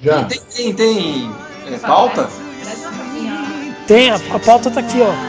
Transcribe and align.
Já. 0.00 0.24
Tem, 0.24 0.40
tem, 0.40 0.74
tem 0.74 1.30
é, 1.72 1.78
pauta? 1.78 2.28
Tem, 3.86 4.10
a, 4.10 4.16
a 4.16 4.38
pauta 4.38 4.70
tá 4.70 4.80
aqui, 4.80 5.00
ó. 5.00 5.27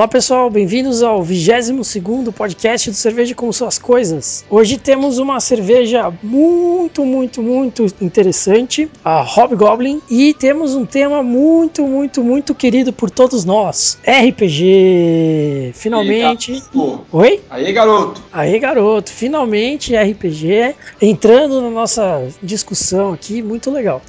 Olá 0.00 0.08
pessoal, 0.08 0.48
bem-vindos 0.48 1.02
ao 1.02 1.22
22º 1.22 2.32
podcast 2.32 2.88
do 2.88 2.96
Cerveja 2.96 3.34
Como 3.34 3.52
Suas 3.52 3.78
Coisas. 3.78 4.46
Hoje 4.48 4.78
temos 4.78 5.18
uma 5.18 5.38
cerveja 5.40 6.10
muito, 6.22 7.04
muito, 7.04 7.42
muito 7.42 7.84
interessante, 8.00 8.90
a 9.04 9.20
Hobgoblin, 9.20 10.00
e 10.08 10.32
temos 10.32 10.74
um 10.74 10.86
tema 10.86 11.22
muito, 11.22 11.86
muito, 11.86 12.24
muito 12.24 12.54
querido 12.54 12.94
por 12.94 13.10
todos 13.10 13.44
nós, 13.44 13.98
RPG. 14.06 15.72
Finalmente... 15.74 16.52
Aí. 16.74 16.98
Oi? 17.12 17.40
Aí, 17.50 17.70
garoto. 17.70 18.22
Aí, 18.32 18.58
garoto, 18.58 19.10
finalmente 19.10 19.94
RPG 19.94 20.76
entrando 21.02 21.60
na 21.60 21.68
nossa 21.68 22.26
discussão 22.42 23.12
aqui, 23.12 23.42
muito 23.42 23.70
legal. 23.70 24.00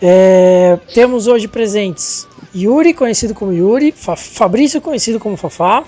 É, 0.00 0.78
temos 0.94 1.26
hoje 1.26 1.48
presentes 1.48 2.26
Yuri, 2.54 2.92
conhecido 2.92 3.34
como 3.34 3.52
Yuri, 3.52 3.92
Fa 3.92 4.16
Fabrício, 4.16 4.80
conhecido 4.80 5.20
como 5.20 5.36
Fafá, 5.36 5.84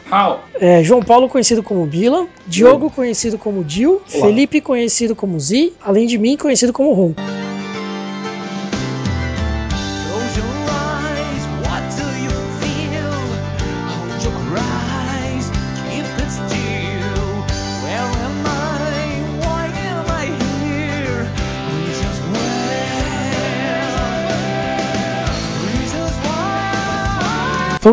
é, 0.60 0.82
João 0.82 1.02
Paulo, 1.02 1.28
conhecido 1.28 1.62
como 1.62 1.84
Bila, 1.86 2.26
Diogo, 2.46 2.90
conhecido 2.90 3.36
como 3.36 3.64
Dil. 3.64 4.00
Felipe, 4.06 4.60
conhecido 4.60 5.16
como 5.16 5.38
Zi, 5.40 5.72
além 5.80 6.06
de 6.06 6.18
mim, 6.18 6.36
conhecido 6.36 6.72
como 6.72 6.92
Ron. 6.92 7.14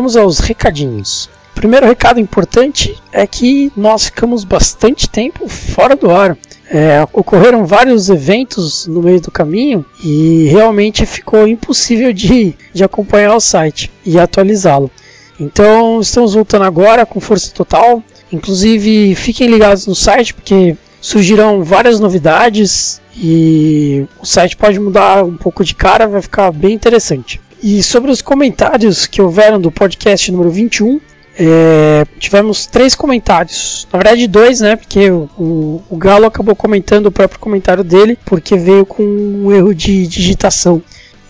Vamos 0.00 0.16
aos 0.16 0.38
recadinhos. 0.38 1.28
Primeiro 1.54 1.84
recado 1.84 2.18
importante 2.18 2.96
é 3.12 3.26
que 3.26 3.70
nós 3.76 4.06
ficamos 4.06 4.44
bastante 4.44 5.06
tempo 5.06 5.46
fora 5.46 5.94
do 5.94 6.10
ar. 6.10 6.38
É, 6.70 7.06
ocorreram 7.12 7.66
vários 7.66 8.08
eventos 8.08 8.86
no 8.86 9.02
meio 9.02 9.20
do 9.20 9.30
caminho 9.30 9.84
e 10.02 10.46
realmente 10.50 11.04
ficou 11.04 11.46
impossível 11.46 12.14
de, 12.14 12.54
de 12.72 12.82
acompanhar 12.82 13.36
o 13.36 13.40
site 13.40 13.92
e 14.02 14.18
atualizá-lo. 14.18 14.90
Então 15.38 16.00
estamos 16.00 16.32
voltando 16.32 16.64
agora 16.64 17.04
com 17.04 17.20
força 17.20 17.52
total. 17.52 18.02
Inclusive 18.32 19.14
fiquem 19.14 19.48
ligados 19.48 19.86
no 19.86 19.94
site 19.94 20.32
porque 20.32 20.78
surgirão 20.98 21.62
várias 21.62 22.00
novidades 22.00 23.02
e 23.14 24.06
o 24.18 24.24
site 24.24 24.56
pode 24.56 24.80
mudar 24.80 25.22
um 25.24 25.36
pouco 25.36 25.62
de 25.62 25.74
cara, 25.74 26.08
vai 26.08 26.22
ficar 26.22 26.50
bem 26.52 26.72
interessante. 26.72 27.38
E 27.62 27.82
sobre 27.82 28.10
os 28.10 28.22
comentários 28.22 29.06
que 29.06 29.20
houveram 29.20 29.60
do 29.60 29.70
podcast 29.70 30.32
número 30.32 30.50
21, 30.50 31.00
é, 31.38 32.04
tivemos 32.18 32.66
três 32.66 32.94
comentários. 32.94 33.86
Na 33.92 33.98
verdade, 33.98 34.26
dois, 34.26 34.60
né? 34.60 34.76
Porque 34.76 35.10
o, 35.10 35.28
o, 35.38 35.82
o 35.90 35.96
Galo 35.96 36.26
acabou 36.26 36.56
comentando 36.56 37.06
o 37.06 37.12
próprio 37.12 37.38
comentário 37.38 37.84
dele, 37.84 38.18
porque 38.24 38.56
veio 38.56 38.84
com 38.84 39.02
um 39.02 39.52
erro 39.52 39.74
de 39.74 40.06
digitação. 40.06 40.82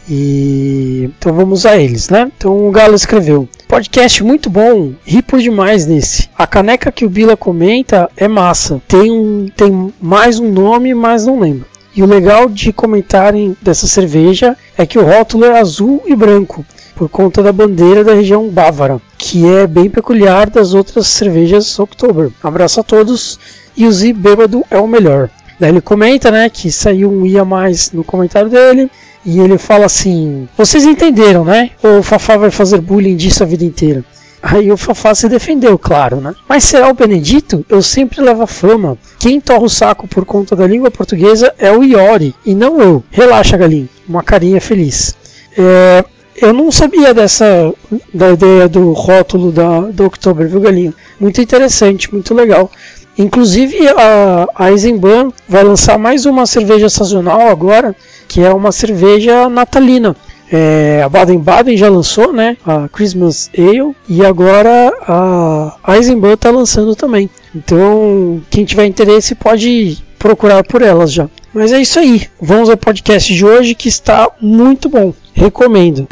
E 0.09 1.09
então 1.17 1.33
vamos 1.33 1.65
a 1.65 1.77
eles, 1.77 2.09
né? 2.09 2.31
Então 2.37 2.67
o 2.67 2.71
Galo 2.73 2.97
escreveu: 2.97 3.49
Podcast 3.69 4.25
muito 4.25 4.51
bom, 4.51 4.93
ri 5.05 5.23
por 5.23 5.39
demais 5.39 5.87
nesse. 5.87 6.29
A 6.37 6.47
caneca 6.47 6.91
que 6.91 7.05
o 7.05 7.09
Bila 7.09 7.37
comenta 7.37 8.11
é 8.17 8.27
massa. 8.27 8.83
Tem, 8.89 9.12
um, 9.12 9.49
tem 9.57 9.93
mais 10.01 10.41
um 10.41 10.51
nome, 10.51 10.93
mas 10.95 11.27
não 11.27 11.39
lembro. 11.39 11.69
E 11.95 12.03
o 12.03 12.06
legal 12.06 12.49
de 12.49 12.73
comentarem 12.73 13.56
dessa 13.61 13.87
cerveja 13.87 14.56
é 14.78 14.87
que 14.87 14.99
o 14.99 15.05
rótulo 15.05 15.45
é 15.45 15.59
azul 15.59 16.03
e 16.06 16.15
branco, 16.15 16.65
por 16.95 17.09
conta 17.09 17.43
da 17.43 17.53
bandeira 17.53 18.05
da 18.05 18.15
região 18.15 18.49
bávara, 18.49 19.01
que 19.19 19.47
é 19.47 19.67
bem 19.67 19.91
peculiar 19.91 20.49
das 20.49 20.73
outras 20.73 21.09
cervejas 21.09 21.79
Oktober. 21.79 22.31
Abraço 22.43 22.81
a 22.81 22.84
todos 22.84 23.39
e 23.77 23.87
o 23.87 23.93
Z 23.93 24.12
bêbado 24.12 24.65
é 24.71 24.79
o 24.79 24.87
melhor. 24.87 25.29
Daí 25.59 25.71
ele 25.71 25.81
comenta, 25.81 26.31
né, 26.31 26.49
que 26.49 26.71
saiu 26.71 27.11
um 27.11 27.27
ia 27.27 27.45
mais 27.45 27.91
no 27.91 28.05
comentário 28.05 28.49
dele 28.49 28.91
e 29.27 29.41
ele 29.41 29.59
fala 29.59 29.87
assim: 29.87 30.49
"Vocês 30.56 30.84
entenderam, 30.84 31.45
né? 31.45 31.71
Ou 31.83 31.99
o 31.99 32.03
Fafá 32.03 32.37
vai 32.37 32.50
fazer 32.50 32.81
bullying 32.81 33.17
disso 33.17 33.43
a 33.43 33.47
vida 33.47 33.65
inteira?" 33.65 34.05
Aí 34.43 34.73
o 34.73 34.77
Fafá 34.77 35.15
se 35.15 35.28
defendeu, 35.28 35.78
claro, 35.78 36.17
né? 36.17 36.34
Mas 36.49 36.65
será 36.65 36.89
o 36.89 36.95
Benedito? 36.95 37.65
Eu 37.69 37.83
sempre 37.83 38.23
levo 38.23 38.43
a 38.43 38.47
fama. 38.47 38.97
Quem 39.19 39.41
torra 39.41 39.65
o 39.65 39.69
saco 39.69 40.09
por 40.09 40.25
conta 40.25 40.56
da 40.56 40.67
língua 40.67 40.91
portuguesa 40.91 41.55
é 41.59 41.71
o 41.71 41.84
Iori, 41.84 42.34
e 42.45 42.55
não 42.55 42.81
eu. 42.81 43.05
Relaxa, 43.11 43.56
galinho. 43.56 43.89
Uma 44.09 44.23
carinha 44.23 44.61
feliz. 44.61 45.15
É, 45.59 46.05
eu 46.37 46.55
não 46.55 46.73
sabia 46.73 47.12
dessa 47.12 47.73
da 48.15 48.31
ideia 48.31 48.67
do 48.67 48.93
rótulo 48.93 49.53
da, 49.53 49.81
do 49.81 50.06
Oktober, 50.06 50.49
viu, 50.49 50.61
galinho? 50.61 50.95
Muito 51.19 51.41
interessante, 51.41 52.11
muito 52.11 52.33
legal. 52.33 52.71
Inclusive 53.19 53.87
a, 53.89 54.49
a 54.55 54.71
Eisenbahn 54.71 55.31
vai 55.47 55.62
lançar 55.62 55.99
mais 55.99 56.25
uma 56.25 56.47
cerveja 56.47 56.89
sazonal 56.89 57.49
agora, 57.49 57.95
que 58.27 58.41
é 58.41 58.50
uma 58.50 58.73
cerveja 58.73 59.50
natalina. 59.50 60.17
É, 60.53 61.03
a 61.05 61.09
Baden-Baden 61.09 61.77
já 61.77 61.88
lançou, 61.88 62.33
né? 62.33 62.56
A 62.66 62.88
Christmas 62.88 63.50
Ale 63.56 63.94
e 64.09 64.25
agora 64.25 64.93
a 65.06 65.97
Eisenbahn 65.97 66.34
está 66.34 66.50
lançando 66.50 66.97
também. 66.97 67.31
Então, 67.55 68.43
quem 68.50 68.65
tiver 68.65 68.87
interesse 68.87 69.34
pode 69.34 69.99
procurar 70.19 70.65
por 70.65 70.83
elas 70.83 71.12
já. 71.12 71.28
Mas 71.53 71.72
é 71.72 71.81
isso 71.81 71.99
aí. 71.99 72.28
Vamos 72.41 72.69
ao 72.69 72.77
podcast 72.77 73.33
de 73.33 73.44
hoje 73.44 73.75
que 73.75 73.88
está 73.88 74.28
muito 74.41 74.88
bom. 74.88 75.12
Recomendo. 75.34 76.06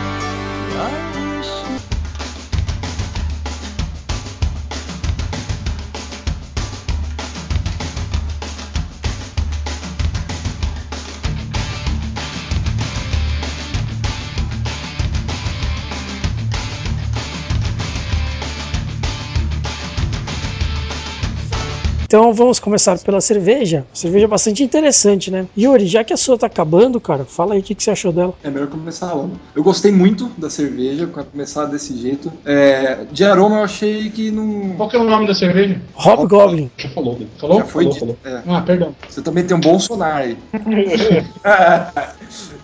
Então 22.09 22.33
vamos 22.33 22.59
começar 22.59 22.99
pela 23.01 23.21
cerveja. 23.21 23.85
Cerveja 23.93 24.27
bastante 24.27 24.63
interessante, 24.63 25.31
né? 25.31 25.47
Yuri, 25.55 25.87
já 25.87 26.03
que 26.03 26.15
a 26.15 26.17
sua 26.17 26.39
tá 26.39 26.47
acabando, 26.47 26.99
cara, 26.99 27.27
fala 27.27 27.53
aí 27.53 27.61
o 27.61 27.63
que, 27.63 27.75
que 27.75 27.83
você 27.83 27.91
achou 27.91 28.11
dela. 28.11 28.33
É 28.43 28.49
melhor 28.49 28.67
começar 28.69 29.13
logo. 29.13 29.33
Eu 29.55 29.63
gostei 29.63 29.93
muito 29.93 30.25
da 30.39 30.49
cerveja, 30.49 31.07
pra 31.07 31.23
começar 31.23 31.67
desse 31.67 31.95
jeito. 31.99 32.33
É, 32.47 33.05
de 33.13 33.25
aroma 33.27 33.59
eu 33.59 33.65
achei 33.65 34.09
que 34.09 34.31
não. 34.31 34.71
Qual 34.79 34.89
que 34.89 34.97
é 34.97 34.99
o 34.99 35.05
nome 35.05 35.27
da 35.27 35.35
cerveja? 35.35 35.79
Hobgoblin. 35.93 36.71
Já 36.79 36.89
falou. 36.89 37.19
Falou? 37.37 37.59
Já 37.59 37.65
foi 37.67 37.85
falou, 37.85 37.93
dito. 37.93 38.19
falou. 38.23 38.39
É. 38.39 38.43
Ah, 38.57 38.63
perdão. 38.63 38.97
Você 39.07 39.21
também 39.21 39.45
tem 39.45 39.55
um 39.55 39.61
bom 39.61 39.79
sonar 39.79 40.17
aí. 40.17 40.39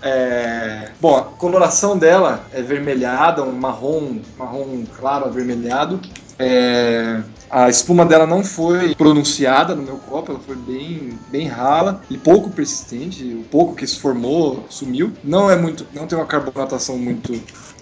É, 0.06 0.90
bom, 1.00 1.16
a 1.16 1.22
coloração 1.22 1.96
dela 1.96 2.44
é 2.52 2.60
vermelhada, 2.60 3.42
um 3.42 3.52
marrom, 3.52 4.18
marrom 4.38 4.84
claro 4.98 5.24
avermelhado. 5.24 5.98
É, 6.38 7.22
a 7.48 7.68
espuma 7.68 8.04
dela 8.04 8.26
não 8.26 8.42
foi 8.42 8.94
pronunciada 8.96 9.74
no 9.74 9.82
meu 9.82 9.96
copo, 9.98 10.32
ela 10.32 10.40
foi 10.40 10.56
bem, 10.56 11.18
bem 11.28 11.46
rala 11.46 12.02
e 12.10 12.18
pouco 12.18 12.50
persistente. 12.50 13.24
O 13.34 13.44
pouco 13.44 13.74
que 13.74 13.86
se 13.86 13.98
formou 14.00 14.66
sumiu. 14.68 15.12
Não 15.22 15.50
é 15.50 15.56
muito, 15.56 15.86
não 15.92 16.06
tem 16.06 16.18
uma 16.18 16.26
carbonatação 16.26 16.98
muito 16.98 17.32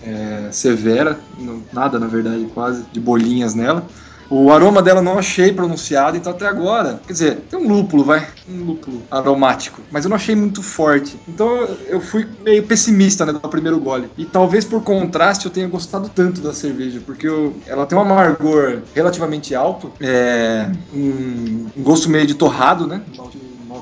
é, 0.03 0.51
severa, 0.53 1.19
não- 1.39 1.63
nada 1.73 1.99
na 1.99 2.07
verdade, 2.07 2.45
quase 2.53 2.85
de 2.93 3.01
bolinhas 3.01 3.55
nela. 3.55 3.87
O 4.35 4.51
aroma 4.51 4.81
dela 4.81 5.03
não 5.03 5.19
achei 5.19 5.53
pronunciado, 5.53 6.17
então 6.17 6.33
até 6.33 6.47
agora, 6.47 6.99
quer 7.07 7.13
dizer, 7.13 7.37
tem 7.51 7.59
um 7.59 7.69
lúpulo, 7.69 8.03
vai, 8.03 8.27
um 8.49 8.65
lúpulo 8.65 9.03
aromático, 9.11 9.83
mas 9.91 10.07
eu 10.07 10.09
não 10.09 10.17
achei 10.17 10.35
muito 10.35 10.63
forte. 10.63 11.19
Então 11.29 11.69
eu 11.87 12.01
fui 12.01 12.27
meio 12.43 12.63
pessimista, 12.63 13.27
né, 13.27 13.33
no 13.33 13.41
primeiro 13.41 13.79
gole. 13.79 14.09
E 14.17 14.25
talvez 14.25 14.65
por 14.65 14.83
contraste 14.83 15.45
eu 15.45 15.53
tenha 15.53 15.69
gostado 15.69 16.09
tanto 16.09 16.41
da 16.41 16.55
cerveja, 16.55 17.03
porque 17.05 17.29
eu- 17.29 17.55
ela 17.67 17.85
tem 17.85 17.99
um 17.99 18.01
amargor 18.01 18.79
relativamente 18.95 19.55
alto, 19.55 19.93
é, 20.01 20.67
um, 20.95 21.67
um 21.77 21.83
gosto 21.83 22.09
meio 22.09 22.27
de 22.27 22.33
torrado, 22.33 22.87
né, 22.87 23.03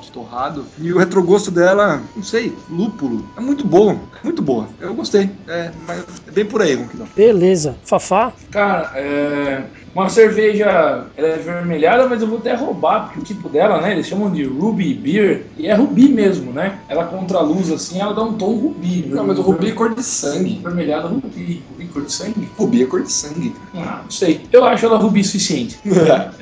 malte, 0.00 0.10
torrado. 0.10 0.64
E 0.78 0.92
o 0.92 0.98
retrogosto 0.98 1.50
dela, 1.50 2.02
não 2.16 2.22
sei, 2.22 2.52
lúpulo, 2.70 3.24
é 3.36 3.40
muito 3.40 3.66
bom, 3.66 3.92
é 3.92 4.24
muito 4.24 4.40
boa. 4.40 4.66
Eu 4.80 4.94
gostei, 4.94 5.30
é, 5.46 5.70
mas 5.86 6.04
é 6.26 6.30
bem 6.30 6.44
por 6.44 6.62
aí, 6.62 6.74
Ronquidão. 6.74 7.06
Beleza. 7.14 7.76
Fafá? 7.84 8.32
Cara, 8.50 8.90
é. 8.94 9.62
Uma 9.92 10.08
cerveja, 10.08 11.04
ela 11.16 11.28
é 11.28 11.36
vermelhada, 11.36 12.06
mas 12.06 12.22
eu 12.22 12.28
vou 12.28 12.38
até 12.38 12.54
roubar, 12.54 13.06
porque 13.06 13.18
o 13.18 13.24
tipo 13.24 13.48
dela, 13.48 13.80
né? 13.80 13.90
Eles 13.90 14.06
chamam 14.06 14.30
de 14.30 14.44
Ruby 14.44 14.94
Beer, 14.94 15.46
e 15.58 15.66
é 15.66 15.74
rubi 15.74 16.08
mesmo, 16.08 16.52
né? 16.52 16.78
Ela 16.88 17.06
contra 17.06 17.38
a 17.38 17.42
luz, 17.42 17.72
assim, 17.72 18.00
ela 18.00 18.14
dá 18.14 18.22
um 18.22 18.34
tom 18.34 18.52
rubi. 18.52 19.04
Não, 19.08 19.26
mas 19.26 19.36
o 19.36 19.42
rubi 19.42 19.70
é 19.70 19.72
cor 19.72 19.92
de 19.92 20.04
sangue. 20.04 20.60
Vermelhada 20.62 21.08
rubi. 21.08 21.64
Rubi 21.72 21.86
cor 21.86 22.04
de 22.04 22.12
sangue? 22.12 22.48
Rubi 22.56 22.82
é 22.84 22.86
cor 22.86 23.02
de 23.02 23.12
sangue. 23.12 23.52
Ah, 23.74 24.02
não 24.04 24.10
sei. 24.10 24.42
Eu 24.52 24.64
acho 24.64 24.86
ela 24.86 24.96
rubi 24.96 25.24
suficiente. 25.24 25.78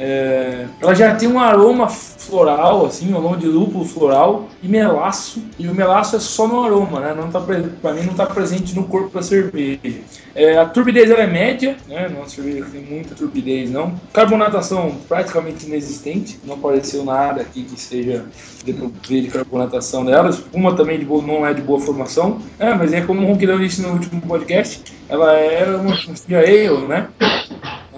É, 0.00 0.66
ela 0.80 0.94
já 0.94 1.14
tem 1.14 1.28
um 1.28 1.40
aroma 1.40 1.88
floral, 2.28 2.86
assim, 2.86 3.12
um 3.12 3.16
aroma 3.16 3.36
de 3.36 3.46
lúpulo 3.46 3.84
floral 3.84 4.48
e 4.62 4.68
melaço. 4.68 5.42
E 5.58 5.66
o 5.66 5.74
melaço 5.74 6.16
é 6.16 6.20
só 6.20 6.46
no 6.46 6.62
aroma, 6.62 7.00
né? 7.00 7.14
Não 7.16 7.30
tá, 7.30 7.40
pra 7.40 7.92
mim 7.92 8.02
não 8.02 8.14
tá 8.14 8.26
presente 8.26 8.76
no 8.76 8.84
corpo 8.84 9.14
da 9.14 9.22
cerveja. 9.22 10.00
É, 10.34 10.58
a 10.58 10.66
turbidez 10.66 11.10
ela 11.10 11.22
é 11.22 11.26
média, 11.26 11.76
né? 11.88 12.08
Uma 12.08 12.28
cerveja 12.28 12.66
tem 12.70 12.82
muita 12.82 13.14
turbidez, 13.14 13.70
não. 13.70 13.94
Carbonatação 14.12 14.96
praticamente 15.08 15.66
inexistente. 15.66 16.38
Não 16.44 16.54
apareceu 16.54 17.04
nada 17.04 17.40
aqui 17.40 17.62
que 17.62 17.80
seja 17.80 18.26
de 18.64 18.72
de 18.72 19.28
carbonatação 19.28 20.04
delas. 20.04 20.42
Uma 20.52 20.76
também 20.76 20.98
de 20.98 21.04
boa, 21.04 21.22
não 21.22 21.46
é 21.46 21.54
de 21.54 21.62
boa 21.62 21.80
formação. 21.80 22.40
É, 22.58 22.74
mas 22.74 22.92
é 22.92 23.00
como 23.00 23.22
o 23.22 23.26
Ronquidão 23.26 23.58
disse 23.58 23.80
no 23.80 23.92
último 23.92 24.20
podcast, 24.20 24.92
ela 25.08 25.32
é 25.32 25.64
uma 25.76 25.96
cerveja 25.96 26.40
ale, 26.40 26.86
né? 26.86 27.08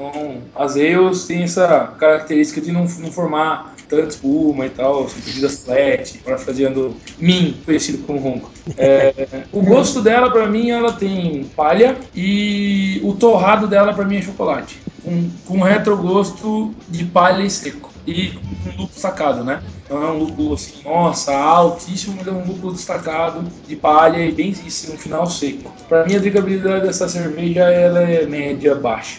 Então, 0.00 0.42
as 0.54 0.76
ales 0.76 1.26
têm 1.26 1.42
essa 1.42 1.94
característica 1.98 2.60
de 2.60 2.72
não, 2.72 2.84
não 2.84 3.12
formar 3.12 3.74
tanta 3.90 4.08
espuma 4.08 4.66
e 4.66 4.70
tal, 4.70 5.08
são 5.08 5.20
bebidas 5.20 5.64
flat, 5.64 6.18
parafraseando 6.18 6.96
mim, 7.18 7.56
conhecido 7.66 7.98
como 8.06 8.20
ronco. 8.20 8.50
É, 8.78 9.44
o 9.52 9.60
gosto 9.60 10.00
dela, 10.00 10.30
pra 10.30 10.46
mim, 10.46 10.70
ela 10.70 10.92
tem 10.92 11.44
palha 11.56 11.96
e 12.14 13.00
o 13.02 13.14
torrado 13.14 13.66
dela, 13.66 13.92
pra 13.92 14.04
mim, 14.04 14.16
é 14.16 14.22
chocolate. 14.22 14.78
Com, 15.02 15.28
com 15.46 15.62
retrogosto 15.62 16.74
de 16.88 17.04
palha 17.04 17.42
e 17.42 17.50
seco. 17.50 17.90
E 18.06 18.30
com 18.30 18.70
lúpulo 18.70 18.90
sacado, 18.92 19.44
né? 19.44 19.62
Não 19.88 20.02
é 20.02 20.10
um 20.12 20.18
lúpulo 20.18 20.54
assim, 20.54 20.82
nossa, 20.84 21.34
altíssimo, 21.34 22.16
mas 22.16 22.26
é 22.26 22.30
um 22.30 22.44
lúpulo 22.46 22.72
destacado 22.72 23.44
de 23.66 23.76
palha 23.76 24.24
e 24.24 24.32
bem 24.32 24.50
isso, 24.50 24.92
um 24.92 24.96
final 24.96 25.26
seco. 25.26 25.72
Pra 25.88 26.06
mim, 26.06 26.16
a 26.16 26.18
drinkabilidade 26.18 26.86
dessa 26.86 27.08
cerveja 27.08 27.64
ela 27.64 28.00
é 28.00 28.24
média 28.24 28.74
baixa. 28.74 29.18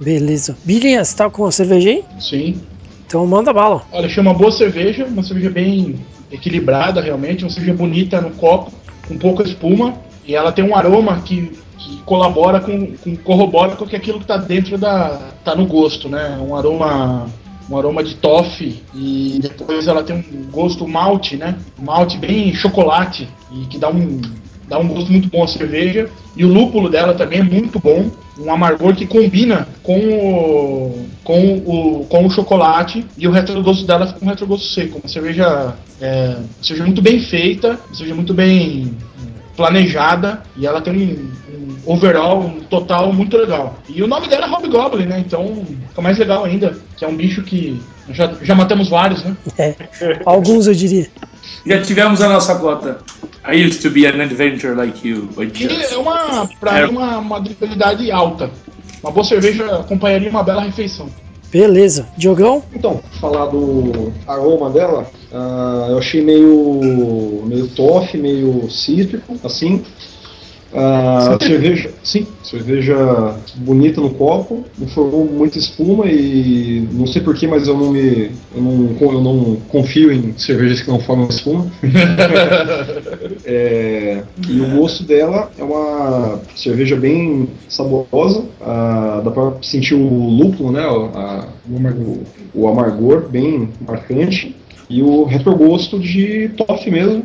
Beleza. 0.00 0.56
Billy, 0.64 0.96
você 0.96 1.16
tá 1.16 1.28
com 1.28 1.44
a 1.44 1.52
cerveja 1.52 1.90
aí? 1.90 2.04
Sim. 2.18 2.60
Então 3.10 3.26
manda 3.26 3.52
bala. 3.52 3.82
Olha, 3.90 4.06
achei 4.06 4.22
uma 4.22 4.32
boa 4.32 4.52
cerveja, 4.52 5.04
uma 5.04 5.24
cerveja 5.24 5.50
bem 5.50 5.96
equilibrada 6.30 7.00
realmente, 7.00 7.42
uma 7.42 7.50
cerveja 7.50 7.74
bonita 7.74 8.20
no 8.20 8.30
copo, 8.30 8.70
com 9.08 9.18
pouca 9.18 9.42
espuma, 9.42 9.94
e 10.24 10.36
ela 10.36 10.52
tem 10.52 10.64
um 10.64 10.76
aroma 10.76 11.20
que, 11.22 11.50
que 11.76 11.96
colabora 12.02 12.60
com, 12.60 12.94
com 12.98 13.16
corrobora 13.16 13.74
com 13.74 13.84
aquilo 13.84 14.20
que 14.20 14.26
tá 14.26 14.36
dentro 14.36 14.78
da 14.78 15.32
tá 15.44 15.56
no 15.56 15.66
gosto, 15.66 16.08
né? 16.08 16.38
Um 16.40 16.54
aroma 16.54 17.26
um 17.68 17.76
aroma 17.76 18.04
de 18.04 18.14
toffee 18.14 18.80
e 18.94 19.40
depois 19.42 19.88
ela 19.88 20.04
tem 20.04 20.14
um 20.14 20.48
gosto 20.48 20.86
malte, 20.86 21.36
né? 21.36 21.56
Malte 21.82 22.16
bem 22.16 22.54
chocolate 22.54 23.28
e 23.50 23.66
que 23.66 23.76
dá 23.76 23.90
um 23.90 24.20
dá 24.68 24.78
um 24.78 24.86
gosto 24.86 25.10
muito 25.10 25.28
bom 25.28 25.42
à 25.42 25.48
cerveja 25.48 26.08
e 26.36 26.44
o 26.44 26.48
lúpulo 26.48 26.88
dela 26.88 27.12
também 27.14 27.40
é 27.40 27.42
muito 27.42 27.80
bom, 27.80 28.08
um 28.40 28.52
amargor 28.52 28.94
que 28.94 29.06
combina 29.06 29.68
com 29.82 29.98
o 29.98 31.10
com 31.22 31.58
o, 31.58 32.06
com 32.06 32.26
o 32.26 32.30
chocolate 32.30 33.06
e 33.16 33.28
o 33.28 33.30
retrogosto 33.30 33.86
dela 33.86 34.06
fica 34.06 34.24
um 34.24 34.28
retrogosto 34.28 34.66
seco, 34.66 34.98
uma 34.98 35.08
cerveja 35.08 35.74
é, 36.00 36.36
cerveja 36.60 36.86
muito 36.86 37.02
bem 37.02 37.20
feita, 37.20 37.78
cerveja 37.92 38.14
muito 38.14 38.34
bem 38.34 38.96
planejada 39.56 40.42
e 40.56 40.66
ela 40.66 40.80
tem 40.80 40.94
um, 40.94 41.30
um 41.54 41.92
overall, 41.92 42.40
um 42.40 42.60
total 42.60 43.12
muito 43.12 43.36
legal. 43.36 43.78
E 43.88 44.02
o 44.02 44.08
nome 44.08 44.26
dela 44.26 44.46
é 44.46 44.48
Hobgoblin, 44.48 45.06
né? 45.06 45.22
Então 45.24 45.64
fica 45.88 46.00
mais 46.00 46.18
legal 46.18 46.44
ainda, 46.44 46.76
que 46.96 47.04
é 47.04 47.08
um 47.08 47.16
bicho 47.16 47.42
que 47.42 47.80
já, 48.08 48.32
já 48.42 48.54
matamos 48.54 48.88
vários, 48.88 49.22
né? 49.22 49.36
É. 49.58 49.76
Alguns 50.24 50.66
eu 50.66 50.74
diria. 50.74 51.08
Já 51.66 51.82
tivemos 51.82 52.22
a 52.22 52.28
nossa 52.28 52.54
cota. 52.54 52.98
I 53.52 53.66
used 53.66 53.82
to 53.82 53.90
be 53.90 54.06
an 54.06 54.20
adventurer 54.20 54.74
like 54.76 55.06
you, 55.06 55.28
but 55.34 55.48
E 55.60 55.66
just... 55.68 55.92
é 55.92 55.96
uma, 55.96 56.48
pra 56.60 56.78
É. 56.80 56.86
mim, 56.86 56.92
uma, 56.92 57.18
uma 57.18 57.40
drinkabilidade 57.40 58.10
alta. 58.10 58.50
Uma 59.02 59.10
boa 59.10 59.24
cerveja 59.24 59.64
acompanharia 59.80 60.30
uma 60.30 60.42
bela 60.42 60.62
refeição. 60.62 61.08
Beleza. 61.50 62.06
Diogão? 62.16 62.62
Então, 62.72 63.00
falar 63.20 63.46
do 63.46 64.12
aroma 64.26 64.70
dela, 64.70 65.10
ah, 65.32 65.88
eu 65.90 65.98
achei 65.98 66.22
meio 66.22 67.42
meio 67.44 67.66
toffee, 67.68 68.20
meio 68.20 68.70
cítrico, 68.70 69.34
assim. 69.42 69.82
Ah, 70.72 71.36
cerveja, 71.42 71.90
sim, 72.04 72.26
cerveja 72.44 72.94
bonita 73.56 74.00
no 74.00 74.10
copo, 74.10 74.64
não 74.78 74.86
formou 74.88 75.24
muita 75.24 75.58
espuma 75.58 76.06
e 76.06 76.86
não 76.92 77.06
sei 77.06 77.22
porquê, 77.22 77.46
mas 77.48 77.66
eu 77.66 77.76
não 77.76 77.90
me 77.90 78.30
eu 78.54 78.62
não, 78.62 78.96
eu 79.00 79.20
não 79.20 79.56
confio 79.68 80.12
em 80.12 80.36
cervejas 80.38 80.80
que 80.80 80.88
não 80.88 81.00
formam 81.00 81.28
espuma. 81.28 81.66
É, 83.44 84.22
e 84.48 84.60
o 84.60 84.78
gosto 84.78 85.02
dela 85.02 85.50
é 85.58 85.62
uma 85.62 86.40
cerveja 86.54 86.94
bem 86.96 87.48
saborosa, 87.68 88.44
ah, 88.60 89.22
dá 89.24 89.30
pra 89.30 89.54
sentir 89.62 89.94
o 89.94 90.28
lúpulo, 90.28 90.70
né? 90.70 90.82
a- 90.82 91.48
o, 91.68 92.26
o 92.54 92.68
amargor 92.68 93.28
bem 93.28 93.68
marcante 93.80 94.54
e 94.88 95.02
o 95.02 95.24
retrogosto 95.24 95.98
de 95.98 96.50
toffee 96.50 96.92
mesmo. 96.92 97.24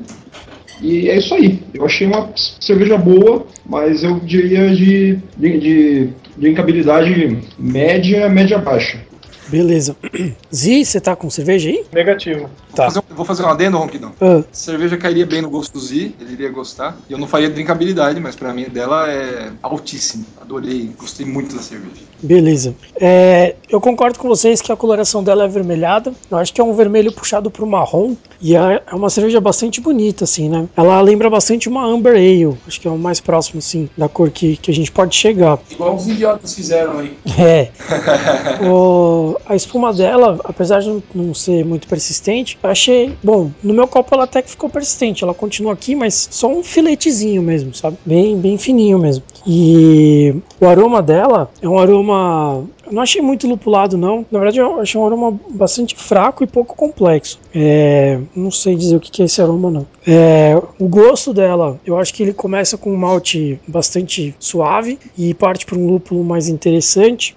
E 0.82 1.10
é 1.10 1.18
isso 1.18 1.34
aí. 1.34 1.60
Eu 1.74 1.86
achei 1.86 2.08
uma 2.08 2.30
cerveja 2.36 2.98
boa, 2.98 3.46
mas 3.66 4.04
eu 4.04 4.20
diria 4.20 4.70
de, 4.76 5.18
de, 5.38 5.60
de 5.60 6.10
drinkabilidade 6.38 7.38
média, 7.58 8.30
média 8.30 8.58
baixa. 8.58 9.00
Beleza. 9.48 9.96
Zi, 10.54 10.84
você 10.86 11.00
tá 11.00 11.16
com 11.16 11.30
cerveja 11.30 11.70
aí? 11.70 11.84
Negativo. 11.94 12.50
Tá. 12.76 12.86
Fazer 12.86 13.00
um- 13.00 13.16
vou 13.16 13.26
fazer 13.26 13.44
um 13.44 13.48
adendo, 13.48 13.78
Ronquidão. 13.78 14.12
Ah, 14.20 14.44
Cerveja 14.52 14.98
cairia 14.98 15.26
bem 15.26 15.42
no 15.42 15.50
gosto 15.50 15.74
do 15.74 15.80
Z, 15.80 16.12
ele 16.20 16.34
iria 16.34 16.50
gostar. 16.50 16.98
E 17.10 17.14
eu 17.14 17.18
não 17.18 17.28
faria 17.28 17.50
drinkabilidade, 17.50 18.20
mas 18.20 18.36
pra 18.36 18.54
mim 18.54 18.66
dela 18.66 19.10
é 19.10 19.52
altíssimo. 19.62 20.26
Adorei, 20.42 20.90
gostei 20.98 21.26
muito 21.26 21.56
da 21.56 21.62
cerveja. 21.62 22.02
beleza. 22.22 22.76
É, 23.00 23.56
eu 23.70 23.80
concordo 23.80 24.20
com 24.20 24.28
vocês 24.28 24.62
que 24.62 24.72
a 24.72 24.76
coloração 24.76 25.24
dela 25.24 25.44
é 25.44 25.46
avermelhada. 25.46 26.12
Eu 26.30 26.38
acho 26.38 26.54
que 26.54 26.60
é 26.60 26.64
um 26.64 26.74
vermelho 26.74 27.12
puxado 27.12 27.50
pro 27.52 27.66
marrom. 27.66 28.16
E 28.42 28.56
é 28.56 28.82
é 28.86 28.94
uma 28.96 29.10
cerveja 29.10 29.40
bastante 29.40 29.80
bonita, 29.80 30.24
assim, 30.26 30.50
né? 30.50 30.68
Ela 30.76 31.00
lembra 31.02 31.30
bastante 31.30 31.70
uma 31.70 31.86
Amber 31.86 32.14
Ale. 32.16 32.58
Acho 32.68 32.80
que 32.82 32.88
é 32.88 32.92
o 32.92 32.98
mais 32.98 33.20
próximo, 33.22 33.60
assim, 33.60 33.90
da 33.98 34.10
cor 34.10 34.30
que, 34.30 34.58
que 34.58 34.70
a 34.70 34.74
gente 34.74 34.92
pode 34.92 35.16
chegar. 35.16 35.58
Igual 35.72 35.96
os 35.96 36.08
idiotas 36.08 36.54
fizeram 36.54 37.00
aí. 37.00 37.18
É. 37.40 37.70
O- 38.70 39.35
a 39.46 39.56
espuma 39.56 39.94
dela, 39.94 40.40
apesar 40.44 40.80
de 40.82 41.02
não- 41.14 41.34
ser 41.34 41.66
muito 41.66 41.88
persistente, 41.88 42.58
eu 42.64 42.70
achei. 42.70 43.16
Bom, 43.24 43.52
no 43.64 43.74
meu 43.74 43.88
copo 43.88 44.14
ela 44.14 44.24
até 44.24 44.42
que 44.42 44.50
ficou 44.50 44.70
persistente. 44.70 45.24
Ela 45.24 45.34
continua 45.34 45.74
aqui, 45.74 45.96
mas 45.96 46.28
só 46.32 46.48
um 46.48 46.64
filetezinho 46.64 47.42
mesmo, 47.42 47.74
sabe? 47.74 47.98
Bem, 48.06 48.38
bem 48.38 48.58
fininho 48.58 48.98
mesmo. 48.98 49.24
E 49.46 50.34
o 50.60 50.66
aroma 50.68 51.02
dela 51.02 51.50
é 51.62 51.68
um 51.68 51.78
aroma. 51.78 52.64
Eu 52.86 52.94
não 52.94 53.02
achei 53.02 53.22
muito 53.22 53.48
lupulado, 53.48 53.98
não. 53.98 54.26
Na 54.32 54.40
verdade, 54.40 54.60
eu 54.60 54.80
achei 54.80 55.00
um 55.00 55.06
aroma 55.06 55.40
bastante 55.50 55.96
fraco 55.96 56.44
e 56.44 56.48
pouco 56.48 56.76
complexo. 56.76 57.40
É, 57.54 58.20
não 58.36 58.52
sei 58.52 58.76
dizer 58.76 58.96
o 58.96 59.00
que 59.00 59.10
que 59.12 59.22
é 59.22 59.26
esse 59.26 59.42
aroma, 59.42 59.72
não. 59.72 59.88
É, 60.08 60.56
o 60.80 60.88
gosto 60.88 61.34
dela, 61.34 61.80
eu 61.86 61.98
acho 61.98 62.14
que 62.14 62.22
ele 62.24 62.34
começa 62.34 62.78
com 62.78 62.92
um 62.94 62.98
malte 62.98 63.60
bastante 63.68 64.36
suave 64.40 65.00
e 65.18 65.34
parte 65.34 65.66
para 65.66 65.78
um 65.78 65.88
lúpulo 65.88 66.24
mais 66.24 66.48
interessante. 66.48 67.36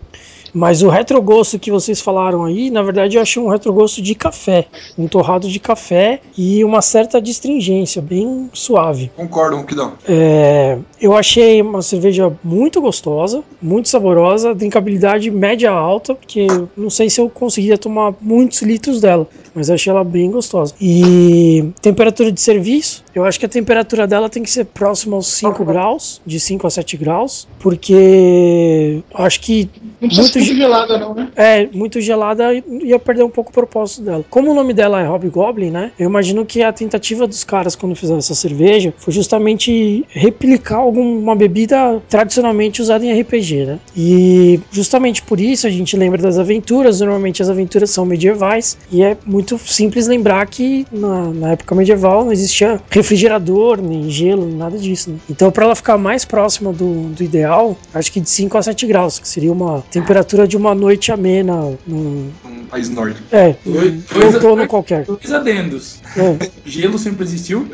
Mas 0.53 0.83
o 0.83 0.89
retrogosto 0.89 1.59
que 1.59 1.71
vocês 1.71 2.01
falaram 2.01 2.45
aí, 2.45 2.71
na 2.71 2.83
verdade 2.83 3.17
eu 3.17 3.23
achei 3.23 3.43
um 3.43 3.49
retrogosto 3.49 4.03
de 4.03 4.15
café, 4.15 4.67
um 4.97 5.07
torrado 5.07 5.49
de 5.49 5.59
café 5.59 6.21
e 6.37 6.65
uma 6.65 6.83
certa 6.83 7.21
distringência, 7.21 8.01
bem 8.01 8.51
suave. 8.53 9.11
Concordo, 9.17 9.57
Ronquidão. 9.57 9.95
É, 10.09 10.79
eu 11.01 11.15
achei 11.15 11.61
uma 11.63 11.83
cerveja 11.83 12.33
muito 12.43 12.81
gostosa, 12.81 13.43
muito 13.61 13.89
saborosa, 13.89 14.55
drinkabilidade 14.55 15.31
média 15.31 15.71
alta, 15.71 16.15
porque 16.15 16.47
eu 16.49 16.69
não 16.77 16.91
sei 16.91 17.11
se 17.11 17.21
eu 17.21 17.29
conseguiria 17.29 17.79
tomar 17.79 18.15
muitos 18.21 18.63
litros 18.63 19.01
dela, 19.01 19.27
mas 19.55 19.69
eu 19.69 19.75
achei 19.75 19.91
ela 19.91 20.05
bem 20.05 20.31
gostosa. 20.31 20.75
E 20.81 21.71
temperatura 21.81 22.33
de 22.33 22.41
serviço, 22.41 23.05
eu 23.15 23.25
acho 23.25 23.39
que 23.39 23.47
a 23.47 23.49
temperatura 23.49 24.07
dela 24.07 24.29
tem 24.29 24.43
que 24.43 24.51
ser 24.51 24.65
próxima 24.65 25.17
aos 25.17 25.29
5 25.29 25.65
graus, 25.65 26.21
de 26.25 26.39
5 26.39 26.67
a 26.67 26.71
7 26.71 26.97
graus, 26.97 27.49
porque 27.59 29.03
eu 29.11 29.25
acho 29.25 29.41
que 29.41 29.69
muito, 30.01 30.38
Muito 30.39 30.53
ge- 30.53 30.57
gelada, 30.57 30.99
não, 30.99 31.15
né? 31.15 31.29
é, 31.37 31.69
muito 31.73 32.01
gelada 32.01 32.55
e 32.55 32.63
ia 32.85 32.99
perder 32.99 33.23
um 33.25 33.31
pouco 33.31 33.51
o 33.51 33.53
propósito 33.55 34.03
dela. 34.03 34.25
Como 34.31 34.51
o 34.51 34.55
nome 34.55 34.73
dela 34.73 35.01
é 35.01 35.07
Hobgoblin, 35.07 35.71
né? 35.71 35.93
Eu 35.99 36.09
imagino 36.09 36.45
que 36.45 36.63
a 36.63 36.73
tentativa 36.73 37.27
dos 37.27 37.45
caras 37.45 37.75
quando 37.77 37.95
fizeram 37.95 38.19
essa 38.19 38.35
cerveja 38.35 38.93
foi 38.99 39.13
justamente 39.13 40.05
replicar 40.09 40.77
alguma 40.79 41.35
bebida 41.35 42.01
tradicionalmente 42.09 42.81
usada 42.83 43.05
em 43.05 43.21
RPG, 43.21 43.65
né? 43.67 43.79
E 43.97 44.61
justamente 44.71 45.23
por 45.23 45.41
isso 45.41 45.67
a 45.67 45.71
gente 45.71 45.97
lembra 45.97 46.21
das 46.23 46.39
aventuras. 46.39 47.01
Normalmente 47.01 47.43
as 47.43 47.49
aventuras 47.51 47.91
são 47.91 48.05
medievais 48.05 48.77
e 48.91 49.03
é 49.03 49.17
muito 49.27 49.59
simples 49.59 50.07
lembrar 50.07 50.47
que 50.47 50.87
na, 50.93 51.25
na 51.33 51.53
época 51.53 51.75
medieval 51.75 52.25
não 52.25 52.33
existia 52.33 52.81
refrigerador, 52.91 53.81
nem 53.81 54.09
gelo, 54.11 54.49
nada 54.49 54.79
disso, 54.79 55.11
né? 55.11 55.17
Então, 55.31 55.51
para 55.51 55.65
ela 55.65 55.75
ficar 55.75 55.99
mais 55.99 56.25
próxima 56.25 56.73
do, 56.73 57.09
do 57.11 57.23
ideal, 57.23 57.77
acho 57.93 58.13
que 58.13 58.21
de 58.21 58.29
5 58.31 58.57
a 58.59 58.63
7 58.63 58.87
graus, 58.87 59.19
que 59.19 59.29
seria 59.29 59.53
uma 59.53 59.83
temperatura 59.91 60.28
de 60.47 60.57
uma 60.57 60.75
noite 60.75 61.11
amena 61.13 61.55
num, 61.87 62.31
Um 62.45 62.65
país 62.69 62.89
nórdico. 62.91 63.23
é, 63.33 63.55
num 63.65 64.03
outono 64.33 64.67
qualquer. 64.67 65.05
Dois 65.05 65.33
adendos. 65.33 66.01
É. 66.17 66.51
Gelo 66.65 66.99
sempre 66.99 67.25
existiu? 67.25 67.67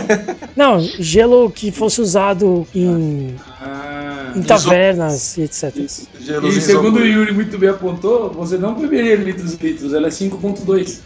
Não, 0.56 0.80
gelo 0.98 1.50
que 1.50 1.70
fosse 1.72 2.00
usado 2.00 2.66
em, 2.74 3.34
Ah. 3.60 4.32
em 4.36 4.42
tavernas 4.42 5.36
e 5.38 5.42
etc. 5.42 5.74
Gelo 6.20 6.48
E 6.48 6.60
segundo 6.60 6.96
o. 7.00 7.04
Yuri 7.06 7.32
muito 7.32 7.56
bem 7.58 7.70
apontou, 7.70 8.30
você 8.30 8.58
não 8.58 8.74
beberia 8.74 9.14
litros 9.16 9.54
e 9.54 9.56
litros, 9.66 9.94
ela 9.94 10.08
é 10.08 10.10
5.2. 10.10 11.00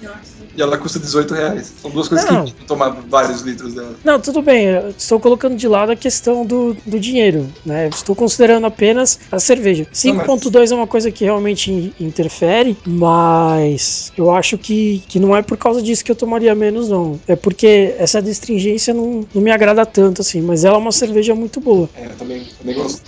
E 0.57 0.63
ela 0.63 0.79
custa 0.79 0.99
18 0.99 1.35
reais. 1.35 1.73
São 1.83 1.91
duas 1.91 2.09
coisas 2.09 2.29
Não. 2.31 2.45
que 2.47 2.65
tomar 2.67 2.89
vários 3.09 3.43
litros 3.43 3.75
dela. 3.75 3.95
Não, 4.03 4.19
tudo 4.19 4.41
bem, 4.41 4.65
eu 4.67 4.89
estou 4.91 5.21
colocando 5.21 5.55
de 5.55 5.69
lado 5.69 5.93
a 5.93 5.97
questão 5.97 6.47
do, 6.47 6.75
do 6.87 6.99
dinheiro, 6.99 7.47
né? 7.65 7.87
Eu 7.87 7.91
Estou 7.91 8.17
considerando 8.17 8.67
apenas 8.67 9.19
a 9.31 9.39
cerveja. 9.39 9.87
5.2 9.93 10.73
é 10.73 10.75
uma 10.75 10.87
coisa 10.87 11.11
que 11.11 11.25
realmente 11.25 11.71
in- 11.71 11.93
interfere, 12.01 12.77
mas 12.87 14.13
eu 14.17 14.31
acho 14.31 14.57
que, 14.57 15.03
que 15.09 15.19
não 15.21 15.37
é 15.37 15.43
por 15.43 15.57
causa 15.59 15.83
disso 15.83 16.05
que 16.05 16.11
eu 16.11 16.17
tomaria 16.17 16.55
menos, 16.55 16.89
não. 16.89 17.21
É 17.29 17.37
porque 17.37 17.95
essa 17.99 18.23
destringência 18.23 18.95
não, 18.95 19.27
não 19.35 19.43
me 19.43 19.51
agrada 19.51 19.85
tanto, 19.85 20.23
assim, 20.23 20.41
mas 20.41 20.65
ela 20.65 20.77
é 20.77 20.79
uma 20.79 20.93
cerveja 20.93 21.35
muito 21.35 21.61
boa. 21.61 21.89
É, 21.95 22.07
eu 22.07 22.17
também, 22.17 22.45
também 22.59 22.75
gosto. 22.75 23.03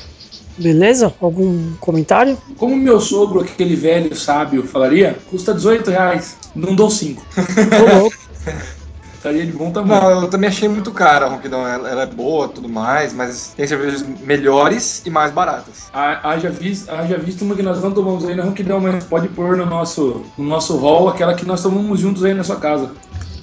Beleza? 0.58 1.14
Algum 1.20 1.72
comentário? 1.80 2.36
Como 2.56 2.76
meu 2.76 3.00
sogro, 3.00 3.40
aquele 3.40 3.76
velho 3.76 4.14
sábio, 4.16 4.64
falaria, 4.66 5.16
custa 5.30 5.54
18 5.54 5.90
reais. 5.90 6.36
Não 6.54 6.74
dou 6.74 6.90
5. 6.90 7.22
Ô, 7.36 7.98
louco. 8.00 8.16
Estaria 9.14 9.44
de 9.44 9.50
bom 9.50 9.72
tamanho. 9.72 10.00
Não, 10.00 10.22
eu 10.22 10.30
também 10.30 10.48
achei 10.48 10.68
muito 10.68 10.92
cara 10.92 11.26
a 11.26 11.28
Ronquidão. 11.28 11.66
Ela, 11.66 11.88
ela 11.90 12.02
é 12.02 12.06
boa 12.06 12.48
tudo 12.48 12.68
mais, 12.68 13.12
mas 13.12 13.52
tem 13.56 13.66
cervejas 13.66 14.04
melhores 14.24 15.02
e 15.04 15.10
mais 15.10 15.32
baratas. 15.32 15.88
Ha- 15.92 16.20
Haja 16.22 16.48
visto, 16.50 16.88
haja 16.88 17.18
visto 17.18 17.42
uma 17.42 17.56
que 17.56 17.62
nós 17.62 17.82
não 17.82 17.90
tomamos 17.90 18.24
aí 18.24 18.36
na 18.36 18.44
Ronquidão, 18.44 18.78
mas 18.78 19.02
pode 19.04 19.26
pôr 19.28 19.56
no 19.56 19.66
nosso, 19.66 20.22
no 20.38 20.44
nosso 20.44 20.76
hall 20.76 21.08
aquela 21.08 21.34
que 21.34 21.44
nós 21.44 21.60
tomamos 21.60 21.98
juntos 21.98 22.24
aí 22.24 22.32
na 22.32 22.44
sua 22.44 22.56
casa. 22.56 22.92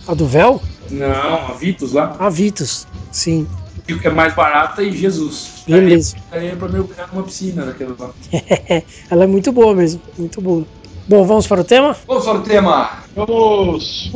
A 0.07 0.13
do 0.13 0.25
Véu? 0.25 0.61
Não, 0.89 1.49
a 1.49 1.51
Vitus 1.59 1.91
lá, 1.91 2.15
A 2.19 2.29
Vitus. 2.29 2.87
Sim. 3.11 3.45
Que 3.85 4.07
é 4.07 4.09
mais 4.09 4.33
barata 4.33 4.81
e 4.81 4.91
Jesus. 4.91 5.63
Beleza. 5.67 6.15
Daria 6.31 6.55
pra 6.55 6.67
mergulhar 6.67 7.07
numa 7.11 7.23
piscina 7.23 7.65
daquela 7.65 7.95
lá. 7.97 8.09
Ela 9.09 9.23
é 9.23 9.27
muito 9.27 9.51
boa 9.51 9.75
mesmo. 9.75 10.01
Muito 10.17 10.41
boa. 10.41 10.65
Bom, 11.07 11.23
vamos 11.25 11.45
para 11.45 11.61
o 11.61 11.63
tema? 11.63 11.95
Vamos 12.07 12.25
para 12.25 12.37
o 12.39 12.41
tema. 12.41 12.89
Vamos! 13.15 14.11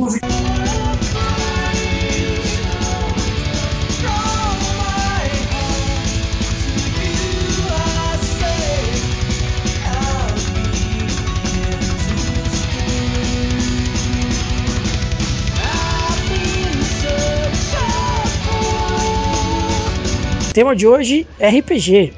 Tema 20.50 20.74
de 20.74 20.86
hoje 20.86 21.26
é 21.38 21.48
RPG. 21.48 22.12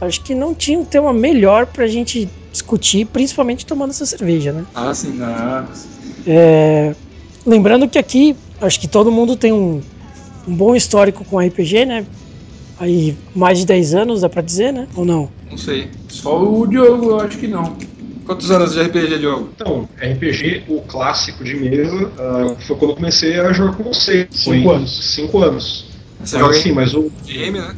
Acho 0.00 0.20
que 0.22 0.34
não 0.34 0.54
tinha 0.54 0.78
um 0.78 0.84
tema 0.84 1.12
melhor 1.12 1.66
pra 1.66 1.86
gente 1.86 2.28
discutir, 2.52 3.06
principalmente 3.06 3.66
tomando 3.66 3.90
essa 3.90 4.06
cerveja, 4.06 4.52
né? 4.52 4.64
Ah, 4.74 4.92
sim. 4.92 5.12
Nossa. 5.12 5.88
É, 6.26 6.94
Lembrando 7.46 7.88
que 7.88 7.96
aqui, 7.96 8.36
acho 8.60 8.80
que 8.80 8.88
todo 8.88 9.12
mundo 9.12 9.36
tem 9.36 9.52
um, 9.52 9.80
um 10.48 10.54
bom 10.54 10.74
histórico 10.74 11.24
com 11.24 11.38
RPG, 11.38 11.86
né? 11.86 12.04
Aí, 12.78 13.16
mais 13.32 13.60
de 13.60 13.66
10 13.66 13.94
anos, 13.94 14.20
dá 14.22 14.28
pra 14.28 14.42
dizer, 14.42 14.72
né? 14.72 14.88
Ou 14.96 15.04
não? 15.04 15.30
Não 15.48 15.56
sei. 15.56 15.88
Só 16.08 16.42
o 16.42 16.66
Diogo, 16.66 17.10
eu 17.10 17.20
acho 17.20 17.38
que 17.38 17.46
não. 17.46 17.76
Quantos 18.26 18.50
anos 18.50 18.72
de 18.72 18.82
RPG, 18.82 19.18
Diogo? 19.18 19.50
Então, 19.54 19.88
RPG, 19.96 20.64
o 20.66 20.80
clássico 20.82 21.44
de 21.44 21.54
mesa, 21.54 22.10
ah, 22.18 22.56
foi 22.66 22.76
quando 22.76 22.90
eu 22.90 22.96
comecei 22.96 23.38
a 23.38 23.52
jogar 23.52 23.76
com 23.76 23.84
você. 23.84 24.26
Foi 24.44 24.56
Cinco 24.56 24.72
em 24.72 24.74
anos. 24.74 25.14
Cinco 25.14 25.38
anos. 25.38 25.95
Você 26.22 26.38
Mas, 26.38 26.38
joga 26.38 26.56
em 26.58 26.74
mas 26.74 26.94
o 26.94 27.10
game, 27.24 27.58
né? 27.60 27.74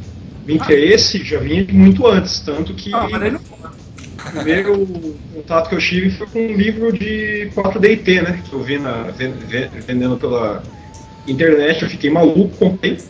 o 0.47 0.51
interesse 0.51 1.23
já 1.25 1.39
vinha 1.41 1.65
de 1.67 1.75
muito 1.75 2.07
antes, 2.07 2.41
tanto 2.43 2.75
que 2.75 2.91
Ah, 2.93 3.09
mas 3.11 3.21
não 3.33 3.41
o 4.25 4.31
primeiro 4.31 5.21
contato 5.29 5.69
que 5.69 5.75
eu 5.75 5.79
tive 5.79 6.11
foi 6.11 6.29
com 6.29 6.41
um 6.41 6.57
livro 6.57 6.93
de 6.93 7.51
4DT, 7.53 8.23
né? 8.23 8.43
Que 8.43 8.55
eu 8.55 8.63
vi 8.63 8.79
na, 8.79 9.11
ven- 9.11 9.39
ven- 9.47 9.71
vendendo 9.87 10.19
pela 10.19 10.69
internet, 11.27 11.83
eu 11.85 11.91
fiquei 11.91 12.11
maluco, 12.11 12.57
comprei. 12.59 13.09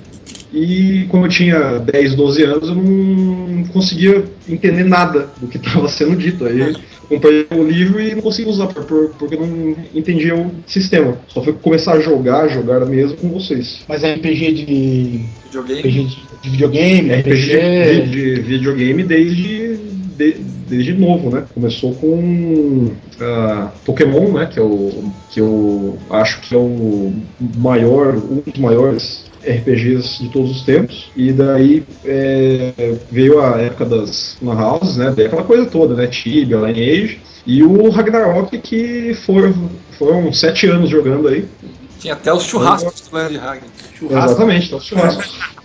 E 0.52 1.04
como 1.08 1.26
eu 1.26 1.28
tinha 1.28 1.78
10, 1.78 2.14
12 2.14 2.42
anos, 2.42 2.68
eu 2.68 2.74
não 2.74 3.64
conseguia 3.64 4.24
entender 4.48 4.84
nada 4.84 5.28
do 5.40 5.46
que 5.46 5.56
estava 5.58 5.88
sendo 5.88 6.16
dito. 6.16 6.44
Aí 6.46 6.58
eu 6.60 6.74
comprei 7.08 7.46
o 7.50 7.62
livro 7.62 8.00
e 8.00 8.14
não 8.14 8.22
consegui 8.22 8.48
usar, 8.48 8.66
por- 8.68 8.84
por- 8.84 9.10
porque 9.18 9.34
eu 9.34 9.46
não 9.46 9.76
entendia 9.94 10.34
o 10.34 10.50
sistema. 10.66 11.16
Só 11.28 11.42
foi 11.42 11.52
começar 11.52 11.92
a 11.94 12.00
jogar, 12.00 12.48
jogar 12.48 12.80
mesmo 12.86 13.16
com 13.18 13.28
vocês. 13.30 13.80
Mas 13.88 14.02
é 14.04 14.14
RPG 14.14 14.52
de. 14.52 15.20
Videogame. 15.44 15.80
RPG 15.80 16.04
de, 16.04 16.16
de 16.42 16.50
videogame, 16.50 17.12
RPG 17.14 17.56
RPG. 17.56 18.02
de, 18.02 18.34
de 18.34 18.40
videogame 18.42 19.02
desde, 19.02 19.76
de- 20.16 20.36
desde 20.68 20.92
novo, 20.94 21.30
né? 21.30 21.44
Começou 21.54 21.94
com 21.94 22.90
ah, 23.20 23.70
Pokémon, 23.84 24.32
né? 24.32 24.46
Que, 24.46 24.58
é 24.58 24.62
o, 24.62 25.10
que 25.30 25.40
eu 25.40 25.98
acho 26.10 26.40
que 26.40 26.54
é 26.54 26.58
o 26.58 27.12
maior, 27.56 28.16
um 28.16 28.42
dos 28.46 28.58
maiores 28.58 29.27
RPGs 29.42 30.22
de 30.22 30.28
todos 30.30 30.50
os 30.50 30.62
tempos. 30.62 31.10
E 31.16 31.32
daí 31.32 31.84
é, 32.04 32.96
veio 33.10 33.40
a 33.40 33.58
época 33.58 33.84
das 33.84 34.36
Lan 34.42 34.60
Houses, 34.60 34.96
né? 34.96 35.12
Daí 35.16 35.26
aquela 35.26 35.44
coisa 35.44 35.66
toda, 35.66 35.94
né? 35.94 36.06
Tibia, 36.06 36.56
Lineage. 36.56 37.20
E 37.46 37.62
o 37.62 37.88
Ragnarok, 37.90 38.58
que 38.58 39.14
foram, 39.24 39.70
foram 39.98 40.32
sete 40.32 40.66
anos 40.66 40.90
jogando 40.90 41.28
aí. 41.28 41.46
Tinha 41.98 42.14
até 42.14 42.32
os 42.32 42.44
churrascos 42.44 43.08
do 43.08 43.16
Land 43.16 43.38
Hagen. 43.38 43.68
Exatamente, 44.02 44.66
então, 44.66 44.80
churrascos. 44.80 45.38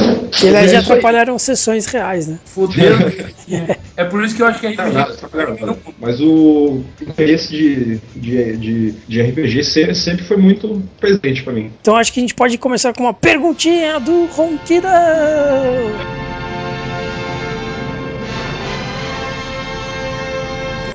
É 0.00 0.50
já 0.50 0.60
aí. 0.60 0.76
atrapalharam 0.76 1.38
sessões 1.38 1.86
reais, 1.86 2.26
né? 2.28 2.38
Fuderam. 2.44 2.98
é 3.96 4.04
por 4.04 4.24
isso 4.24 4.36
que 4.36 4.42
eu 4.42 4.46
acho 4.46 4.60
que 4.60 4.66
a 4.66 4.70
RPG. 4.70 5.94
Mas 5.98 6.20
o 6.20 6.82
interesse 7.00 7.48
de, 7.48 7.98
de, 8.14 8.56
de, 8.56 8.90
de 9.08 9.22
RPG 9.22 9.64
sempre, 9.94 10.24
foi 10.24 10.36
muito 10.36 10.82
presente 11.00 11.42
pra 11.42 11.52
mim. 11.52 11.72
Então 11.80 11.96
acho 11.96 12.12
que 12.12 12.20
a 12.20 12.22
gente 12.22 12.34
pode 12.34 12.56
começar 12.58 12.92
com 12.92 13.04
uma 13.04 13.14
perguntinha 13.14 13.98
do 13.98 14.26
Ronquidão. 14.26 14.92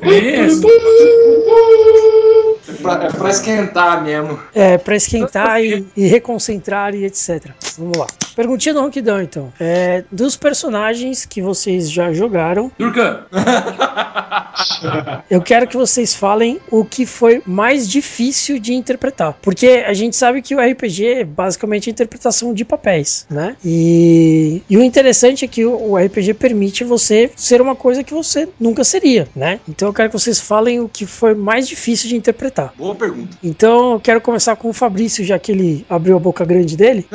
Isso. 0.05 0.62
É 2.67 2.74
pra, 2.74 2.93
é 3.03 3.10
pra 3.12 3.29
esquentar 3.29 4.03
mesmo. 4.03 4.39
É, 4.53 4.77
pra 4.77 4.96
esquentar 4.96 5.62
e, 5.63 5.86
e 5.96 6.08
reconcentrar 6.08 6.96
e 6.96 7.05
etc. 7.05 7.51
Vamos 7.77 7.98
lá. 7.98 8.08
Perguntinha 8.36 8.74
do 8.74 8.82
Ronquidão, 8.82 9.22
então. 9.22 9.53
É, 9.60 10.03
dos 10.12 10.36
personagens 10.36 11.25
que 11.25 11.41
vocês 11.41 11.89
já 11.91 12.12
jogaram, 12.12 12.72
Durkan, 12.79 13.25
eu 15.29 15.41
quero 15.41 15.67
que 15.67 15.77
vocês 15.77 16.13
falem 16.15 16.60
o 16.72 16.84
que 16.84 17.05
foi 17.05 17.41
mais 17.46 17.88
difícil 17.88 18.60
de 18.60 18.74
interpretar. 18.74 19.34
Porque 19.41 19.84
a 19.86 19.93
gente 19.93 20.15
sabe 20.15 20.41
que 20.41 20.55
o 20.55 20.60
RPG 20.60 21.05
é 21.05 21.24
basicamente 21.24 21.89
a 21.89 21.91
interpretação 21.91 22.53
de 22.53 22.65
papéis, 22.65 23.25
né? 23.29 23.55
E, 23.63 24.63
e 24.70 24.77
o 24.77 24.84
interessante 24.84 25.46
é 25.46 25.48
que 25.48 25.65
o, 25.65 25.91
o 25.91 25.98
RPG 25.98 26.34
permite 26.34 26.84
você 26.84 27.32
ser 27.36 27.62
uma 27.62 27.75
coisa 27.75 28.03
que 28.03 28.13
você 28.13 28.50
nunca 28.60 28.84
seria, 28.84 29.27
né? 29.36 29.60
Então 29.67 29.88
eu 29.89 29.93
quero 29.93 30.10
que 30.10 30.20
vocês 30.20 30.39
falem 30.39 30.79
o 30.79 30.89
que 30.89 31.05
foi 31.05 31.36
mais 31.36 31.67
difícil 31.67 32.10
de 32.10 32.15
interpretar. 32.15 32.52
Boa 32.77 32.95
pergunta. 32.95 33.38
Então 33.43 33.93
eu 33.93 34.00
quero 34.00 34.22
começar 34.22 34.55
com 34.55 34.69
o 34.69 34.74
Fabrício, 34.74 35.24
já 35.24 35.38
que 35.39 35.51
ele 35.51 35.86
abriu 35.89 36.15
a 36.15 36.19
boca 36.19 36.45
grande 36.45 36.75
dele. 36.77 37.07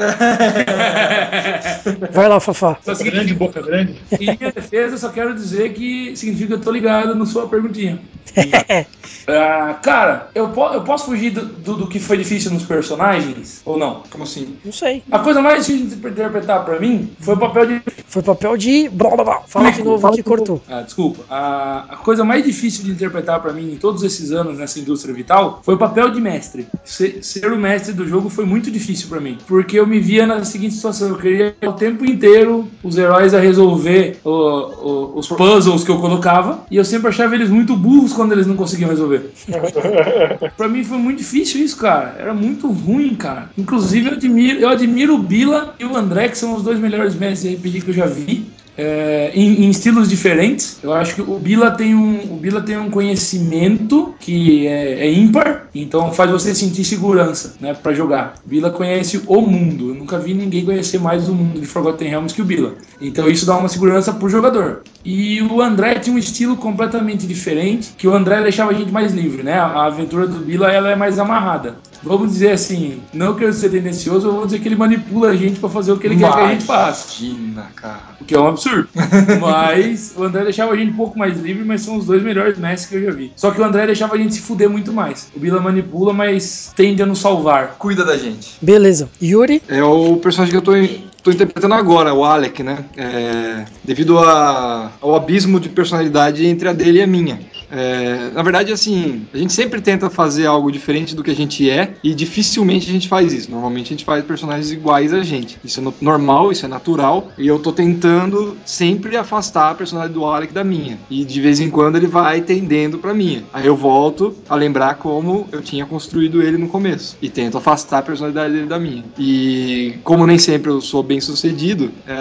Vai 2.13 2.29
lá, 2.29 2.41
Fafá. 2.41 2.77
Só 2.83 2.93
Boca 2.93 3.05
grande, 3.05 3.29
significa, 3.29 3.39
boca 3.39 3.63
grande. 3.63 3.95
em 4.21 4.37
minha 4.39 4.53
defesa, 4.53 4.95
eu 4.95 4.99
só 4.99 5.09
quero 5.11 5.35
dizer 5.35 5.73
que 5.73 6.17
significa 6.17 6.49
que 6.49 6.55
eu 6.55 6.61
tô 6.61 6.71
ligado 6.71 7.15
na 7.15 7.27
sua 7.27 7.49
perguntinha. 7.49 7.99
Ah, 9.31 9.79
cara, 9.83 10.31
eu, 10.35 10.49
po- 10.49 10.69
eu 10.73 10.83
posso 10.83 11.05
fugir 11.07 11.31
do, 11.31 11.45
do, 11.45 11.75
do 11.77 11.87
que 11.87 11.99
foi 12.01 12.17
difícil 12.17 12.51
nos 12.51 12.63
personagens? 12.65 13.61
Ou 13.65 13.79
não? 13.79 14.03
Como 14.11 14.25
assim? 14.25 14.57
Não 14.65 14.73
sei. 14.73 15.03
A 15.11 15.19
coisa 15.19 15.43
mais 15.43 15.67
difícil 15.67 15.87
de 15.89 15.95
interpretar 15.97 16.65
pra 16.65 16.81
mim 16.81 17.11
foi 17.21 17.35
o 17.35 17.39
papel 17.39 17.67
de. 17.67 17.83
Foi 18.07 18.23
papel 18.23 18.57
de. 18.57 18.89
blá, 18.89 19.11
blá, 19.11 19.25
blá. 19.25 19.43
Fala 19.47 19.71
de 19.71 19.83
novo 19.83 20.11
que 20.13 20.23
cortou. 20.23 20.63
Ah, 20.67 20.81
desculpa. 20.81 21.25
A, 21.29 21.87
a 21.91 21.97
coisa 21.97 22.25
mais 22.25 22.43
difícil 22.45 22.85
de 22.85 22.91
interpretar 22.91 23.41
pra 23.43 23.53
mim 23.53 23.71
em 23.73 23.77
todos 23.77 24.03
esses 24.03 24.31
anos 24.33 24.57
nessa 24.59 24.79
indústria 24.79 25.13
vital 25.29 25.61
foi 25.63 25.75
o 25.75 25.79
papel 25.79 26.11
de 26.11 26.21
mestre. 26.21 26.67
Ser, 26.85 27.19
ser 27.23 27.53
o 27.53 27.57
mestre 27.59 27.93
do 27.93 28.09
jogo 28.09 28.31
foi 28.31 28.47
muito 28.47 28.71
difícil 28.71 29.09
pra 29.09 29.21
mim. 29.21 29.37
Porque 29.47 29.79
eu 29.79 29.87
me 29.87 30.01
via 30.01 30.27
na 30.27 30.43
seguinte 30.45 30.75
situação: 30.75 31.09
eu 31.09 31.17
queria 31.17 31.55
o 31.67 31.73
tempo 31.73 32.05
inteiro 32.05 32.67
os 32.83 32.97
heróis 32.97 33.35
a 33.35 33.41
resolver 33.41 34.17
o- 34.25 34.31
o- 34.31 35.19
os 35.19 35.29
puzzles 35.29 35.85
que 35.85 35.91
eu 35.91 35.99
colocava. 36.01 36.65
E 36.71 36.77
eu 36.77 36.85
sempre 36.85 37.09
achava 37.09 37.35
eles 37.35 37.51
muito 37.51 37.77
burros 37.77 38.13
quando 38.15 38.33
eles 38.33 38.47
não 38.47 38.57
conseguiam 38.57 38.89
resolver. 38.91 39.31
Pra 40.57 40.69
mim 40.69 40.83
foi 40.83 40.99
muito 40.99 41.19
difícil 41.19 41.63
isso, 41.63 41.77
cara. 41.77 42.17
Era 42.19 42.33
muito 42.35 42.69
ruim, 42.71 43.15
cara. 43.15 43.51
Inclusive, 43.59 44.09
eu 44.09 44.13
admiro, 44.15 44.59
eu 44.61 44.69
admiro 44.69 45.15
o 45.15 45.19
Bila 45.19 45.75
e 45.79 45.85
o 45.85 45.97
André, 45.97 46.29
que 46.29 46.39
são 46.39 46.55
os 46.55 46.63
dois 46.63 46.79
melhores 46.79 47.15
mestres 47.15 47.51
de 47.51 47.57
RPG 47.57 47.81
que 47.83 47.91
eu 47.91 47.95
já 47.95 48.07
vi. 48.07 48.47
É, 48.79 49.33
em, 49.35 49.65
em 49.65 49.71
estilos 49.71 50.09
diferentes. 50.09 50.79
Eu 50.83 50.93
acho 50.93 51.17
que 51.17 51.21
o 51.21 51.39
Bila 51.39 51.73
tem 51.73 51.95
um, 51.97 52.33
o 52.33 52.37
Bila 52.37 52.61
tem 52.61 52.79
um 52.79 52.89
conhecimento 52.89 54.15
que 54.21 54.67
é, 54.69 55.07
é 55.07 55.13
ímpar, 55.13 55.69
então 55.75 56.13
faz 56.13 56.31
você 56.31 56.55
sentir 56.55 56.85
segurança, 56.85 57.57
né, 57.61 57.75
para 57.75 57.93
jogar. 57.93 58.35
O 58.47 58.49
Bila 58.49 58.71
conhece 58.71 59.21
o 59.27 59.41
mundo. 59.41 59.89
Eu 59.89 59.95
nunca 59.97 60.19
vi 60.19 60.33
ninguém 60.33 60.65
conhecer 60.65 61.01
mais 61.01 61.29
o 61.29 61.35
mundo 61.35 61.61
de 61.61 61.67
Forgotten 61.67 62.09
Realms 62.09 62.33
que 62.33 62.43
o 62.43 62.45
Bila. 62.45 62.75
Então 63.01 63.29
isso 63.29 63.45
dá 63.45 63.57
uma 63.57 63.69
segurança 63.69 64.13
pro 64.13 64.29
jogador. 64.29 64.83
E 65.05 65.43
o 65.43 65.61
André 65.61 65.97
tinha 65.97 66.15
um 66.15 66.19
estilo 66.19 66.57
completamente 66.57 67.27
diferente, 67.27 67.93
que 67.97 68.07
o 68.07 68.15
André 68.15 68.43
deixava 68.43 68.71
a 68.71 68.75
gente 68.75 68.93
mais 68.93 69.13
livre, 69.13 69.43
né? 69.43 69.55
A 69.55 69.87
aventura 69.87 70.27
do 70.27 70.39
Bila 70.39 70.71
ela 70.71 70.91
é 70.91 70.97
mais 70.97 71.19
amarrada. 71.19 71.77
Vamos 72.03 72.33
dizer 72.33 72.53
assim, 72.53 73.01
não 73.13 73.35
quero 73.35 73.53
ser 73.53 73.71
tendencioso, 73.71 74.29
eu 74.29 74.33
vou 74.33 74.45
dizer 74.45 74.61
que 74.61 74.69
ele 74.69 74.77
manipula 74.77 75.31
a 75.31 75.37
gente 75.37 75.59
pra 75.59 75.69
fazer 75.69 75.91
o 75.93 75.99
que 75.99 76.07
ele 76.07 76.17
quer 76.17 76.33
que 76.33 76.39
a 76.39 76.49
gente 76.53 76.65
faça. 76.65 77.25
Imagina, 77.25 77.67
cara. 77.75 78.03
O 78.21 78.25
que 78.25 78.35
é 78.35 78.39
um 78.39 78.47
absurdo. 78.47 78.68
mas 79.41 80.13
o 80.17 80.25
André 80.25 80.45
deixava 80.45 80.73
a 80.73 80.77
gente 80.77 80.93
um 80.93 80.97
pouco 80.97 81.19
mais 81.19 81.39
livre, 81.41 81.65
mas 81.65 81.83
são 81.83 81.97
os 81.97 82.07
dois 82.07 82.23
melhores 82.23 82.59
mestres 82.59 82.89
que 82.89 82.97
eu 82.97 83.03
já 83.11 83.17
vi. 83.17 83.33
Só 83.37 83.51
que 83.51 83.61
o 83.61 83.65
André 83.65 83.87
deixava 83.87 84.15
a 84.15 84.19
gente 84.19 84.35
se 84.35 84.41
fuder 84.41 84.69
muito 84.69 84.93
mais. 84.93 85.29
O 85.35 85.39
Bila 85.41 85.61
manipula, 85.61 86.13
mas 86.13 86.73
tende 86.77 87.03
a 87.03 87.07
nos 87.07 87.19
salvar. 87.19 87.77
Cuida 87.79 88.05
da 88.05 88.17
gente. 88.17 88.57
Beleza. 88.61 89.09
Yuri, 89.23 89.63
É 89.69 89.83
o 89.83 90.17
personagem 90.17 90.51
que 90.53 90.57
eu 90.57 90.63
tô, 90.63 90.77
in- 90.77 91.05
tô 91.23 91.31
interpretando 91.31 91.75
agora, 91.75 92.13
o 92.15 92.25
Alec, 92.25 92.63
né? 92.63 92.79
É, 92.97 93.65
devido 93.85 94.19
a- 94.19 94.91
ao 95.01 95.15
abismo 95.15 95.59
de 95.61 95.69
personalidade 95.69 96.47
entre 96.47 96.69
a 96.69 96.73
dele 96.73 96.99
e 96.99 97.03
a 97.03 97.07
minha. 97.07 97.39
É, 97.71 98.31
na 98.31 98.43
verdade, 98.43 98.73
assim, 98.73 99.27
a 99.33 99.39
gente 99.39 99.53
sempre 99.53 99.81
tenta 99.81 100.09
fazer 100.09 100.47
algo 100.47 100.71
diferente 100.73 101.15
do 101.15 101.23
que 101.23 101.31
a 101.31 101.35
gente 101.37 101.69
é 101.69 101.95
e 102.03 102.15
dificilmente 102.15 102.89
a 102.89 102.93
gente 102.93 103.09
faz 103.09 103.33
isso. 103.33 103.51
Normalmente 103.51 103.87
a 103.87 103.91
gente 103.97 104.05
faz 104.05 104.25
personagens 104.25 104.71
iguais 104.73 105.13
a 105.13 105.23
gente. 105.23 105.59
Isso 105.63 105.81
é 105.81 105.83
no- 105.83 105.95
normal, 106.01 106.51
isso 106.51 106.65
é 106.65 106.69
natural 106.69 107.31
e 107.39 107.47
eu 107.47 107.59
tô 107.59 107.73
tentando 107.73 108.57
sempre 108.65 109.17
afastar 109.17 109.71
a 109.71 109.75
personalidade 109.75 110.15
do 110.15 110.25
Alec 110.25 110.53
da 110.53 110.65
minha. 110.65 110.99
E 111.11 111.25
de 111.25 111.41
vez 111.41 111.61
em 111.61 111.71
quando 111.71 111.97
ele 111.97 112.07
vai 112.07 112.41
tendendo 112.41 112.99
pra 112.99 113.13
minha. 113.15 113.45
Aí 113.53 113.67
eu 113.67 113.77
volto 113.77 114.35
a 114.49 114.55
lembrar 114.55 114.95
como 114.97 115.47
eu 115.53 115.61
tinha 115.63 115.85
construído 115.87 116.43
ele 116.43 116.57
no 116.57 116.69
começo 116.69 117.17
e 117.21 117.29
tento 117.29 117.59
afastar 117.59 117.99
a 117.99 118.03
personalidade 118.03 118.53
dele 118.55 118.67
da 118.67 118.79
minha. 118.79 119.05
E 119.19 119.95
como 120.05 120.27
nem 120.27 120.39
sempre 120.39 120.71
eu 120.71 120.81
sou 120.81 121.03
bem 121.03 121.21
sucedido, 121.21 121.91
é, 122.07 122.15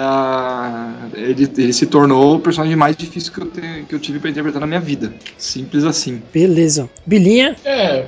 ele, 1.14 1.50
ele 1.58 1.74
se 1.74 1.86
tornou 1.86 2.36
o 2.36 2.40
personagem 2.40 2.76
mais 2.76 2.96
difícil 2.96 3.32
que 3.32 3.40
eu, 3.42 3.86
que 3.88 3.96
eu 3.96 4.00
tive 4.00 4.20
pra 4.20 4.30
interpretar 4.30 4.60
na 4.62 4.68
minha 4.68 4.80
vida. 4.80 5.14
Simples 5.38 5.84
assim. 5.84 6.22
beleza. 6.34 6.90
Bilinha, 7.06 7.56
É, 7.64 8.06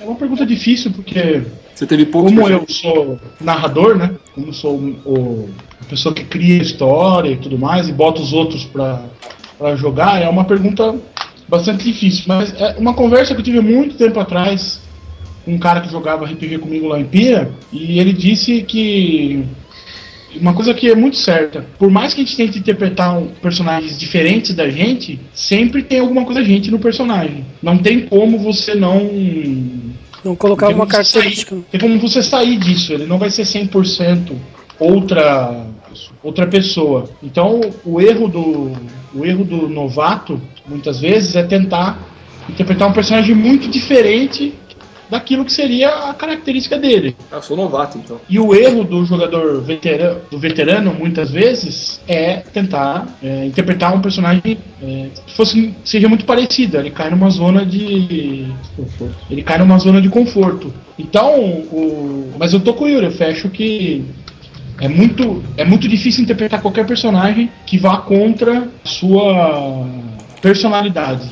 é 0.00 0.04
uma 0.04 0.14
pergunta 0.16 0.44
difícil 0.46 0.90
porque 0.92 1.42
Você 1.74 1.86
teve 1.86 2.06
poucos 2.06 2.32
como 2.32 2.48
eu 2.48 2.64
sou 2.68 3.18
narrador, 3.40 3.96
né? 3.96 4.14
Como 4.34 4.52
sou 4.52 4.76
o, 5.04 5.48
a 5.80 5.84
pessoa 5.84 6.14
que 6.14 6.24
cria 6.24 6.58
a 6.58 6.62
história 6.62 7.30
e 7.30 7.36
tudo 7.36 7.58
mais 7.58 7.88
e 7.88 7.92
bota 7.92 8.20
os 8.20 8.32
outros 8.32 8.64
pra, 8.64 9.04
pra 9.58 9.76
jogar, 9.76 10.22
é 10.22 10.28
uma 10.28 10.44
pergunta 10.44 10.94
bastante 11.48 11.84
difícil. 11.84 12.24
Mas 12.26 12.52
é 12.60 12.76
uma 12.78 12.94
conversa 12.94 13.34
que 13.34 13.40
eu 13.40 13.44
tive 13.44 13.60
muito 13.60 13.96
tempo 13.96 14.18
atrás 14.18 14.80
com 15.44 15.54
um 15.54 15.58
cara 15.58 15.80
que 15.80 15.90
jogava 15.90 16.24
RPG 16.26 16.58
comigo 16.58 16.88
lá 16.88 16.98
em 16.98 17.04
Pira 17.04 17.50
e 17.72 18.00
ele 18.00 18.12
disse 18.12 18.62
que 18.62 19.44
uma 20.40 20.54
coisa 20.54 20.72
que 20.74 20.88
é 20.88 20.94
muito 20.94 21.16
certa, 21.16 21.64
por 21.78 21.90
mais 21.90 22.14
que 22.14 22.20
a 22.20 22.24
gente 22.24 22.36
tente 22.36 22.58
interpretar 22.58 23.20
personagens 23.42 23.98
diferentes 23.98 24.54
da 24.54 24.68
gente, 24.68 25.18
sempre 25.34 25.82
tem 25.82 26.00
alguma 26.00 26.24
coisa 26.24 26.40
da 26.40 26.46
gente 26.46 26.70
no 26.70 26.78
personagem. 26.78 27.44
Não 27.62 27.78
tem 27.78 28.00
como 28.06 28.38
você 28.38 28.74
não 28.74 29.00
não 30.24 30.34
colocar 30.34 30.68
uma 30.70 30.86
característica. 30.86 31.54
sair- 31.54 31.64
tem 31.70 31.80
como 31.80 31.98
você 31.98 32.22
sair 32.22 32.56
disso, 32.58 32.92
ele 32.92 33.06
não 33.06 33.18
vai 33.18 33.30
ser 33.30 33.44
100% 33.44 34.32
outra 34.78 35.66
outra 36.22 36.46
pessoa. 36.46 37.08
Então, 37.22 37.60
o 37.84 38.00
erro 38.00 38.28
do 38.28 38.72
o 39.14 39.24
erro 39.24 39.44
do 39.44 39.68
novato 39.68 40.40
muitas 40.68 41.00
vezes 41.00 41.36
é 41.36 41.42
tentar 41.42 41.98
interpretar 42.48 42.88
um 42.88 42.92
personagem 42.92 43.34
muito 43.34 43.68
diferente 43.68 44.52
daquilo 45.10 45.44
que 45.44 45.52
seria 45.52 45.88
a 46.10 46.14
característica 46.14 46.78
dele. 46.78 47.16
Ah, 47.30 47.36
eu 47.36 47.42
sou 47.42 47.56
novato, 47.56 47.98
então. 47.98 48.20
E 48.28 48.38
o 48.38 48.54
erro 48.54 48.84
do 48.84 49.04
jogador 49.04 49.60
veterano, 49.62 50.20
do 50.30 50.38
veterano 50.38 50.94
muitas 50.94 51.30
vezes, 51.30 52.00
é 52.08 52.36
tentar 52.36 53.06
é, 53.22 53.46
interpretar 53.46 53.94
um 53.94 54.00
personagem 54.00 54.58
é, 54.82 55.08
que 55.26 55.34
fosse, 55.34 55.74
seja 55.84 56.08
muito 56.08 56.24
parecido. 56.24 56.78
Ele 56.78 56.90
cai 56.90 57.10
numa 57.10 57.30
zona 57.30 57.64
de. 57.64 58.46
Ele 59.30 59.42
cai 59.42 59.58
numa 59.58 59.78
zona 59.78 60.00
de 60.00 60.08
conforto. 60.08 60.72
Então, 60.98 61.40
o, 61.40 62.32
mas 62.38 62.52
eu 62.52 62.60
tô 62.60 62.74
com 62.74 62.84
o 62.84 62.88
Yuri, 62.88 63.06
eu 63.06 63.12
fecho 63.12 63.48
que 63.48 64.04
é 64.80 64.88
muito, 64.88 65.42
é 65.56 65.64
muito 65.64 65.88
difícil 65.88 66.22
interpretar 66.22 66.60
qualquer 66.60 66.86
personagem 66.86 67.50
que 67.64 67.78
vá 67.78 67.98
contra 67.98 68.68
a 68.84 68.88
sua 68.88 69.86
personalidade. 70.42 71.30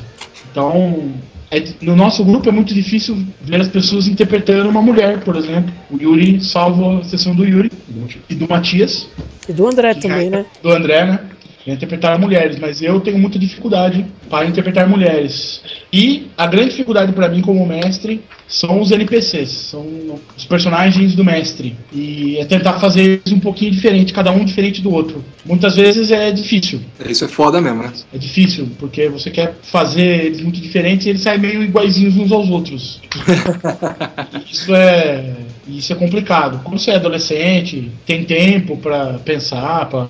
Então, 0.51 1.11
é 1.51 1.63
no 1.81 1.95
nosso 1.95 2.23
grupo 2.25 2.49
é 2.49 2.51
muito 2.51 2.73
difícil 2.73 3.17
ver 3.41 3.61
as 3.61 3.67
pessoas 3.67 4.07
interpretando 4.07 4.67
uma 4.69 4.81
mulher, 4.81 5.19
por 5.23 5.35
exemplo. 5.35 5.71
O 5.91 5.97
Yuri 6.01 6.41
salva 6.43 6.99
a 6.99 7.03
sessão 7.03 7.35
do 7.35 7.45
Yuri 7.45 7.71
e 8.29 8.35
do 8.35 8.47
Matias, 8.49 9.07
E 9.47 9.53
do 9.53 9.67
André 9.67 9.93
também, 9.93 10.29
já- 10.29 10.37
né? 10.37 10.45
do 10.61 10.71
André, 10.71 11.05
né? 11.05 11.19
Pra 11.65 11.73
interpretar 11.73 12.19
mulheres, 12.19 12.59
mas 12.59 12.79
eu 12.79 12.99
tenho 12.99 13.17
muita 13.17 13.39
dificuldade 13.39 14.05
para 14.29 14.45
interpretar 14.45 14.87
mulheres. 14.87 15.63
E 15.91 16.27
a 16.37 16.45
grande 16.45 16.69
dificuldade 16.69 17.11
para 17.11 17.27
mim 17.27 17.41
como 17.41 17.65
mestre 17.65 18.21
são 18.47 18.79
os 18.79 18.91
NPCs, 18.91 19.49
são 19.49 19.83
os 20.37 20.45
personagens 20.45 21.15
do 21.15 21.25
mestre. 21.25 21.75
E 21.91 22.37
é 22.37 22.45
tentar 22.45 22.73
fazer 22.73 23.01
eles 23.01 23.31
um 23.31 23.39
pouquinho 23.39 23.71
diferente, 23.71 24.13
cada 24.13 24.31
um 24.31 24.45
diferente 24.45 24.79
do 24.79 24.93
outro. 24.93 25.23
Muitas 25.43 25.75
vezes 25.75 26.11
é 26.11 26.31
difícil. 26.31 26.81
Isso 27.03 27.25
é 27.25 27.27
foda 27.27 27.59
mesmo, 27.59 27.81
né? 27.81 27.91
É 28.13 28.17
difícil, 28.19 28.69
porque 28.77 29.09
você 29.09 29.31
quer 29.31 29.55
fazer 29.63 30.25
eles 30.25 30.41
muito 30.41 30.61
diferentes 30.61 31.07
e 31.07 31.09
eles 31.09 31.21
saem 31.21 31.39
meio 31.39 31.63
iguaizinhos 31.63 32.15
uns 32.15 32.31
aos 32.31 32.47
outros. 32.47 33.01
Isso 34.51 34.73
é 34.75 35.33
isso 35.67 35.91
é 35.91 35.95
complicado. 35.95 36.61
Quando 36.63 36.77
você 36.77 36.91
é 36.91 36.95
adolescente, 36.95 37.91
tem 38.05 38.23
tempo 38.23 38.77
pra 38.77 39.19
pensar, 39.25 39.89
pra 39.89 40.07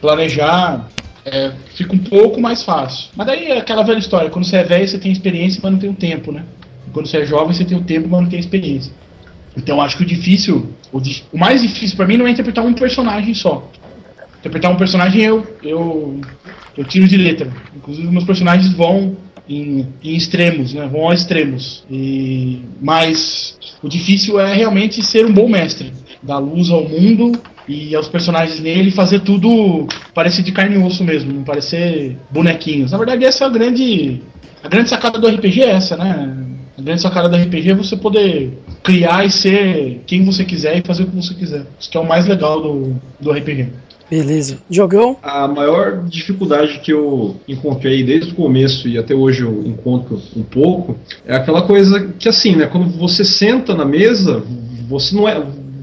planejar, 0.00 0.88
é, 1.24 1.52
fica 1.74 1.94
um 1.94 1.98
pouco 1.98 2.40
mais 2.40 2.62
fácil. 2.62 3.10
Mas 3.14 3.26
daí 3.26 3.46
é 3.46 3.58
aquela 3.58 3.82
velha 3.82 3.98
história, 3.98 4.30
quando 4.30 4.44
você 4.44 4.56
é 4.56 4.64
velho, 4.64 4.88
você 4.88 4.98
tem 4.98 5.12
experiência, 5.12 5.60
mas 5.62 5.72
não 5.72 5.78
tem 5.78 5.90
o 5.90 5.94
tempo, 5.94 6.32
né? 6.32 6.44
E 6.86 6.90
quando 6.90 7.06
você 7.06 7.18
é 7.18 7.26
jovem, 7.26 7.52
você 7.52 7.64
tem 7.64 7.76
o 7.76 7.82
tempo, 7.82 8.08
mas 8.08 8.22
não 8.22 8.28
tem 8.28 8.38
experiência. 8.38 8.92
Então 9.56 9.80
acho 9.80 9.96
que 9.96 10.02
o 10.02 10.06
difícil, 10.06 10.70
o, 10.92 10.98
o 11.32 11.38
mais 11.38 11.62
difícil 11.62 11.96
pra 11.96 12.06
mim 12.06 12.16
não 12.16 12.26
é 12.26 12.30
interpretar 12.30 12.64
um 12.64 12.72
personagem 12.72 13.34
só. 13.34 13.68
Interpretar 14.38 14.70
um 14.70 14.76
personagem 14.76 15.22
eu, 15.22 15.46
eu, 15.62 16.20
eu 16.76 16.84
tiro 16.84 17.06
de 17.06 17.16
letra. 17.16 17.52
Inclusive 17.76 18.08
meus 18.08 18.24
personagens 18.24 18.72
vão 18.72 19.16
em, 19.48 19.86
em 20.02 20.14
extremos, 20.14 20.72
né? 20.72 20.88
Vão 20.90 21.10
a 21.10 21.14
extremos. 21.14 21.84
E, 21.90 22.62
mas 22.80 23.58
o 23.82 23.88
difícil 23.88 24.40
é 24.40 24.54
realmente 24.54 25.02
ser 25.02 25.26
um 25.26 25.32
bom 25.32 25.48
mestre. 25.48 25.92
Dar 26.22 26.38
luz 26.38 26.70
ao 26.70 26.88
mundo 26.88 27.32
e 27.70 27.94
aos 27.94 28.08
personagens 28.08 28.58
nele 28.58 28.88
e 28.88 28.92
fazer 28.92 29.20
tudo 29.20 29.86
parecer 30.12 30.42
de 30.42 30.50
carne 30.50 30.74
e 30.74 30.78
osso 30.82 31.04
mesmo, 31.04 31.32
não 31.32 31.44
parecer 31.44 32.16
bonequinhos. 32.30 32.90
Na 32.90 32.98
verdade 32.98 33.24
essa 33.24 33.44
é 33.44 33.46
a 33.46 33.50
grande. 33.50 34.22
A 34.62 34.68
grande 34.68 34.90
sacada 34.90 35.18
do 35.18 35.28
RPG 35.28 35.62
é 35.62 35.70
essa, 35.70 35.96
né? 35.96 36.36
A 36.76 36.82
grande 36.82 37.00
sacada 37.00 37.28
do 37.28 37.36
RPG 37.36 37.70
é 37.70 37.74
você 37.74 37.96
poder 37.96 38.58
criar 38.82 39.24
e 39.24 39.30
ser 39.30 40.02
quem 40.06 40.24
você 40.24 40.44
quiser 40.44 40.78
e 40.78 40.82
fazer 40.82 41.04
o 41.04 41.06
que 41.06 41.16
você 41.16 41.32
quiser. 41.34 41.64
Isso 41.78 41.88
que 41.88 41.96
é 41.96 42.00
o 42.00 42.06
mais 42.06 42.26
legal 42.26 42.60
do, 42.60 42.96
do 43.20 43.30
RPG. 43.30 43.68
Beleza. 44.10 44.58
Jogão, 44.68 45.16
A 45.22 45.46
maior 45.46 46.04
dificuldade 46.04 46.80
que 46.80 46.92
eu 46.92 47.36
encontrei 47.46 48.02
desde 48.02 48.32
o 48.32 48.34
começo 48.34 48.88
e 48.88 48.98
até 48.98 49.14
hoje 49.14 49.42
eu 49.42 49.62
encontro 49.64 50.20
um 50.36 50.42
pouco 50.42 50.96
é 51.24 51.36
aquela 51.36 51.62
coisa 51.62 52.08
que 52.18 52.28
assim, 52.28 52.56
né, 52.56 52.66
quando 52.66 52.88
você 52.88 53.24
senta 53.24 53.72
na 53.72 53.84
mesa, 53.84 54.42
você 54.88 55.14
não 55.14 55.28
é 55.28 55.40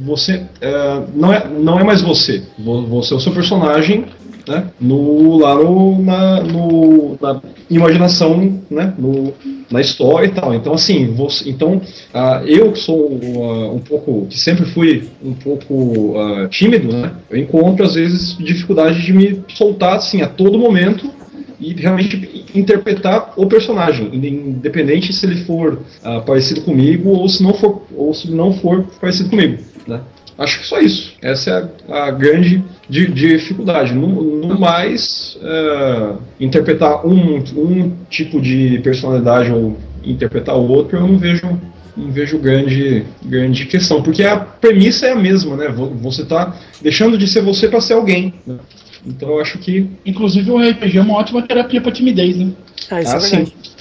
você 0.07 0.41
é, 0.61 1.01
não, 1.13 1.31
é, 1.33 1.47
não 1.47 1.79
é 1.79 1.83
mais 1.83 2.01
você. 2.01 2.41
Vo- 2.57 2.81
Você 2.87 3.13
é 3.13 3.17
o 3.17 3.19
seu 3.19 3.31
personagem, 3.33 4.05
né? 4.47 4.65
No, 4.79 5.37
lá 5.37 5.55
no, 5.55 6.01
na, 6.01 6.41
no, 6.41 7.17
na 7.21 7.41
imaginação, 7.69 8.59
né? 8.71 8.93
No, 8.97 9.33
na 9.69 9.81
história 9.81 10.27
e 10.27 10.31
tal. 10.31 10.53
Então, 10.53 10.73
assim, 10.73 11.07
você, 11.13 11.49
então, 11.49 11.81
ah, 12.13 12.41
eu 12.45 12.73
sou 12.75 13.19
ah, 13.35 13.71
um 13.73 13.79
pouco, 13.79 14.25
que 14.29 14.39
sempre 14.39 14.65
fui 14.65 15.03
um 15.23 15.33
pouco 15.33 16.13
tímido, 16.49 16.91
né? 16.91 17.11
Eu 17.29 17.37
encontro, 17.37 17.85
às 17.85 17.95
vezes, 17.95 18.37
dificuldade 18.37 19.01
de 19.05 19.11
me 19.13 19.41
soltar, 19.49 19.97
assim, 19.97 20.21
a 20.21 20.27
todo 20.27 20.57
momento 20.57 21.11
e 21.59 21.73
realmente 21.73 22.45
interpretar 22.53 23.33
o 23.35 23.45
personagem, 23.47 24.09
independente 24.13 25.11
se 25.13 25.25
ele 25.25 25.43
for 25.43 25.79
ah, 26.03 26.19
parecido 26.21 26.61
comigo 26.61 27.09
ou 27.09 27.27
se 27.27 27.41
não 27.41 27.53
for 27.53 27.81
ou 27.95 28.13
se 28.13 28.29
não 28.31 28.53
for 28.53 28.83
parecido 29.01 29.29
comigo, 29.29 29.57
né? 29.87 30.01
Acho 30.37 30.59
que 30.59 30.67
só 30.67 30.79
isso. 30.79 31.13
Essa 31.19 31.71
é 31.89 31.91
a, 31.93 32.11
grande 32.11 32.63
di- 32.87 33.07
dificuldade. 33.11 33.91
No, 33.95 34.07
no 34.37 34.59
mais, 34.59 35.35
eh, 35.41 36.13
interpretar 36.39 37.03
um, 37.07 37.37
um 37.55 37.91
tipo 38.07 38.39
de 38.39 38.77
personalidade 38.83 39.51
ou 39.51 39.75
interpretar 40.03 40.53
outro, 40.55 40.97
eu 40.99 41.07
não 41.07 41.17
vejo 41.17 41.59
não 41.97 42.11
vejo 42.11 42.37
grande, 42.37 43.03
grande 43.25 43.65
questão, 43.65 44.03
porque 44.03 44.21
a 44.21 44.37
premissa 44.37 45.07
é 45.07 45.11
a 45.13 45.15
mesma, 45.15 45.55
né? 45.55 45.69
Vo- 45.69 45.89
Você 46.03 46.21
está 46.21 46.55
deixando 46.83 47.17
de 47.17 47.27
ser 47.27 47.41
você 47.41 47.67
para 47.67 47.81
ser 47.81 47.93
alguém. 47.93 48.35
né? 48.45 48.57
Então 49.05 49.29
eu 49.29 49.39
acho 49.39 49.57
que 49.59 49.89
Inclusive 50.05 50.51
o 50.51 50.57
RPG 50.57 50.97
é 50.97 51.01
uma 51.01 51.15
ótima 51.15 51.45
terapia 51.45 51.81
pra 51.81 51.91
timidez, 51.91 52.37
né? 52.37 52.51
Ah, 52.89 53.01
isso 53.01 53.13
ah, 53.13 53.17
é 53.17 53.19
verdade. 53.19 53.45
sim, 53.45 53.71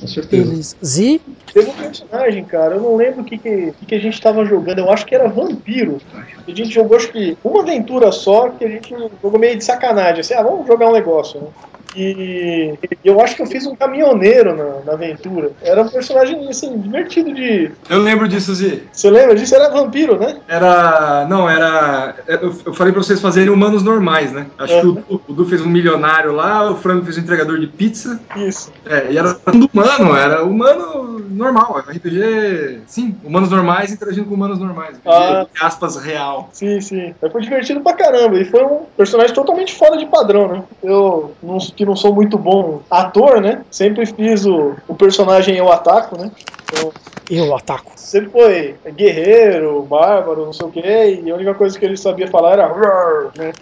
com 0.00 0.06
certeza. 0.06 0.76
Zi, 0.84 1.20
Teve 1.52 1.68
um 1.68 1.74
personagem, 1.74 2.44
cara, 2.44 2.76
eu 2.76 2.80
não 2.80 2.96
lembro 2.96 3.22
o 3.22 3.24
que, 3.24 3.36
que, 3.36 3.72
que 3.72 3.86
que 3.86 3.94
a 3.94 3.98
gente 3.98 4.20
tava 4.20 4.44
jogando, 4.44 4.78
eu 4.78 4.90
acho 4.90 5.04
que 5.04 5.14
era 5.14 5.28
Vampiro. 5.28 6.00
A 6.46 6.50
gente 6.50 6.70
jogou, 6.70 6.96
acho 6.96 7.10
que, 7.10 7.36
uma 7.42 7.62
aventura 7.62 8.12
só, 8.12 8.50
que 8.50 8.64
a 8.64 8.68
gente 8.68 8.94
jogou 9.22 9.38
meio 9.38 9.56
de 9.56 9.64
sacanagem, 9.64 10.20
assim, 10.20 10.34
ah, 10.34 10.42
vamos 10.42 10.66
jogar 10.66 10.88
um 10.88 10.92
negócio, 10.92 11.40
né? 11.40 11.48
E 11.96 12.74
eu 13.04 13.20
acho 13.20 13.36
que 13.36 13.42
eu 13.42 13.46
fiz 13.46 13.66
um 13.66 13.74
caminhoneiro 13.74 14.56
na, 14.56 14.80
na 14.86 14.92
aventura. 14.92 15.50
Era 15.62 15.82
um 15.82 15.88
personagem, 15.88 16.48
assim, 16.48 16.78
divertido 16.78 17.32
de... 17.34 17.70
Eu 17.88 17.98
lembro 18.00 18.28
disso, 18.28 18.54
Zi. 18.54 18.82
Você 18.92 19.10
lembra 19.10 19.34
disso? 19.34 19.54
Era 19.54 19.68
vampiro, 19.68 20.18
né? 20.18 20.36
Era. 20.48 21.26
Não, 21.28 21.48
era. 21.48 22.14
Eu, 22.26 22.54
eu 22.66 22.74
falei 22.74 22.92
pra 22.92 23.02
vocês 23.02 23.20
fazerem 23.20 23.50
humanos 23.50 23.82
normais, 23.82 24.32
né? 24.32 24.46
Acho 24.58 24.74
É. 24.74 24.80
que 24.80 24.86
o 24.86 24.92
Du, 24.92 25.22
o 25.28 25.32
Du 25.32 25.44
fez 25.46 25.60
um 25.60 25.68
milionário 25.68 26.32
lá, 26.32 26.70
o 26.70 26.76
Franco 26.76 27.04
fez 27.04 27.18
um 27.18 27.20
entregador 27.20 27.58
de 27.58 27.66
pizza. 27.66 28.20
Isso. 28.36 28.72
É, 28.86 29.10
e 29.10 29.18
era 29.18 29.36
humano, 29.46 30.16
era 30.16 30.44
humano 30.44 31.18
normal. 31.30 31.82
RPG. 31.88 32.80
Sim, 32.86 33.16
humanos 33.24 33.50
normais 33.50 33.92
interagindo 33.92 34.26
com 34.28 34.34
humanos 34.34 34.58
normais. 34.58 34.96
RPG, 34.98 35.08
Ah. 35.08 35.46
aspas, 35.62 35.96
real. 35.96 36.50
Sim, 36.52 36.80
sim. 36.80 37.14
Mas 37.20 37.32
foi 37.32 37.40
divertido 37.42 37.80
pra 37.80 37.92
caramba. 37.94 38.38
E 38.38 38.44
foi 38.44 38.64
um 38.64 38.86
personagem 38.96 39.34
totalmente 39.34 39.74
fora 39.74 39.96
de 39.96 40.06
padrão, 40.06 40.48
né? 40.48 40.62
Eu, 40.82 41.34
não- 41.42 41.58
que 41.58 41.84
não 41.84 41.96
sou 41.96 42.14
muito 42.14 42.36
bom 42.38 42.80
ator, 42.90 43.40
né? 43.40 43.62
Sempre 43.70 44.06
fiz 44.06 44.44
o, 44.46 44.74
o 44.88 44.94
personagem 44.94 45.56
Eu 45.56 45.70
Ataco, 45.70 46.18
né? 46.20 46.30
Então, 46.72 46.92
eu 47.28 47.54
ataco. 47.56 47.92
sempre 47.96 48.30
foi 48.30 48.74
guerreiro, 48.92 49.82
bárbaro, 49.82 50.46
não 50.46 50.52
sei 50.52 50.66
o 50.66 50.70
quê. 50.70 51.20
E 51.24 51.30
a 51.30 51.34
única 51.34 51.54
coisa 51.54 51.78
que 51.78 51.84
ele 51.84 51.96
sabia 51.96 52.28
falar 52.28 52.52
era 52.52 52.68
né? 53.36 53.52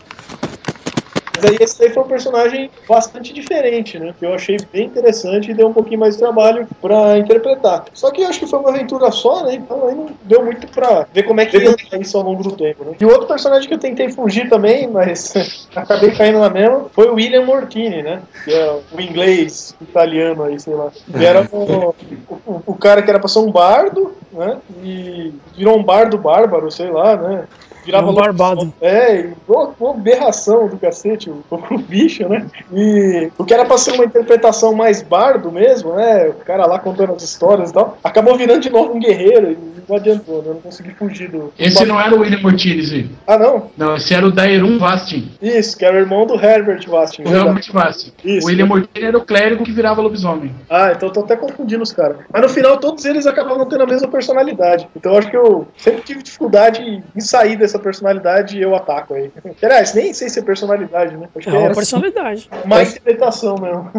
Mas 1.40 1.50
aí 1.50 1.56
esse 1.60 1.78
daí 1.78 1.90
foi 1.90 2.02
um 2.02 2.08
personagem 2.08 2.70
bastante 2.88 3.32
diferente, 3.32 3.98
né? 3.98 4.14
Que 4.18 4.26
eu 4.26 4.34
achei 4.34 4.56
bem 4.72 4.86
interessante 4.86 5.50
e 5.50 5.54
deu 5.54 5.68
um 5.68 5.72
pouquinho 5.72 6.00
mais 6.00 6.14
de 6.14 6.20
trabalho 6.20 6.66
pra 6.80 7.18
interpretar. 7.18 7.84
Só 7.94 8.10
que 8.10 8.22
eu 8.22 8.28
acho 8.28 8.40
que 8.40 8.46
foi 8.46 8.58
uma 8.58 8.70
aventura 8.70 9.10
só, 9.10 9.44
né? 9.44 9.54
Então 9.54 9.86
aí 9.86 9.94
não 9.94 10.08
deu 10.22 10.44
muito 10.44 10.66
pra 10.68 11.06
ver 11.12 11.22
como 11.22 11.40
é 11.40 11.46
que 11.46 11.56
ia 11.56 11.76
isso 12.00 12.16
ao 12.16 12.24
longo 12.24 12.42
do 12.42 12.52
tempo, 12.52 12.84
né? 12.84 12.96
E 13.00 13.04
outro 13.04 13.26
personagem 13.26 13.68
que 13.68 13.74
eu 13.74 13.78
tentei 13.78 14.10
fugir 14.10 14.48
também, 14.48 14.88
mas 14.88 15.34
acabei 15.74 16.10
caindo 16.10 16.40
na 16.40 16.50
mesma, 16.50 16.86
foi 16.92 17.08
o 17.08 17.14
William 17.14 17.44
Mortini, 17.44 18.02
né? 18.02 18.22
Que 18.44 18.52
é 18.52 18.78
o 18.92 19.00
inglês 19.00 19.74
italiano 19.80 20.42
aí, 20.44 20.58
sei 20.58 20.74
lá. 20.74 20.90
Que 20.90 21.24
era 21.24 21.48
o, 21.52 21.94
o, 22.28 22.62
o 22.66 22.74
cara 22.74 23.02
que 23.02 23.10
era 23.10 23.18
pra 23.18 23.28
ser 23.28 23.38
um 23.38 23.50
bardo, 23.50 24.16
né? 24.32 24.58
E 24.82 25.32
virou 25.56 25.78
um 25.78 25.82
bardo 25.82 26.18
bárbaro, 26.18 26.70
sei 26.70 26.90
lá, 26.90 27.16
né? 27.16 27.44
Virava 27.88 28.10
Um 28.10 28.14
barbado. 28.14 28.74
é, 28.82 29.20
e 29.20 29.34
uma, 29.48 29.94
berração 29.94 30.68
do 30.68 30.76
cacete, 30.76 31.30
o, 31.30 31.42
o 31.50 31.78
bicho, 31.80 32.28
né? 32.28 32.46
E 32.70 33.30
o 33.38 33.44
que 33.44 33.54
era 33.54 33.64
pra 33.64 33.78
ser 33.78 33.92
uma 33.92 34.04
interpretação 34.04 34.74
mais 34.74 35.00
bardo 35.00 35.50
mesmo, 35.50 35.94
né? 35.94 36.28
O 36.28 36.34
cara 36.44 36.66
lá 36.66 36.78
contando 36.78 37.14
as 37.14 37.22
histórias 37.22 37.70
e 37.70 37.72
tal, 37.72 37.96
acabou 38.04 38.36
virando 38.36 38.60
de 38.60 38.68
novo 38.68 38.94
um 38.94 39.00
guerreiro 39.00 39.52
e 39.52 39.58
não 39.88 39.96
adiantou, 39.96 40.42
né? 40.42 40.48
Eu 40.48 40.54
não 40.54 40.60
consegui 40.60 40.90
fugir 40.90 41.30
do. 41.30 41.50
Esse 41.58 41.86
não 41.86 41.98
era 41.98 42.14
o 42.14 42.20
William 42.20 42.42
Mortines, 42.42 42.88
Zi. 42.88 43.10
Ah, 43.26 43.38
não? 43.38 43.70
Não, 43.76 43.96
esse 43.96 44.12
era 44.12 44.26
o 44.26 44.30
Daerum 44.30 44.78
Vastin. 44.78 45.32
Isso, 45.40 45.76
que 45.78 45.84
era 45.84 45.96
o 45.96 46.00
irmão 46.00 46.26
do 46.26 46.34
Herbert 46.34 46.86
Vastin. 46.86 47.22
O 47.22 47.34
Helmut 47.34 47.72
Vastin. 47.72 48.12
Isso. 48.22 48.46
O 48.46 48.50
William 48.50 48.66
Mortini 48.66 49.06
era 49.06 49.16
o 49.16 49.24
clérigo 49.24 49.64
que 49.64 49.72
virava 49.72 50.02
lobisomem. 50.02 50.54
Ah, 50.68 50.92
então 50.94 51.08
eu 51.08 51.12
tô 51.12 51.20
até 51.20 51.36
confundindo 51.36 51.82
os 51.82 51.92
caras. 51.92 52.18
Mas 52.30 52.42
no 52.42 52.48
final 52.50 52.76
todos 52.76 53.06
eles 53.06 53.26
acabavam 53.26 53.64
tendo 53.66 53.84
a 53.84 53.86
mesma 53.86 54.08
personalidade. 54.08 54.86
Então 54.94 55.12
eu 55.12 55.18
acho 55.18 55.30
que 55.30 55.36
eu 55.36 55.66
sempre 55.78 56.02
tive 56.02 56.22
dificuldade 56.22 57.02
em 57.16 57.20
sair 57.20 57.56
dessa 57.56 57.77
personalidade 57.78 58.58
e 58.58 58.62
eu 58.62 58.74
ataco 58.74 59.14
aí. 59.14 59.30
Aliás, 59.62 59.94
nem 59.94 60.12
sei 60.12 60.28
se 60.28 60.38
é 60.38 60.42
personalidade, 60.42 61.16
né? 61.16 61.28
Acho 61.36 61.50
É 61.50 61.64
é 61.64 61.74
personalidade. 61.74 62.48
uma 62.64 62.82
interpretação 62.82 63.56
mesmo. 63.60 63.90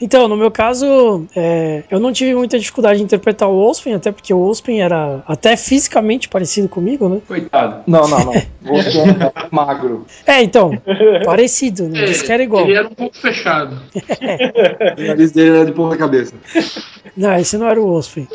Então, 0.00 0.26
no 0.28 0.36
meu 0.36 0.50
caso, 0.50 1.26
é, 1.36 1.82
eu 1.90 2.00
não 2.00 2.12
tive 2.12 2.34
muita 2.34 2.58
dificuldade 2.58 2.98
de 2.98 3.04
interpretar 3.04 3.48
o 3.48 3.68
Ospen, 3.68 3.94
até 3.94 4.10
porque 4.10 4.32
o 4.32 4.40
Ospen 4.40 4.82
era 4.82 5.22
até 5.26 5.56
fisicamente 5.56 6.28
parecido 6.28 6.68
comigo, 6.68 7.08
né? 7.08 7.20
Coitado. 7.26 7.82
Não, 7.86 8.08
não, 8.08 8.24
não. 8.24 8.32
Você 8.62 8.98
é 8.98 9.32
magro. 9.50 10.06
É, 10.26 10.42
então, 10.42 10.72
parecido, 11.24 11.88
né? 11.88 12.04
Diz 12.04 12.22
que 12.22 12.32
era 12.32 12.42
igual. 12.42 12.64
Ele 12.64 12.74
era 12.76 12.88
um 12.88 12.94
pouco 12.94 13.16
fechado. 13.16 13.78
O 14.98 15.02
nariz 15.06 15.32
dele 15.32 15.50
era 15.56 15.66
de 15.66 15.72
ponta 15.72 15.96
cabeça. 15.96 16.34
Não, 17.16 17.36
esse 17.36 17.56
não 17.56 17.68
era 17.68 17.80
o 17.80 17.88
Ospen. 17.92 18.26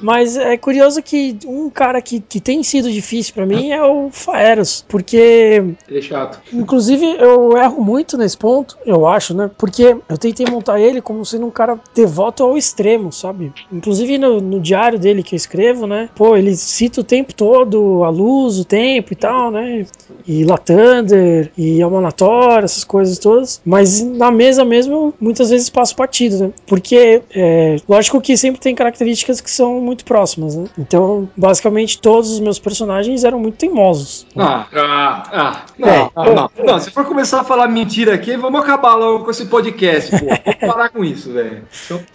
Mas 0.00 0.36
é 0.36 0.56
curioso 0.56 1.02
que 1.02 1.38
um 1.46 1.68
cara 1.70 2.00
que, 2.00 2.20
que 2.20 2.40
tem 2.48 2.62
sido 2.62 2.90
difícil 2.90 3.34
pra 3.34 3.44
mim 3.44 3.72
é 3.72 3.84
o 3.84 4.08
Faeros, 4.10 4.82
porque 4.88 5.62
Ele 5.86 5.98
é 5.98 6.00
chato. 6.00 6.40
Inclusive, 6.50 7.04
eu 7.18 7.54
erro 7.58 7.84
muito 7.84 8.16
nesse 8.16 8.38
ponto, 8.38 8.78
eu 8.86 9.06
acho, 9.06 9.34
né? 9.34 9.50
Porque 9.58 9.94
eu 10.08 10.16
tentei 10.16 10.46
montar 10.46 10.80
ele 10.80 11.02
como 11.02 11.26
sendo 11.26 11.44
um 11.44 11.50
cara 11.50 11.78
devoto 11.94 12.42
ao 12.42 12.56
extremo, 12.56 13.12
sabe? 13.12 13.52
Inclusive 13.70 14.16
no, 14.16 14.40
no 14.40 14.60
diário 14.60 14.98
dele 14.98 15.22
que 15.22 15.34
eu 15.34 15.36
escrevo, 15.36 15.86
né? 15.86 16.08
Pô, 16.14 16.38
ele 16.38 16.56
cita 16.56 17.02
o 17.02 17.04
tempo 17.04 17.34
todo 17.34 18.02
a 18.02 18.08
luz, 18.08 18.58
o 18.58 18.64
tempo 18.64 19.12
e 19.12 19.16
tal, 19.16 19.50
né? 19.50 19.84
E 20.26 20.42
Latander, 20.42 21.52
e 21.54 21.82
Almanator, 21.82 22.64
essas 22.64 22.82
coisas 22.82 23.18
todas. 23.18 23.60
Mas 23.62 24.02
na 24.02 24.30
mesa 24.30 24.64
mesmo, 24.64 24.94
eu 24.94 25.14
muitas 25.20 25.50
vezes 25.50 25.68
passo 25.68 25.94
partido, 25.94 26.46
né? 26.46 26.50
Porque, 26.66 27.20
é, 27.34 27.76
lógico 27.86 28.22
que 28.22 28.38
sempre 28.38 28.58
tem 28.58 28.74
características 28.74 29.38
que 29.38 29.50
são 29.50 29.82
muito 29.82 30.06
próximas, 30.06 30.56
né? 30.56 30.64
Então, 30.78 31.28
basicamente, 31.36 32.00
todos 32.00 32.27
os 32.30 32.40
meus 32.40 32.58
personagens 32.58 33.24
eram 33.24 33.38
muito 33.38 33.56
teimosos. 33.56 34.26
Ah, 34.36 34.66
Ah, 34.74 35.22
ah, 35.32 35.62
não, 35.78 36.10
não, 36.16 36.34
não, 36.34 36.50
não. 36.64 36.78
Se 36.78 36.90
for 36.90 37.04
começar 37.04 37.40
a 37.40 37.44
falar 37.44 37.68
mentira 37.68 38.14
aqui, 38.14 38.36
vamos 38.36 38.60
acabar 38.60 38.94
logo 38.94 39.24
com 39.24 39.30
esse 39.30 39.46
podcast, 39.46 40.10
pô. 40.10 40.26
Vamos 40.26 40.60
parar 40.74 40.88
com 40.90 41.04
isso, 41.04 41.32
velho. 41.32 41.62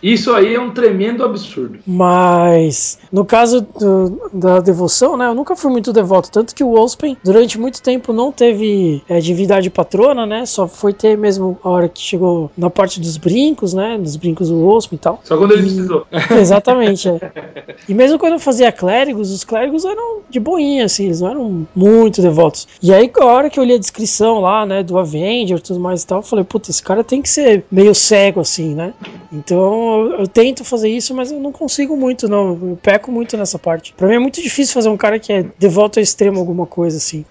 isso 0.02 0.34
aí 0.34 0.56
é 0.56 0.60
um 0.60 0.72
tremendo 0.72 1.24
absurdo. 1.24 1.80
Mas 1.88 3.00
no 3.12 3.26
caso 3.26 3.62
do- 3.62 4.30
da 4.34 4.60
devoção, 4.60 5.16
né? 5.18 5.28
Eu 5.28 5.36
nunca 5.36 5.56
fui 5.56 5.72
muito 5.72 5.92
devoto, 5.94 6.30
tanto 6.32 6.54
que 6.54 6.64
o 6.64 6.74
Ospen 6.80 7.18
durante 7.24 7.60
muito 7.60 7.82
tempo 7.82 8.12
não 8.14 8.32
teve 8.32 9.02
é, 9.10 9.20
divindade 9.20 9.70
patrona, 9.70 10.26
né? 10.26 10.46
Só 10.46 10.68
foi 10.68 10.94
ter 10.94 11.18
mesmo 11.18 11.58
a 11.64 11.70
hora 11.70 11.90
que 11.90 12.02
chegou 12.02 12.52
na 12.58 12.70
parte 12.70 13.00
dos 13.00 13.18
brincos, 13.18 13.74
né? 13.74 13.98
Dos 13.98 14.16
brincos 14.16 14.50
do 14.50 14.66
Ospen 14.68 14.98
e 14.98 15.00
tal. 15.00 15.20
Só 15.24 15.38
quando 15.38 15.52
ele 15.54 15.62
E- 15.62 15.66
precisou. 15.66 16.06
Exatamente, 16.40 17.10
é. 17.10 17.74
E 17.88 17.94
mesmo 17.94 18.18
quando 18.20 18.34
eu 18.34 18.40
fazia 18.40 18.72
clérigos, 18.72 19.32
os 19.32 19.44
clérigos 19.44 19.84
eram 19.86 20.03
de 20.30 20.40
boinha, 20.40 20.86
assim, 20.86 21.06
eles 21.06 21.22
não 21.22 21.30
eram 21.30 21.68
muito 21.76 22.22
devotos. 22.22 22.68
E 22.82 22.94
aí, 22.94 23.12
a 23.20 23.26
hora 23.26 23.50
que 23.50 23.60
eu 23.60 23.64
li 23.64 23.74
a 23.74 23.78
descrição 23.78 24.40
lá, 24.40 24.66
né, 24.66 24.82
do 24.82 24.98
Avenger 24.98 25.58
e 25.58 25.62
tudo 25.62 25.80
mais 25.80 26.04
e 26.04 26.08
tal, 26.08 26.20
eu 26.20 26.24
falei, 26.24 26.44
puta, 26.44 26.72
esse 26.72 26.82
cara 26.82 27.04
tem 27.04 27.22
que 27.22 27.30
ser 27.30 27.64
meio 27.72 27.94
cego, 27.94 28.40
assim, 28.40 28.74
né? 28.74 28.94
Então 29.32 30.12
eu, 30.12 30.20
eu 30.22 30.28
tento 30.28 30.64
fazer 30.64 30.90
isso, 30.90 31.14
mas 31.14 31.32
eu 31.32 31.40
não 31.40 31.52
consigo 31.52 31.96
muito, 31.96 32.28
não. 32.28 32.50
Eu 32.50 32.80
peco 32.82 33.12
muito 33.12 33.38
nessa 33.38 33.60
parte. 33.60 33.94
Pra 33.94 34.08
mim 34.08 34.16
é 34.16 34.20
muito 34.20 34.42
difícil 34.42 34.74
fazer 34.74 34.90
um 34.90 34.98
cara 34.98 35.20
que 35.20 35.32
é 35.32 35.46
devoto 35.60 36.00
ao 36.00 36.04
extremo 36.04 36.40
alguma 36.40 36.66
coisa, 36.66 36.98
assim. 36.98 37.26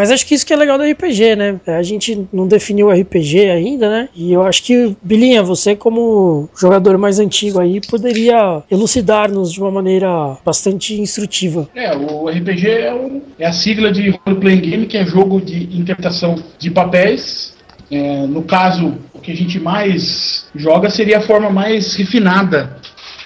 Mas 0.00 0.10
acho 0.10 0.24
que 0.24 0.34
isso 0.34 0.46
que 0.46 0.52
é 0.54 0.56
legal 0.56 0.78
do 0.78 0.84
RPG, 0.84 1.36
né? 1.36 1.60
A 1.66 1.82
gente 1.82 2.26
não 2.32 2.48
definiu 2.48 2.86
o 2.86 2.90
RPG 2.90 3.50
ainda, 3.50 3.90
né? 3.90 4.08
E 4.16 4.32
eu 4.32 4.42
acho 4.42 4.62
que, 4.62 4.96
Bilinha, 5.02 5.42
você 5.42 5.76
como 5.76 6.48
jogador 6.58 6.96
mais 6.96 7.18
antigo 7.18 7.60
aí, 7.60 7.82
poderia 7.82 8.62
elucidar-nos 8.70 9.52
de 9.52 9.60
uma 9.60 9.70
maneira 9.70 10.08
bastante 10.42 10.98
instrutiva. 10.98 11.68
É, 11.74 11.94
o 11.94 12.30
RPG 12.30 12.66
é, 12.66 12.94
um- 12.94 13.20
é 13.38 13.46
a 13.46 13.52
sigla 13.52 13.92
de 13.92 14.08
Role 14.08 14.40
Playing 14.40 14.60
Game, 14.62 14.86
que 14.86 14.96
é 14.96 15.04
jogo 15.04 15.38
de 15.38 15.64
interpretação 15.78 16.34
de 16.58 16.70
papéis. 16.70 17.52
É, 17.90 18.26
no 18.26 18.42
caso, 18.42 18.94
o 19.12 19.18
que 19.20 19.30
a 19.32 19.36
gente 19.36 19.60
mais 19.60 20.46
joga 20.56 20.88
seria 20.88 21.18
a 21.18 21.20
forma 21.20 21.50
mais 21.50 21.94
refinada 21.94 22.78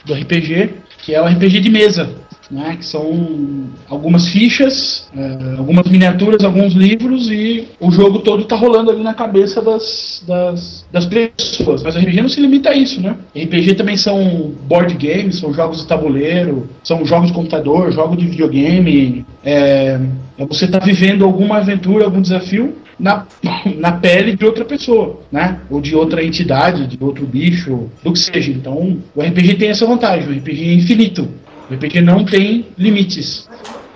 do 0.04 0.12
RPG, 0.12 0.70
que 1.04 1.14
é 1.14 1.22
o 1.22 1.26
RPG 1.26 1.60
de 1.60 1.70
mesa. 1.70 2.10
Né, 2.50 2.76
que 2.76 2.84
são 2.84 3.64
algumas 3.88 4.28
fichas, 4.28 5.08
eh, 5.16 5.54
algumas 5.58 5.86
miniaturas, 5.86 6.44
alguns 6.44 6.74
livros 6.74 7.30
e 7.30 7.68
o 7.80 7.90
jogo 7.90 8.18
todo 8.20 8.44
tá 8.44 8.56
rolando 8.56 8.90
ali 8.90 9.02
na 9.02 9.14
cabeça 9.14 9.62
das, 9.62 10.22
das, 10.26 10.86
das 10.92 11.06
pessoas. 11.06 11.82
Mas 11.82 11.96
o 11.96 11.98
RPG 11.98 12.20
não 12.20 12.28
se 12.28 12.40
limita 12.40 12.70
a 12.70 12.76
isso, 12.76 13.00
né? 13.00 13.16
RPG 13.34 13.74
também 13.74 13.96
são 13.96 14.52
board 14.68 14.94
games, 14.94 15.38
são 15.38 15.52
jogos 15.52 15.80
de 15.80 15.86
tabuleiro, 15.86 16.68
são 16.82 17.04
jogos 17.04 17.28
de 17.28 17.34
computador, 17.34 17.90
jogos 17.92 18.18
de 18.18 18.26
videogame. 18.26 19.24
É, 19.44 19.98
é 20.38 20.46
você 20.46 20.66
tá 20.66 20.78
vivendo 20.78 21.24
alguma 21.24 21.58
aventura, 21.58 22.04
algum 22.04 22.20
desafio 22.20 22.76
na, 22.98 23.26
na 23.78 23.92
pele 23.92 24.36
de 24.36 24.44
outra 24.44 24.64
pessoa, 24.64 25.20
né? 25.30 25.60
Ou 25.70 25.80
de 25.80 25.94
outra 25.94 26.22
entidade, 26.22 26.86
de 26.86 27.02
outro 27.02 27.26
bicho, 27.26 27.88
do 28.02 28.12
que 28.12 28.18
seja. 28.18 28.50
Então, 28.50 28.98
o 29.14 29.22
RPG 29.22 29.54
tem 29.54 29.68
essa 29.70 29.86
vantagem, 29.86 30.28
o 30.28 30.32
RPG 30.32 30.70
é 30.70 30.74
infinito. 30.74 31.28
O 31.70 31.74
RPG 31.74 32.00
não 32.00 32.24
tem 32.24 32.66
limites. 32.76 33.48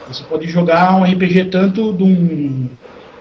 Você 0.08 0.24
pode 0.24 0.48
jogar 0.48 0.96
um 0.96 1.04
RPG 1.04 1.46
tanto 1.46 1.92
de 1.92 2.02
um 2.02 2.68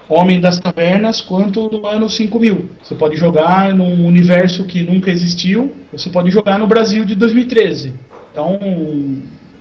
Homem 0.10 0.40
das 0.40 0.60
Cavernas 0.60 1.20
quanto 1.20 1.68
do 1.68 1.86
ano 1.86 2.10
5000. 2.10 2.70
Você 2.82 2.96
pode 2.96 3.18
jogar 3.18 3.74
num 3.74 4.06
universo 4.06 4.64
que 4.64 4.82
nunca 4.84 5.12
existiu, 5.12 5.76
você 5.92 6.10
pode 6.10 6.32
jogar 6.32 6.58
no 6.58 6.66
Brasil 6.66 7.04
de 7.04 7.14
2013. 7.14 7.94
Então, 8.32 8.58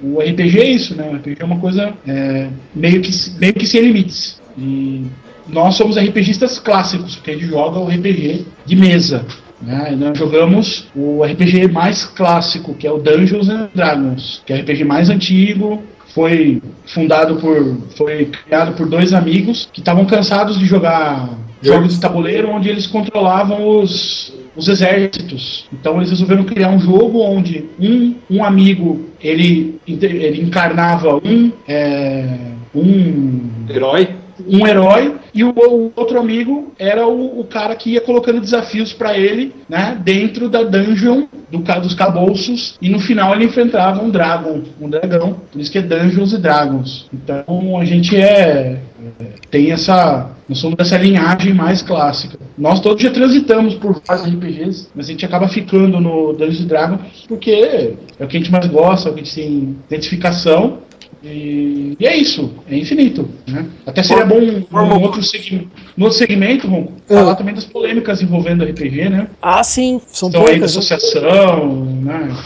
o 0.03 0.21
RPG 0.21 0.61
é 0.61 0.71
isso, 0.71 0.95
né? 0.95 1.09
O 1.11 1.17
RPG 1.17 1.37
é 1.41 1.45
uma 1.45 1.59
coisa 1.59 1.93
é, 2.07 2.49
meio, 2.75 3.01
que, 3.03 3.11
meio 3.41 3.55
que 3.55 3.67
sem 3.67 3.81
limites. 3.81 4.41
E 4.57 5.07
nós 5.49 5.75
somos 5.75 5.97
RPGistas 5.97 6.59
clássicos, 6.59 7.17
porque 7.17 7.33
a 7.33 7.35
gente 7.35 7.47
joga 7.47 7.81
o 7.81 7.89
RPG 7.89 8.47
de 8.65 8.77
mesa. 8.77 9.25
Né? 9.61 9.97
Nós 9.99 10.19
jogamos 10.19 10.87
o 10.95 11.23
RPG 11.23 11.69
mais 11.69 12.05
clássico, 12.05 12.75
que 12.75 12.87
é 12.87 12.93
o 12.93 12.99
Dungeons 12.99 13.49
and 13.49 13.69
Dragons, 13.75 14.43
que 14.45 14.53
é 14.53 14.57
o 14.57 14.61
RPG 14.61 14.85
mais 14.85 15.09
antigo, 15.11 15.83
foi 16.15 16.63
fundado 16.87 17.37
por. 17.37 17.77
foi 17.97 18.27
criado 18.27 18.75
por 18.75 18.89
dois 18.89 19.13
amigos 19.13 19.69
que 19.73 19.81
estavam 19.81 20.05
cansados 20.07 20.59
de 20.59 20.65
jogar 20.65 21.29
jogos 21.61 21.95
de 21.95 22.01
tabuleiro 22.01 22.51
onde 22.51 22.69
eles 22.69 22.87
controlavam 22.87 23.81
os, 23.81 24.33
os 24.55 24.69
exércitos. 24.69 25.67
Então 25.73 25.97
eles 25.97 26.11
resolveram 26.11 26.45
criar 26.45 26.71
um 26.71 26.79
jogo 26.79 27.21
onde 27.21 27.65
um, 27.79 28.15
um 28.31 28.45
amigo 28.45 29.07
ele, 29.23 29.79
ele 29.87 30.43
encarnava 30.43 31.17
um, 31.17 31.53
é, 31.67 32.27
um 32.75 33.51
Herói? 33.69 34.09
Um 34.47 34.67
herói 34.67 35.15
e 35.35 35.45
o, 35.45 35.51
o 35.51 35.93
outro 35.95 36.19
amigo 36.19 36.73
era 36.79 37.07
o, 37.07 37.41
o 37.41 37.45
cara 37.45 37.75
que 37.75 37.91
ia 37.91 38.01
colocando 38.01 38.41
desafios 38.41 38.93
pra 38.93 39.17
ele, 39.17 39.55
né, 39.69 39.99
dentro 40.03 40.49
da 40.49 40.63
dungeon 40.63 41.25
do, 41.51 41.59
dos 41.81 41.95
cabouços 41.95 42.77
e 42.81 42.89
no 42.89 42.99
final 42.99 43.35
ele 43.35 43.45
enfrentava 43.45 44.03
um 44.03 44.11
dragon, 44.11 44.63
um 44.81 44.89
dragão, 44.89 45.37
por 45.51 45.61
isso 45.61 45.71
que 45.71 45.79
é 45.79 45.83
Dungeons 45.83 46.33
e 46.33 46.39
Dragons. 46.39 47.07
Então 47.13 47.79
a 47.79 47.85
gente 47.85 48.17
é, 48.17 48.81
é, 49.21 49.25
tem 49.51 49.73
essa 49.73 50.31
nós 50.49 50.59
somos 50.59 50.77
dessa 50.77 50.97
linhagem 50.97 51.53
mais 51.53 51.83
clássica. 51.83 52.39
Nós 52.57 52.79
todos 52.81 53.03
já 53.03 53.11
transitamos 53.11 53.75
por 53.75 54.01
vários 54.07 54.29
RPGs, 54.29 54.89
mas 54.95 55.07
a 55.07 55.11
gente 55.11 55.25
acaba 55.25 55.49
ficando 55.49 56.01
no 56.01 56.33
Dungeons 56.33 56.65
Dragons 56.65 57.01
porque 57.27 57.97
é 58.19 58.25
o 58.25 58.29
que 58.29 58.37
a 58.37 58.41
gente 58.41 58.53
mais 58.53 58.67
gosta, 58.69 59.09
é 59.09 59.13
o 59.13 59.15
que 59.15 59.23
a 59.23 59.25
gente 59.25 59.35
tem 59.35 59.77
identificação 59.89 60.79
e, 61.23 61.97
e 61.99 62.07
é 62.07 62.17
isso, 62.17 62.53
é 62.69 62.77
infinito. 62.77 63.29
Né? 63.47 63.67
Até 63.87 64.03
seria 64.03 64.27
bom 64.27 64.39
um, 64.39 64.65
um 64.71 65.03
outro 65.03 65.23
segmento, 65.23 65.69
no 65.97 66.05
outro 66.05 66.19
segmento, 66.19 66.67
Ronco, 66.69 66.93
falar 67.09 67.35
também 67.35 67.55
das 67.55 67.65
polêmicas 67.65 68.23
envolvendo 68.23 68.65
RPG, 68.65 69.09
né? 69.09 69.29
Ah, 69.41 69.63
sim, 69.63 70.01
são 70.07 70.29
Então 70.29 70.43
aí 70.43 70.55
da 70.55 70.61
né? 70.61 70.65
associação, 70.67 71.85
né? 71.85 72.37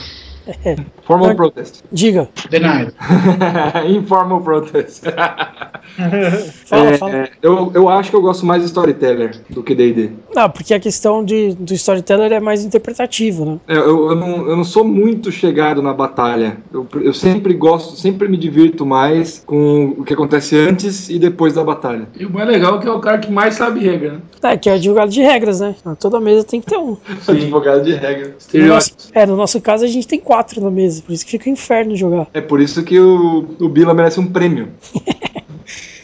Formal 1.02 1.34
protest. 1.34 1.82
Diga, 1.92 2.28
Denied. 2.48 2.92
Informal 3.88 4.40
protest. 4.40 5.04
fala, 6.66 6.90
É, 6.90 6.98
fala. 6.98 7.28
Eu, 7.42 7.72
eu 7.74 7.88
acho 7.88 8.10
que 8.10 8.16
eu 8.16 8.22
gosto 8.22 8.46
mais 8.46 8.62
de 8.62 8.68
storyteller 8.68 9.40
do 9.50 9.62
que 9.62 9.74
D&D. 9.74 10.10
Não, 10.34 10.48
porque 10.48 10.72
a 10.74 10.80
questão 10.80 11.24
de, 11.24 11.54
do 11.54 11.74
storyteller 11.74 12.32
é 12.32 12.40
mais 12.40 12.64
interpretativo, 12.64 13.44
né? 13.44 13.58
É, 13.66 13.76
Eu, 13.76 14.10
eu, 14.10 14.14
não, 14.14 14.48
eu 14.48 14.56
não 14.56 14.64
sou 14.64 14.84
muito 14.84 15.32
chegado 15.32 15.82
na 15.82 15.92
batalha. 15.92 16.58
Eu, 16.72 16.86
eu 17.00 17.12
sempre 17.12 17.54
gosto, 17.54 17.96
sempre 17.96 18.28
me 18.28 18.36
divirto 18.36 18.86
mais 18.86 19.42
com 19.44 19.96
o 19.98 20.04
que 20.04 20.14
acontece 20.14 20.56
antes 20.56 21.08
e 21.08 21.18
depois 21.18 21.54
da 21.54 21.64
batalha. 21.64 22.08
E 22.18 22.24
o 22.24 22.30
mais 22.30 22.48
legal 22.48 22.76
é 22.76 22.80
que 22.80 22.88
é 22.88 22.92
o 22.92 23.00
cara 23.00 23.18
que 23.18 23.30
mais 23.30 23.54
sabe 23.54 23.80
regra, 23.80 24.12
né? 24.12 24.20
É, 24.42 24.56
que 24.56 24.70
é 24.70 24.74
advogado 24.74 25.10
de 25.10 25.22
regras, 25.22 25.60
né? 25.60 25.74
Toda 25.98 26.20
mesa 26.20 26.44
tem 26.44 26.60
que 26.60 26.66
ter 26.66 26.76
um. 26.76 26.96
Advogado 27.26 27.84
de 27.84 27.94
regra. 27.94 28.36
No 28.54 28.66
nosso, 28.66 28.90
é, 29.12 29.26
no 29.26 29.36
nosso 29.36 29.60
caso 29.60 29.84
a 29.84 29.88
gente 29.88 30.06
tem 30.06 30.18
quatro 30.18 30.39
na 30.60 30.70
mesa, 30.70 31.02
por 31.02 31.12
isso 31.12 31.24
que 31.24 31.32
fica 31.32 31.48
um 31.50 31.52
inferno 31.52 31.96
jogar. 31.96 32.28
É 32.34 32.40
por 32.40 32.60
isso 32.60 32.82
que 32.82 32.98
o, 32.98 33.54
o 33.60 33.68
Bila 33.68 33.92
merece 33.94 34.18
um 34.20 34.26
prêmio. 34.26 34.68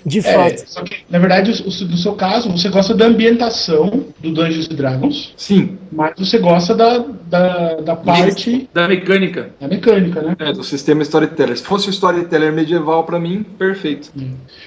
De 0.04 0.20
É, 0.20 0.22
fato. 0.22 0.70
só 0.70 0.84
que, 0.84 0.98
na 1.10 1.18
verdade, 1.18 1.50
o- 1.50 1.64
o- 1.64 1.88
no 1.88 1.96
seu 1.96 2.14
caso, 2.14 2.48
você 2.52 2.68
gosta 2.68 2.94
da 2.94 3.06
ambientação 3.06 4.04
do 4.20 4.30
Dungeons 4.32 4.70
and 4.70 4.76
Dragons, 4.76 5.34
Sim, 5.36 5.78
mas 5.90 6.12
você 6.16 6.38
gosta 6.38 6.76
da, 6.76 6.98
da, 7.28 7.74
da 7.80 7.96
parte 7.96 8.68
Da 8.72 8.86
mecânica. 8.86 9.50
da 9.60 9.66
mecânica, 9.66 10.22
né? 10.22 10.36
é 10.38 10.52
do 10.52 10.62
sistema 10.62 11.02
storyteller. 11.02 11.56
Se 11.58 11.64
fosse 11.64 11.88
o 11.88 11.90
storyteller 11.90 12.52
medieval 12.52 13.02
pra 13.02 13.18
mim, 13.18 13.42
perfeito. 13.58 14.12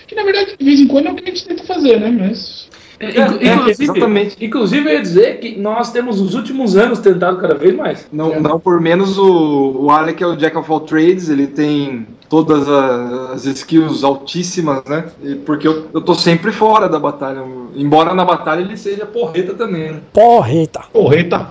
Que 0.07 0.13
na 0.13 0.23
verdade, 0.25 0.57
de 0.59 0.65
vez 0.65 0.77
em 0.81 0.87
quando 0.87 1.07
é 1.07 1.11
o 1.11 1.15
que 1.15 1.23
a 1.23 1.27
gente 1.27 1.45
tenta 1.45 1.63
fazer, 1.63 2.01
né? 2.01 2.09
Mas. 2.09 2.67
Inclu- 3.01 3.39
é, 3.39 3.53
inclusive, 3.53 3.83
exatamente. 3.83 4.45
inclusive, 4.45 4.89
eu 4.89 4.93
ia 4.93 5.01
dizer 5.01 5.39
que 5.39 5.57
nós 5.57 5.91
temos 5.91 6.19
nos 6.21 6.35
últimos 6.35 6.75
anos 6.75 6.99
tentado 6.99 7.37
cada 7.37 7.55
vez 7.55 7.73
mais. 7.75 8.05
Não, 8.11 8.33
É. 8.33 8.39
não 8.39 8.59
por 8.59 8.81
menos 8.81 9.17
o, 9.17 9.85
o 9.85 9.89
Alec 9.89 10.21
é 10.21 10.27
o 10.27 10.35
Jack 10.35 10.57
of 10.57 10.69
all 10.71 10.81
trades, 10.81 11.29
ele 11.29 11.47
tem 11.47 12.05
todas 12.27 12.67
as 12.69 13.45
skills 13.45 14.03
altíssimas, 14.03 14.83
né? 14.85 15.05
E 15.23 15.35
porque 15.35 15.67
eu, 15.67 15.87
eu 15.93 16.01
tô 16.01 16.13
sempre 16.13 16.51
fora 16.51 16.89
da 16.89 16.99
batalha. 16.99 17.41
Embora 17.75 18.13
na 18.13 18.25
batalha 18.25 18.61
ele 18.61 18.75
seja 18.77 19.05
porreta 19.05 19.53
também, 19.53 19.91
né? 19.93 19.99
Porreta. 20.13 20.81
Porreta! 20.91 21.47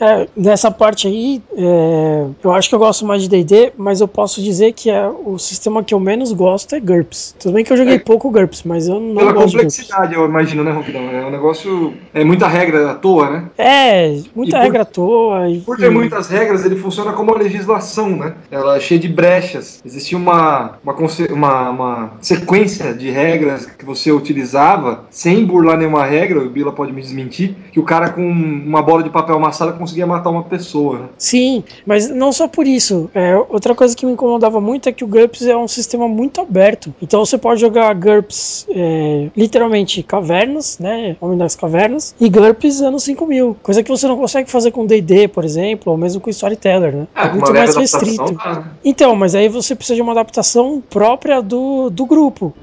É, 0.00 0.26
nessa 0.36 0.70
parte 0.70 1.06
aí, 1.06 1.42
é, 1.56 2.24
eu 2.42 2.52
acho 2.52 2.68
que 2.68 2.74
eu 2.74 2.78
gosto 2.78 3.06
mais 3.06 3.22
de 3.22 3.28
D&D, 3.28 3.72
mas 3.76 4.00
eu 4.00 4.08
posso 4.08 4.42
dizer 4.42 4.72
que 4.72 4.90
é, 4.90 5.08
o 5.08 5.38
sistema 5.38 5.82
que 5.82 5.94
eu 5.94 6.00
menos 6.00 6.32
gosto 6.32 6.74
é 6.74 6.80
GURPS. 6.80 7.34
Tudo 7.38 7.54
bem 7.54 7.64
que 7.64 7.72
eu 7.72 7.76
joguei 7.76 7.94
É. 7.94 7.98
pouco 7.98 8.30
GURPS, 8.30 8.62
mas 8.64 8.88
eu 8.88 8.98
não 9.00 9.14
Pela 9.14 9.32
gosto 9.32 9.50
de 9.50 9.56
GURPS. 9.56 9.76
complexidade, 9.76 10.14
eu 10.14 10.24
imagino, 10.26 10.64
né, 10.64 10.72
Ronquidão? 10.72 11.02
É 11.10 11.24
um 11.26 11.30
negócio. 11.30 11.94
É 12.12 12.24
muita 12.24 12.46
regra 12.48 12.90
à 12.90 12.94
toa, 12.94 13.30
né? 13.30 13.44
É, 13.56 14.18
muita 14.34 14.56
E 14.56 14.58
por- 14.58 14.62
regra 14.64 14.82
à 14.82 14.84
toa. 14.84 15.48
E, 15.48 15.60
Por 15.60 15.76
ter 15.76 15.90
muitas 15.90 16.28
regras, 16.28 16.64
ele 16.64 16.76
funciona 16.76 17.12
como 17.12 17.32
uma 17.32 17.38
legislação, 17.42 18.10
né? 18.10 18.34
Ela 18.50 18.76
é 18.76 18.80
cheia 18.80 19.00
de 19.00 19.08
brechas. 19.08 19.80
Existia 19.84 20.18
uma, 20.18 20.78
uma, 20.84 20.94
uma, 21.32 21.70
uma 21.70 22.12
sequência 22.20 22.92
de 22.94 23.10
regras 23.10 23.66
que 23.66 23.84
você 23.84 24.10
utilizava 24.12 25.04
sem 25.10 25.44
burlar 25.44 25.78
nenhuma 25.78 26.04
regra, 26.04 26.40
o 26.40 26.48
Bila 26.48 26.72
pode 26.72 26.92
me 26.92 27.00
desmentir, 27.00 27.54
que 27.72 27.80
o 27.80 27.82
cara 27.84 28.10
com 28.10 28.22
uma 28.26 28.82
bola 28.82 29.02
de 29.02 29.10
papel 29.10 29.33
amassada 29.36 29.72
conseguia 29.72 30.06
matar 30.06 30.30
uma 30.30 30.42
pessoa. 30.42 30.98
né? 30.98 31.08
Sim, 31.18 31.64
mas 31.86 32.08
não 32.08 32.32
só 32.32 32.48
por 32.48 32.66
isso. 32.66 33.10
É, 33.14 33.36
outra 33.36 33.74
coisa 33.74 33.96
que 33.96 34.06
me 34.06 34.12
incomodava 34.12 34.60
muito 34.60 34.88
é 34.88 34.92
que 34.92 35.04
o 35.04 35.06
GURPS 35.06 35.46
é 35.46 35.56
um 35.56 35.68
sistema 35.68 36.08
muito 36.08 36.40
aberto. 36.40 36.94
Então 37.00 37.24
você 37.24 37.38
pode 37.38 37.60
jogar 37.60 37.94
GURPS 37.94 38.66
é, 38.70 39.28
literalmente 39.36 40.02
cavernas, 40.02 40.78
né? 40.78 41.16
Homem 41.20 41.38
das 41.38 41.54
cavernas, 41.54 42.14
e 42.20 42.28
GURPS 42.28 42.80
anos 42.82 43.04
5000. 43.04 43.56
Coisa 43.62 43.82
que 43.82 43.90
você 43.90 44.06
não 44.06 44.16
consegue 44.16 44.50
fazer 44.50 44.70
com 44.70 44.86
DD, 44.86 45.28
por 45.28 45.44
exemplo, 45.44 45.92
ou 45.92 45.98
mesmo 45.98 46.20
com 46.20 46.30
Storyteller, 46.30 46.94
né? 46.94 47.06
É 47.14 47.28
com 47.28 47.36
muito 47.36 47.50
uma 47.50 47.58
mais 47.58 47.76
restrito. 47.76 48.34
tá, 48.34 48.54
né? 48.54 48.64
Então, 48.84 49.14
mas 49.14 49.34
aí 49.34 49.48
você 49.48 49.74
precisa 49.74 49.96
de 49.96 50.02
uma 50.02 50.12
adaptação 50.12 50.82
própria 50.88 51.40
do, 51.40 51.90
do 51.90 52.06
grupo. 52.06 52.54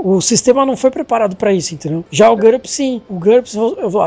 O 0.00 0.20
sistema 0.20 0.64
não 0.64 0.76
foi 0.76 0.90
preparado 0.90 1.34
para 1.36 1.52
isso, 1.52 1.74
entendeu? 1.74 2.04
Já 2.10 2.30
o 2.30 2.36
GURPS, 2.36 2.70
sim. 2.70 3.02
O 3.08 3.14
GURPS, 3.18 3.56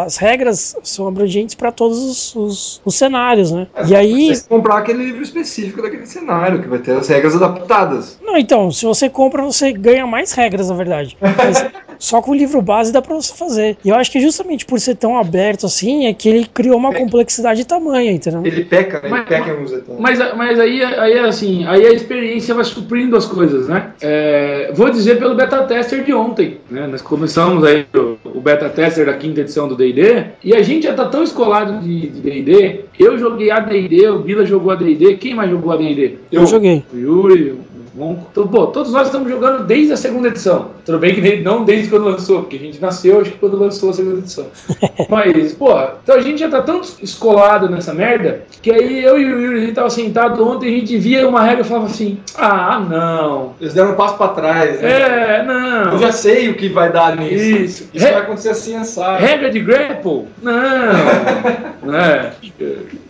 as 0.05 0.17
regras 0.17 0.75
são 0.83 1.07
abrangentes 1.07 1.53
para 1.55 1.71
todos 1.71 1.97
os, 1.99 2.35
os- 2.35 2.81
os 2.85 2.95
cenários, 2.95 3.51
né? 3.51 3.67
E 3.87 3.95
aí. 3.95 4.35
Você 4.35 4.47
comprar 4.47 4.77
aquele 4.77 5.03
livro 5.03 5.21
específico 5.21 5.81
daquele 5.81 6.05
cenário, 6.05 6.61
que 6.61 6.67
vai 6.67 6.79
ter 6.79 6.91
as 6.97 7.07
regras 7.07 7.35
adaptadas. 7.35 8.17
Não, 8.21 8.37
então, 8.37 8.71
se 8.71 8.85
você 8.85 9.09
compra, 9.09 9.43
você 9.43 9.71
ganha 9.73 10.07
mais 10.07 10.31
regras, 10.31 10.69
na 10.69 10.75
verdade. 10.75 11.17
Mas 11.21 11.65
só 12.01 12.21
com 12.21 12.31
o 12.31 12.35
livro 12.35 12.61
base 12.61 12.91
dá 12.91 13.01
pra 13.01 13.15
você 13.15 13.33
fazer. 13.33 13.77
E 13.85 13.89
eu 13.89 13.95
acho 13.95 14.11
que 14.11 14.19
justamente 14.19 14.65
por 14.65 14.79
ser 14.79 14.95
tão 14.95 15.17
aberto 15.17 15.67
assim, 15.67 16.07
é 16.07 16.13
que 16.13 16.27
ele 16.27 16.45
criou 16.51 16.75
uma 16.77 16.91
complexidade 16.93 17.63
tamanha, 17.65 18.11
entendeu? 18.11 18.41
Ele 18.43 18.65
peca, 18.65 18.97
né? 18.97 19.03
Ele 19.03 19.11
Mas- 19.11 19.27
peca 19.29 19.47
em 19.47 19.51
alguns 19.51 19.71
detalhes. 19.71 20.01
Mas, 20.01 20.19
mas 20.35 20.59
aí, 20.59 20.83
aí 20.83 21.19
assim, 21.19 21.65
aí 21.67 21.85
a 21.85 21.93
experiência 21.93 22.55
vai 22.55 22.63
suprindo 22.63 23.15
as 23.15 23.25
coisas, 23.25 23.67
né? 23.67 23.91
É, 24.01 24.71
vou 24.73 24.89
dizer 24.89 25.19
pelo 25.19 25.35
beta 25.35 25.63
tester 25.63 26.03
de 26.03 26.13
ontem, 26.13 26.57
né? 26.69 26.87
Nós 26.87 27.01
começamos 27.01 27.63
aí 27.63 27.85
o, 27.95 28.17
o 28.37 28.41
beta 28.41 28.67
tester 28.67 29.05
da 29.05 29.13
quinta 29.13 29.41
edição 29.41 29.67
do 29.67 29.75
D&D 29.75 30.25
e 30.43 30.55
a 30.55 30.61
gente 30.61 30.83
já 30.83 30.93
tá 30.93 31.05
tão 31.05 31.23
escolado 31.23 31.79
de 31.79 32.01
de 32.01 32.21
D&D. 32.21 32.85
Eu 32.99 33.17
joguei 33.17 33.51
a 33.51 33.59
D&D, 33.59 34.09
o 34.09 34.19
Bila 34.19 34.45
jogou 34.45 34.71
a 34.71 34.75
D&D. 34.75 35.17
Quem 35.17 35.35
mais 35.35 35.49
jogou 35.51 35.71
a 35.71 35.77
D&D? 35.77 36.17
Eu 36.31 36.45
joguei. 36.45 36.83
O 36.93 36.97
Yuri, 36.97 37.55
Vamos, 37.93 38.19
então, 38.31 38.47
pô, 38.47 38.67
todos 38.67 38.91
nós 38.91 39.07
estamos 39.07 39.29
jogando 39.29 39.65
desde 39.65 39.93
a 39.93 39.97
segunda 39.97 40.29
edição. 40.29 40.71
Tudo 40.85 40.97
bem 40.99 41.13
que 41.13 41.37
não 41.41 41.63
desde 41.63 41.89
quando 41.89 42.05
lançou, 42.05 42.39
porque 42.41 42.55
a 42.55 42.59
gente 42.59 42.81
nasceu, 42.81 43.21
acho 43.21 43.31
que 43.31 43.37
quando 43.37 43.57
lançou 43.57 43.89
a 43.89 43.93
segunda 43.93 44.19
edição. 44.19 44.45
Mas, 45.09 45.53
pô, 45.53 45.71
então 46.01 46.15
a 46.15 46.21
gente 46.21 46.39
já 46.39 46.49
tá 46.49 46.61
tão 46.61 46.81
escolado 47.01 47.69
nessa 47.69 47.93
merda 47.93 48.43
que 48.61 48.71
aí 48.71 49.03
eu 49.03 49.19
e 49.19 49.25
o 49.25 49.41
Yuri, 49.41 49.57
a 49.57 49.61
gente 49.61 49.73
tava 49.73 49.89
sentado 49.89 50.47
ontem, 50.47 50.67
a 50.67 50.79
gente 50.79 50.97
via 50.97 51.27
uma 51.27 51.43
regra 51.43 51.61
e 51.61 51.67
falava 51.67 51.87
assim: 51.87 52.19
ah, 52.37 52.79
não. 52.79 53.53
Eles 53.59 53.73
deram 53.73 53.91
um 53.91 53.95
passo 53.95 54.17
pra 54.17 54.29
trás, 54.29 54.79
né? 54.79 54.91
É, 54.91 55.43
não. 55.43 55.93
Eu 55.93 55.97
já 55.99 56.11
sei 56.11 56.49
o 56.49 56.55
que 56.55 56.69
vai 56.69 56.91
dar 56.91 57.15
nisso. 57.17 57.43
Isso. 57.43 57.89
Isso 57.93 58.05
Re- 58.05 58.11
vai 58.13 58.21
acontecer 58.21 58.49
assim, 58.49 58.75
assado. 58.75 59.21
Regra 59.21 59.49
de 59.49 59.59
grapple? 59.59 60.25
Não. 60.41 61.91
é. 61.93 62.31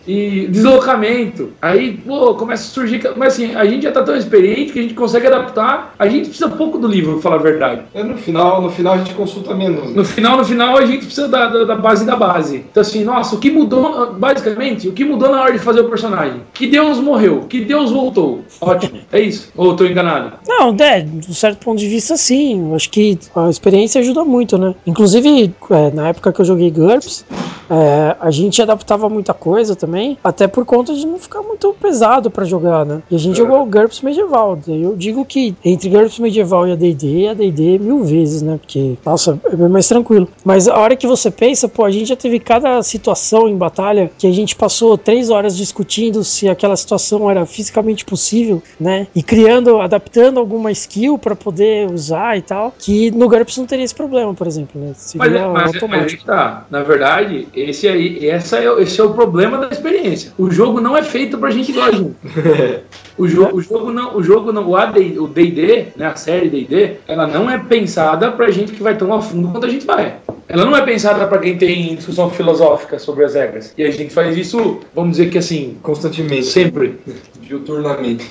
E 0.06 0.48
deslocamento. 0.48 1.52
Aí, 1.60 1.96
pô, 2.04 2.34
começa 2.34 2.64
a 2.64 2.66
surgir. 2.66 3.00
Mas 3.16 3.34
assim, 3.34 3.54
a 3.54 3.64
gente 3.64 3.82
já 3.84 3.92
tá 3.92 4.02
tão 4.02 4.16
experiente 4.16 4.71
que 4.72 4.78
a 4.78 4.82
gente 4.82 4.94
consegue 4.94 5.26
adaptar. 5.26 5.94
A 5.98 6.06
gente 6.08 6.28
precisa 6.28 6.48
pouco 6.48 6.78
do 6.78 6.88
livro, 6.88 7.14
pra 7.14 7.22
falar 7.22 7.36
a 7.36 7.38
verdade. 7.38 7.82
É, 7.94 8.02
No 8.02 8.16
final, 8.16 8.62
no 8.62 8.70
final 8.70 8.94
a 8.94 8.98
gente 8.98 9.14
consulta 9.14 9.54
menos. 9.54 9.94
No 9.94 10.04
final, 10.04 10.36
no 10.36 10.44
final, 10.44 10.76
a 10.76 10.86
gente 10.86 11.04
precisa 11.06 11.28
da, 11.28 11.46
da, 11.48 11.64
da 11.64 11.76
base 11.76 12.04
da 12.04 12.16
base. 12.16 12.64
Então, 12.70 12.80
assim, 12.80 13.04
nossa, 13.04 13.36
o 13.36 13.38
que 13.38 13.50
mudou, 13.50 14.14
basicamente, 14.14 14.88
o 14.88 14.92
que 14.92 15.04
mudou 15.04 15.30
na 15.30 15.42
hora 15.42 15.52
de 15.52 15.58
fazer 15.58 15.80
o 15.80 15.88
personagem? 15.88 16.42
Que 16.52 16.66
Deus 16.66 16.98
morreu, 16.98 17.46
que 17.48 17.60
Deus 17.64 17.90
voltou. 17.90 18.42
Ótimo. 18.60 19.00
É 19.12 19.20
isso. 19.20 19.52
Ou 19.56 19.76
tô 19.76 19.84
enganado? 19.84 20.32
Não, 20.46 20.74
é, 20.80 21.00
de 21.00 21.30
um 21.30 21.34
certo 21.34 21.64
ponto 21.64 21.78
de 21.78 21.88
vista, 21.88 22.16
sim. 22.16 22.74
Acho 22.74 22.90
que 22.90 23.18
a 23.34 23.48
experiência 23.48 24.00
ajuda 24.00 24.24
muito, 24.24 24.56
né? 24.58 24.74
Inclusive, 24.86 25.54
é, 25.70 25.90
na 25.90 26.08
época 26.08 26.32
que 26.32 26.40
eu 26.40 26.44
joguei 26.44 26.70
GURPS, 26.70 27.24
é, 27.72 28.16
a 28.20 28.30
gente 28.30 28.60
adaptava 28.60 29.08
muita 29.08 29.32
coisa 29.32 29.74
também, 29.74 30.18
até 30.22 30.46
por 30.46 30.64
conta 30.64 30.94
de 30.94 31.06
não 31.06 31.18
ficar 31.18 31.40
muito 31.42 31.74
pesado 31.80 32.30
pra 32.30 32.44
jogar, 32.44 32.84
né? 32.84 33.02
E 33.10 33.14
a 33.14 33.18
gente 33.18 33.36
jogou 33.36 33.62
o 33.62 33.66
GURPS 33.66 34.02
medieval. 34.02 34.58
Eu 34.68 34.94
digo 34.94 35.24
que 35.24 35.56
entre 35.64 35.88
GURPS 35.88 36.18
medieval 36.18 36.68
e 36.68 36.72
a 36.72 36.76
D&D, 36.76 37.28
a 37.28 37.34
D&D 37.34 37.78
mil 37.78 38.04
vezes, 38.04 38.42
né? 38.42 38.58
Porque, 38.58 38.96
nossa, 39.04 39.40
é 39.46 39.56
bem 39.56 39.68
mais 39.68 39.88
tranquilo. 39.88 40.28
Mas 40.44 40.68
a 40.68 40.76
hora 40.78 40.94
que 40.96 41.06
você 41.06 41.30
pensa, 41.30 41.68
pô, 41.68 41.84
a 41.84 41.90
gente 41.90 42.08
já 42.08 42.16
teve 42.16 42.38
cada 42.38 42.82
situação 42.82 43.48
em 43.48 43.56
batalha 43.56 44.10
que 44.18 44.26
a 44.26 44.32
gente 44.32 44.54
passou 44.54 44.98
três 44.98 45.30
horas 45.30 45.56
discutindo 45.56 46.22
se 46.24 46.48
aquela 46.48 46.76
situação 46.76 47.30
era 47.30 47.46
fisicamente 47.46 48.04
possível, 48.04 48.62
né? 48.78 49.06
E 49.14 49.22
criando, 49.22 49.80
adaptando 49.80 50.38
alguma 50.38 50.70
skill 50.72 51.16
pra 51.16 51.34
poder 51.34 51.90
usar 51.90 52.36
e 52.36 52.42
tal, 52.42 52.74
que 52.78 53.10
no 53.12 53.28
GURPS 53.28 53.56
não 53.58 53.66
teria 53.66 53.84
esse 53.84 53.94
problema, 53.94 54.34
por 54.34 54.46
exemplo, 54.46 54.80
né? 54.80 54.88
Mas, 54.88 54.98
Seria 54.98 55.38
é- 55.38 55.46
mas, 55.46 55.52
mas 55.52 55.62
aí 55.62 55.66
automático. 55.76 56.20
que 56.20 56.26
tá. 56.26 56.66
Na 56.70 56.82
verdade, 56.82 57.48
esse 57.70 57.86
aí, 57.88 58.28
essa 58.28 58.58
é, 58.58 58.70
o- 58.70 58.78
esse 58.80 59.00
é 59.00 59.04
o 59.04 59.14
problema 59.14 59.58
da 59.58 59.68
experiência. 59.68 60.32
O 60.38 60.50
jogo 60.50 60.80
não 60.80 60.96
é 60.96 61.02
feito 61.02 61.38
pra 61.38 61.50
gente 61.50 61.70
igual 61.70 61.88
a 61.88 61.92
gente. 61.92 62.14
O, 63.18 63.28
jo 63.28 63.46
o 63.52 63.60
jogo 63.60 63.92
não, 63.92 64.16
o 64.16 64.22
jogo 64.22 64.52
não, 64.52 64.66
o 64.70 64.74
AD 64.74 65.18
o 65.18 65.28
D&D, 65.28 65.88
né, 65.96 66.06
a 66.06 66.14
série 66.16 66.48
D&D, 66.48 66.94
ela 67.06 67.26
não 67.26 67.48
é 67.48 67.58
pensada 67.58 68.32
pra 68.32 68.50
gente 68.50 68.72
que 68.72 68.82
vai 68.82 68.96
tão 68.96 69.12
a 69.12 69.20
fundo 69.20 69.48
quanto 69.48 69.66
a 69.66 69.68
gente 69.68 69.84
vai. 69.84 70.16
Ela 70.48 70.64
não 70.64 70.74
é 70.74 70.80
pensada 70.80 71.26
pra 71.26 71.36
quem 71.38 71.58
tem 71.58 71.94
discussão 71.94 72.30
filosófica 72.30 72.98
sobre 72.98 73.26
as 73.26 73.34
regras. 73.34 73.74
E 73.76 73.84
a 73.84 73.90
gente 73.90 74.14
faz 74.14 74.34
isso, 74.34 74.78
vamos 74.94 75.12
dizer 75.18 75.28
que 75.28 75.36
assim, 75.36 75.76
Constantemente. 75.82 76.46
sempre. 76.46 76.98
Diuturnamente. 77.42 78.24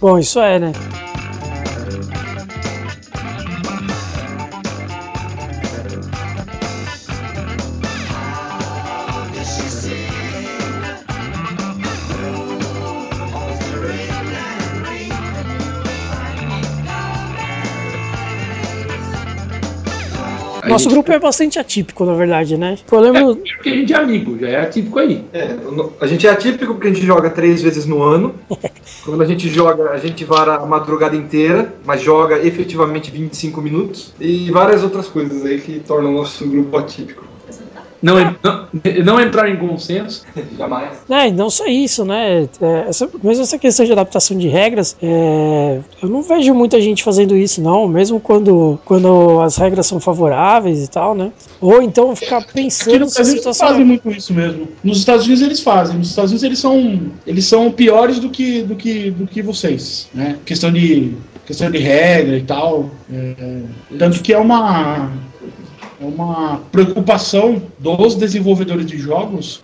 Bom, 0.00 0.16
isso 0.16 0.38
é, 0.38 0.60
né? 0.60 0.72
Nosso 20.70 20.84
gente- 20.84 20.92
grupo 20.92 21.12
é 21.12 21.18
bastante 21.18 21.58
atípico, 21.58 22.04
na 22.04 22.14
verdade, 22.14 22.56
né? 22.56 22.78
Pô, 22.86 22.96
eu 22.96 23.00
lembro. 23.12 23.36
Porque 23.36 23.68
a 23.68 23.74
gente 23.74 23.92
é 23.92 23.96
amigo, 23.96 24.38
já 24.38 24.48
é 24.48 24.64
típico 24.66 24.98
aí. 24.98 25.24
É, 25.32 25.56
a 26.00 26.06
gente 26.06 26.26
é 26.26 26.30
atípico 26.30 26.74
porque 26.74 26.88
a 26.88 26.92
gente 26.92 27.04
joga 27.04 27.30
três 27.30 27.62
vezes 27.62 27.86
no 27.86 28.02
ano. 28.02 28.34
Quando 29.04 29.22
a 29.22 29.26
gente 29.26 29.48
joga, 29.48 29.90
a 29.90 29.96
gente 29.98 30.24
vara 30.24 30.56
a 30.56 30.66
madrugada 30.66 31.16
inteira, 31.16 31.74
mas 31.84 32.02
joga 32.02 32.38
efetivamente 32.38 33.10
25 33.10 33.60
minutos. 33.62 34.12
E 34.20 34.50
várias 34.50 34.82
outras 34.82 35.06
coisas 35.08 35.44
aí 35.44 35.60
que 35.60 35.80
tornam 35.80 36.10
o 36.12 36.18
nosso 36.18 36.46
grupo 36.46 36.76
atípico. 36.76 37.24
Não, 38.02 38.16
não, 38.42 38.68
não 39.04 39.20
entrar 39.20 39.50
em 39.50 39.56
consenso. 39.56 40.24
Jamais. 40.56 40.98
É, 41.08 41.30
não 41.30 41.50
só 41.50 41.66
isso, 41.66 42.04
né? 42.04 42.48
É, 42.60 42.84
essa, 42.88 43.08
mesmo 43.22 43.42
essa 43.42 43.58
questão 43.58 43.84
de 43.84 43.92
adaptação 43.92 44.36
de 44.36 44.48
regras, 44.48 44.96
é, 45.02 45.80
eu 46.02 46.08
não 46.08 46.22
vejo 46.22 46.54
muita 46.54 46.80
gente 46.80 47.02
fazendo 47.02 47.36
isso, 47.36 47.60
não. 47.60 47.86
Mesmo 47.86 48.18
quando, 48.18 48.78
quando 48.84 49.40
as 49.40 49.56
regras 49.56 49.86
são 49.86 50.00
favoráveis 50.00 50.84
e 50.84 50.88
tal, 50.88 51.14
né? 51.14 51.30
Ou 51.60 51.82
então 51.82 52.14
ficar 52.16 52.38
Aqui 52.38 52.54
pensando 52.54 53.00
no 53.00 53.08
se 53.08 53.16
a 53.16 53.18
Brasil 53.18 53.32
eles 53.34 53.40
situação. 53.40 53.68
fazem 53.68 53.84
muito 53.84 54.10
isso 54.10 54.32
mesmo. 54.32 54.68
Nos 54.82 54.98
Estados 54.98 55.26
Unidos 55.26 55.42
eles 55.42 55.60
fazem. 55.60 55.98
Nos 55.98 56.08
Estados 56.08 56.30
Unidos 56.30 56.44
eles 56.44 56.58
são, 56.58 57.00
eles 57.26 57.44
são 57.44 57.70
piores 57.70 58.18
do 58.18 58.30
que, 58.30 58.62
do 58.62 58.74
que, 58.74 59.10
do 59.10 59.26
que 59.26 59.42
vocês. 59.42 60.08
Né? 60.14 60.36
Questão, 60.44 60.72
de, 60.72 61.14
questão 61.46 61.70
de 61.70 61.78
regra 61.78 62.36
e 62.36 62.42
tal. 62.42 62.90
É, 63.12 63.62
tanto 63.98 64.22
que 64.22 64.32
é 64.32 64.38
uma, 64.38 65.10
é 65.10 65.29
uma 66.00 66.62
preocupação 66.72 67.62
dos 67.78 68.14
desenvolvedores 68.14 68.86
de 68.86 68.96
jogos 68.98 69.60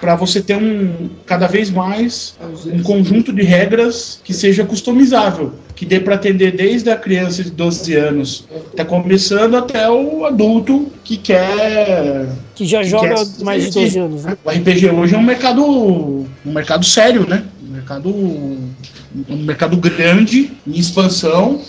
para 0.00 0.16
você 0.16 0.42
ter 0.42 0.56
um 0.56 1.08
cada 1.24 1.46
vez 1.46 1.70
mais 1.70 2.36
um 2.66 2.82
conjunto 2.82 3.32
de 3.32 3.42
regras 3.42 4.20
que 4.24 4.34
seja 4.34 4.64
customizável, 4.64 5.52
que 5.76 5.86
dê 5.86 6.00
para 6.00 6.16
atender 6.16 6.56
desde 6.56 6.90
a 6.90 6.96
criança 6.96 7.44
de 7.44 7.50
12 7.50 7.94
anos, 7.94 8.48
tá 8.74 8.84
começando 8.84 9.56
até 9.56 9.88
o 9.88 10.24
adulto 10.24 10.90
que 11.04 11.16
quer 11.16 12.28
Que 12.54 12.66
já 12.66 12.82
que 12.82 12.88
joga 12.88 13.14
quer 13.14 13.44
mais 13.44 13.64
de 13.64 13.70
12 13.70 13.98
anos, 13.98 14.24
né? 14.24 14.36
O 14.44 14.50
RPG 14.50 14.90
hoje 14.90 15.14
é 15.14 15.18
um 15.18 15.22
mercado 15.22 15.64
um 15.64 16.52
mercado 16.52 16.84
sério, 16.84 17.26
né? 17.28 17.44
Um 17.62 17.72
mercado 17.72 18.08
um 18.10 19.36
mercado 19.36 19.76
grande 19.76 20.50
em 20.66 20.78
expansão. 20.78 21.60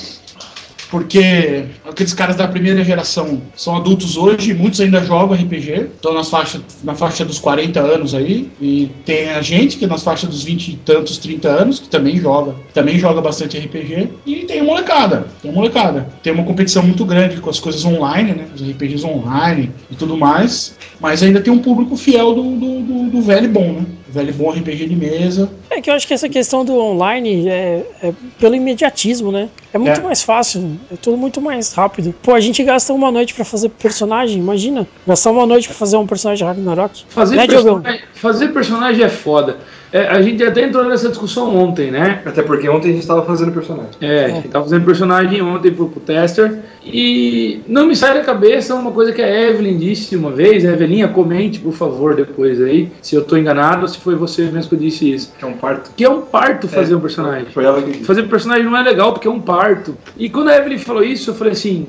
Porque 0.90 1.66
aqueles 1.88 2.14
caras 2.14 2.36
da 2.36 2.48
primeira 2.48 2.84
geração 2.84 3.42
são 3.56 3.76
adultos 3.76 4.18
hoje, 4.18 4.54
muitos 4.54 4.80
ainda 4.80 5.04
jogam 5.04 5.36
RPG, 5.36 5.90
estão 5.96 6.14
nas 6.14 6.30
faixa, 6.30 6.62
na 6.84 6.96
faixa 6.96 7.26
dos 7.26 7.40
40 7.40 7.80
anos 7.80 8.14
aí, 8.14 8.50
e 8.62 8.90
tem 9.06 9.30
a 9.32 9.42
gente 9.42 9.78
que 9.78 9.86
é 9.86 9.88
nas 9.88 10.04
faixas 10.04 10.30
dos 10.30 10.44
20 10.44 10.68
e 10.70 10.76
tantos, 10.78 11.18
30 11.18 11.48
anos, 11.50 11.80
que 11.80 11.90
também 11.90 12.18
joga, 12.18 12.56
também 12.74 12.98
joga 12.98 13.22
bastante 13.22 13.58
RPG, 13.58 14.10
e 14.26 14.36
tem 14.46 14.64
molecada, 14.64 15.28
tem 15.42 15.52
molecada. 15.52 16.08
Tem 16.24 16.34
uma 16.34 16.44
competição 16.44 16.84
muito 16.84 17.06
grande 17.06 17.38
com 17.38 17.50
as 17.50 17.60
coisas 17.60 17.84
online, 17.84 18.34
né? 18.34 18.46
Os 18.56 18.62
RPGs 18.62 19.06
online 19.06 19.72
e 19.92 19.96
tudo 19.96 20.18
mais, 20.18 20.76
mas 21.00 21.22
ainda 21.22 21.42
tem 21.42 21.52
um 21.52 21.60
público 21.60 21.98
fiel 21.98 22.34
do, 22.34 22.44
do, 22.44 22.82
do, 22.82 23.10
do 23.10 23.22
velho 23.22 23.50
bom, 23.50 23.74
né? 23.74 23.86
O 24.10 24.12
velho 24.14 24.34
bom 24.34 24.52
RPG 24.52 24.88
de 24.88 24.96
mesa. 24.96 25.50
É 25.70 25.82
que 25.82 25.90
eu 25.90 25.94
acho 25.94 26.08
que 26.08 26.14
essa 26.14 26.30
questão 26.30 26.64
do 26.64 26.78
online 26.80 27.50
é, 27.50 27.84
é 28.02 28.14
pelo 28.40 28.56
imediatismo, 28.56 29.32
né? 29.34 29.50
É 29.74 29.78
muito 29.78 30.00
É. 30.00 30.04
mais 30.04 30.24
fácil, 30.24 30.80
é 30.92 30.96
tudo 30.96 31.18
muito 31.18 31.42
mais 31.42 31.74
rápido. 31.74 32.16
Pô, 32.24 32.34
a 32.34 32.40
gente 32.40 32.64
gasta 32.64 32.94
uma 32.94 33.12
noite 33.12 33.34
pra 33.34 33.44
fazer 33.44 33.68
personagem, 33.70 34.38
imagina. 34.38 34.88
Gastar 35.06 35.32
uma 35.32 35.46
noite 35.46 35.68
pra 35.68 35.76
fazer 35.76 35.98
um 35.98 36.08
personagem 36.08 36.48
Ragnarok. 36.48 37.04
Fazer, 37.10 37.36
né, 37.36 37.48
personagem, 37.48 38.02
fazer 38.14 38.48
personagem 38.50 39.04
é 39.04 39.10
foda. 39.10 39.58
É, 39.92 40.08
a 40.08 40.22
gente 40.22 40.44
até 40.44 40.64
entrou 40.64 40.84
nessa 40.86 41.10
discussão 41.10 41.56
ontem, 41.56 41.92
né? 41.92 42.22
Até 42.26 42.42
porque 42.42 42.68
ontem 42.68 42.90
a 42.90 42.92
gente 42.92 43.02
estava 43.02 43.24
fazendo 43.24 43.52
personagem. 43.52 43.92
É, 44.02 44.26
a 44.26 44.30
gente 44.30 44.48
tava 44.50 44.66
fazendo 44.66 44.86
personagem 44.86 45.42
ontem 45.42 45.72
pro, 45.72 45.88
pro 45.88 46.00
tester 46.02 46.60
e 46.86 47.62
não 47.68 47.88
me 47.88 47.96
sai 47.96 48.14
da 48.14 48.22
cabeça 48.22 48.76
uma 48.76 48.92
coisa 48.92 49.12
que 49.12 49.22
a 49.22 49.50
Evelyn 49.50 49.78
disse 49.78 50.16
uma 50.16 50.32
vez. 50.32 50.64
Evelinha, 50.64 51.08
comente, 51.08 51.60
por 51.60 51.74
favor, 51.74 52.16
depois 52.16 52.62
aí, 52.62 52.92
se 53.02 53.16
eu 53.16 53.24
tô 53.24 53.38
enganado 53.38 53.82
ou 53.84 53.88
se 53.88 53.98
foi 53.98 54.16
você 54.16 54.44
mesmo 54.44 54.70
que 54.70 54.76
disse 54.76 55.14
isso. 55.14 55.34
Que 55.38 55.46
é 55.46 55.48
um 55.48 55.54
parto. 55.54 55.92
Que 55.96 56.04
é 56.04 56.10
um 56.10 56.22
parto 56.22 56.68
fazer 56.68 56.96
um 56.96 57.00
personagem. 57.00 57.48
Foi 57.52 57.64
ela 57.64 57.82
que 57.82 57.92
disse. 57.92 58.04
Fazer 58.04 58.24
personagem 58.24 58.66
não 58.66 58.76
é 58.76 58.84
legal 58.84 59.14
porque 59.14 59.28
é 59.28 59.32
um 59.32 59.40
parto. 59.40 59.98
E 60.18 60.30
quando 60.30 60.50
a 60.50 60.58
Evelyn 60.58 60.78
falou 60.78 61.04
isso, 61.04 61.30
eu 61.30 61.36
falei 61.36 61.54
assim. 61.54 61.88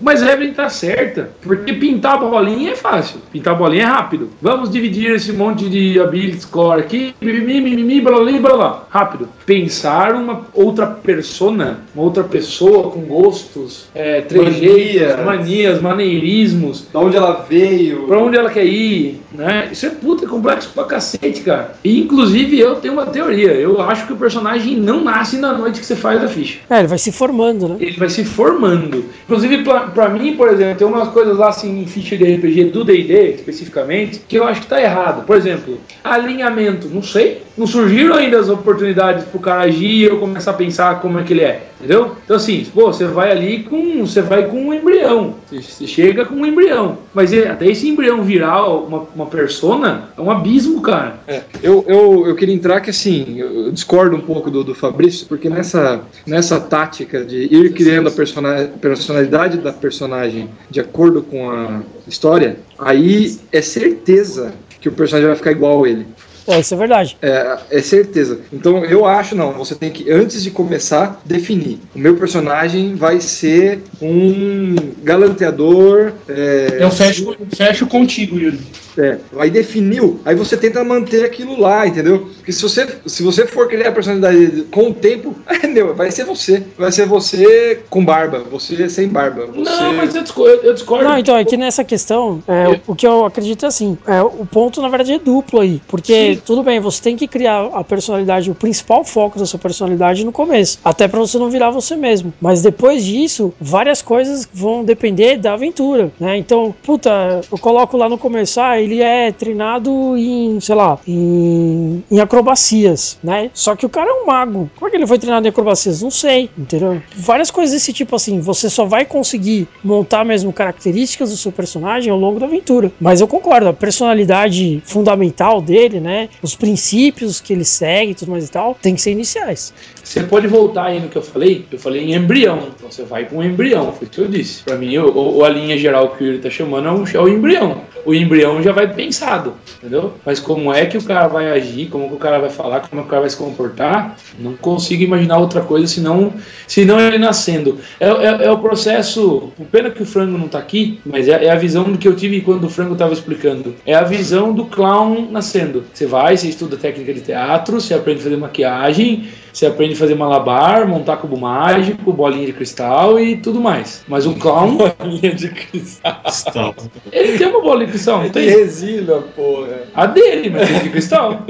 Mas 0.00 0.22
a 0.22 0.32
Evelyn 0.32 0.52
tá 0.52 0.68
certa. 0.68 1.30
Porque 1.42 1.72
pintar 1.72 2.14
a 2.14 2.18
bolinha 2.18 2.72
é 2.72 2.76
fácil. 2.76 3.20
Pintar 3.32 3.54
a 3.54 3.56
bolinha 3.56 3.82
é 3.82 3.86
rápido. 3.86 4.27
Vamos 4.40 4.70
dividir 4.70 5.12
esse 5.12 5.32
monte 5.32 5.68
de 5.68 6.00
ability 6.00 6.40
score 6.40 6.80
aqui. 6.80 7.14
Mimimi, 7.20 7.60
mimimi, 7.60 8.00
blá 8.00 8.18
blá 8.18 8.56
blá. 8.56 8.86
Rápido. 8.90 9.28
Pensar 9.48 10.14
uma 10.14 10.46
outra 10.52 10.86
persona, 10.86 11.80
uma 11.94 12.04
outra 12.04 12.22
pessoa 12.22 12.90
com 12.90 13.00
gostos, 13.00 13.86
é, 13.94 14.20
trejeitos, 14.20 15.16
Manias. 15.16 15.24
manias, 15.24 15.80
maneirismos. 15.80 16.86
Da 16.92 17.00
onde 17.00 17.16
ela 17.16 17.46
veio. 17.48 18.06
Pra 18.06 18.18
onde 18.18 18.36
ela 18.36 18.50
quer 18.50 18.66
ir, 18.66 19.22
né? 19.32 19.68
Isso 19.72 19.86
é 19.86 19.90
puta 19.90 20.26
complexo 20.26 20.70
pra 20.74 20.84
cacete, 20.84 21.40
cara. 21.40 21.76
E 21.82 22.00
inclusive 22.00 22.58
eu 22.58 22.76
tenho 22.76 22.94
uma 22.94 23.06
teoria. 23.06 23.52
Eu 23.52 23.80
acho 23.80 24.06
que 24.06 24.12
o 24.12 24.16
personagem 24.16 24.76
não 24.76 25.02
nasce 25.02 25.38
na 25.38 25.52
noite 25.56 25.80
que 25.80 25.86
você 25.86 25.96
faz 25.96 26.22
a 26.22 26.28
ficha. 26.28 26.58
É, 26.68 26.80
ele 26.80 26.88
ele 26.88 26.90
vai 26.90 26.98
se 26.98 27.12
formando, 27.12 27.68
né? 27.68 27.76
ele 27.80 27.96
vai 27.96 28.08
se 28.08 28.24
formando. 28.24 29.04
Inclusive, 29.24 29.62
pra, 29.62 29.80
pra 29.80 30.08
mim, 30.08 30.34
por 30.36 30.48
exemplo, 30.48 30.76
tem 30.76 30.86
umas 30.86 31.08
coisas 31.08 31.36
lá 31.36 31.50
assim 31.50 31.82
em 31.82 31.86
ficha 31.86 32.16
de 32.16 32.24
RPG 32.24 32.64
do 32.64 32.82
D&D, 32.82 33.34
especificamente, 33.34 34.22
que 34.26 34.36
eu 34.36 34.44
acho 34.44 34.62
que 34.62 34.66
tá 34.66 34.80
errado. 34.80 35.26
Por 35.26 35.36
exemplo, 35.36 35.78
alinhamento, 36.02 36.88
não 36.88 37.02
sei. 37.02 37.42
Não 37.58 37.66
surgiram 37.66 38.14
ainda 38.14 38.38
as 38.38 38.48
oportunidades 38.48 39.24
pro 39.24 39.40
cara 39.40 39.62
agir 39.62 39.86
e 39.90 40.04
eu 40.04 40.18
começar 40.18 40.52
a 40.52 40.54
pensar 40.54 41.00
como 41.00 41.18
é 41.18 41.24
que 41.24 41.32
ele 41.32 41.42
é, 41.42 41.68
entendeu? 41.78 42.14
Então 42.24 42.36
assim, 42.36 42.64
pô, 42.72 42.86
você 42.92 43.04
vai 43.04 43.32
ali 43.32 43.64
com, 43.64 44.06
você 44.06 44.22
vai 44.22 44.46
com 44.46 44.68
um 44.68 44.72
embrião, 44.72 45.34
você, 45.50 45.86
chega 45.86 46.24
com 46.24 46.36
um 46.36 46.46
embrião, 46.46 46.98
mas 47.12 47.32
é- 47.32 47.48
até 47.48 47.66
esse 47.66 47.88
embrião 47.88 48.22
virar 48.22 48.64
uma, 48.68 49.06
uma 49.14 49.26
persona 49.26 50.08
é 50.16 50.20
um 50.20 50.30
abismo, 50.30 50.80
cara. 50.80 51.18
É, 51.26 51.42
eu, 51.62 51.84
eu, 51.88 52.26
eu 52.28 52.36
queria 52.36 52.54
entrar 52.54 52.80
que 52.80 52.90
assim, 52.90 53.38
eu 53.38 53.72
discordo 53.72 54.14
um 54.16 54.20
pouco 54.20 54.50
do, 54.50 54.62
do 54.62 54.74
Fabrício, 54.74 55.26
porque 55.26 55.50
nessa, 55.50 56.00
nessa 56.26 56.60
tática 56.60 57.24
de 57.24 57.48
ir 57.52 57.72
criando 57.72 58.08
a 58.08 58.12
persona- 58.12 58.70
personalidade 58.80 59.58
da 59.58 59.72
personagem 59.72 60.48
de 60.70 60.78
acordo 60.80 61.22
com 61.22 61.50
a 61.50 61.80
história, 62.06 62.56
aí 62.78 63.36
é 63.50 63.60
certeza 63.60 64.52
que 64.80 64.88
o 64.88 64.92
personagem 64.92 65.26
vai 65.26 65.36
ficar 65.36 65.50
igual 65.50 65.82
a 65.84 65.88
ele. 65.88 66.06
É, 66.48 66.60
isso 66.60 66.74
é 66.74 66.76
verdade. 66.76 67.16
É, 67.20 67.58
é 67.70 67.82
certeza. 67.82 68.40
Então 68.52 68.84
eu 68.84 69.04
acho 69.04 69.36
não, 69.36 69.52
você 69.52 69.74
tem 69.74 69.90
que, 69.90 70.10
antes 70.10 70.42
de 70.42 70.50
começar, 70.50 71.20
definir. 71.24 71.78
O 71.94 71.98
meu 71.98 72.16
personagem 72.16 72.94
vai 72.94 73.20
ser 73.20 73.82
um 74.00 74.74
galanteador. 75.02 76.12
É, 76.28 76.78
Eu 76.80 76.90
fecho, 76.90 77.36
fecho 77.54 77.86
contigo, 77.86 78.38
Yuri. 78.38 78.58
É, 78.98 79.18
aí 79.38 79.50
definiu, 79.50 80.20
aí 80.24 80.34
você 80.34 80.56
tenta 80.56 80.82
manter 80.84 81.24
aquilo 81.24 81.58
lá, 81.60 81.86
entendeu? 81.86 82.28
Porque 82.36 82.52
se 82.52 82.62
você, 82.62 82.86
se 83.06 83.22
você 83.22 83.46
for 83.46 83.68
criar 83.68 83.88
a 83.90 83.92
personalidade 83.92 84.62
com 84.70 84.88
o 84.90 84.94
tempo, 84.94 85.34
é, 85.46 85.66
meu, 85.66 85.94
vai 85.94 86.10
ser 86.10 86.24
você. 86.24 86.62
Vai 86.76 86.90
ser 86.92 87.06
você 87.06 87.80
com 87.90 88.04
barba, 88.04 88.40
você 88.50 88.88
sem 88.88 89.08
barba. 89.08 89.46
Você... 89.46 89.70
Não, 89.70 89.94
mas 89.94 90.14
eu 90.14 90.22
discordo. 90.22 90.60
Eu 90.62 90.74
discordo. 90.74 91.04
Não, 91.04 91.18
então, 91.18 91.36
é 91.36 91.44
que 91.44 91.56
nessa 91.56 91.84
questão, 91.84 92.42
é, 92.46 92.68
o- 92.68 92.80
o 92.92 92.94
que 92.96 93.06
eu 93.06 93.24
acredito 93.24 93.64
é 93.64 93.68
assim, 93.68 93.96
é, 94.06 94.22
o 94.22 94.46
ponto 94.46 94.80
na 94.82 94.88
verdade 94.88 95.12
é 95.12 95.18
duplo 95.18 95.60
aí, 95.60 95.80
porque 95.88 96.38
tudo 96.44 96.62
bem, 96.62 96.80
você 96.80 97.02
tem 97.02 97.16
que 97.16 97.26
criar 97.28 97.66
a 97.72 97.84
personalidade, 97.84 98.50
o 98.50 98.54
principal 98.54 99.04
foco 99.04 99.38
da 99.38 99.46
sua 99.46 99.58
personalidade 99.58 100.24
no 100.24 100.32
começo, 100.32 100.78
até 100.84 101.06
pra 101.08 101.18
você 101.20 101.38
não 101.38 101.50
virar 101.50 101.70
você 101.70 101.96
mesmo, 101.96 102.32
mas 102.40 102.62
depois 102.62 103.04
disso, 103.04 103.52
várias 103.60 104.00
coisas 104.02 104.48
vão 104.52 104.84
depender 104.84 105.36
da 105.38 105.52
aventura, 105.54 106.10
né, 106.18 106.36
então, 106.36 106.74
puta, 106.82 107.40
eu 107.50 107.58
coloco 107.58 107.96
lá 107.96 108.08
no 108.08 108.18
começo, 108.18 108.60
ah, 108.60 108.80
ele 108.88 109.02
é 109.02 109.30
treinado 109.30 110.16
em, 110.16 110.58
sei 110.60 110.74
lá, 110.74 110.98
em, 111.06 112.02
em 112.10 112.20
acrobacias, 112.20 113.18
né, 113.22 113.50
só 113.52 113.76
que 113.76 113.86
o 113.86 113.88
cara 113.88 114.10
é 114.10 114.12
um 114.12 114.26
mago, 114.26 114.70
como 114.76 114.88
é 114.88 114.90
que 114.90 114.96
ele 114.96 115.06
foi 115.06 115.18
treinado 115.18 115.46
em 115.46 115.50
acrobacias? 115.50 116.02
Não 116.02 116.10
sei, 116.10 116.50
entendeu? 116.56 117.00
Várias 117.14 117.50
coisas 117.50 117.74
desse 117.74 117.92
tipo 117.92 118.16
assim, 118.16 118.40
você 118.40 118.70
só 118.70 118.84
vai 118.84 119.04
conseguir 119.04 119.68
montar 119.84 120.24
mesmo 120.24 120.52
características 120.52 121.30
do 121.30 121.36
seu 121.36 121.52
personagem 121.52 122.10
ao 122.10 122.18
longo 122.18 122.40
da 122.40 122.46
aventura. 122.46 122.90
Mas 123.00 123.20
eu 123.20 123.28
concordo, 123.28 123.68
a 123.68 123.72
personalidade 123.72 124.82
fundamental 124.84 125.60
dele, 125.60 126.00
né? 126.00 126.28
Os 126.42 126.54
princípios 126.54 127.40
que 127.40 127.52
ele 127.52 127.64
segue 127.64 128.12
e 128.12 128.14
tudo 128.14 128.30
mais 128.30 128.46
e 128.46 128.50
tal, 128.50 128.74
tem 128.74 128.94
que 128.94 129.00
ser 129.00 129.12
iniciais. 129.12 129.72
Você 130.08 130.22
pode 130.22 130.46
voltar 130.46 130.86
aí 130.86 131.00
no 131.00 131.08
que 131.08 131.16
eu 131.16 131.22
falei? 131.22 131.66
Eu 131.70 131.78
falei 131.78 132.02
em 132.02 132.14
embrião. 132.14 132.68
Então 132.74 132.90
você 132.90 133.02
vai 133.02 133.26
com 133.26 133.36
o 133.38 133.44
embrião, 133.44 133.92
foi 133.92 134.06
o 134.06 134.10
que 134.10 134.18
eu 134.20 134.26
disse. 134.28 134.62
Pra 134.64 134.74
mim, 134.76 134.96
o, 134.96 135.36
o- 135.38 135.44
a 135.44 135.50
linha 135.50 135.76
geral 135.76 136.08
que 136.16 136.24
o 136.24 136.26
Yuri 136.26 136.38
tá 136.38 136.48
chamando 136.48 136.88
é 136.88 136.92
o, 136.92 137.04
é 137.16 137.20
o 137.20 137.28
embrião. 137.28 137.82
O 138.06 138.14
embrião 138.14 138.62
já 138.62 138.72
vai 138.72 138.90
pensado, 138.90 139.52
entendeu? 139.78 140.14
Mas 140.24 140.40
como 140.40 140.72
é 140.72 140.86
que 140.86 140.96
o 140.96 141.02
cara 141.04 141.28
vai 141.28 141.50
agir, 141.50 141.88
como 141.90 142.08
que 142.08 142.14
o 142.14 142.18
cara 142.18 142.38
vai 142.38 142.48
falar, 142.48 142.80
como 142.88 143.00
é 143.00 143.04
que 143.04 143.08
o 143.08 143.10
cara 143.10 143.20
vai 143.20 143.28
se 143.30 143.36
comportar, 143.36 144.16
não 144.38 144.54
consigo 144.56 145.02
imaginar 145.02 145.36
outra 145.36 145.60
coisa 145.60 145.86
senão, 145.86 146.32
senão 146.66 146.98
ele 146.98 147.18
nascendo. 147.18 147.78
É, 148.00 148.08
é- 148.08 148.44
é 148.46 148.50
o 148.50 148.58
processo. 148.58 149.52
Pena 149.70 149.90
que 149.90 150.02
o 150.02 150.06
frango 150.06 150.38
não 150.38 150.48
tá 150.48 150.58
aqui, 150.58 151.00
mas 151.04 151.28
é, 151.28 151.44
é 151.44 151.50
a 151.50 151.56
visão 151.56 151.84
que 151.98 152.08
eu 152.08 152.16
tive 152.16 152.40
quando 152.40 152.64
o 152.64 152.70
frango 152.70 152.94
tava 152.96 153.12
explicando. 153.12 153.74
É 153.84 153.94
a 153.94 154.04
visão 154.04 154.54
do 154.54 154.64
clown 154.64 155.28
nascendo. 155.30 155.84
Você 155.92 156.06
vai, 156.06 156.34
você 156.34 156.48
estuda 156.48 156.78
técnica 156.78 157.12
de 157.12 157.20
teatro, 157.20 157.78
você 157.78 157.92
aprende 157.92 158.20
a 158.20 158.22
fazer 158.24 158.36
maquiagem, 158.38 159.28
você 159.58 159.66
aprende 159.66 159.94
a 159.94 159.96
fazer 159.96 160.14
malabar, 160.14 160.86
montar 160.86 161.16
cubo 161.16 161.36
mágico, 161.36 162.12
bolinha 162.12 162.46
de 162.46 162.52
cristal 162.52 163.18
e 163.18 163.36
tudo 163.36 163.60
mais. 163.60 164.04
Mas 164.06 164.24
o 164.24 164.34
clown, 164.34 164.78
Linha 165.04 165.34
de 165.34 165.48
cristal. 165.48 166.74
ele 167.10 167.36
tem 167.38 167.48
uma 167.48 167.60
bola 167.60 167.84
de 167.84 167.90
cristal, 167.90 168.22
não 168.22 168.30
Tem 168.30 168.48
resina, 168.48 169.14
porra. 169.34 169.80
A 169.94 170.06
dele, 170.06 170.50
mas 170.50 170.68
tem 170.68 170.78
de 170.80 170.90
cristal. 170.90 171.42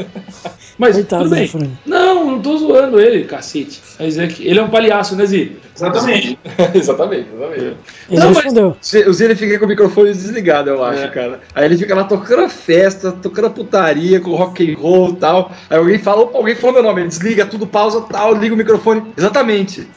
Mas 0.78 0.94
Coitado 0.94 1.24
tudo 1.24 1.34
do 1.34 1.58
bem. 1.58 1.78
Não, 1.84 2.24
não 2.32 2.40
tô 2.40 2.56
zoando 2.56 3.00
ele, 3.00 3.24
cacete. 3.24 3.80
Mas 3.98 4.16
é 4.16 4.26
que 4.28 4.46
ele 4.46 4.58
é 4.60 4.62
um 4.62 4.68
palhaço, 4.70 5.16
né, 5.16 5.26
Zi? 5.26 5.56
Exatamente. 5.76 6.38
exatamente, 6.74 7.26
exatamente. 7.34 7.60
Ele 7.60 7.76
Não, 8.20 8.26
mas- 8.28 8.36
respondeu. 8.36 8.76
O 9.08 9.12
Zé 9.12 9.24
ele 9.24 9.34
fica 9.36 9.58
com 9.58 9.64
o 9.64 9.68
microfone 9.68 10.12
desligado, 10.12 10.70
eu 10.70 10.82
acho, 10.84 11.02
É. 11.02 11.08
cara. 11.08 11.40
Aí 11.54 11.64
ele 11.64 11.76
fica 11.76 11.94
lá 11.94 12.04
tocando 12.04 12.44
a 12.44 12.48
festa, 12.48 13.10
tocando 13.12 13.46
a 13.46 13.50
putaria 13.50 14.20
com 14.20 14.34
rock 14.36 14.72
and 14.72 14.78
roll 14.78 15.10
e 15.10 15.16
tal. 15.16 15.50
Aí 15.68 15.76
alguém 15.78 15.98
fala, 15.98 16.22
opa, 16.22 16.38
alguém 16.38 16.54
falou 16.54 16.74
meu 16.74 16.82
nome, 16.84 17.00
ele 17.02 17.08
desliga 17.08 17.44
tudo, 17.44 17.66
pausa 17.66 17.97
tal, 18.02 18.34
liga 18.34 18.54
o 18.54 18.58
microfone. 18.58 19.12
Exatamente. 19.16 19.88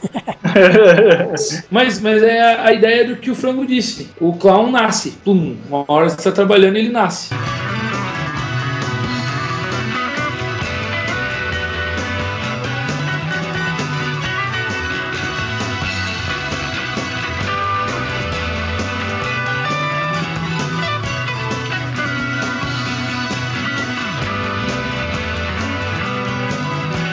Mas, 1.70 1.98
mas 2.00 2.22
é 2.22 2.40
a, 2.40 2.72
ideia 2.72 3.06
do 3.06 3.16
que 3.16 3.30
o 3.30 3.34
frango 3.34 3.66
disse. 3.66 4.10
O 4.20 4.34
clown 4.34 4.70
nasce. 4.70 5.12
Pum, 5.24 5.56
uma 5.66 5.84
hora 5.88 6.10
você 6.10 6.16
tá 6.16 6.30
trabalhando, 6.30 6.76
ele 6.76 6.90
nasce. 6.90 7.30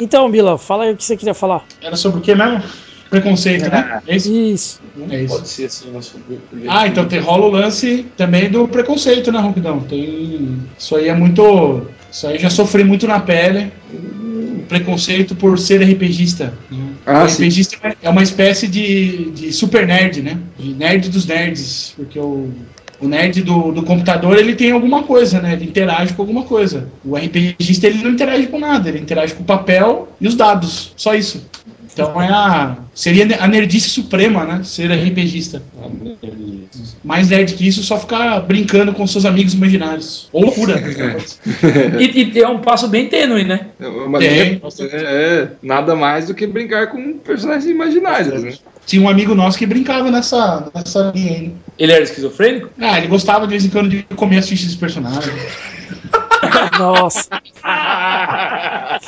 Então, 0.10 0.28
Bila, 0.32 0.57
fala 0.57 0.86
aí 0.86 0.93
o 0.93 0.97
que 0.97 1.03
você 1.03 1.16
queria 1.16 1.36
falar. 1.36 1.64
Era 1.80 1.95
sobre 1.95 2.18
o 2.18 2.22
que 2.24 2.34
mesmo? 2.34 2.64
Preconceito, 3.12 3.70
né? 3.70 4.01
É 4.07 4.16
isso? 4.16 4.34
Isso. 4.34 4.82
Não 4.95 5.05
É 5.14 5.22
isso. 5.22 5.36
pode 5.36 5.47
ser 5.47 5.66
assim 5.66 5.88
o 5.89 5.93
nosso 5.93 6.16
Ah, 6.68 6.88
então 6.88 7.07
tem, 7.07 7.20
rola 7.20 7.45
o 7.45 7.49
lance 7.51 8.07
também 8.18 8.49
do 8.49 8.68
preconceito, 8.68 9.32
né, 9.32 9.39
Ronquidão? 9.39 9.82
Tem. 9.82 10.57
Isso 10.78 10.95
aí 10.95 11.10
é 11.10 11.14
muito. 11.14 11.86
Isso 12.12 12.26
aí 12.26 12.39
já 12.39 12.49
sofri 12.49 12.84
muito 12.84 13.05
na 13.05 13.20
pele. 13.20 13.72
O 13.93 14.64
preconceito 14.68 15.36
por 15.36 15.60
ser 15.60 15.80
RPGista. 15.84 16.55
né? 16.72 16.88
Ah, 17.05 17.26
o 17.26 17.30
sim. 17.30 17.43
RPGista 17.43 17.78
é 18.01 18.10
uma 18.10 18.24
espécie 18.24 18.68
de, 18.68 19.30
de 19.30 19.53
super 19.53 19.86
nerd, 19.86 20.24
né? 20.24 20.39
De 20.57 20.74
nerd 20.74 21.07
dos 21.10 21.28
nerds. 21.28 21.93
Porque 21.95 22.18
o, 22.20 22.49
o 23.01 23.07
nerd 23.07 23.41
do, 23.41 23.71
do 23.71 23.83
computador 23.83 24.37
ele 24.37 24.55
tem 24.55 24.71
alguma 24.71 25.03
coisa, 25.03 25.41
né? 25.41 25.53
Ele 25.53 25.65
interage 25.65 26.13
com 26.13 26.21
alguma 26.21 26.43
coisa. 26.43 26.89
O 27.03 27.15
RPGista 27.15 27.87
ele 27.87 28.03
não 28.03 28.11
interage 28.11 28.47
com 28.47 28.59
nada, 28.59 28.89
ele 28.89 28.99
interage 28.99 29.33
com 29.33 29.43
o 29.43 29.45
papel 29.45 30.09
e 30.19 30.27
os 30.27 30.35
dados. 30.35 30.91
Só 30.95 31.13
isso. 31.13 31.45
Então 31.93 32.21
é 32.21 32.29
a. 32.29 32.77
Seria 32.93 33.27
a 33.39 33.47
nerdice 33.47 33.89
suprema, 33.89 34.43
né? 34.45 34.61
Ser 34.63 34.91
RPGista. 34.91 35.61
Mais 37.03 37.29
nerd 37.29 37.53
que 37.53 37.67
isso, 37.67 37.81
só 37.83 37.97
ficar 37.97 38.39
brincando 38.41 38.93
com 38.93 39.07
seus 39.07 39.25
amigos 39.25 39.53
imaginários. 39.53 40.29
Ou 40.31 40.45
loucura. 40.45 40.75
né? 40.79 41.17
E, 41.99 42.31
e 42.33 42.39
é 42.41 42.47
um 42.47 42.59
passo 42.59 42.87
bem 42.87 43.07
tênue, 43.07 43.43
né? 43.43 43.67
É 43.79 43.87
é, 44.81 45.41
é, 45.41 45.47
nada 45.61 45.95
mais 45.95 46.27
do 46.27 46.33
que 46.33 46.45
brincar 46.45 46.87
com 46.87 47.17
personagens 47.19 47.65
imaginários, 47.65 48.43
né? 48.43 48.53
Tinha 48.85 49.01
um 49.01 49.09
amigo 49.09 49.35
nosso 49.35 49.57
que 49.57 49.65
brincava 49.65 50.09
nessa, 50.09 50.69
nessa 50.73 51.11
linha 51.13 51.31
aí. 51.31 51.47
né? 51.47 51.53
Ele 51.77 51.91
era 51.91 52.03
esquizofrênico? 52.03 52.69
Ah, 52.79 52.97
ele 52.97 53.07
gostava 53.07 53.45
de 53.45 53.51
vez 53.51 53.65
em 53.65 53.69
quando 53.69 53.89
de 53.89 54.03
comer 54.15 54.39
as 54.39 54.49
fichas 54.49 54.67
dos 54.67 54.75
personagens. 54.75 55.31
Nossa. 56.77 57.29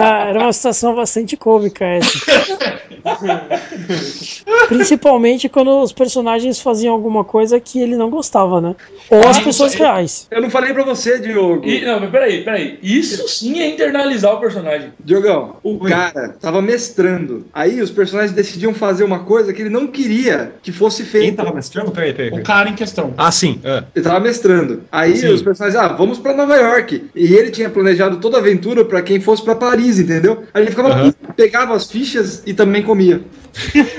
Ah, 0.00 0.26
era 0.28 0.38
uma 0.38 0.52
situação 0.52 0.94
bastante 0.94 1.36
cômica 1.36 1.84
essa. 1.84 2.18
Principalmente 4.68 5.48
quando 5.48 5.82
os 5.82 5.92
personagens 5.92 6.60
faziam 6.60 6.92
alguma 6.94 7.24
coisa 7.24 7.58
que 7.60 7.80
ele 7.80 7.96
não 7.96 8.10
gostava, 8.10 8.60
né? 8.60 8.74
Ou 9.10 9.20
as 9.28 9.38
Ah, 9.38 9.42
pessoas 9.42 9.72
isso 9.74 9.82
aí. 9.82 9.88
reais. 9.88 10.26
Eu 10.30 10.42
não 10.42 10.50
falei 10.50 10.72
pra 10.72 10.84
você, 10.84 11.18
Diogo. 11.18 11.66
E, 11.66 11.84
não, 11.84 12.00
mas 12.00 12.10
peraí, 12.10 12.42
peraí. 12.44 12.78
Isso 12.82 13.26
sim 13.28 13.60
é 13.60 13.68
internalizar 13.68 14.34
o 14.34 14.40
personagem. 14.40 14.92
Diogão, 15.02 15.56
o 15.62 15.78
cara 15.78 16.34
tava 16.40 16.60
mestrando. 16.60 17.46
Aí 17.52 17.80
os 17.80 17.90
personagens 17.90 18.32
decidiam 18.32 18.74
fazer 18.74 19.04
uma 19.04 19.20
coisa 19.20 19.52
que 19.52 19.62
ele 19.62 19.70
não 19.70 19.86
queria 19.86 20.52
que 20.62 20.72
fosse 20.72 21.02
Quem 21.02 21.10
feita. 21.22 21.42
tava 21.44 21.54
mestrando? 21.54 21.90
Peraí, 21.90 22.12
peraí. 22.12 22.28
O 22.28 22.32
peraí. 22.32 22.44
cara 22.44 22.68
em 22.68 22.74
questão. 22.74 23.14
Ah, 23.16 23.30
sim. 23.30 23.60
é. 23.64 23.84
Ele 23.94 24.04
tava 24.04 24.20
mestrando. 24.20 24.82
Aí 24.92 25.16
Sim. 25.16 25.28
os 25.28 25.42
personagens, 25.42 25.80
ah, 25.80 25.88
vamos 25.88 26.18
pra 26.18 26.34
Nova 26.34 26.56
York. 26.56 27.08
E 27.14 27.34
ele 27.34 27.50
tinha 27.50 27.70
planejado 27.70 28.18
toda 28.18 28.36
a 28.36 28.40
aventura 28.40 28.84
pra 28.84 29.02
quem 29.02 29.20
fosse 29.20 29.42
pra 29.42 29.54
Paris, 29.54 29.98
entendeu? 29.98 30.44
Aí 30.52 30.62
ele 30.62 30.70
ficava 30.70 30.94
puto. 31.02 31.32
pegava 31.36 31.74
as 31.74 31.90
fichas 31.90 32.42
e 32.46 32.52
também 32.54 32.82
comia. 32.88 33.20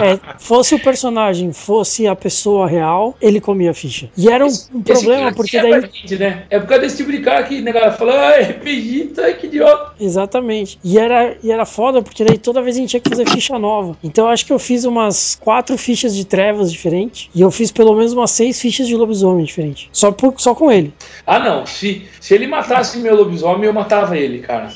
É, 0.00 0.18
fosse 0.38 0.74
o 0.74 0.78
personagem, 0.78 1.52
fosse 1.52 2.06
a 2.06 2.14
pessoa 2.14 2.68
real, 2.68 3.16
ele 3.20 3.40
comia 3.40 3.70
a 3.70 3.74
ficha. 3.74 4.08
E 4.16 4.28
era 4.28 4.44
um, 4.46 4.50
um 4.74 4.82
problema, 4.82 5.32
porque 5.32 5.56
é 5.56 5.62
daí. 5.62 5.80
gente, 5.82 6.16
né? 6.16 6.44
É 6.50 6.58
por 6.60 6.68
causa 6.68 6.82
desse 6.82 6.98
tipo 6.98 7.10
de 7.10 7.18
cara 7.18 7.42
que 7.42 7.60
né, 7.60 7.72
galera 7.72 7.92
fala, 7.92 8.12
ah, 8.14 8.40
RPG, 8.40 9.12
tá 9.16 9.32
que 9.32 9.46
idiota. 9.46 9.94
Exatamente. 10.00 10.78
E 10.84 10.98
era, 10.98 11.36
e 11.42 11.50
era 11.50 11.64
foda, 11.64 12.02
porque 12.02 12.24
daí 12.24 12.38
toda 12.38 12.62
vez 12.62 12.76
a 12.76 12.80
gente 12.80 12.90
tinha 12.90 13.00
que 13.00 13.08
fazer 13.08 13.28
ficha 13.28 13.58
nova. 13.58 13.96
Então 14.04 14.26
eu 14.26 14.30
acho 14.30 14.46
que 14.46 14.52
eu 14.52 14.58
fiz 14.58 14.84
umas 14.84 15.36
quatro 15.40 15.76
fichas 15.76 16.14
de 16.14 16.24
trevas 16.24 16.70
diferentes. 16.70 17.28
E 17.34 17.40
eu 17.40 17.50
fiz 17.50 17.72
pelo 17.72 17.94
menos 17.96 18.12
umas 18.12 18.30
seis 18.30 18.60
fichas 18.60 18.86
de 18.86 18.94
lobisomem 18.94 19.44
diferentes. 19.44 19.88
Só, 19.92 20.12
por, 20.12 20.34
só 20.38 20.54
com 20.54 20.70
ele. 20.70 20.92
Ah, 21.26 21.38
não. 21.40 21.66
Se, 21.66 22.06
se 22.20 22.34
ele 22.34 22.46
matasse 22.46 22.98
meu 22.98 23.16
lobisomem, 23.16 23.64
eu 23.64 23.72
matava 23.72 24.16
ele, 24.16 24.38
cara. 24.40 24.70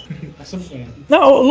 Não, 1.09 1.33
o, 1.33 1.51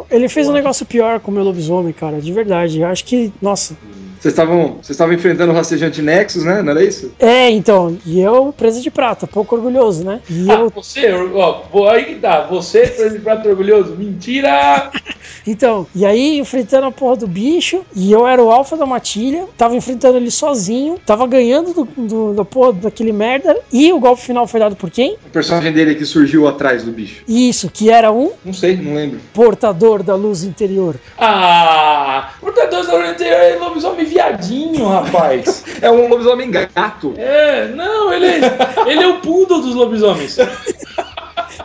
o- 0.00 0.06
ele 0.10 0.28
fez 0.28 0.48
um 0.48 0.52
negócio 0.52 0.86
pior 0.86 1.03
com 1.20 1.30
o 1.30 1.34
meu 1.34 1.44
lobisomem, 1.44 1.92
cara, 1.92 2.20
de 2.20 2.32
verdade. 2.32 2.80
Eu 2.80 2.86
acho 2.88 3.04
que, 3.04 3.32
nossa. 3.40 3.76
Vocês 4.20 4.32
estavam 4.32 4.76
vocês 4.76 4.90
estavam 4.90 5.12
enfrentando 5.14 5.52
o 5.52 5.54
rastejante 5.54 6.00
Nexus, 6.00 6.44
né? 6.44 6.62
Não 6.62 6.70
era 6.70 6.82
isso? 6.82 7.12
É, 7.18 7.50
então, 7.50 7.98
e 8.06 8.20
eu, 8.20 8.54
presa 8.56 8.80
de 8.80 8.90
prata, 8.90 9.26
pouco 9.26 9.54
orgulhoso, 9.54 10.02
né? 10.02 10.20
E 10.30 10.50
Ah, 10.50 10.60
eu, 10.60 10.70
você, 10.70 11.12
ó, 11.12 11.62
vou- 11.70 11.88
aí 11.88 12.04
que 12.06 12.14
tá. 12.16 12.46
Você, 12.46 12.86
por 12.86 13.04
exemplo, 13.06 13.24
prato 13.24 13.48
orgulhoso. 13.48 13.94
Mentira! 13.96 14.90
Então, 15.46 15.86
e 15.94 16.04
aí 16.06 16.38
enfrentando 16.38 16.86
a 16.86 16.90
porra 16.90 17.16
do 17.16 17.26
bicho, 17.26 17.82
e 17.94 18.10
eu 18.10 18.26
era 18.26 18.42
o 18.42 18.50
alfa 18.50 18.76
da 18.76 18.86
matilha, 18.86 19.44
tava 19.58 19.76
enfrentando 19.76 20.16
ele 20.16 20.30
sozinho, 20.30 20.98
tava 21.04 21.26
ganhando 21.26 21.72
do, 21.74 21.84
do- 21.96 22.32
da 22.34 22.44
porra 22.44 22.72
daquele 22.72 23.12
merda, 23.12 23.56
e 23.72 23.92
o 23.92 23.98
golpe 24.00 24.22
final 24.22 24.46
foi 24.46 24.60
dado 24.60 24.74
por 24.76 24.90
quem? 24.90 25.16
O 25.26 25.30
personagem 25.30 25.72
dele 25.72 25.94
que 25.94 26.04
surgiu 26.06 26.48
atrás 26.48 26.82
do 26.84 26.92
bicho. 26.92 27.22
Isso, 27.28 27.70
que 27.70 27.90
era 27.90 28.10
um 28.10 28.32
Não 28.44 28.52
sei, 28.54 28.76
não 28.76 28.94
lembro. 28.94 29.20
portador 29.32 30.02
da 30.02 30.14
luz 30.14 30.44
interior. 30.44 30.96
Ah, 31.18 32.30
portador 32.40 32.86
da 32.86 33.10
anterior 33.10 33.38
é 33.40 33.56
lobisomem 33.56 34.04
viadinho, 34.04 34.86
rapaz. 34.88 35.64
É 35.82 35.90
um 35.90 36.08
lobisomem 36.08 36.50
gato. 36.50 37.12
É, 37.18 37.68
não, 37.68 38.10
ele 38.12 38.26
é, 38.26 38.40
ele 38.86 39.02
é 39.02 39.06
o 39.08 39.20
poodle 39.20 39.60
dos 39.60 39.74
lobisomens. 39.74 40.38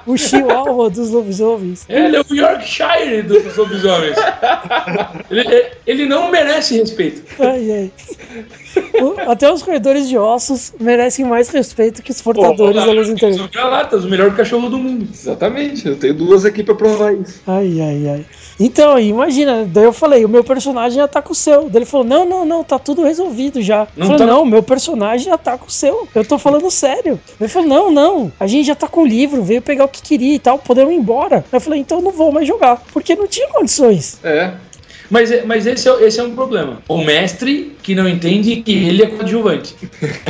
O 0.06 0.18
chihuahua 0.18 0.90
dos 0.90 1.10
lobisomens. 1.10 1.86
Ele 1.90 2.16
é 2.18 2.22
o 2.22 2.36
Yorkshire 2.36 3.22
dos 3.24 3.56
lobisomens. 3.58 4.16
Ele, 5.30 5.66
ele 5.86 6.06
não 6.06 6.30
merece 6.32 6.78
respeito. 6.78 7.24
Ai, 7.40 7.72
ai. 7.72 7.92
O- 9.02 9.32
Até 9.32 9.52
os 9.52 9.62
roedores 9.62 10.08
de 10.08 10.18
ossos 10.18 10.74
merecem 10.80 11.26
mais 11.26 11.50
respeito 11.50 12.02
que 12.04 12.12
os 12.12 12.22
portadores 12.22 12.84
da 12.86 12.92
luz 12.92 13.10
interior. 13.10 13.38
São 13.38 13.48
vira-latas, 13.48 14.04
o 14.06 14.10
melhor 14.10 14.36
cachorro 14.36 14.70
do 14.70 14.78
mundo. 14.78 15.08
Exatamente, 15.14 15.88
eu 15.88 15.96
tenho 15.96 16.14
duas 16.14 16.46
aqui 16.46 16.64
pra 16.64 16.76
provar 16.76 17.14
isso. 17.14 17.42
Ai, 17.48 17.80
ai, 17.82 18.08
ai. 18.10 18.26
Então, 18.60 19.00
imagina, 19.00 19.66
daí 19.66 19.86
eu 19.86 19.94
falei, 19.94 20.26
o 20.26 20.30
meu 20.30 20.44
personagem 20.44 20.98
já 20.98 21.08
tá 21.08 21.22
com 21.22 21.32
o 21.32 21.36
seu. 21.36 21.64
Daí 21.70 21.78
ele 21.78 21.86
falou, 21.86 22.06
não, 22.06 22.26
não, 22.26 22.46
não, 22.46 22.64
tá 22.64 22.78
tudo 22.78 23.04
resolvido 23.04 23.62
já. 23.62 23.88
Não 23.96 24.06
eu 24.06 24.12
falei, 24.12 24.18
tá- 24.18 24.26
não, 24.34 24.46
meu 24.46 24.62
personagem 24.62 25.26
já 25.28 25.38
tá 25.38 25.58
com 25.58 25.68
o 25.68 25.72
seu. 25.72 26.08
Eu 26.14 26.26
tô 26.26 26.38
falando 26.38 26.70
sério. 26.70 27.20
Ele 27.40 27.48
falou, 27.50 27.68
não, 27.70 27.92
não, 27.92 28.32
a 28.40 28.48
gente 28.48 28.68
já 28.68 28.76
tá 28.76 28.88
com 28.88 29.04
o 29.04 29.08
livro, 29.08 29.44
veio 29.44 29.62
pegar 29.62 29.86
o 29.86 29.90
que 29.90 30.02
queria 30.02 30.36
e 30.36 30.40
tal, 30.40 30.60
podemos 30.60 30.94
ir 30.94 30.98
embora. 30.98 31.46
Eu 31.52 31.62
falei, 31.62 31.80
então 31.80 32.00
eu 32.00 32.04
não 32.04 32.12
vou 32.12 32.32
mais 32.32 32.48
jogar, 32.48 32.84
porque 32.92 33.16
não 33.16 33.28
tinha 33.28 33.48
condições. 33.48 34.20
É. 34.24 34.52
Mas, 35.10 35.44
mas 35.46 35.66
esse, 35.66 35.90
é, 35.90 36.04
esse 36.04 36.20
é 36.20 36.24
um 36.24 36.36
problema. 36.36 36.84
O 36.88 37.00
mestre 37.00 37.76
que 37.82 37.96
não 37.96 38.08
entende 38.08 38.58
que 38.58 38.72
ele 38.72 39.02
é 39.02 39.08
coadjuvante. 39.08 39.76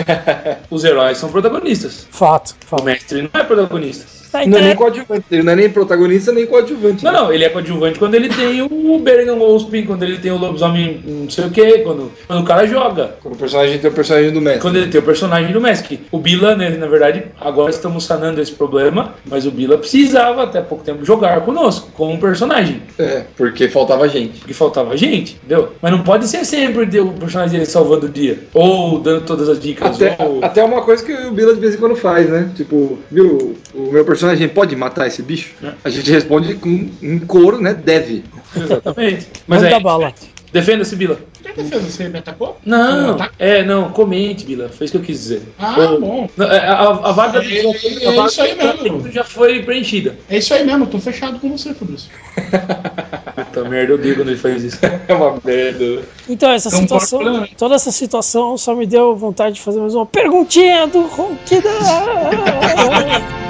Os 0.69 0.84
heróis 0.86 1.17
são 1.17 1.30
protagonistas. 1.30 2.07
Fato, 2.11 2.55
O 2.63 2.65
fato. 2.65 2.84
mestre 2.84 3.21
não 3.23 3.41
é 3.41 3.43
protagonista. 3.43 4.05
Tá, 4.32 4.39
Não 4.39 4.47
então 4.47 4.59
é 4.59 4.61
nem 4.63 4.71
é- 4.71 4.75
coadjuvante. 4.75 5.25
Ele 5.32 5.43
não 5.43 5.53
é 5.53 5.55
nem 5.55 5.69
protagonista 5.69 6.32
nem 6.32 6.45
coadjuvante. 6.45 7.03
Não, 7.03 7.11
não, 7.11 7.34
ele 7.34 7.43
é 7.43 7.49
coadjuvante 7.49 7.99
quando 7.99 8.15
ele 8.15 8.30
tem 8.30 8.61
o 8.61 8.99
Bergen 8.99 9.38
Wolfspin, 9.38 9.86
quando 9.86 10.03
ele 10.03 10.17
tem 10.17 10.32
o 10.32 10.38
lobisomem 10.38 11.01
não 11.05 11.30
sei 11.30 11.45
o 11.45 11.51
que, 11.51 11.80
quando, 11.80 12.11
quando 12.27 12.41
o 12.41 12.45
cara 12.45 12.65
joga. 12.65 13.15
Quando 13.21 13.36
o 13.36 13.38
personagem 13.38 13.80
tem 13.80 13.89
o 13.89 13.93
personagem 13.93 14.32
do 14.32 14.41
mestre. 14.41 14.61
Quando 14.61 14.75
ele 14.77 14.88
tem 14.88 14.99
o 14.99 15.03
personagem 15.03 15.51
do 15.51 15.61
Messi. 15.61 15.99
O 16.11 16.19
Bila, 16.19 16.55
né, 16.55 16.69
na 16.69 16.88
verdade, 16.88 17.23
agora 17.39 17.69
estamos 17.69 18.03
sanando 18.03 18.41
esse 18.41 18.51
problema, 18.51 19.15
mas 19.25 19.45
o 19.45 19.51
Bila 19.51 19.77
precisava 19.77 20.43
até 20.43 20.61
pouco 20.61 20.84
tempo 20.84 21.03
jogar 21.05 21.41
conosco, 21.41 21.89
com 21.93 22.13
um 22.13 22.19
personagem. 22.19 22.82
É, 22.97 23.23
porque 23.36 23.67
faltava 23.69 24.07
gente. 24.07 24.39
Porque 24.39 24.53
faltava 24.53 24.95
gente, 24.95 25.36
entendeu? 25.36 25.69
Mas 25.82 25.91
não 25.91 26.03
pode 26.03 26.27
ser 26.27 26.45
sempre 26.45 26.86
ter 26.86 26.99
o 26.99 27.13
personagem 27.13 27.53
dele 27.53 27.65
salvando 27.65 28.05
o 28.05 28.09
dia. 28.09 28.39
Ou 28.53 28.99
dando 28.99 29.25
todas 29.25 29.49
as 29.49 29.59
dicas. 29.59 29.95
Até, 29.95 30.15
ou... 30.23 30.43
até 30.43 30.63
uma 30.63 30.82
coisa 30.82 31.03
que 31.03 31.13
o 31.13 31.32
Bila 31.32 31.53
de 31.53 31.59
vez 31.59 31.75
em 31.75 31.77
quando 31.77 31.95
faz, 31.95 32.30
né? 32.30 32.49
Tipo, 32.55 32.99
viu, 33.09 33.55
o 33.73 33.91
meu 33.91 34.05
personagem 34.05 34.18
pode 34.53 34.76
matar 34.76 35.07
esse 35.07 35.22
bicho? 35.22 35.53
É. 35.63 35.72
A 35.84 35.89
gente 35.89 36.09
responde 36.11 36.55
com 36.55 36.89
um 37.01 37.20
coro, 37.20 37.59
né? 37.61 37.74
Deve. 37.74 38.24
Exatamente. 38.55 39.28
Mas 39.47 39.61
Manda 39.63 39.76
aí, 39.76 39.84
bala. 39.84 40.13
defenda-se, 40.51 40.95
Bila. 40.95 41.20
O 41.39 41.41
que 41.51 41.63
defesa? 41.63 41.89
Você 41.89 42.09
me 42.09 42.20
atacou? 42.20 42.57
Não, 42.65 43.15
Tá- 43.17 43.32
é, 43.39 43.63
não, 43.63 43.89
comente, 43.91 44.45
Bila. 44.45 44.70
Foi 44.70 44.86
isso 44.86 44.91
que 44.91 44.97
eu 44.97 45.01
quis 45.03 45.17
dizer. 45.17 45.41
Ah, 45.57 45.76
Ou- 45.80 45.99
bom. 46.01 46.30
Não, 46.38 46.45
é, 46.51 46.59
A, 46.67 46.82
a 46.89 47.11
vaga 47.11 47.39
do 47.41 47.47
É, 47.47 47.49
já, 47.49 47.59
é 48.01 48.07
a 48.07 48.11
vaga 48.11 48.28
isso 48.28 48.41
aí 48.41 48.55
do 48.55 48.84
mesmo. 48.84 49.11
já 49.11 49.24
foi 49.24 49.63
preenchida. 49.63 50.15
É 50.30 50.38
isso 50.38 50.53
aí 50.53 50.65
mesmo, 50.65 50.84
eu 50.84 50.89
tô 50.89 50.99
fechado 50.99 51.39
com 51.39 51.49
você, 51.57 51.74
Fabrício. 51.74 52.09
Puta 53.36 53.63
merda, 53.70 53.93
eu 53.93 53.97
odeio 53.97 54.15
quando 54.15 54.30
ele 54.30 54.38
faz 54.38 54.63
isso. 54.63 54.80
É 55.07 55.13
uma 55.13 55.39
merda. 55.43 56.01
Então, 56.28 56.51
essa 56.51 56.67
Então, 56.70 56.82
situação, 56.82 57.47
toda 57.57 57.76
essa 57.76 57.91
situação 57.91 58.57
só 58.57 58.76
me 58.76 58.86
deu 58.86 59.15
vontade 59.15 59.55
de 59.55 59.61
fazer 59.61 59.80
mais 59.80 59.95
uma 59.95 60.05
perguntinha 60.05 60.86
do 60.88 61.01
Ronquidão. 61.03 61.72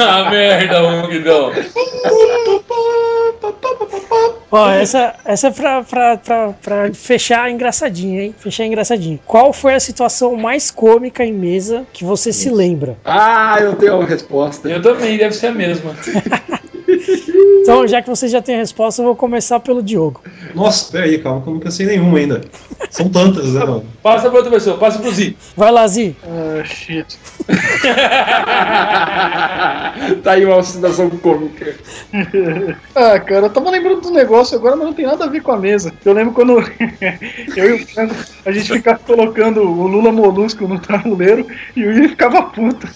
ah, 0.08 0.30
merda, 0.30 0.82
Huguidão. 1.04 1.52
Ó, 4.52 4.68
essa, 4.68 5.14
essa 5.24 5.46
é 5.46 5.50
pra, 5.50 5.84
pra, 5.84 6.16
pra, 6.16 6.52
pra 6.60 6.92
fechar 6.92 7.48
engraçadinho, 7.50 8.20
hein? 8.20 8.34
Fechar 8.36 8.64
engraçadinho. 8.64 9.20
Qual 9.24 9.52
foi 9.52 9.74
a 9.74 9.80
situação 9.80 10.34
mais 10.34 10.72
cômica 10.72 11.24
em 11.24 11.32
mesa 11.32 11.86
que 11.92 12.04
você 12.04 12.32
se 12.32 12.50
lembra? 12.50 12.96
Ah, 13.04 13.58
eu 13.60 13.76
tenho 13.76 13.94
uma 13.96 14.06
resposta. 14.06 14.68
Eu 14.68 14.82
também, 14.82 15.16
deve 15.16 15.36
ser 15.36 15.48
a 15.48 15.52
mesma. 15.52 15.94
Então, 17.70 17.86
já 17.86 18.02
que 18.02 18.08
você 18.08 18.26
já 18.26 18.42
tem 18.42 18.56
a 18.56 18.58
resposta, 18.58 19.00
eu 19.00 19.06
vou 19.06 19.14
começar 19.14 19.60
pelo 19.60 19.80
Diogo. 19.80 20.20
Nossa, 20.56 20.90
peraí, 20.90 21.18
calma, 21.18 21.40
que 21.40 21.48
eu 21.48 21.54
não 21.54 21.60
pensei 21.60 21.86
nenhuma 21.86 22.18
ainda. 22.18 22.40
São 22.90 23.08
tantas, 23.08 23.54
né, 23.54 23.60
mano? 23.60 23.86
Passa 24.02 24.28
pra 24.28 24.38
outra 24.38 24.50
pessoa, 24.50 24.76
passa 24.76 24.98
pro 24.98 25.12
Zi. 25.12 25.36
Vai 25.56 25.70
lá, 25.70 25.86
Zi. 25.86 26.16
Ah, 26.24 26.64
shit. 26.64 27.16
tá 30.22 30.32
aí 30.32 30.44
uma 30.44 30.62
situação 30.62 31.08
cômica. 31.10 31.74
Ah, 32.94 33.18
cara, 33.20 33.46
eu 33.46 33.50
tava 33.50 33.70
lembrando 33.70 34.00
do 34.00 34.10
negócio 34.10 34.56
agora, 34.56 34.76
mas 34.76 34.86
não 34.86 34.92
tem 34.92 35.06
nada 35.06 35.24
a 35.24 35.28
ver 35.28 35.42
com 35.42 35.52
a 35.52 35.56
mesa. 35.56 35.92
Eu 36.04 36.12
lembro 36.12 36.34
quando 36.34 36.58
eu 37.56 37.70
e 37.70 37.72
o 37.72 37.86
Franco, 37.86 38.14
a 38.44 38.50
gente 38.50 38.72
ficava 38.72 38.98
colocando 38.98 39.62
o 39.62 39.86
Lula 39.86 40.10
Molusco 40.10 40.66
no 40.66 40.78
tabuleiro 40.78 41.46
e 41.76 41.84
o 41.84 41.92
Yuri 41.92 42.08
ficava 42.08 42.42
puto. 42.42 42.88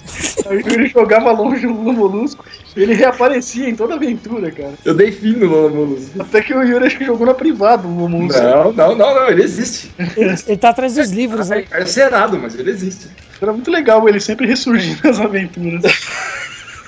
Aí 0.46 0.58
o 0.58 0.68
Yuri 0.68 0.88
jogava 0.88 1.30
longe 1.32 1.66
o 1.66 1.72
Lula 1.72 1.92
Molusco 1.92 2.44
e 2.76 2.82
ele 2.82 2.94
reaparecia 2.94 3.68
em 3.68 3.76
toda 3.76 3.94
aventura, 3.94 4.50
cara. 4.50 4.63
Eu 4.84 4.94
dei 4.94 5.10
fim 5.12 5.32
no 5.32 5.46
Lola 5.46 5.70
Molusco. 5.70 6.20
Até 6.22 6.40
que 6.40 6.54
o 6.54 6.62
Yuri 6.62 6.86
acho 6.86 6.98
que 6.98 7.04
jogou 7.04 7.26
na 7.26 7.34
privada 7.34 7.86
o 7.86 7.94
Lula 7.94 8.08
Molusco. 8.08 8.42
Não, 8.42 8.72
não, 8.72 8.94
não, 8.96 9.14
não, 9.14 9.28
ele 9.28 9.42
existe. 9.42 9.90
Ele, 10.16 10.34
ele 10.46 10.56
tá 10.56 10.70
atrás 10.70 10.94
dos 10.94 11.10
livros, 11.10 11.50
É 11.50 11.56
né? 11.56 11.60
encarcerado, 11.62 12.38
mas 12.38 12.58
ele 12.58 12.70
existe. 12.70 13.08
Era 13.40 13.52
muito 13.52 13.70
legal 13.70 14.08
ele 14.08 14.20
sempre 14.20 14.46
ressurgindo 14.46 14.98
nas 15.04 15.20
aventuras. 15.20 15.82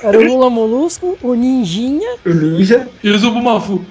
Era 0.02 0.18
o 0.18 0.22
Lula 0.24 0.50
Molusco, 0.50 1.18
o 1.22 1.34
Ninjinha, 1.34 2.16
O 2.24 2.30
ninja. 2.30 2.86
E 3.02 3.10
o 3.10 3.18
Zubumafu. 3.18 3.84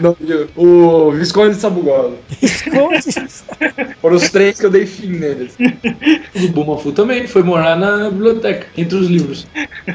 Não, 0.00 0.16
o 0.56 1.12
Visconde 1.12 1.56
de 1.56 1.60
Sabugosa. 1.60 2.16
Conde. 2.70 3.32
Foram 4.00 4.16
os 4.16 4.30
três 4.30 4.58
que 4.58 4.66
eu 4.66 4.70
dei 4.70 4.86
fim 4.86 5.08
neles. 5.08 5.56
O 6.34 6.38
Zubumafu 6.38 6.92
também 6.92 7.26
foi 7.26 7.42
morar 7.42 7.76
na 7.76 8.10
biblioteca, 8.10 8.66
entre 8.76 8.96
os 8.96 9.08
livros. 9.08 9.46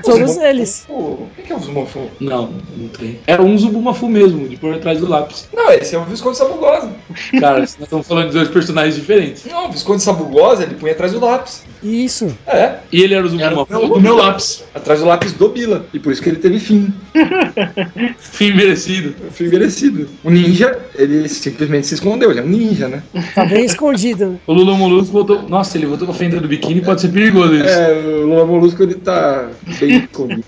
todos 0.04 0.38
eles. 0.38 0.86
Pô, 0.88 0.94
o 0.94 1.30
que 1.46 1.52
é 1.52 1.56
o 1.56 1.60
Zumofu? 1.60 2.10
Não, 2.20 2.54
não 2.76 2.88
tem. 2.90 3.20
Era 3.28 3.42
um 3.42 3.58
Zubumafu 3.58 4.08
mesmo, 4.08 4.48
de 4.48 4.58
por 4.58 4.78
trás 4.78 5.00
do 5.00 5.08
lápis. 5.08 5.48
Não, 5.54 5.72
esse 5.72 5.96
é 5.96 6.00
o 6.00 6.04
Visconde 6.06 6.34
de 6.34 6.38
Sabugosa. 6.40 6.92
Cara, 7.40 7.60
nós 7.60 7.78
estamos 7.80 8.08
falando 8.08 8.28
de 8.28 8.34
dois 8.34 8.50
personagens 8.50 8.96
diferentes. 8.96 9.46
Não, 9.46 9.68
o 9.68 9.72
Visconde 9.72 10.00
de 10.00 10.04
Sabugosa, 10.04 10.64
ele 10.64 10.76
punha 10.76 10.94
atrás 10.94 11.12
do 11.12 11.20
lápis. 11.20 11.64
Isso. 11.84 12.36
É, 12.48 12.76
E 12.92 13.02
ele 13.02 13.14
era 13.14 13.26
o 13.26 13.30
Zubumafu. 13.30 13.68
meu, 13.70 13.88
do 13.90 14.02
meu 14.02 14.16
lápis. 14.16 14.64
atrás 14.74 15.00
do 15.00 15.06
lápis 15.06 15.34
do 15.34 15.50
Bila. 15.50 15.86
E 15.94 16.00
por 16.00 16.12
isso 16.12 16.22
que 16.22 16.30
ele 16.30 16.40
teve 16.40 16.60
fim. 16.60 16.94
Fim 18.20 18.54
merecido. 18.54 19.14
Fim 19.32 19.48
merecido. 19.48 20.08
O 20.24 20.30
ninja, 20.30 20.78
ele 20.96 21.28
simplesmente 21.28 21.88
se 21.88 21.96
escondeu. 21.96 22.32
Ele 22.32 22.40
é 22.40 22.44
um 22.44 22.48
ninja, 22.48 22.88
né? 22.88 23.02
Tá 23.34 23.46
bem 23.46 23.66
escondido. 23.66 24.40
O 24.48 24.54
Lula 24.54 24.76
Molusco 24.76 25.12
voltou. 25.12 25.42
Nossa, 25.44 25.78
ele 25.78 25.86
voltou 25.86 26.08
com 26.08 26.14
a 26.14 26.16
fenda 26.16 26.40
do 26.40 26.48
biquíni, 26.48 26.82
pode 26.82 27.02
ser 27.02 27.10
perigoso 27.10 27.56
isso. 27.56 27.68
É, 27.68 27.92
o 27.94 28.28
Lula 28.28 28.46
Molusco, 28.46 28.84
ele 28.84 28.96
tá 28.96 29.50
bem 29.80 29.98
escondido. 30.04 30.44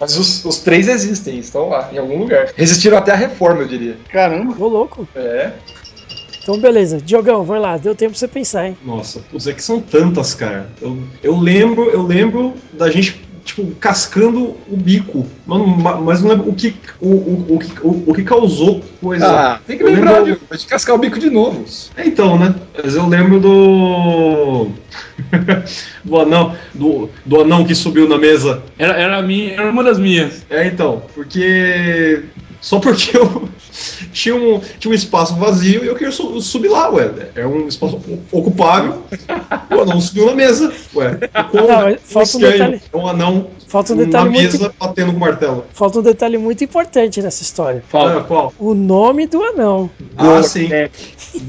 Mas 0.00 0.16
os, 0.18 0.44
os 0.44 0.58
três 0.58 0.88
existem, 0.88 1.38
estão 1.38 1.68
lá, 1.68 1.90
em 1.92 1.98
algum 1.98 2.18
lugar. 2.18 2.48
Resistiram 2.56 2.98
até 2.98 3.12
a 3.12 3.16
reforma, 3.16 3.62
eu 3.62 3.68
diria. 3.68 3.96
Caramba. 4.10 4.54
Ô, 4.58 4.68
louco. 4.68 5.06
É. 5.14 5.50
Então, 6.44 6.58
beleza. 6.58 7.00
Diogão, 7.00 7.42
vai 7.42 7.58
lá. 7.58 7.76
Deu 7.78 7.94
tempo 7.94 8.12
pra 8.12 8.18
você 8.20 8.28
pensar, 8.28 8.68
hein? 8.68 8.76
Nossa, 8.84 9.20
putz, 9.30 9.46
é 9.46 9.52
que 9.52 9.62
são 9.62 9.80
tantas, 9.80 10.34
cara. 10.34 10.68
Eu, 10.80 10.98
eu 11.22 11.36
lembro, 11.38 11.88
eu 11.90 12.02
lembro 12.02 12.52
da 12.72 12.88
gente 12.90 13.20
tipo, 13.44 13.64
cascando 13.80 14.54
o 14.70 14.76
bico. 14.76 15.26
Mano, 15.46 15.66
ma- 15.66 15.96
mas 16.00 16.20
não 16.22 16.30
lembro 16.30 16.50
o 16.50 16.54
que, 16.54 16.74
o, 17.00 17.08
o, 17.08 17.46
o, 17.54 17.58
que- 17.58 17.80
o, 17.86 18.04
o 18.10 18.14
que 18.14 18.22
causou 18.22 18.82
coisa. 19.00 19.26
Ah, 19.26 19.60
tem 19.66 19.76
que 19.78 19.82
Eu 19.84 19.88
lembrar 19.88 20.20
lembro- 20.22 20.40
de, 20.50 20.58
de 20.58 20.66
cascar 20.66 20.94
o 20.94 20.98
bico 20.98 21.18
de 21.18 21.28
novo. 21.30 21.64
É, 21.96 22.06
Então, 22.06 22.38
né? 22.38 22.54
Mas 22.82 22.94
eu 22.94 23.06
lembro 23.06 23.40
do. 23.40 24.68
do 26.04 26.20
anão. 26.20 26.54
Do, 26.74 27.08
do 27.24 27.40
anão 27.40 27.64
que 27.64 27.74
subiu 27.74 28.08
na 28.08 28.18
mesa. 28.18 28.62
Era, 28.78 28.94
era, 28.94 29.16
a 29.18 29.22
minha, 29.22 29.52
era 29.54 29.70
uma 29.70 29.82
das 29.84 29.98
minhas. 29.98 30.44
É, 30.50 30.66
então, 30.66 31.02
porque. 31.14 32.22
Só 32.64 32.80
porque 32.80 33.14
eu 33.14 33.46
tinha 34.10 34.34
um, 34.34 34.58
tinha 34.78 34.90
um 34.90 34.94
espaço 34.94 35.34
vazio 35.36 35.84
e 35.84 35.86
eu 35.86 35.94
queria 35.94 36.10
su- 36.10 36.40
subir 36.40 36.68
lá, 36.68 36.88
ué. 36.90 37.10
É 37.36 37.46
um 37.46 37.68
espaço 37.68 38.00
ocupável. 38.32 39.02
O 39.70 39.82
anão 39.82 40.00
subiu 40.00 40.24
na 40.24 40.34
mesa, 40.34 40.72
ué. 40.94 41.18
Quão- 41.50 41.68
Não, 41.68 41.98
falta 41.98 42.36
um 42.38 42.40
detalhe. 42.40 42.80
É 42.90 42.96
um 42.96 43.06
anão 43.06 43.46
Falta 43.68 43.92
um 43.92 43.96
na 43.96 44.04
detalhe 44.04 44.30
muito, 44.30 44.52
mesa 44.52 44.74
batendo 44.80 45.10
com 45.10 45.16
o 45.16 45.20
martelo. 45.20 45.64
falta 45.74 45.98
um 45.98 46.02
detalhe 46.02 46.38
muito 46.38 46.64
importante 46.64 47.20
nessa 47.20 47.42
história. 47.42 47.82
Ah, 47.92 48.24
qual? 48.26 48.54
O 48.58 48.72
nome 48.72 49.26
do 49.26 49.42
anão. 49.42 49.90
Ah, 50.16 50.42
sim. 50.42 50.68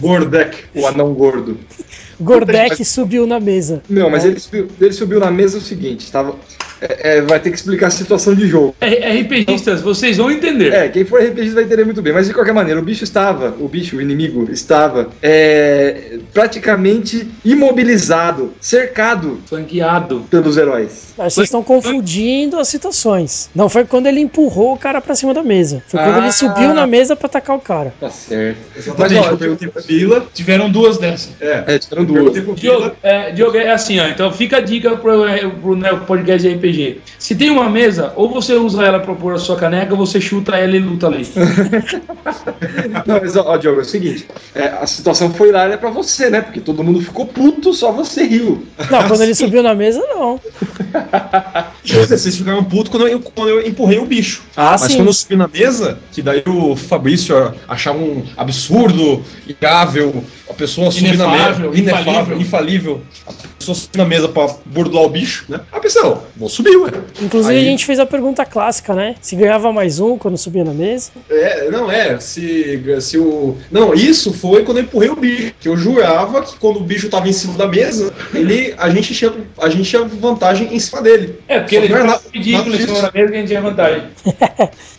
Gordek. 0.01 0.65
O 0.75 0.85
anão 0.85 1.13
gordo. 1.13 1.57
Gordek 2.19 2.83
subiu 2.85 3.25
na 3.27 3.39
mesa. 3.39 3.81
Não, 3.89 4.09
mas 4.09 4.23
ele 4.25 4.39
subiu, 4.39 4.67
ele 4.79 4.93
subiu 4.93 5.19
na 5.19 5.31
mesa 5.31 5.57
o 5.57 5.61
seguinte, 5.61 6.11
tava. 6.11 6.35
é, 6.81 7.17
é, 7.17 7.21
vai 7.21 7.39
ter 7.39 7.49
que 7.51 7.55
explicar 7.57 7.87
a 7.87 7.91
situação 7.91 8.35
de 8.35 8.47
jogo. 8.47 8.75
R- 8.81 9.21
RPGistas, 9.21 9.81
vocês 9.81 10.17
vão 10.17 10.29
entender. 10.29 10.73
É, 10.73 10.89
quem 10.89 11.05
for 11.05 11.21
RPG 11.21 11.49
vai 11.51 11.63
entender 11.63 11.85
muito 11.85 12.01
bem. 12.01 12.13
Mas 12.13 12.27
de 12.27 12.33
qualquer 12.33 12.53
maneira, 12.53 12.79
o 12.79 12.83
bicho 12.83 13.03
estava, 13.03 13.55
o 13.59 13.67
bicho, 13.67 13.95
o 13.97 14.01
inimigo, 14.01 14.47
estava 14.51 15.09
é, 15.21 16.19
praticamente 16.33 17.27
imobilizado, 17.43 18.53
cercado 18.61 19.39
Flanqueado. 19.47 20.21
pelos 20.29 20.57
heróis. 20.57 21.13
Mas 21.17 21.33
vocês 21.33 21.45
estão 21.47 21.63
confundindo 21.63 22.59
as 22.59 22.67
situações. 22.67 23.49
Não 23.55 23.69
foi 23.69 23.85
quando 23.85 24.07
ele 24.07 24.19
empurrou 24.19 24.73
o 24.73 24.77
cara 24.77 24.99
pra 24.99 25.15
cima 25.15 25.33
da 25.33 25.41
mesa. 25.41 25.81
Foi 25.87 25.99
quando 25.99 26.15
Ah. 26.17 26.23
ele 26.23 26.31
subiu 26.33 26.73
na 26.73 26.85
mesa 26.85 27.15
pra 27.15 27.27
atacar 27.27 27.55
o 27.55 27.59
cara. 27.59 27.93
Tá 27.99 28.09
certo. 28.09 28.57
Exatamente, 28.75 29.15
Mas, 29.15 29.41
ó, 29.41 29.45
eu 29.45 29.57
Bila. 29.87 30.27
Tiveram 30.33 30.69
duas 30.69 30.97
dessas. 30.97 31.29
É, 31.39 31.63
É, 31.67 31.79
tiveram 31.79 32.03
eu 32.03 32.04
duas. 32.05 32.55
Diogo, 32.55 32.91
é, 33.03 33.31
Diogo, 33.31 33.57
é 33.57 33.71
assim, 33.71 33.99
ó. 33.99 34.07
Então 34.07 34.31
fica 34.31 34.57
a 34.57 34.61
dica 34.61 34.95
pro, 34.97 35.27
é, 35.27 35.47
pro 35.47 35.75
né, 35.75 35.93
podcast 36.07 36.47
de 36.47 36.55
RPG. 36.55 37.01
Se 37.17 37.35
tem 37.35 37.49
uma 37.49 37.69
mesa, 37.69 38.13
ou 38.15 38.29
você 38.29 38.53
usa 38.53 38.83
ela 38.83 38.99
pra 38.99 39.13
pôr 39.13 39.33
a 39.33 39.39
sua 39.39 39.55
caneca, 39.55 39.93
ou 39.93 39.97
você 39.97 40.21
chuta 40.21 40.55
ela 40.55 40.75
e 40.75 40.79
luta 40.79 41.07
ali. 41.07 41.27
Não, 43.05 43.19
mas 43.21 43.35
ó, 43.35 43.57
Diogo, 43.57 43.79
é 43.79 43.83
o 43.83 43.85
seguinte: 43.85 44.27
é, 44.53 44.67
a 44.67 44.87
situação 44.87 45.33
foi 45.33 45.49
hilária 45.49 45.77
pra 45.77 45.89
você, 45.89 46.29
né? 46.29 46.41
Porque 46.41 46.59
todo 46.59 46.83
mundo 46.83 47.01
ficou 47.01 47.25
puto, 47.25 47.73
só 47.73 47.91
você 47.91 48.23
riu. 48.23 48.65
Não, 48.89 49.07
quando 49.07 49.21
ele 49.21 49.35
subiu 49.35 49.63
na 49.63 49.73
mesa, 49.73 49.99
não. 50.13 50.39
Vocês 51.83 52.37
ficaram 52.37 52.63
putos 52.63 52.89
quando 52.89 53.07
eu, 53.07 53.19
quando 53.19 53.49
eu 53.49 53.67
empurrei 53.67 53.99
o 53.99 54.05
bicho. 54.05 54.43
Ah, 54.55 54.71
Mas 54.79 54.91
sim. 54.91 54.97
quando 54.97 55.07
eu 55.07 55.13
subi 55.13 55.35
na 55.35 55.47
mesa, 55.47 55.99
que 56.11 56.21
daí 56.21 56.43
o 56.45 56.75
Fabrício 56.75 57.53
achava 57.67 57.97
um 57.97 58.23
absurdo, 58.37 59.23
igável, 59.47 60.23
a 60.49 60.53
pessoa 60.53 60.91
subir 60.91 61.17
na 61.17 61.27
mesa. 61.27 61.43
Inefável, 61.43 61.71
Inefável, 62.01 62.39
infalível. 62.39 62.41
infalível. 62.41 63.01
A 63.27 63.33
pessoa 63.57 63.75
subir 63.75 63.97
na 63.97 64.05
mesa 64.05 64.27
pra 64.27 64.47
burlar 64.65 65.03
o 65.03 65.09
bicho, 65.09 65.45
né? 65.49 65.59
A 65.71 65.79
pessoa, 65.79 66.23
vou 66.35 66.49
subir, 66.49 66.75
ué. 66.77 66.91
Inclusive, 67.21 67.53
Aí- 67.53 67.61
a 67.61 67.69
gente 67.69 67.85
fez 67.85 67.99
a 67.99 68.05
pergunta 68.05 68.45
clássica, 68.45 68.93
né? 68.93 69.15
Se 69.21 69.35
ganhava 69.35 69.71
mais 69.71 69.99
um 69.99 70.17
quando 70.17 70.37
subia 70.37 70.63
na 70.63 70.73
mesa. 70.73 71.11
É, 71.29 71.69
não 71.69 71.91
é, 71.91 72.19
se, 72.19 72.81
se 73.01 73.17
o. 73.17 73.57
Não, 73.71 73.93
isso 73.93 74.33
foi 74.33 74.63
quando 74.63 74.77
eu 74.77 74.83
empurrei 74.83 75.09
o 75.09 75.15
bicho. 75.15 75.53
Que 75.59 75.69
eu 75.69 75.77
jurava 75.77 76.41
que 76.41 76.57
quando 76.57 76.77
o 76.77 76.83
bicho 76.83 77.09
tava 77.09 77.27
em 77.27 77.33
cima 77.33 77.53
da 77.57 77.67
mesa, 77.67 78.13
ele, 78.33 78.73
a, 78.77 78.89
gente 78.89 79.13
tinha, 79.13 79.33
a 79.57 79.69
gente 79.69 79.89
tinha 79.89 80.03
vantagem 80.03 80.73
em 80.73 80.79
cima 80.79 81.01
dele. 81.01 81.39
É, 81.47 81.59
porque 81.59 81.75
Só 81.75 81.81
ele 81.81 81.93
que 81.93 81.99
não 81.99 82.13
é 82.13 82.19
cima 82.43 82.63
disso. 82.63 83.01
da 83.01 83.11
mesa 83.11 83.31
que 83.31 83.37
a 83.37 83.39
gente 83.39 83.47
tinha 83.47 83.61
vantagem. 83.61 84.03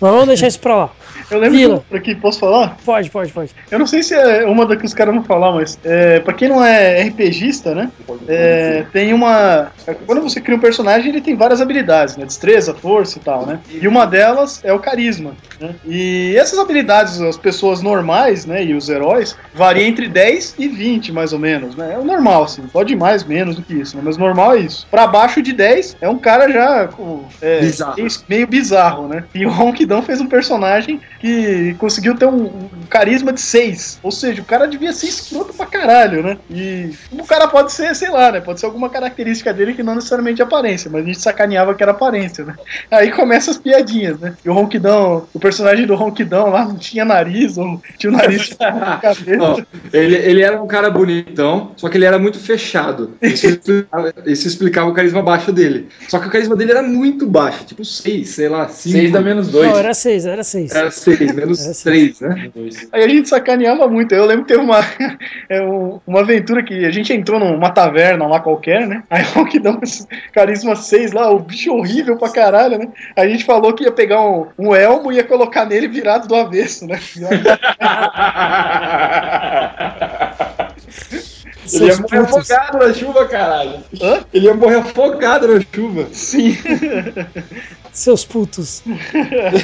Mas 0.00 0.10
vamos 0.12 0.26
deixar 0.26 0.48
isso 0.48 0.60
pra 0.60 0.76
lá. 0.76 0.90
Eu 1.30 1.40
lembro 1.40 1.58
Vila. 1.58 1.84
um 1.90 1.96
aqui, 1.96 2.14
posso 2.14 2.38
falar? 2.38 2.76
Pode, 2.84 3.10
pode, 3.10 3.32
pode. 3.32 3.50
Eu 3.70 3.78
não 3.78 3.86
sei 3.86 4.02
se 4.02 4.14
é 4.14 4.46
uma 4.46 4.64
da 4.64 4.76
que 4.76 4.84
os 4.84 4.94
caras 4.94 5.12
vão 5.12 5.24
falar, 5.24 5.52
mas 5.52 5.78
é, 5.84 6.20
pra 6.20 6.32
quem 6.32 6.48
não 6.48 6.64
é 6.64 7.02
RPGista, 7.02 7.74
né? 7.74 7.90
é, 8.28 8.84
tem 8.92 9.12
uma. 9.12 9.72
Quando 10.06 10.22
você 10.22 10.40
cria 10.40 10.56
um 10.56 10.60
personagem, 10.60 11.08
ele 11.08 11.20
tem 11.20 11.34
várias 11.34 11.60
habilidades, 11.60 12.16
né? 12.16 12.24
Destreza, 12.24 12.74
força 12.74 13.18
e 13.18 13.20
tal, 13.20 13.44
né? 13.44 13.58
E 13.68 13.88
uma 13.88 14.06
delas 14.06 14.60
é 14.62 14.72
o 14.72 14.78
carisma. 14.78 15.32
Né? 15.60 15.74
E 15.84 16.36
essas 16.36 16.58
habilidades, 16.58 17.20
as 17.20 17.36
pessoas 17.36 17.82
normais, 17.82 18.46
né? 18.46 18.64
E 18.64 18.74
os 18.74 18.88
heróis, 18.88 19.36
variam 19.52 19.88
entre 19.88 20.08
10 20.08 20.54
e 20.58 20.68
20, 20.68 21.10
mais 21.12 21.32
ou 21.32 21.38
menos, 21.38 21.74
né? 21.74 21.94
É 21.94 21.98
o 21.98 22.04
normal, 22.04 22.44
assim. 22.44 22.62
Pode 22.68 22.92
ir 22.92 22.96
mais, 22.96 23.24
menos 23.24 23.56
do 23.56 23.62
que 23.62 23.74
isso, 23.74 23.96
né? 23.96 24.02
Mas 24.04 24.16
normal 24.16 24.54
é 24.54 24.58
isso. 24.60 24.86
Pra 24.90 25.06
baixo 25.08 25.42
de 25.42 25.52
10 25.52 25.96
é 26.00 26.08
um 26.08 26.18
cara 26.18 26.50
já 26.50 26.86
com, 26.88 27.24
é, 27.40 27.60
Bizarro. 27.60 27.96
meio- 28.28 28.46
bizarro, 28.46 29.08
né? 29.08 29.24
E 29.34 29.44
o 29.44 29.50
Ronquidão 29.50 30.02
fez 30.02 30.20
um 30.20 30.26
personagem 30.26 31.00
que 31.20 31.74
conseguiu 31.78 32.14
ter 32.16 32.26
um, 32.26 32.44
um 32.46 32.68
carisma 32.88 33.32
de 33.32 33.40
6. 33.40 33.98
Ou 34.02 34.10
seja, 34.10 34.42
o 34.42 34.44
cara 34.44 34.66
devia 34.66 34.92
ser 34.92 35.06
escroto 35.08 35.52
pra 35.54 35.66
caralho, 35.66 36.22
né? 36.22 36.38
E 36.50 36.90
o 37.12 37.24
cara 37.24 37.48
pode 37.48 37.72
ser, 37.72 37.94
sei 37.94 38.10
lá, 38.10 38.30
né? 38.32 38.40
Pode 38.40 38.60
ser 38.60 38.66
alguma 38.66 38.88
característica 38.90 39.52
dele 39.52 39.74
que 39.74 39.82
não 39.82 39.94
necessariamente 39.94 40.40
é 40.40 40.44
aparência, 40.44 40.90
mas 40.90 41.02
a 41.02 41.06
gente 41.06 41.20
sacaneava 41.20 41.74
que 41.74 41.82
era 41.82 41.92
aparência, 41.92 42.44
né? 42.44 42.54
Aí 42.90 43.10
começam 43.10 43.52
as 43.52 43.58
piadinhas, 43.58 44.18
né? 44.20 44.34
E 44.44 44.48
o 44.48 44.52
Ronquidão, 44.52 45.26
o 45.32 45.38
personagem 45.40 45.86
do 45.86 45.94
Ronquidão 45.94 46.50
lá 46.50 46.64
não 46.64 46.76
tinha 46.76 47.04
nariz, 47.04 47.56
ou 47.58 47.80
tinha 47.98 48.12
o 48.12 48.16
nariz 48.16 48.50
cabelo. 49.00 49.42
Ó, 49.42 49.60
ele, 49.92 50.16
ele 50.16 50.42
era 50.42 50.60
um 50.60 50.66
cara 50.66 50.90
bonitão, 50.90 51.72
só 51.76 51.88
que 51.88 51.96
ele 51.96 52.04
era 52.04 52.18
muito 52.18 52.38
fechado. 52.38 53.14
Isso 53.22 53.46
explicava, 53.48 54.14
isso 54.26 54.46
explicava 54.46 54.90
o 54.90 54.94
carisma 54.94 55.22
baixo 55.22 55.52
dele. 55.52 55.88
Só 56.08 56.18
que 56.18 56.26
o 56.28 56.30
carisma 56.30 56.54
dele 56.56 56.72
era 56.72 56.82
muito 56.82 57.15
baixo, 57.24 57.64
tipo 57.64 57.84
6, 57.84 58.28
sei 58.28 58.48
lá, 58.48 58.68
5. 58.68 58.98
6 58.98 59.12
dá 59.12 59.20
menos 59.20 59.48
2. 59.48 59.68
Não, 59.68 59.78
era 59.78 59.94
seis, 59.94 60.26
era 60.26 60.42
seis. 60.44 60.74
Era 60.74 60.90
6, 60.90 61.20
menos 61.32 61.64
Era 61.64 61.72
seis. 61.74 62.18
3, 62.18 62.20
né? 62.20 62.50
Aí 62.92 63.04
a 63.04 63.08
gente 63.08 63.28
sacaneava 63.28 63.86
muito. 63.88 64.12
Eu 64.14 64.26
lembro 64.26 64.44
que 64.44 64.52
teve 64.52 64.62
uma, 64.64 64.80
é, 65.48 65.62
um- 65.62 66.00
uma 66.06 66.20
aventura 66.20 66.62
que 66.62 66.84
a 66.84 66.90
gente 66.90 67.12
entrou 67.12 67.38
numa 67.40 67.70
taverna 67.70 68.26
lá 68.26 68.40
qualquer, 68.40 68.86
né? 68.86 69.04
Aí 69.08 69.24
o 69.36 69.44
que 69.46 69.58
dá 69.60 69.78
esse 69.82 70.06
carisma 70.32 70.74
6 70.74 71.12
lá, 71.12 71.30
o 71.30 71.38
bicho 71.38 71.72
horrível 71.72 72.16
pra 72.18 72.28
caralho, 72.28 72.76
né? 72.78 72.88
A 73.16 73.26
gente 73.26 73.44
falou 73.44 73.72
que 73.72 73.84
ia 73.84 73.92
pegar 73.92 74.20
um, 74.20 74.46
um 74.58 74.74
elmo 74.74 75.12
e 75.12 75.16
ia 75.16 75.24
colocar 75.24 75.64
nele 75.64 75.86
virado 75.86 76.26
do 76.26 76.34
avesso, 76.34 76.86
né? 76.86 76.98
Ele 81.72 81.84
ia 81.86 81.94
Seus 81.94 81.98
morrer 82.00 82.26
putos. 82.26 82.50
afogado 82.50 82.78
na 82.86 82.94
chuva, 82.94 83.26
caralho. 83.26 83.80
Hã? 84.00 84.24
Ele 84.32 84.46
ia 84.46 84.54
morrer 84.54 84.76
afogado 84.76 85.48
na 85.48 85.60
chuva. 85.74 86.06
Sim. 86.12 86.56
Seus 87.92 88.24
putos. 88.24 88.82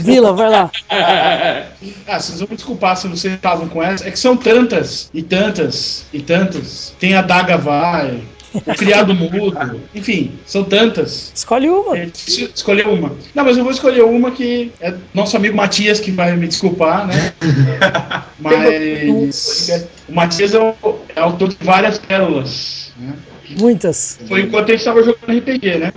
Vila, 0.01 0.33
vai 0.33 0.49
lá. 0.49 0.71
Ah, 2.07 2.19
vocês 2.21 2.39
vão 2.41 2.49
me 2.51 2.57
desculpar 2.57 2.97
se 2.97 3.09
vocês 3.09 3.35
estavam 3.35 3.69
com 3.69 3.83
essa. 3.83 4.07
É 4.07 4.11
que 4.11 4.19
são 4.19 4.37
tantas, 4.37 5.11
e 5.13 5.23
tantas, 5.23 6.05
e 6.13 6.21
tantas. 6.21 6.95
Tem 6.99 7.15
a 7.15 7.23
Daga 7.23 7.57
Vai, 7.57 8.23
o 8.55 8.75
Criado 8.75 9.15
Mudo, 9.15 9.81
enfim, 9.95 10.33
são 10.47 10.65
tantas. 10.65 11.33
Escolhe 11.35 11.69
uma. 11.69 11.97
É 11.97 12.09
escolher 12.55 12.87
uma. 12.87 13.13
Não, 13.35 13.45
mas 13.45 13.57
eu 13.57 13.65
vou 13.65 13.73
escolher 13.73 14.03
uma 14.03 14.31
que 14.31 14.73
é 14.81 14.95
nosso 15.15 15.37
amigo 15.37 15.57
Matias 15.57 16.01
que 16.01 16.11
vai 16.11 16.37
me 16.37 16.47
desculpar, 16.47 17.07
né? 17.07 17.33
Mas 18.39 19.71
o 20.09 20.13
Matias 20.13 20.53
é 20.55 20.59
o, 20.59 20.75
é 21.15 21.21
autor 21.21 21.49
de 21.49 21.57
várias 21.61 21.99
pérolas. 21.99 22.93
Né? 22.97 23.15
Muitas. 23.59 24.19
Foi 24.27 24.43
enquanto 24.43 24.69
a 24.69 24.73
gente 24.73 24.81
estava 24.81 25.03
jogando 25.03 25.39
RPG, 25.39 25.79
né? 25.79 25.93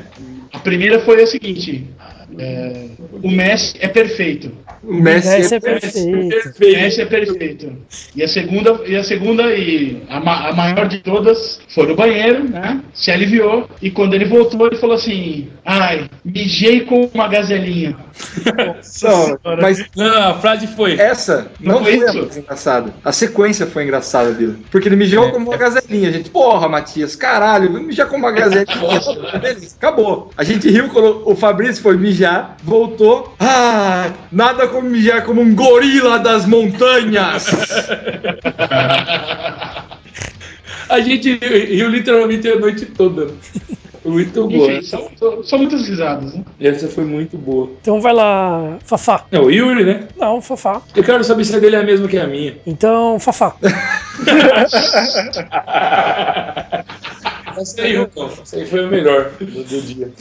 A 0.54 0.60
primeira 0.60 1.00
foi 1.00 1.24
a 1.24 1.28
seguinte: 1.28 1.90
é, 2.38 2.88
o 3.24 3.30
Messi 3.30 3.76
é 3.80 3.88
perfeito. 3.88 4.52
O 4.88 4.94
Messi 4.94 5.28
Essa 5.28 5.56
é 5.56 5.58
é 5.58 5.60
perfeito. 5.60 6.16
O 6.16 6.72
Messi 6.72 7.02
é 7.02 7.06
perfeito. 7.06 7.74
E 8.16 8.24
a 8.24 8.28
segunda, 8.28 8.82
e 8.86 8.96
a 8.96 9.04
segunda 9.04 9.44
e 9.54 10.02
a, 10.10 10.20
ma- 10.20 10.50
a 10.50 10.54
maior 10.54 10.88
de 10.88 11.00
todas 11.00 11.60
foi 11.74 11.88
no 11.88 11.96
banheiro, 11.96 12.44
né? 12.50 12.82
Se 12.94 13.12
aliviou 13.12 13.68
e 13.82 13.90
quando 13.90 14.14
ele 14.14 14.26
voltou 14.26 14.68
ele 14.68 14.76
falou 14.78 14.96
assim: 14.96 15.48
"Ai, 15.66 16.10
mijei 16.24 16.82
com 16.82 17.10
uma 17.14 17.28
gazelinha". 17.28 17.96
Não, 19.04 19.58
mas 19.62 19.86
Não, 19.96 20.30
a 20.30 20.34
frase 20.36 20.68
foi. 20.68 21.00
essa 21.00 21.52
não 21.60 21.76
Não 21.76 21.84
foi 21.84 21.96
isso? 21.98 22.40
engraçada. 22.40 22.94
A 23.04 23.12
sequência 23.12 23.68
foi 23.68 23.84
engraçada 23.84 24.32
dele. 24.32 24.58
Porque 24.72 24.88
ele 24.88 24.96
mijou 24.96 25.32
como 25.32 25.50
uma 25.50 25.58
gazelinha, 25.58 26.12
gente. 26.12 26.30
Porra, 26.30 26.68
Matias, 26.70 27.16
caralho, 27.16 27.70
mijar 27.72 28.08
como 28.08 28.20
uma 28.26 28.32
gazelinha. 28.32 28.66
Beleza, 29.42 29.76
acabou. 29.78 30.32
A 30.38 30.44
gente 30.44 30.70
riu 30.70 30.90
quando 30.90 31.24
o 31.30 31.36
Fabrício 31.36 31.82
foi 31.84 31.98
mijar, 31.98 32.56
voltou. 32.64 33.36
Ah, 33.40 34.12
nada 34.32 34.68
mijar 34.82 35.24
como 35.24 35.42
um 35.42 35.54
gorila 35.56 36.20
das 36.20 36.46
montanhas. 36.46 37.48
A 40.88 41.00
gente 41.00 41.36
riu 41.38 41.90
literalmente 41.90 42.48
a 42.48 42.60
noite 42.60 42.86
toda. 42.86 43.28
Muito 44.06 44.48
boa. 44.48 44.72
Enfim, 44.72 44.84
são, 44.86 45.10
são- 45.44 45.58
muitas 45.58 45.88
risadas, 45.88 46.36
né? 46.36 46.44
Essa 46.62 46.88
foi 46.88 47.04
muito 47.04 47.38
boa. 47.40 47.72
Então 47.82 48.00
vai 48.00 48.14
lá, 48.14 48.78
Fafá. 48.86 49.26
Não, 49.32 49.46
o 49.46 49.52
Yuri, 49.52 49.84
né? 49.84 50.04
Não, 50.16 50.40
Fafá. 50.42 50.84
Eu 50.96 51.04
quero 51.04 51.24
saber 51.24 51.44
se 51.44 51.56
a 51.56 51.60
dele 51.60 51.76
é 51.76 51.80
a 51.80 51.84
mesma 51.84 52.08
que 52.08 52.20
a 52.20 52.28
minha. 52.28 52.56
Então, 52.68 53.20
Fafá. 53.20 53.56
Essa 57.58 57.82
aí, 57.82 57.94
não. 57.94 58.30
Foi 58.30 58.86
o 58.86 58.88
melhor 58.88 59.32
do, 59.40 59.46
do 59.46 59.82
dia. 59.82 60.12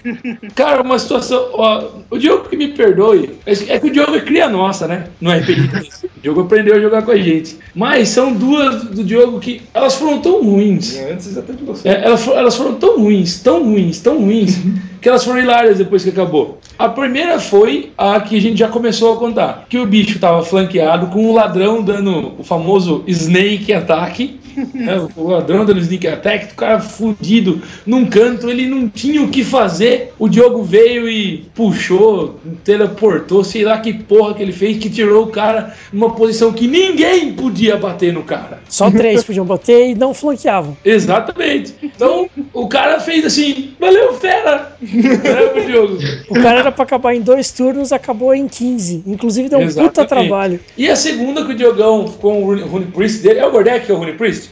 Cara, 0.54 0.82
uma 0.82 0.98
situação. 0.98 1.50
Ó, 1.52 1.90
o 2.10 2.18
Diogo 2.18 2.48
que 2.48 2.56
me 2.56 2.68
perdoe. 2.68 3.38
É 3.46 3.52
é 3.52 3.78
que 3.78 3.86
o 3.86 3.90
Diogo 3.90 4.16
é 4.16 4.20
cria 4.20 4.48
nossa, 4.48 4.86
né? 4.86 5.08
No 5.20 5.30
RPG. 5.30 5.90
O 6.16 6.20
Diogo 6.20 6.40
aprendeu 6.42 6.76
a 6.76 6.80
jogar 6.80 7.02
com 7.02 7.10
a 7.10 7.16
gente. 7.16 7.58
Mas 7.74 8.08
são 8.08 8.32
duas 8.32 8.84
do 8.84 9.04
Diogo 9.04 9.40
que. 9.40 9.62
Elas 9.72 9.94
foram 9.94 10.20
tão 10.20 10.42
ruins. 10.42 10.96
Antes 10.98 11.36
até 11.36 11.52
de 11.52 11.64
você. 11.64 11.88
É, 11.88 12.04
elas, 12.04 12.26
elas 12.26 12.56
foram 12.56 12.74
tão 12.74 12.98
ruins, 12.98 13.40
tão 13.40 13.64
ruins, 13.64 14.00
tão 14.00 14.18
ruins, 14.18 14.58
que 15.00 15.08
elas 15.08 15.24
foram 15.24 15.40
hilárias 15.40 15.78
depois 15.78 16.02
que 16.02 16.10
acabou. 16.10 16.58
A 16.78 16.88
primeira 16.88 17.38
foi 17.38 17.92
a 17.96 18.20
que 18.20 18.36
a 18.36 18.40
gente 18.40 18.58
já 18.58 18.68
começou 18.68 19.12
a 19.12 19.16
contar: 19.16 19.66
que 19.68 19.78
o 19.78 19.86
bicho 19.86 20.18
tava 20.18 20.42
flanqueado 20.42 21.08
com 21.08 21.26
o 21.26 21.32
ladrão 21.32 21.82
dando 21.82 22.32
o 22.38 22.44
famoso 22.44 23.04
Snake 23.06 23.72
Attack. 23.72 24.42
né, 24.74 25.06
o 25.16 25.28
ladrão 25.28 25.64
dando 25.64 25.80
Sneak 25.80 26.06
Attack, 26.06 26.52
o 26.52 26.56
cara 26.56 26.80
fudido 26.80 27.60
num 27.86 28.06
canto, 28.06 28.50
ele 28.50 28.66
não 28.66 28.88
tinha 28.88 29.22
o 29.22 29.28
que 29.28 29.44
fazer. 29.44 30.12
O 30.18 30.28
Diogo 30.28 30.62
veio 30.62 31.08
e 31.08 31.46
puxou, 31.54 32.38
teleportou, 32.64 33.42
sei 33.44 33.64
lá 33.64 33.78
que 33.78 33.92
porra 33.92 34.34
que 34.34 34.42
ele 34.42 34.52
fez, 34.52 34.78
que 34.78 34.90
tirou 34.90 35.24
o 35.24 35.28
cara 35.28 35.74
numa 35.92 36.10
posição 36.10 36.52
que 36.52 36.66
ninguém 36.66 37.32
podia 37.32 37.76
bater 37.76 38.12
no 38.12 38.22
cara. 38.22 38.60
Só 38.68 38.90
três 38.90 39.22
podiam 39.24 39.44
bater 39.44 39.90
e 39.90 39.94
não 39.94 40.14
flanqueavam. 40.14 40.76
Exatamente. 40.84 41.74
Então 41.82 42.28
o 42.52 42.68
cara 42.68 43.00
fez 43.00 43.24
assim, 43.24 43.70
valeu, 43.78 44.14
fera! 44.14 44.72
Né, 45.02 45.52
o 45.54 45.66
Diogo? 45.66 45.98
O 46.28 46.34
cara 46.34 46.61
era 46.62 46.72
pra 46.72 46.84
acabar 46.84 47.14
em 47.14 47.20
dois 47.20 47.50
turnos, 47.52 47.92
acabou 47.92 48.34
em 48.34 48.48
15. 48.48 49.02
Inclusive 49.06 49.48
deu 49.48 49.58
um 49.58 49.68
puta 49.68 50.04
trabalho. 50.04 50.60
E 50.76 50.88
a 50.88 50.96
segunda 50.96 51.44
que 51.44 51.52
o 51.52 51.54
Diogão 51.54 52.04
com 52.20 52.42
o 52.42 52.46
Rune- 52.66 52.86
Priest 52.86 53.22
dele. 53.22 53.38
É 53.40 53.46
o 53.46 53.50
Gordek 53.50 53.86
que 53.86 53.92
é 53.92 53.94
o 53.94 53.98
Rune 53.98 54.12
Priest? 54.14 54.50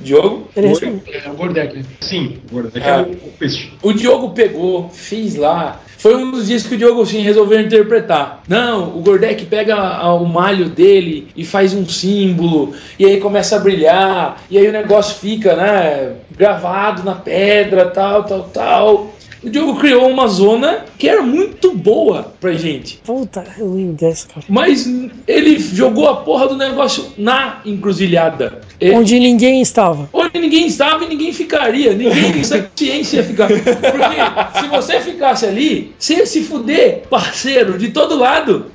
Diogo? 0.00 0.48
Ele 0.56 0.68
respondeu. 0.68 1.00
É 1.24 1.30
o 1.30 1.34
Gordek. 1.34 1.84
Sim, 2.00 2.38
é 2.74 2.80
que 2.80 2.88
Ah. 2.88 2.96
é 2.98 3.02
o, 3.02 3.12
o 3.12 3.32
peixe. 3.38 3.70
O 3.82 3.92
Diogo 3.92 4.30
pegou, 4.30 4.88
fez 4.90 5.34
lá. 5.36 5.80
Foi 5.96 6.14
um 6.14 6.30
dos 6.30 6.46
dias 6.46 6.64
que 6.64 6.76
o 6.76 6.78
Diogo 6.78 7.02
assim, 7.02 7.20
resolveu 7.22 7.60
interpretar. 7.60 8.44
Não, 8.46 8.96
o 8.96 9.00
Gordek 9.00 9.44
pega 9.46 9.76
o 10.14 10.24
malho 10.26 10.68
dele 10.68 11.26
e 11.34 11.44
faz 11.44 11.74
um 11.74 11.88
símbolo, 11.88 12.72
e 12.96 13.04
aí 13.04 13.18
começa 13.18 13.56
a 13.56 13.58
brilhar, 13.58 14.40
e 14.48 14.56
aí 14.56 14.68
o 14.68 14.72
negócio 14.72 15.16
fica, 15.18 15.56
né, 15.56 16.12
gravado 16.36 17.02
na 17.02 17.16
pedra, 17.16 17.86
tal, 17.86 18.22
tal, 18.22 18.42
tal. 18.44 19.10
O 19.42 19.48
Diogo 19.48 19.76
criou 19.76 20.08
uma 20.08 20.26
zona 20.26 20.84
que 20.98 21.08
era 21.08 21.22
muito 21.22 21.72
boa 21.74 22.32
pra 22.40 22.52
gente. 22.52 23.00
Puta, 23.04 23.44
eu 23.58 23.72
lembro 23.72 23.94
dessa, 23.94 24.26
cara. 24.26 24.44
Mas 24.48 24.88
ele 25.26 25.58
jogou 25.58 26.08
a 26.08 26.16
porra 26.16 26.48
do 26.48 26.56
negócio 26.56 27.06
na 27.16 27.60
encruzilhada. 27.64 28.60
É, 28.80 28.92
Onde 28.92 29.18
ninguém 29.18 29.60
estava. 29.60 30.08
onde 30.12 30.38
ninguém 30.38 30.66
estava 30.66 31.04
e 31.04 31.08
ninguém 31.08 31.32
ficaria. 31.32 31.94
Ninguém 31.94 32.42
ciência 32.74 33.18
ia 33.18 33.24
ficar. 33.24 33.48
Porque 33.48 34.60
se 34.60 34.68
você 34.68 35.00
ficasse 35.00 35.46
ali, 35.46 35.92
você 35.98 36.14
ia 36.14 36.26
se 36.26 36.42
fuder, 36.42 37.02
parceiro, 37.08 37.78
de 37.78 37.88
todo 37.88 38.18
lado. 38.18 38.66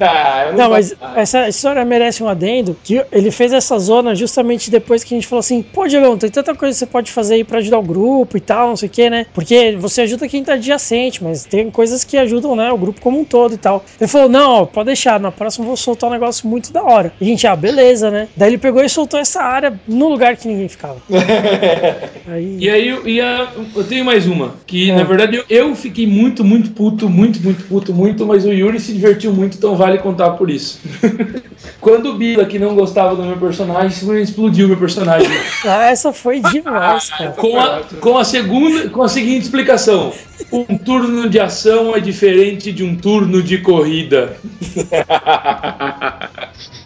Ah, 0.00 0.46
eu 0.50 0.56
Não, 0.56 0.70
mas 0.70 0.94
essa 1.14 1.48
história 1.48 1.84
merece 1.84 2.22
um 2.22 2.28
adendo. 2.28 2.76
Que 2.82 3.04
ele 3.12 3.30
fez 3.30 3.52
essa 3.52 3.78
zona 3.78 4.14
justamente 4.14 4.70
depois 4.70 5.04
que 5.04 5.14
a 5.14 5.16
gente 5.16 5.26
falou 5.26 5.40
assim: 5.40 5.62
pô, 5.62 5.86
Diogão, 5.86 6.16
tem 6.16 6.30
tanta 6.30 6.54
coisa 6.54 6.74
que 6.74 6.78
você 6.78 6.86
pode 6.86 7.12
fazer 7.12 7.34
aí 7.34 7.44
pra 7.44 7.58
ajudar 7.58 7.78
o 7.78 7.82
grupo 7.82 8.36
e 8.36 8.40
tal, 8.40 8.68
não 8.68 8.76
sei 8.76 8.88
o 8.88 8.92
que, 8.92 9.10
né? 9.10 9.26
Porque 9.34 9.67
você 9.76 10.02
ajuda 10.02 10.28
quem 10.28 10.42
tá 10.44 10.54
adjacente, 10.54 11.22
mas 11.22 11.44
tem 11.44 11.70
coisas 11.70 12.04
que 12.04 12.16
ajudam, 12.16 12.54
né? 12.56 12.70
O 12.72 12.78
grupo 12.78 13.00
como 13.00 13.20
um 13.20 13.24
todo 13.24 13.54
e 13.54 13.58
tal. 13.58 13.84
Ele 14.00 14.08
falou: 14.08 14.28
não, 14.28 14.50
ó, 14.62 14.64
pode 14.66 14.86
deixar, 14.86 15.18
na 15.20 15.30
próxima 15.30 15.64
eu 15.64 15.68
vou 15.68 15.76
soltar 15.76 16.08
um 16.08 16.12
negócio 16.12 16.48
muito 16.48 16.72
da 16.72 16.82
hora. 16.82 17.12
E 17.20 17.24
a 17.24 17.28
gente, 17.28 17.46
ah, 17.46 17.56
beleza, 17.56 18.10
né? 18.10 18.28
Daí 18.36 18.50
ele 18.50 18.58
pegou 18.58 18.82
e 18.82 18.88
soltou 18.88 19.18
essa 19.20 19.42
área 19.42 19.78
no 19.86 20.08
lugar 20.08 20.36
que 20.36 20.48
ninguém 20.48 20.68
ficava. 20.68 21.00
Aí. 22.26 22.56
E 22.60 22.68
aí 22.70 22.88
eu, 22.88 23.08
e 23.08 23.20
a- 23.20 23.48
eu 23.74 23.84
tenho 23.84 24.04
mais 24.04 24.26
uma. 24.26 24.54
Que 24.66 24.90
É. 24.90 24.94
na 24.94 25.04
verdade 25.04 25.36
eu, 25.36 25.44
eu 25.48 25.74
fiquei 25.74 26.06
muito, 26.06 26.44
muito 26.44 26.70
puto, 26.70 27.08
muito, 27.08 27.40
muito 27.40 27.64
puto, 27.64 27.92
muito, 27.94 28.26
mas 28.26 28.44
o 28.44 28.52
Yuri 28.52 28.78
se 28.80 28.92
divertiu 28.92 29.32
muito, 29.32 29.56
então 29.56 29.76
vale 29.76 29.98
contar 29.98 30.30
por 30.32 30.50
isso. 30.50 30.80
Quando 31.80 32.10
o 32.10 32.14
Bila, 32.14 32.44
que 32.44 32.58
não 32.58 32.74
gostava 32.74 33.14
do 33.14 33.22
meu 33.22 33.36
personagem, 33.36 34.20
explodiu 34.20 34.68
meu 34.68 34.76
personagem. 34.76 35.28
Ah, 35.64 35.90
essa 35.90 36.12
foi 36.12 36.40
demais, 36.40 37.10
cara. 37.10 37.32
com, 37.32 37.58
a, 37.58 37.82
com 38.00 38.16
a 38.16 38.24
segunda, 38.24 38.88
com 38.88 39.02
a 39.02 39.08
seguinte 39.08 39.42
explicação: 39.42 40.12
um 40.52 40.78
turno 40.78 41.28
de 41.28 41.38
ação 41.38 41.94
é 41.94 42.00
diferente 42.00 42.72
de 42.72 42.84
um 42.84 42.96
turno 42.96 43.42
de 43.42 43.58
corrida. 43.58 44.36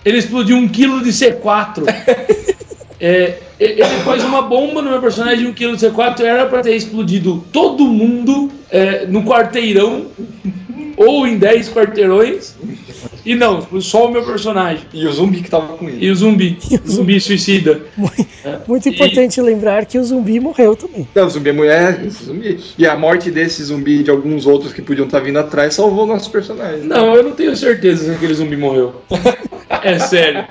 Ele 0.04 0.18
explodiu 0.18 0.56
um 0.56 0.66
quilo 0.66 1.02
de 1.02 1.10
C4. 1.10 1.84
É, 2.98 3.38
ele 3.58 3.82
pôs 4.04 4.22
uma 4.22 4.42
bomba 4.42 4.80
no 4.80 4.90
meu 4.90 5.00
personagem, 5.00 5.46
um 5.46 5.52
quilo 5.52 5.76
de 5.76 5.86
C4, 5.86 6.20
era 6.20 6.46
pra 6.46 6.62
ter 6.62 6.76
explodido 6.76 7.44
todo 7.52 7.84
mundo 7.84 8.50
é, 8.70 9.06
no 9.06 9.24
quarteirão 9.24 10.06
ou 10.96 11.26
em 11.26 11.36
10 11.36 11.70
quarteirões. 11.70 12.54
E 13.24 13.34
não, 13.34 13.66
só 13.80 14.06
o 14.06 14.10
meu 14.10 14.24
personagem. 14.24 14.84
E 14.92 15.06
o 15.06 15.12
zumbi 15.12 15.42
que 15.42 15.50
tava 15.50 15.76
com 15.76 15.88
ele. 15.88 16.04
E 16.04 16.10
o 16.10 16.14
zumbi. 16.14 16.58
O 16.84 16.90
zumbi 16.90 17.20
suicida. 17.20 17.80
Muito 18.66 18.88
importante 18.88 19.40
lembrar 19.40 19.86
que 19.86 19.98
o 19.98 20.04
zumbi 20.04 20.40
morreu 20.40 20.74
também. 20.74 21.06
Não, 21.14 21.26
o 21.26 21.30
zumbi 21.30 21.50
é 21.50 21.52
mulher, 21.52 22.04
esse 22.04 22.24
zumbi. 22.24 22.58
E 22.76 22.86
a 22.86 22.96
morte 22.96 23.30
desse 23.30 23.62
zumbi 23.62 24.00
e 24.00 24.02
de 24.02 24.10
alguns 24.10 24.46
outros 24.46 24.72
que 24.72 24.82
podiam 24.82 25.06
estar 25.06 25.20
vindo 25.20 25.38
atrás 25.38 25.74
salvou 25.74 26.06
nossos 26.06 26.28
personagens. 26.28 26.84
Não, 26.84 27.14
eu 27.14 27.22
não 27.22 27.32
tenho 27.32 27.56
certeza 27.56 28.04
se 28.04 28.10
aquele 28.10 28.34
zumbi 28.34 28.56
morreu. 28.56 28.94
É 29.82 29.98
sério. 29.98 30.44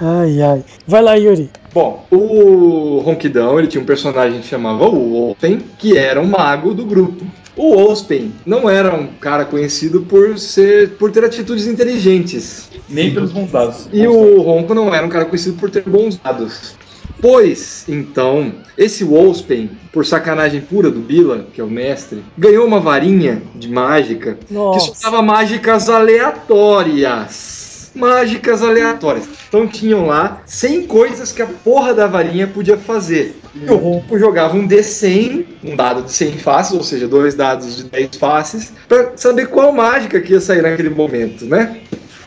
Ai, 0.00 0.42
ai. 0.42 0.64
Vai 0.86 1.02
lá, 1.02 1.14
Yuri. 1.14 1.50
Bom, 1.72 2.06
o 2.10 3.00
Ronquidão, 3.04 3.58
ele 3.58 3.68
tinha 3.68 3.82
um 3.82 3.86
personagem 3.86 4.40
que 4.40 4.46
chamava 4.46 4.86
o 4.88 5.30
Ospen, 5.30 5.60
que 5.78 5.96
era 5.96 6.20
um 6.20 6.26
mago 6.26 6.74
do 6.74 6.84
grupo. 6.84 7.24
O 7.56 7.74
Ospen 7.76 8.32
não 8.44 8.68
era 8.68 8.94
um 8.94 9.06
cara 9.06 9.44
conhecido 9.44 10.02
por 10.02 10.38
ser 10.38 10.90
por 10.96 11.10
ter 11.10 11.24
atitudes 11.24 11.66
inteligentes. 11.66 12.70
Nem 12.88 13.12
pelos 13.14 13.32
bons 13.32 13.50
dados. 13.50 13.88
E 13.92 14.06
o 14.06 14.42
Ronco 14.42 14.74
não 14.74 14.94
era 14.94 15.06
um 15.06 15.08
cara 15.08 15.24
conhecido 15.24 15.56
por 15.56 15.70
ter 15.70 15.82
bons 15.82 16.16
dados. 16.18 16.74
Pois, 17.20 17.84
então, 17.88 18.52
esse 18.76 19.02
Wolfspen, 19.02 19.70
por 19.90 20.04
sacanagem 20.04 20.60
pura 20.60 20.90
do 20.90 21.00
Bila, 21.00 21.46
que 21.52 21.60
é 21.60 21.64
o 21.64 21.70
mestre, 21.70 22.22
ganhou 22.36 22.66
uma 22.66 22.78
varinha 22.78 23.42
de 23.54 23.70
mágica 23.70 24.34
que 24.46 24.52
Nossa. 24.52 24.86
soltava 24.86 25.22
mágicas 25.22 25.88
aleatórias. 25.88 27.65
Mágicas 27.96 28.62
aleatórias. 28.62 29.26
Então 29.48 29.66
tinham 29.66 30.06
lá 30.06 30.42
100 30.46 30.86
coisas 30.86 31.32
que 31.32 31.42
a 31.42 31.46
porra 31.46 31.94
da 31.94 32.06
varinha 32.06 32.46
podia 32.46 32.76
fazer. 32.76 33.36
E 33.54 33.70
o 33.70 33.76
Ronco 33.76 34.18
jogava 34.18 34.54
um 34.54 34.68
D100, 34.68 35.46
um 35.64 35.74
dado 35.74 36.02
de 36.02 36.12
100 36.12 36.38
faces, 36.38 36.72
ou 36.72 36.84
seja, 36.84 37.08
dois 37.08 37.34
dados 37.34 37.76
de 37.76 37.84
10 37.84 38.16
faces, 38.16 38.72
pra 38.86 39.12
saber 39.16 39.46
qual 39.46 39.72
mágica 39.72 40.20
que 40.20 40.32
ia 40.32 40.40
sair 40.40 40.62
naquele 40.62 40.90
momento, 40.90 41.46
né? 41.46 41.80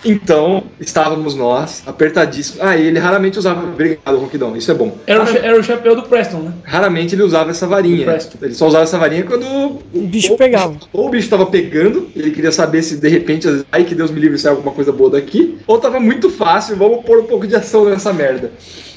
Então, 0.04 0.64
estávamos 0.80 1.36
nós, 1.36 1.84
apertadíssimos. 1.86 2.62
Ah, 2.62 2.78
e 2.78 2.88
ele 2.88 3.00
raramente 3.00 3.38
usava. 3.38 3.64
Obrigado, 3.64 4.18
Ronquidão, 4.18 4.56
isso 4.56 4.72
é 4.72 4.74
bom. 4.74 4.98
Era 5.06 5.24
o, 5.24 5.38
era 5.38 5.60
o 5.60 5.64
chapéu 5.64 5.96
do 5.96 6.04
Preston, 6.04 6.40
né? 6.40 6.54
Raramente 6.64 7.16
ele 7.16 7.24
usava 7.24 7.52
essa 7.52 7.68
varinha. 7.68 8.08
Ele 8.42 8.54
só 8.54 8.68
usava 8.68 8.84
essa 8.84 8.98
varinha 8.98 9.24
quando 9.24 9.46
o 9.94 10.02
bicho 10.02 10.36
pegava. 10.38 10.76
Ou 10.94 11.08
o 11.08 11.10
bicho 11.10 11.26
estava 11.26 11.46
pegando, 11.46 12.10
ele 12.16 12.32
queria 12.32 12.52
saber 12.52 12.82
se 12.82 12.98
de 12.98 13.10
repente, 13.10 13.48
ai 13.72 13.84
que 13.84 13.96
Deus 13.96 14.12
me 14.12 14.20
livre, 14.20 14.38
sai 14.38 14.52
alguma 14.52 14.72
coisa 14.72 14.92
boa 14.92 15.10
daqui. 15.10 15.58
Ou 15.68 15.78
tava 15.78 16.00
muito 16.00 16.30
fácil, 16.30 16.76
vamos 16.76 17.04
pôr 17.04 17.20
um 17.20 17.26
pouco 17.26 17.46
de 17.46 17.56
ação 17.56 17.86
nessa 17.86 18.14
merda. 18.14 18.52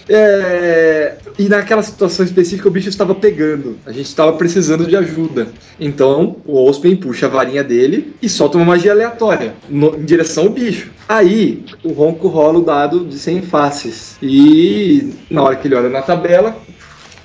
É, 0.09 1.15
E 1.39 1.49
naquela 1.49 1.83
situação 1.83 2.25
específica 2.25 2.69
o 2.69 2.71
bicho 2.71 2.89
estava 2.89 3.15
pegando. 3.15 3.79
A 3.87 3.93
gente 3.93 4.07
estava 4.07 4.33
precisando 4.35 4.87
de 4.87 4.97
ajuda. 4.97 5.49
Então 5.81 6.37
o 6.45 6.63
Ospen 6.69 6.95
puxa 6.97 7.27
a 7.27 7.29
varinha 7.29 7.65
dele 7.65 8.15
e 8.21 8.29
solta 8.29 8.59
uma 8.59 8.67
magia 8.67 8.93
aleatória 8.93 9.55
no- 9.69 9.97
em 9.97 10.05
direção 10.05 10.45
ao 10.45 10.51
bicho. 10.51 10.91
Aí 11.09 11.65
o 11.83 11.93
Ronco 11.93 12.29
rola 12.29 12.59
o 12.59 12.65
dado 12.65 13.05
de 13.07 13.19
100 13.19 13.43
faces. 13.43 14.17
E 14.23 15.15
na 15.31 15.43
hora 15.43 15.57
que 15.57 15.67
ele 15.69 15.75
olha 15.75 15.89
na 15.89 16.03
tabela, 16.03 16.57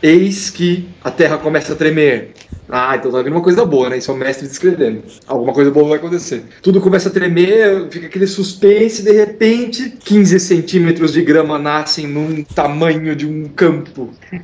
Eis 0.01 0.51
que 0.51 0.87
a 1.03 1.09
terra 1.09 1.39
começa 1.39 1.73
a 1.73 1.75
tremer. 1.75 2.33
Ah, 2.69 2.95
então 2.97 3.11
tá 3.11 3.21
vindo 3.21 3.33
uma 3.33 3.41
coisa 3.41 3.65
boa, 3.65 3.89
né? 3.89 3.97
Isso 3.97 4.11
é 4.11 4.13
o 4.13 4.17
mestre 4.17 4.45
descrevendo. 4.47 5.03
Alguma 5.25 5.53
coisa 5.53 5.71
boa 5.71 5.87
vai 5.89 5.97
acontecer. 5.97 6.43
Tudo 6.61 6.81
começa 6.81 7.07
a 7.07 7.11
tremer, 7.11 7.87
fica 7.89 8.07
aquele 8.07 8.27
suspense, 8.27 9.01
e 9.01 9.05
de 9.05 9.11
repente, 9.13 9.89
15 10.03 10.39
centímetros 10.39 11.13
de 11.13 11.21
grama 11.21 11.57
nascem 11.57 12.07
num 12.07 12.43
tamanho 12.43 13.15
de 13.15 13.25
um 13.25 13.45
campo. 13.47 14.09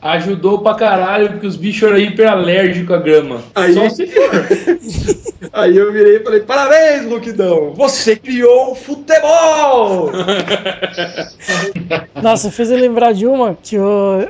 Ajudou 0.00 0.60
pra 0.60 0.74
caralho, 0.74 1.32
porque 1.32 1.46
os 1.46 1.56
bichos 1.56 1.82
eram 1.88 1.98
hiperalérgicos 1.98 2.94
à 2.94 2.98
grama. 2.98 3.42
Aí- 3.54 3.74
Só 3.74 3.88
se 3.88 4.06
for. 4.06 4.30
Aí 5.52 5.76
eu 5.76 5.92
virei 5.92 6.16
e 6.16 6.20
falei: 6.20 6.40
Parabéns, 6.40 7.04
Luquidão! 7.06 7.72
Você 7.74 8.16
criou 8.16 8.72
o 8.72 8.74
futebol! 8.74 10.10
Nossa, 12.22 12.50
fez 12.50 12.70
eu 12.70 12.76
lembrar 12.78 13.12
de 13.12 13.26
uma 13.26 13.56
que 13.60 13.76
eu, 13.76 13.84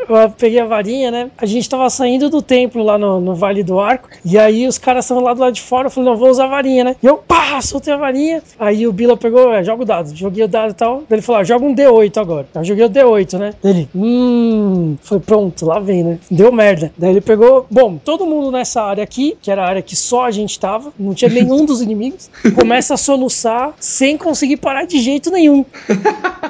eu 0.08 0.30
peguei 0.38 0.60
a 0.60 0.66
varinha, 0.66 1.10
né? 1.10 1.30
A 1.38 1.46
gente 1.46 1.68
tava 1.68 1.88
saindo 1.90 2.28
do 2.30 2.40
templo 2.42 2.55
templo 2.56 2.82
lá 2.82 2.96
no, 2.96 3.20
no 3.20 3.34
Vale 3.34 3.62
do 3.62 3.78
Arco. 3.78 4.08
E 4.24 4.38
aí 4.38 4.66
os 4.66 4.78
caras 4.78 5.04
estavam 5.04 5.22
lá 5.22 5.34
do 5.34 5.40
lado 5.40 5.52
de 5.52 5.60
fora. 5.60 5.88
Eu 5.88 5.90
falei, 5.90 6.08
não, 6.08 6.16
vou 6.16 6.30
usar 6.30 6.44
a 6.44 6.48
varinha, 6.48 6.84
né? 6.84 6.96
E 7.02 7.06
eu, 7.06 7.18
pá, 7.18 7.60
soltei 7.60 7.92
a 7.92 7.98
varinha. 7.98 8.42
Aí 8.58 8.86
o 8.86 8.92
Bila 8.92 9.14
pegou, 9.14 9.52
é, 9.52 9.62
joga 9.62 9.82
o 9.82 9.84
dado. 9.84 10.16
Joguei 10.16 10.42
o 10.44 10.48
dado 10.48 10.70
e 10.70 10.74
tal. 10.74 11.02
Ele 11.10 11.20
falou, 11.20 11.42
ah, 11.42 11.44
joga 11.44 11.66
um 11.66 11.74
D8 11.74 12.16
agora. 12.16 12.46
Eu 12.54 12.64
joguei 12.64 12.86
o 12.86 12.88
D8, 12.88 13.38
né? 13.38 13.54
Ele, 13.62 13.86
hum. 13.94 14.96
Falei, 15.02 15.22
pronto, 15.24 15.66
lá 15.66 15.78
vem, 15.78 16.02
né? 16.02 16.18
Deu 16.30 16.50
merda. 16.50 16.90
Daí 16.96 17.10
ele 17.10 17.20
pegou, 17.20 17.66
bom, 17.70 17.98
todo 18.02 18.24
mundo 18.24 18.50
nessa 18.50 18.82
área 18.82 19.04
aqui, 19.04 19.36
que 19.42 19.50
era 19.50 19.62
a 19.62 19.68
área 19.68 19.82
que 19.82 19.94
só 19.94 20.24
a 20.24 20.30
gente 20.30 20.58
tava, 20.58 20.94
não 20.98 21.12
tinha 21.12 21.30
nenhum 21.30 21.66
dos 21.66 21.82
inimigos, 21.82 22.30
começa 22.56 22.94
a 22.94 22.96
soluçar 22.96 23.74
sem 23.78 24.16
conseguir 24.16 24.56
parar 24.56 24.86
de 24.86 24.98
jeito 24.98 25.30
nenhum. 25.30 25.62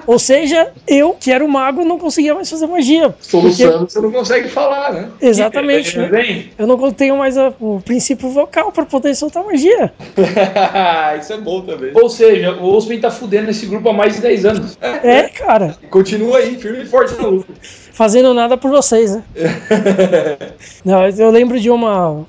Ou 0.06 0.20
seja, 0.20 0.70
eu, 0.86 1.14
que 1.18 1.32
era 1.32 1.44
o 1.44 1.48
mago, 1.48 1.84
não 1.84 1.98
conseguia 1.98 2.34
mais 2.34 2.48
fazer 2.48 2.68
magia. 2.68 3.12
Soluçando, 3.20 3.90
você 3.90 4.00
não 4.00 4.12
consegue 4.12 4.48
falar, 4.48 4.92
né? 4.92 5.08
Exatamente. 5.20 5.95
Né? 5.96 6.08
Bem, 6.08 6.50
Eu 6.58 6.66
não 6.66 6.92
tenho 6.92 7.16
mais 7.16 7.36
a- 7.38 7.52
o 7.60 7.80
princípio 7.80 8.28
vocal 8.30 8.70
pra 8.72 8.84
poder 8.84 9.14
soltar 9.14 9.44
magia. 9.44 9.92
Isso 11.20 11.32
é 11.32 11.38
bom 11.38 11.62
também. 11.62 11.92
ou 11.94 12.08
seja, 12.08 12.52
o 12.54 12.74
Ospen 12.74 13.00
tá 13.00 13.10
fudendo 13.10 13.50
esse 13.50 13.66
grupo 13.66 13.88
há 13.88 13.92
mais 13.92 14.14
de 14.16 14.20
10 14.20 14.44
anos. 14.44 14.78
É, 14.80 15.22
cara, 15.28 15.76
Continua 15.90 16.38
aí, 16.38 16.56
firme 16.56 16.82
e 16.82 16.86
forte 16.86 17.14
na 17.16 17.26
luta. 17.28 17.52
Fazendo 17.96 18.34
nada 18.34 18.58
por 18.58 18.70
vocês, 18.70 19.16
né? 19.16 19.22
Não, 20.84 21.08
eu 21.08 21.30
lembro 21.30 21.58
de 21.58 21.70
uma 21.70 22.24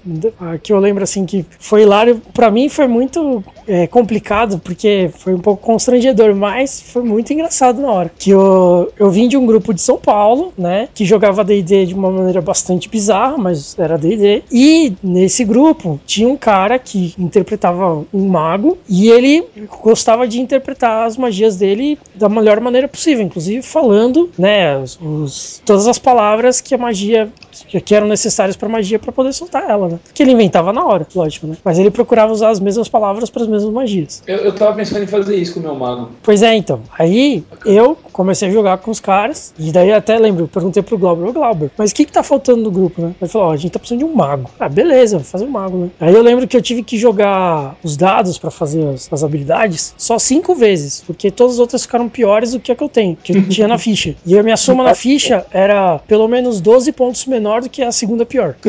que 0.64 0.72
eu 0.72 0.80
lembro 0.80 1.04
assim 1.04 1.26
que 1.26 1.46
foi 1.60 1.82
hilário. 1.82 2.22
Pra 2.34 2.50
mim 2.50 2.70
foi 2.70 2.88
muito 2.88 3.44
é, 3.68 3.86
complicado 3.86 4.60
porque 4.60 5.10
foi 5.20 5.34
um 5.34 5.40
pouco 5.40 5.62
constrangedor, 5.64 6.34
mas 6.34 6.82
foi 6.82 7.04
muito 7.04 7.32
engraçado 7.34 7.82
na 7.82 7.92
hora. 7.92 8.12
Que 8.18 8.32
eu, 8.32 8.92
eu 8.98 9.10
vim 9.12 9.28
de 9.28 9.36
um 9.38 9.46
grupo 9.46 9.74
de 9.74 9.82
São 9.82 9.98
Paulo, 9.98 10.54
né? 10.58 10.88
Que 10.94 11.06
jogava 11.06 11.44
D&D 11.44 11.86
de 11.88 11.94
uma 11.94 12.10
maneira 12.10 12.42
bastante 12.42 12.88
bizarra, 12.90 13.38
mas 13.38 13.78
era 13.78 13.98
D&D. 13.98 14.44
E 14.52 14.94
nesse 15.04 15.44
grupo 15.44 16.00
tinha 16.06 16.28
um 16.30 16.38
cara 16.38 16.80
que 16.80 17.14
interpretava 17.20 18.06
um 18.14 18.28
mago 18.28 18.78
e 18.88 19.10
ele 19.10 19.44
gostava 19.84 20.28
de 20.28 20.40
interpretar 20.40 21.06
as 21.06 21.18
magias 21.18 21.58
dele 21.58 22.00
da 22.16 22.30
melhor 22.30 22.60
maneira 22.62 22.88
possível, 22.88 23.26
inclusive 23.26 23.62
falando, 23.62 24.30
né, 24.38 24.78
os, 24.78 24.98
os- 25.02 25.57
todas 25.66 25.88
as 25.88 26.00
palavras 26.00 26.62
que 26.62 26.76
a 26.76 26.78
magia 26.78 27.32
que, 27.66 27.96
eram 27.96 28.08
necessárias 28.08 28.56
para 28.56 28.70
magia 28.70 29.00
para 29.00 29.12
poder 29.12 29.34
soltar 29.34 29.70
ela, 29.70 29.88
né? 29.88 30.00
Que 30.14 30.24
ele 30.24 30.32
inventava 30.32 30.72
na 30.72 30.86
hora, 30.86 31.08
lógico, 31.16 31.48
né? 31.48 31.58
Mas 31.64 31.80
ele 31.80 31.90
procurava 31.90 32.32
usar 32.32 32.50
as 32.50 32.60
mesmas 32.60 32.88
palavras 32.88 33.30
para 33.30 33.44
as 33.44 33.48
mesmas 33.48 33.72
magias. 33.72 34.24
Eu, 34.28 34.38
eu 34.38 34.56
tava 34.56 34.76
pensando 34.76 35.04
em 35.04 35.08
fazer 35.08 35.36
isso 35.36 35.54
com 35.56 35.60
o 35.60 35.64
meu 35.64 35.76
mago. 35.76 36.12
Pois 36.22 36.44
é, 36.44 36.56
então. 36.56 36.82
Aí 36.98 37.44
eu 37.66 37.98
comecei 38.12 38.48
a 38.48 38.52
jogar 38.52 38.78
com 38.80 38.92
os 38.92 39.00
caras, 39.00 39.54
e 39.58 39.72
daí 39.72 39.92
até 39.92 40.18
lembro, 40.18 40.46
eu 40.46 40.48
perguntei 40.48 40.82
pro 40.82 40.98
Glauber, 40.98 41.28
ô 41.28 41.34
Glauber, 41.34 41.72
mas 41.78 41.92
o 41.92 41.96
que 41.96 42.06
que 42.06 42.12
tá 42.12 42.24
faltando 42.24 42.64
no 42.64 42.72
grupo, 42.72 43.02
né? 43.02 43.16
Ele 43.22 43.30
falou, 43.30 43.50
ó, 43.50 43.52
a 43.54 43.58
gente 43.58 43.72
tá 43.72 43.80
precisando 43.80 44.00
de 44.00 44.06
um 44.06 44.16
mago. 44.16 44.50
Ah, 44.60 44.70
beleza, 44.70 45.18
vou 45.18 45.26
fazer 45.26 45.46
um 45.46 45.50
mago, 45.50 45.78
né? 45.78 45.90
Aí 46.00 46.14
eu 46.14 46.22
lembro 46.22 46.48
que 46.48 46.56
eu 46.56 46.62
tive 46.62 46.84
que 46.84 46.98
jogar 46.98 47.76
os 47.84 47.96
dados 47.96 48.38
pra 48.38 48.50
fazer 48.52 48.88
as, 48.88 49.08
as 49.12 49.24
habilidades 49.24 49.94
só 49.98 50.18
cinco 50.20 50.56
vezes, 50.56 51.04
porque 51.06 51.30
todas 51.32 51.54
as 51.54 51.60
outras 51.60 51.84
ficaram 51.84 52.10
piores 52.10 52.52
do 52.52 52.60
que 52.60 52.72
a 52.72 52.76
que 52.76 52.84
eu 52.84 52.90
tenho, 52.90 53.16
que 53.16 53.38
eu 53.38 53.50
tinha 53.50 53.68
na 53.68 53.78
ficha. 53.78 54.16
E 54.26 54.38
a 54.38 54.44
minha 54.44 54.58
soma 54.58 54.84
na 54.84 54.94
ficha 54.96 55.46
era 55.52 56.00
pelo 56.00 56.28
menos 56.28 56.62
12 56.62 56.92
pontos 56.92 57.26
menor 57.48 57.62
do 57.62 57.70
que 57.70 57.82
a 57.82 57.92
segunda 57.92 58.26
pior. 58.26 58.56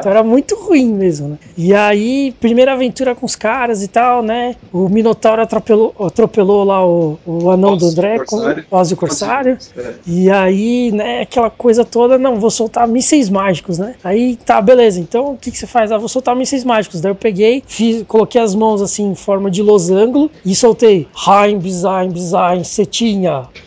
Então 0.00 0.12
era 0.12 0.22
muito 0.22 0.54
ruim 0.54 0.92
mesmo, 0.92 1.28
né? 1.28 1.38
E 1.56 1.74
aí, 1.74 2.34
primeira 2.40 2.72
aventura 2.72 3.14
com 3.14 3.26
os 3.26 3.36
caras 3.36 3.82
e 3.82 3.88
tal, 3.88 4.22
né? 4.22 4.56
O 4.72 4.88
Minotauro 4.88 5.42
atropelou, 5.42 5.94
atropelou 6.00 6.64
lá 6.64 6.86
o, 6.86 7.18
o 7.26 7.50
anão 7.50 7.76
do 7.76 7.86
Ozzy 7.86 7.98
André, 7.98 8.18
Corsário. 8.18 8.64
o 8.70 8.76
Ozzy 8.76 8.96
Corsário. 8.96 9.58
É. 9.76 9.94
E 10.06 10.30
aí, 10.30 10.90
né, 10.92 11.22
aquela 11.22 11.50
coisa 11.50 11.84
toda, 11.84 12.16
não, 12.16 12.36
vou 12.36 12.50
soltar 12.50 12.86
mísseis 12.88 13.28
mágicos, 13.28 13.78
né? 13.78 13.94
Aí, 14.02 14.36
tá, 14.36 14.60
beleza, 14.60 15.00
então 15.00 15.32
o 15.32 15.36
que, 15.36 15.50
que 15.50 15.58
você 15.58 15.66
faz? 15.66 15.92
Ah, 15.92 15.98
vou 15.98 16.08
soltar 16.08 16.34
mísseis 16.34 16.64
mágicos. 16.64 17.00
Daí 17.00 17.10
eu 17.10 17.16
peguei, 17.16 17.62
fiz, 17.66 18.02
coloquei 18.06 18.40
as 18.40 18.54
mãos 18.54 18.80
assim 18.80 19.10
em 19.10 19.14
forma 19.14 19.50
de 19.50 19.62
losango 19.62 20.30
e 20.44 20.54
soltei 20.54 21.08
Heim, 21.26 21.58
Bizaim, 21.58 22.10
Bizaim, 22.10 22.64
Setinha. 22.64 23.42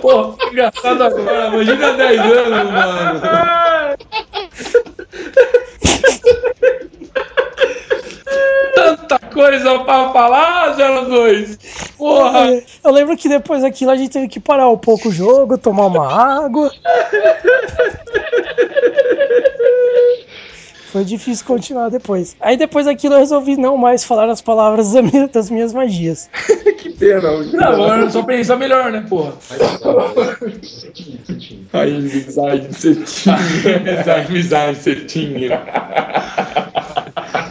Pô, 0.00 0.32
que 0.32 0.50
engraçado 0.62 1.02
agora. 1.02 1.48
Imagina 1.48 1.92
10 1.94 2.20
anos, 2.20 2.70
mano. 2.70 3.20
Tanta 8.74 9.18
coisa 9.18 9.78
pra 9.80 10.12
falar, 10.12 10.76
02. 10.76 11.58
Porra. 11.98 12.62
Eu 12.84 12.92
lembro 12.92 13.16
que 13.16 13.28
depois 13.28 13.62
daquilo 13.62 13.90
a 13.90 13.96
gente 13.96 14.12
teve 14.12 14.28
que 14.28 14.40
parar 14.40 14.68
um 14.68 14.78
pouco 14.78 15.08
o 15.08 15.12
jogo, 15.12 15.58
tomar 15.58 15.86
uma 15.86 16.44
água. 16.44 16.70
Foi 20.92 21.04
difícil 21.04 21.46
continuar 21.46 21.88
depois. 21.88 22.36
Aí 22.38 22.56
depois 22.56 22.84
daquilo 22.84 23.14
eu 23.14 23.18
resolvi 23.20 23.56
não 23.56 23.78
mais 23.78 24.04
falar 24.04 24.28
as 24.28 24.42
palavras 24.42 24.92
da 24.92 25.00
minha- 25.02 25.26
das 25.26 25.48
minhas 25.50 25.72
magias. 25.72 26.28
Que 26.82 26.90
pena. 26.90 27.30
Não, 27.52 27.62
agora 27.68 28.10
só 28.10 28.24
pensar 28.24 28.56
melhor, 28.56 28.90
né, 28.90 29.04
porra? 29.08 29.34
Aí, 31.72 31.96
amizade, 31.96 32.74
cetinha. 32.74 33.36
Amizade, 34.28 34.78
cetinha. 34.78 35.62
Não, 36.96 37.01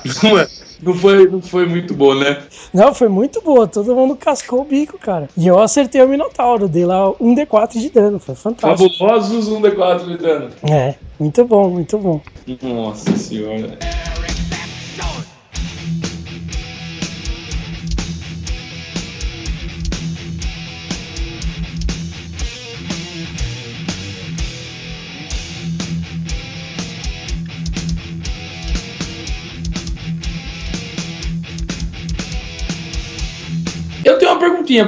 não, 0.82 0.94
foi, 0.94 1.28
não 1.28 1.42
foi 1.42 1.66
muito 1.66 1.94
bom, 1.94 2.14
né? 2.16 2.38
Não, 2.74 2.94
foi 2.94 3.08
muito 3.08 3.42
boa. 3.42 3.68
Todo 3.68 3.96
mundo 3.96 4.16
cascou 4.16 4.62
o 4.62 4.66
bico, 4.66 4.98
cara. 4.98 5.30
E 5.38 5.48
eu 5.48 5.60
acertei 5.60 6.02
o 6.02 6.08
Minotauro. 6.08 6.68
Dei 6.68 6.86
lá 6.86 7.10
um 7.20 7.36
D4 7.36 7.80
de 7.80 7.90
dano. 7.90 8.20
Foi 8.20 8.36
fantástico. 8.36 8.90
Fabulosos 8.98 9.50
1D4 9.50 10.06
de 10.06 10.18
dano. 10.18 10.50
É, 10.64 10.96
muito 11.20 11.46
bom, 11.46 11.70
muito 11.70 11.98
bom. 11.98 12.22
Nossa 12.62 13.16
senhora. 13.18 13.78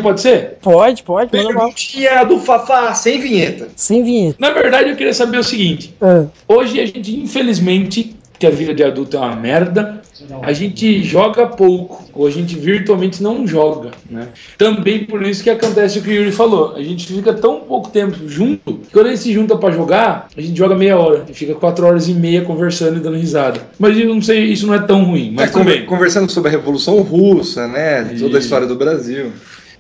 Pode 0.01 0.21
ser? 0.21 0.57
Pode, 0.61 1.03
pode. 1.03 1.29
Perguntinha 1.29 2.23
do 2.23 2.39
Fafá 2.39 2.93
sem 2.93 3.19
vinheta. 3.19 3.67
Sem 3.75 4.03
vinheta. 4.03 4.37
Na 4.39 4.51
verdade, 4.51 4.89
eu 4.89 4.95
queria 4.95 5.13
saber 5.13 5.37
o 5.37 5.43
seguinte: 5.43 5.93
Ah, 6.01 6.25
hoje 6.47 6.79
a 6.79 6.85
gente, 6.85 7.15
infelizmente, 7.19 8.15
que 8.39 8.47
a 8.47 8.49
vida 8.49 8.73
de 8.73 8.83
adulto 8.83 9.15
é 9.15 9.19
uma 9.19 9.35
merda, 9.35 10.01
a 10.41 10.51
gente 10.51 11.01
joga 11.03 11.45
pouco, 11.47 12.03
ou 12.13 12.27
a 12.27 12.31
gente 12.31 12.55
virtualmente 12.55 13.23
não 13.23 13.47
joga, 13.47 13.91
né? 14.09 14.29
Também 14.57 15.05
por 15.05 15.23
isso 15.23 15.41
que 15.43 15.49
acontece 15.49 15.99
o 15.99 16.01
que 16.01 16.09
o 16.09 16.13
Yuri 16.13 16.31
falou, 16.31 16.75
a 16.75 16.81
gente 16.83 17.05
fica 17.07 17.31
tão 17.33 17.61
pouco 17.61 17.89
tempo 17.89 18.27
junto, 18.27 18.73
que 18.79 18.91
quando 18.91 19.05
a 19.07 19.09
gente 19.11 19.21
se 19.21 19.31
junta 19.31 19.55
pra 19.55 19.71
jogar, 19.71 20.27
a 20.35 20.41
gente 20.41 20.57
joga 20.57 20.75
meia 20.75 20.97
hora, 20.97 21.23
e 21.29 21.33
fica 21.33 21.53
quatro 21.55 21.85
horas 21.85 22.09
e 22.09 22.13
meia 22.13 22.41
conversando 22.41 22.97
e 22.97 22.99
dando 22.99 23.15
risada. 23.17 23.61
Mas 23.79 23.97
eu 23.97 24.07
não 24.13 24.21
sei, 24.21 24.43
isso 24.45 24.67
não 24.67 24.73
é 24.73 24.79
tão 24.79 25.03
ruim, 25.05 25.27
mas 25.33 25.45
Mas 25.45 25.51
conver- 25.51 25.73
também. 25.75 25.85
conversando 25.87 26.29
sobre 26.29 26.49
a 26.49 26.51
Revolução 26.51 27.01
Russa, 27.01 27.67
né? 27.67 28.13
Toda 28.19 28.37
a 28.37 28.39
história 28.41 28.67
do 28.67 28.75
Brasil. 28.75 29.31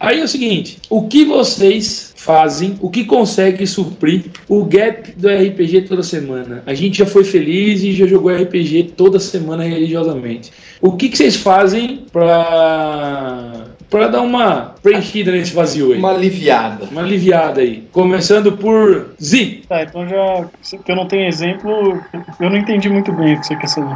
Aí 0.03 0.19
é 0.19 0.23
o 0.25 0.27
seguinte, 0.27 0.79
o 0.89 1.07
que 1.07 1.23
vocês 1.23 2.13
fazem, 2.17 2.75
o 2.81 2.89
que 2.89 3.05
consegue 3.05 3.65
suprir 3.65 4.25
o 4.49 4.65
gap 4.65 5.13
do 5.13 5.29
RPG 5.29 5.83
toda 5.83 6.03
semana? 6.03 6.61
A 6.65 6.73
gente 6.73 6.97
já 6.97 7.05
foi 7.05 7.23
feliz 7.23 7.81
e 7.83 7.93
já 7.93 8.05
jogou 8.05 8.29
RPG 8.29 8.95
toda 8.97 9.17
semana 9.17 9.63
religiosamente. 9.63 10.51
O 10.81 10.97
que, 10.97 11.07
que 11.07 11.15
vocês 11.15 11.37
fazem 11.37 12.03
pra, 12.11 13.67
pra 13.89 14.09
dar 14.09 14.23
uma 14.23 14.72
preenchida 14.83 15.31
nesse 15.31 15.53
vazio 15.53 15.93
aí? 15.93 15.97
Uma 15.99 16.11
aliviada. 16.11 16.85
Uma 16.91 17.01
aliviada 17.01 17.61
aí. 17.61 17.87
Começando 17.91 18.51
por 18.51 19.13
Z. 19.21 19.61
Tá, 19.67 19.83
então 19.83 20.07
já 20.07 20.45
que 20.83 20.91
eu 20.91 20.95
não 20.95 21.07
tenho 21.07 21.25
exemplo, 21.27 21.99
eu 22.39 22.49
não 22.49 22.57
entendi 22.57 22.89
muito 22.89 23.11
bem 23.13 23.35
o 23.35 23.39
que 23.39 23.47
você 23.47 23.55
quer 23.55 23.67
saber. 23.67 23.95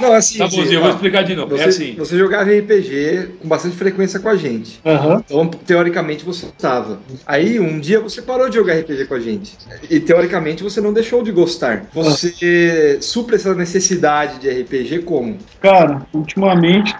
Não, 0.00 0.12
assim. 0.12 0.38
Tá 0.38 0.46
bom, 0.46 0.64
Z, 0.64 0.76
eu 0.76 0.80
vou 0.80 0.90
explicar 0.90 1.24
de 1.24 1.34
novo. 1.34 1.56
Você, 1.56 1.64
É 1.64 1.66
assim. 1.66 1.94
você 1.98 2.16
jogava 2.16 2.50
RPG 2.50 3.30
com 3.42 3.48
bastante 3.48 3.76
frequência 3.76 4.20
com 4.20 4.28
a 4.28 4.36
gente. 4.36 4.80
Aham. 4.86 5.22
Então, 5.26 5.48
teoricamente, 5.48 6.24
você 6.24 6.46
estava. 6.46 7.00
Aí, 7.26 7.58
um 7.58 7.80
dia 7.80 8.00
você 8.00 8.22
parou 8.22 8.48
de 8.48 8.54
jogar 8.54 8.74
RPG 8.74 9.06
com 9.06 9.14
a 9.14 9.20
gente. 9.20 9.52
E, 9.90 9.98
teoricamente, 9.98 10.62
você 10.62 10.80
não 10.80 10.92
deixou 10.92 11.22
de 11.22 11.32
gostar. 11.32 11.86
Você 11.92 12.98
supre 13.00 13.34
essa 13.36 13.54
necessidade 13.54 14.38
de 14.38 14.48
RPG 14.62 15.00
como? 15.00 15.36
Cara, 15.60 16.02
ultimamente. 16.12 16.94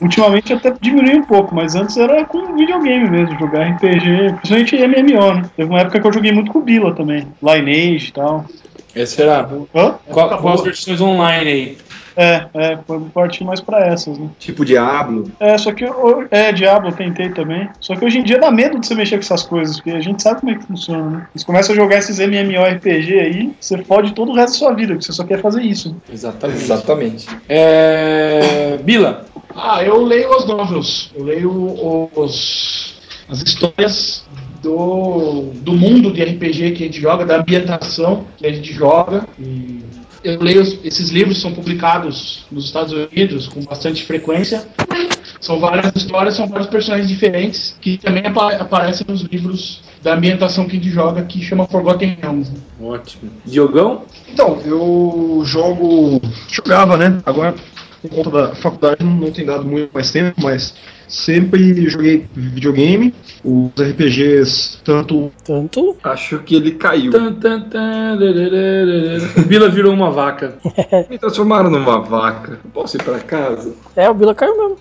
Ultimamente 0.00 0.52
até 0.52 0.72
diminuiu 0.80 1.16
um 1.18 1.24
pouco, 1.24 1.52
mas 1.52 1.74
antes 1.74 1.96
era 1.96 2.24
com 2.24 2.54
videogame 2.54 2.83
mesmo, 2.84 3.38
jogar 3.38 3.64
RPG, 3.68 4.34
principalmente 4.42 4.76
MMO, 4.76 5.34
né? 5.34 5.42
Teve 5.56 5.68
uma 5.70 5.80
época 5.80 6.00
que 6.00 6.06
eu 6.06 6.12
joguei 6.12 6.32
muito 6.32 6.50
com 6.52 6.58
o 6.58 6.62
Bila 6.62 6.94
também, 6.94 7.26
Lineage 7.42 8.08
e 8.08 8.12
tal. 8.12 8.44
Essa 8.94 9.22
era. 9.22 9.48
Hã? 9.74 9.94
Qual, 10.10 10.38
qual 10.38 10.54
as 10.54 10.62
versões 10.62 11.00
online 11.00 11.50
aí? 11.50 11.78
É, 12.16 12.44
é, 12.54 12.78
foi 12.86 13.00
partir 13.12 13.42
mais 13.42 13.60
pra 13.60 13.84
essas, 13.88 14.16
né? 14.16 14.28
Tipo 14.38 14.64
Diablo. 14.64 15.32
É, 15.40 15.58
só 15.58 15.72
que. 15.72 15.82
eu- 15.84 16.28
É, 16.30 16.52
Diablo, 16.52 16.90
eu 16.90 16.92
tentei 16.94 17.28
também. 17.30 17.68
Só 17.80 17.96
que 17.96 18.04
hoje 18.04 18.18
em 18.18 18.22
dia 18.22 18.38
dá 18.38 18.52
medo 18.52 18.78
de 18.78 18.86
você 18.86 18.94
mexer 18.94 19.16
com 19.16 19.22
essas 19.22 19.42
coisas, 19.42 19.74
porque 19.80 19.90
a 19.90 20.00
gente 20.00 20.22
sabe 20.22 20.38
como 20.38 20.52
é 20.52 20.54
que 20.54 20.64
funciona, 20.64 21.10
né? 21.10 21.26
Você 21.34 21.44
começa 21.44 21.72
a 21.72 21.74
jogar 21.74 21.96
esses 21.98 22.20
MMORPG 22.20 23.18
aí, 23.18 23.52
você 23.60 23.78
fode 23.78 24.12
todo 24.14 24.30
o 24.30 24.34
resto 24.36 24.52
da 24.52 24.58
sua 24.58 24.74
vida, 24.74 24.92
porque 24.92 25.06
você 25.06 25.12
só 25.12 25.24
quer 25.24 25.40
fazer 25.40 25.62
isso. 25.62 25.88
né? 25.90 25.96
Exatamente. 26.12 26.62
Exatamente. 26.62 27.26
É... 27.48 28.78
Bila, 28.84 29.24
Ah, 29.54 29.82
eu 29.82 30.02
leio 30.04 30.34
as 30.34 30.46
novels. 30.46 31.10
Eu 31.14 31.24
leio 31.24 32.10
os, 32.16 32.94
as 33.28 33.42
histórias 33.42 34.24
do, 34.62 35.50
do 35.56 35.72
mundo 35.72 36.12
de 36.12 36.22
RPG 36.22 36.72
que 36.72 36.82
a 36.84 36.86
gente 36.86 37.00
joga, 37.00 37.24
da 37.24 37.38
ambientação 37.38 38.24
que 38.36 38.46
a 38.46 38.52
gente 38.52 38.72
joga. 38.72 39.26
E 39.38 39.80
eu 40.22 40.42
leio 40.42 40.62
esses 40.62 41.10
livros 41.10 41.40
são 41.40 41.52
publicados 41.52 42.44
nos 42.50 42.64
Estados 42.64 42.92
Unidos 42.92 43.46
com 43.46 43.60
bastante 43.62 44.02
frequência. 44.04 44.66
São 45.40 45.60
várias 45.60 45.92
histórias, 45.94 46.34
são 46.36 46.48
vários 46.48 46.68
personagens 46.68 47.06
diferentes 47.06 47.76
que 47.80 47.98
também 47.98 48.24
apa- 48.26 48.54
aparecem 48.54 49.04
nos 49.06 49.20
livros 49.22 49.82
da 50.02 50.14
ambientação 50.14 50.64
que 50.64 50.72
a 50.72 50.80
gente 50.80 50.90
joga, 50.90 51.22
que 51.22 51.42
chama 51.42 51.66
Forgotten 51.66 52.16
Realms. 52.20 52.50
ótimo. 52.80 53.30
Diogão? 53.44 54.02
Então, 54.32 54.58
eu 54.64 55.42
jogo. 55.44 56.20
Jogava, 56.50 56.96
né? 56.96 57.20
Agora, 57.26 57.54
por 58.08 58.10
conta 58.10 58.30
da 58.30 58.54
faculdade, 58.54 59.02
não, 59.02 59.30
tem 59.30 59.46
dado 59.46 59.64
muito 59.64 59.90
mais 59.94 60.10
tempo, 60.10 60.34
mas 60.42 60.74
sempre 61.08 61.88
joguei 61.88 62.26
videogame, 62.34 63.14
os 63.42 63.70
RPGs, 63.80 64.82
tanto. 64.84 65.32
Tanto. 65.42 65.96
Acho 66.04 66.38
que 66.40 66.54
ele 66.54 66.72
caiu. 66.72 67.10
Tan, 67.10 67.32
tan, 67.34 67.62
tan. 67.62 68.18
O 69.38 69.42
Bila 69.46 69.70
virou 69.70 69.92
uma 69.92 70.10
vaca. 70.10 70.58
Me 71.08 71.18
transformaram 71.18 71.70
numa 71.70 72.00
vaca. 72.00 72.58
Posso 72.74 72.98
ir 72.98 73.02
pra 73.02 73.18
casa? 73.20 73.72
É, 73.96 74.08
o 74.10 74.14
Bila 74.14 74.34
caiu 74.34 74.56
mesmo. 74.56 74.76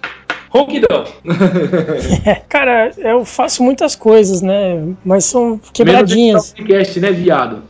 Ronquidão. 0.54 1.04
Cara, 2.48 2.92
eu 2.98 3.26
faço 3.26 3.64
muitas 3.64 3.96
coisas, 3.96 4.44
né? 4.44 4.84
Mas 5.04 5.26
são 5.26 5.60
quebradinhas. 5.74 6.46
esse 6.46 6.56
podcast, 6.56 7.00
né, 7.00 7.12
viado? 7.12 7.64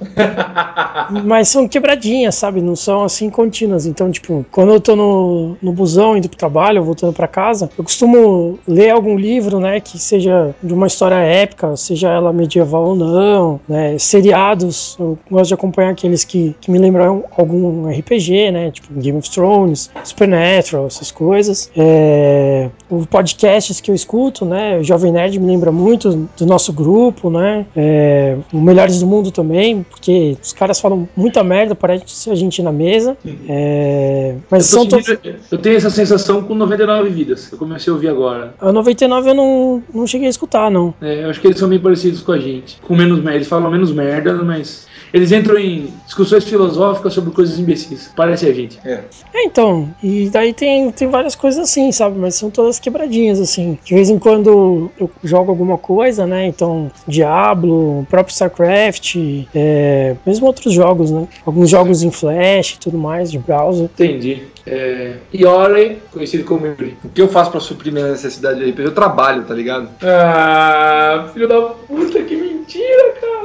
Mas 1.23 1.47
são 1.47 1.65
quebradinhas, 1.65 2.36
sabe? 2.36 2.61
Não 2.61 2.75
são 2.75 3.05
assim 3.05 3.29
contínuas. 3.29 3.86
Então, 3.86 4.11
tipo, 4.11 4.45
quando 4.51 4.73
eu 4.73 4.81
tô 4.81 4.97
no, 4.97 5.55
no 5.61 5.71
busão 5.71 6.17
indo 6.17 6.27
pro 6.27 6.38
trabalho, 6.38 6.84
voltando 6.84 7.13
pra 7.13 7.27
casa, 7.27 7.69
eu 7.77 7.84
costumo 7.86 8.59
ler 8.67 8.89
algum 8.89 9.17
livro, 9.17 9.61
né? 9.61 9.79
Que 9.79 9.97
seja 9.97 10.53
de 10.61 10.73
uma 10.73 10.88
história 10.88 11.15
épica, 11.15 11.77
seja 11.77 12.09
ela 12.09 12.34
medieval 12.34 12.89
ou 12.89 12.95
não, 12.97 13.61
né? 13.65 13.97
Seriados. 13.97 14.97
Eu 14.99 15.17
gosto 15.31 15.47
de 15.47 15.53
acompanhar 15.53 15.91
aqueles 15.91 16.25
que, 16.25 16.53
que 16.59 16.69
me 16.69 16.77
lembram 16.77 17.23
algum 17.38 17.89
RPG, 17.89 18.51
né? 18.51 18.71
Tipo 18.71 18.93
Game 18.99 19.17
of 19.17 19.29
Thrones, 19.31 19.89
Supernatural, 20.03 20.88
essas 20.88 21.11
coisas. 21.11 21.71
É, 21.77 22.69
os 22.89 23.05
podcasts 23.05 23.80
que 23.82 23.89
eu 23.89 23.95
escuto, 23.95 24.45
né? 24.45 24.78
O 24.80 24.84
Jovem 24.84 25.11
Nerd 25.11 25.39
me 25.39 25.47
lembra 25.47 25.71
muito 25.71 26.30
do 26.38 26.45
nosso 26.45 26.71
grupo, 26.71 27.30
né? 27.30 27.65
É, 27.76 28.38
o 28.51 28.61
Melhores 28.61 28.99
do 28.99 29.07
Mundo 29.07 29.32
também, 29.32 29.84
porque 29.84 30.38
os 30.41 30.53
caras 30.53 30.80
falam 30.80 31.07
muita 31.15 31.43
merda, 31.43 31.74
parece 31.76 32.30
a 32.30 32.36
gente 32.36 32.61
na 32.61 32.71
mesa. 32.71 33.17
É, 33.47 34.36
mas 34.49 34.71
Eu, 34.71 34.80
são 34.80 34.88
todos. 34.88 35.07
eu 35.51 35.57
tenho 35.57 35.78
essa 35.78 35.89
sensação 35.89 36.43
com 36.43 36.53
99 36.53 37.09
vidas. 37.09 37.51
Eu 37.51 37.57
comecei 37.57 37.91
a 37.91 37.95
ouvir 37.95 38.09
agora. 38.09 38.53
A 38.59 38.71
99 38.71 39.30
eu 39.30 39.34
não, 39.34 39.84
não 39.93 40.07
cheguei 40.07 40.28
a 40.28 40.30
escutar, 40.30 40.69
não. 40.69 40.93
É, 41.01 41.24
eu 41.24 41.30
acho 41.30 41.39
que 41.39 41.47
eles 41.47 41.59
são 41.59 41.69
bem 41.69 41.80
parecidos 41.80 42.21
com 42.21 42.32
a 42.32 42.39
gente. 42.39 42.80
Com 42.82 42.95
menos 42.95 43.19
merda. 43.19 43.38
Eles 43.38 43.47
falam 43.47 43.71
menos 43.71 43.91
merda, 43.91 44.34
mas. 44.43 44.91
Eles 45.13 45.32
entram 45.32 45.59
em 45.59 45.93
discussões 46.05 46.43
filosóficas 46.43 47.13
sobre 47.13 47.32
coisas 47.32 47.59
imbecis. 47.59 48.11
Parece 48.15 48.47
a 48.47 48.53
gente. 48.53 48.80
É, 48.84 49.03
então, 49.36 49.93
e 50.01 50.28
daí 50.28 50.53
tem, 50.53 50.91
tem 50.91 51.07
várias 51.07 51.36
coisas 51.36 51.65
assim, 51.69 51.91
sabe? 51.91 52.17
Mas 52.17 52.34
são 52.34 52.49
todas 52.64 52.80
quebradinhas, 52.80 53.39
assim. 53.41 53.78
De 53.84 53.93
vez 53.93 54.09
em 54.09 54.18
quando 54.18 54.89
eu 54.97 55.11
jogo 55.22 55.51
alguma 55.51 55.78
coisa, 55.78 56.26
né? 56.26 56.47
Então, 56.47 56.89
Diablo, 57.05 57.99
o 57.99 58.07
próprio 58.09 58.32
StarCraft, 58.32 59.18
é, 59.53 60.16
mesmo 60.26 60.47
outros 60.47 60.74
jogos, 60.74 61.11
né? 61.11 61.28
Alguns 61.45 61.70
jogos 61.70 62.03
em 62.03 62.11
Flash 62.11 62.76
e 62.76 62.80
tudo 62.80 62.97
mais, 62.97 63.30
de 63.30 63.38
browser. 63.38 63.86
Entendi. 63.86 64.43
É, 64.66 65.16
Iore, 65.34 65.97
conhecido 66.11 66.45
como 66.45 66.66
Yuri. 66.66 66.97
O 67.03 67.09
que 67.09 67.22
eu 67.22 67.28
faço 67.28 67.51
pra 67.51 67.59
suprir 67.59 67.91
minha 67.91 68.11
necessidade 68.11 68.59
de 68.59 68.72
RPG? 68.72 68.88
Eu 68.88 68.93
trabalho, 68.93 69.43
tá 69.43 69.53
ligado? 69.53 69.89
Ah, 70.01 71.30
filho 71.34 71.49
da 71.49 71.61
puta, 71.61 72.22
que 72.24 72.36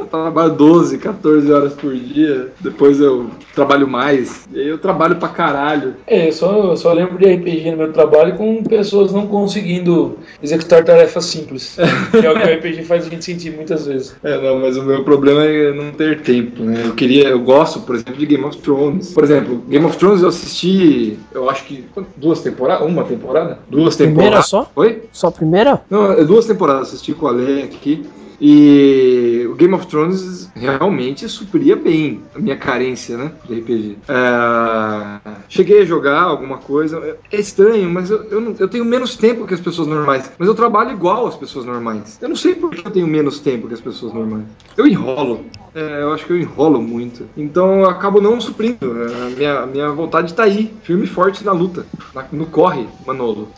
trabalho 0.08 0.52
12, 0.54 0.98
14 0.98 1.52
horas 1.52 1.72
por 1.74 1.94
dia. 1.94 2.48
Depois 2.60 3.00
eu 3.00 3.30
trabalho 3.54 3.86
mais. 3.88 4.46
E 4.52 4.60
aí 4.60 4.68
eu 4.68 4.78
trabalho 4.78 5.16
pra 5.16 5.28
caralho. 5.28 5.94
É, 6.06 6.28
eu 6.28 6.32
só, 6.32 6.52
eu 6.56 6.76
só 6.76 6.92
lembro 6.92 7.18
de 7.18 7.26
RPG 7.32 7.70
no 7.70 7.76
meu 7.76 7.92
trabalho 7.92 8.34
com 8.36 8.62
pessoas 8.62 9.12
não 9.12 9.26
conseguindo 9.26 10.18
executar 10.42 10.84
tarefas 10.84 11.24
simples. 11.24 11.76
que 12.10 12.26
é 12.26 12.30
o 12.30 12.34
que 12.34 12.46
o 12.46 12.56
RPG 12.56 12.84
faz 12.84 13.06
a 13.06 13.10
gente 13.10 13.24
sentir 13.24 13.50
muitas 13.52 13.86
vezes. 13.86 14.16
É, 14.22 14.40
não, 14.40 14.60
mas 14.60 14.76
o 14.76 14.82
meu 14.82 15.04
problema 15.04 15.44
é 15.44 15.72
não 15.72 15.90
ter 15.92 16.20
tempo, 16.20 16.62
né? 16.62 16.82
Eu 16.86 16.94
queria, 16.94 17.28
eu 17.28 17.40
gosto, 17.40 17.80
por 17.80 17.94
exemplo, 17.94 18.16
de 18.16 18.26
Game 18.26 18.44
of 18.44 18.56
Thrones. 18.58 19.12
Por 19.12 19.24
exemplo, 19.24 19.62
Game 19.68 19.84
of 19.84 19.96
Thrones 19.96 20.22
eu 20.22 20.28
assisti, 20.28 21.18
eu 21.32 21.48
acho 21.50 21.64
que 21.64 21.84
duas 22.16 22.40
temporadas, 22.40 22.86
uma 22.86 23.04
temporada? 23.04 23.58
Duas 23.68 23.96
Primeira 23.96 24.22
temporadas. 24.22 24.46
só? 24.46 24.70
Oi? 24.76 25.02
Só 25.12 25.28
a 25.28 25.32
primeira? 25.32 25.80
Não, 25.90 26.12
é 26.12 26.24
duas 26.24 26.46
temporadas 26.46 26.88
assisti 26.88 27.12
com 27.12 27.26
a 27.26 27.30
Lê 27.30 27.62
aqui. 27.62 28.04
E 28.40 29.44
o 29.48 29.54
Game 29.56 29.74
of 29.74 29.86
Thrones 29.88 30.52
realmente 30.54 31.28
supria 31.28 31.74
bem 31.74 32.30
a 32.34 32.38
minha 32.38 32.56
carência, 32.56 33.16
né? 33.16 33.32
De 33.44 33.54
RPG. 33.54 34.02
É, 34.08 35.42
cheguei 35.48 35.82
a 35.82 35.84
jogar 35.84 36.22
alguma 36.22 36.58
coisa. 36.58 37.18
É 37.30 37.40
estranho, 37.40 37.90
mas 37.90 38.10
eu, 38.10 38.24
eu, 38.30 38.40
não- 38.40 38.54
eu 38.58 38.68
tenho 38.68 38.84
menos 38.84 39.16
tempo 39.16 39.46
que 39.46 39.54
as 39.54 39.60
pessoas 39.60 39.88
normais. 39.88 40.32
Mas 40.38 40.48
eu 40.48 40.54
trabalho 40.54 40.92
igual 40.92 41.26
às 41.26 41.36
pessoas 41.36 41.64
normais. 41.64 42.18
Eu 42.20 42.28
não 42.28 42.36
sei 42.36 42.54
por 42.54 42.70
que 42.70 42.86
eu 42.86 42.92
tenho 42.92 43.06
menos 43.06 43.40
tempo 43.40 43.66
que 43.68 43.74
as 43.74 43.80
pessoas 43.80 44.12
normais. 44.12 44.46
Eu 44.76 44.86
enrolo. 44.86 45.50
É, 45.74 46.02
eu 46.02 46.12
acho 46.12 46.24
que 46.26 46.32
eu 46.32 46.38
enrolo 46.38 46.80
muito. 46.80 47.30
Então 47.36 47.80
eu 47.80 47.86
acabo 47.90 48.20
não 48.20 48.40
suprindo. 48.40 48.78
É, 49.02 49.26
A 49.26 49.30
minha, 49.30 49.66
minha 49.66 49.90
vontade 49.92 50.34
tá 50.34 50.44
aí, 50.44 50.78
firme 50.82 51.04
e 51.04 51.08
forte 51.08 51.44
na 51.44 51.52
luta. 51.52 51.88
na- 52.12 52.28
no 52.32 52.46
corre, 52.50 52.88
Manolo. 53.04 53.54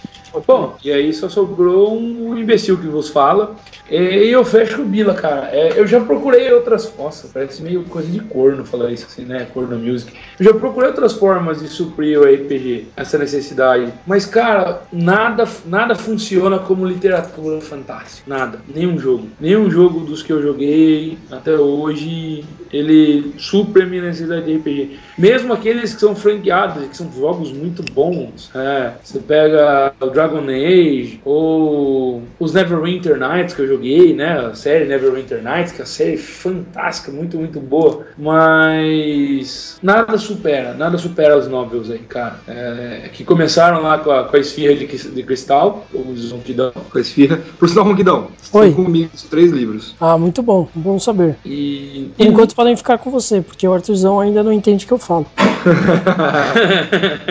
Bom, 0.47 0.78
e 0.83 0.93
aí 0.93 1.12
só 1.12 1.28
sobrou 1.28 1.99
um 1.99 2.37
imbecil 2.37 2.78
que 2.81 2.87
vos 2.87 3.09
fala. 3.09 3.61
E 3.89 4.28
eu 4.31 4.45
fecho 4.45 4.70
com 4.75 4.83
o 4.83 4.87
Bila, 4.87 5.14
cara. 5.14 5.49
É, 5.53 5.79
eu 5.79 5.87
já 5.87 6.01
procurei 6.01 6.53
outras. 6.53 6.93
Nossa, 6.99 7.29
parece 7.33 7.62
meio 7.62 7.85
coisa 7.85 8.09
de 8.09 8.21
corno 8.21 8.64
falar 8.64 8.91
isso 8.91 9.07
assim, 9.07 9.25
né? 9.25 9.47
Corno 9.53 9.79
music. 9.79 10.12
Eu 10.39 10.45
já 10.45 10.55
procurei 10.55 10.91
outras 10.91 11.12
formas 11.12 11.61
de 11.61 11.68
suprir 11.68 12.18
o 12.18 12.25
RPG, 12.25 12.89
essa 12.97 13.18
necessidade. 13.18 13.93
Mas, 14.07 14.27
cara, 14.27 14.83
nada, 14.93 15.47
nada 15.66 15.95
funciona 15.95 16.59
como 16.59 16.87
literatura 16.87 17.61
fantástica. 17.61 18.23
Nada. 18.27 18.61
Nenhum 18.73 18.99
jogo. 18.99 19.29
Nenhum 19.41 19.71
jogo 19.71 20.01
dos 20.01 20.23
que 20.23 20.33
eu 20.33 20.43
joguei 20.43 21.18
até 21.31 21.53
hoje, 21.53 22.45
ele 22.73 23.35
supre 23.39 23.83
a 23.83 23.87
minha 23.87 24.03
necessidade 24.03 24.47
de 24.47 24.57
RPG. 24.57 24.99
Mesmo 25.18 25.53
aqueles 25.53 25.95
que 25.95 26.01
são 26.01 26.14
franqueados, 26.14 26.87
que 26.87 26.97
são 26.97 27.11
jogos 27.12 27.53
muito 27.53 27.83
bons. 27.93 28.51
É, 28.55 28.93
você 29.03 29.18
pega 29.18 29.93
o 30.01 30.07
Dragon 30.07 30.45
Age 30.49 31.21
ou 31.25 32.23
os 32.39 32.53
Neverwinter 32.53 33.18
Nights 33.18 33.55
que 33.55 33.62
eu 33.62 33.68
joguei, 33.68 34.14
né? 34.14 34.51
A 34.61 34.63
série 34.63 34.85
Neverwinter 34.85 35.43
Nights, 35.43 35.73
que 35.73 35.81
é 35.81 35.85
uma 35.85 35.87
série 35.87 36.19
fantástica, 36.19 37.11
muito, 37.11 37.39
muito 37.39 37.59
boa. 37.59 38.05
Mas 38.19 39.79
nada 39.83 40.19
supera, 40.19 40.75
nada 40.75 40.99
supera 40.99 41.35
as 41.35 41.49
novels 41.49 41.91
aí, 41.91 42.01
cara. 42.01 42.41
É, 42.47 43.09
que 43.11 43.25
começaram 43.25 43.81
lá 43.81 43.97
com 43.97 44.11
a, 44.11 44.25
com 44.25 44.37
a 44.37 44.39
esfirra 44.39 44.75
de, 44.75 44.87
de 44.87 45.23
cristal, 45.23 45.87
o 45.95 46.15
Zonkidão. 46.15 46.73
Com 46.73 46.99
a 46.99 47.01
esfirra. 47.01 47.41
Por 47.59 47.71
sinal, 47.71 47.87
Ronquidão, 47.87 48.29
Oi. 48.53 48.71
comigo 48.73 49.09
os 49.15 49.23
três 49.23 49.51
livros. 49.51 49.97
Ah, 49.99 50.19
muito 50.19 50.43
bom. 50.43 50.69
Bom 50.75 50.99
saber. 50.99 51.37
E, 51.43 52.11
Por 52.15 52.27
enquanto 52.27 52.55
podem 52.55 52.77
ficar 52.77 52.99
com 52.99 53.11
você, 53.11 53.41
porque 53.41 53.67
o 53.67 53.73
Arthurzão 53.73 54.21
ainda 54.21 54.43
não 54.43 54.53
entende 54.53 54.85
o 54.85 54.89
que 54.89 54.93
eu 54.93 54.99
falo. 54.99 55.25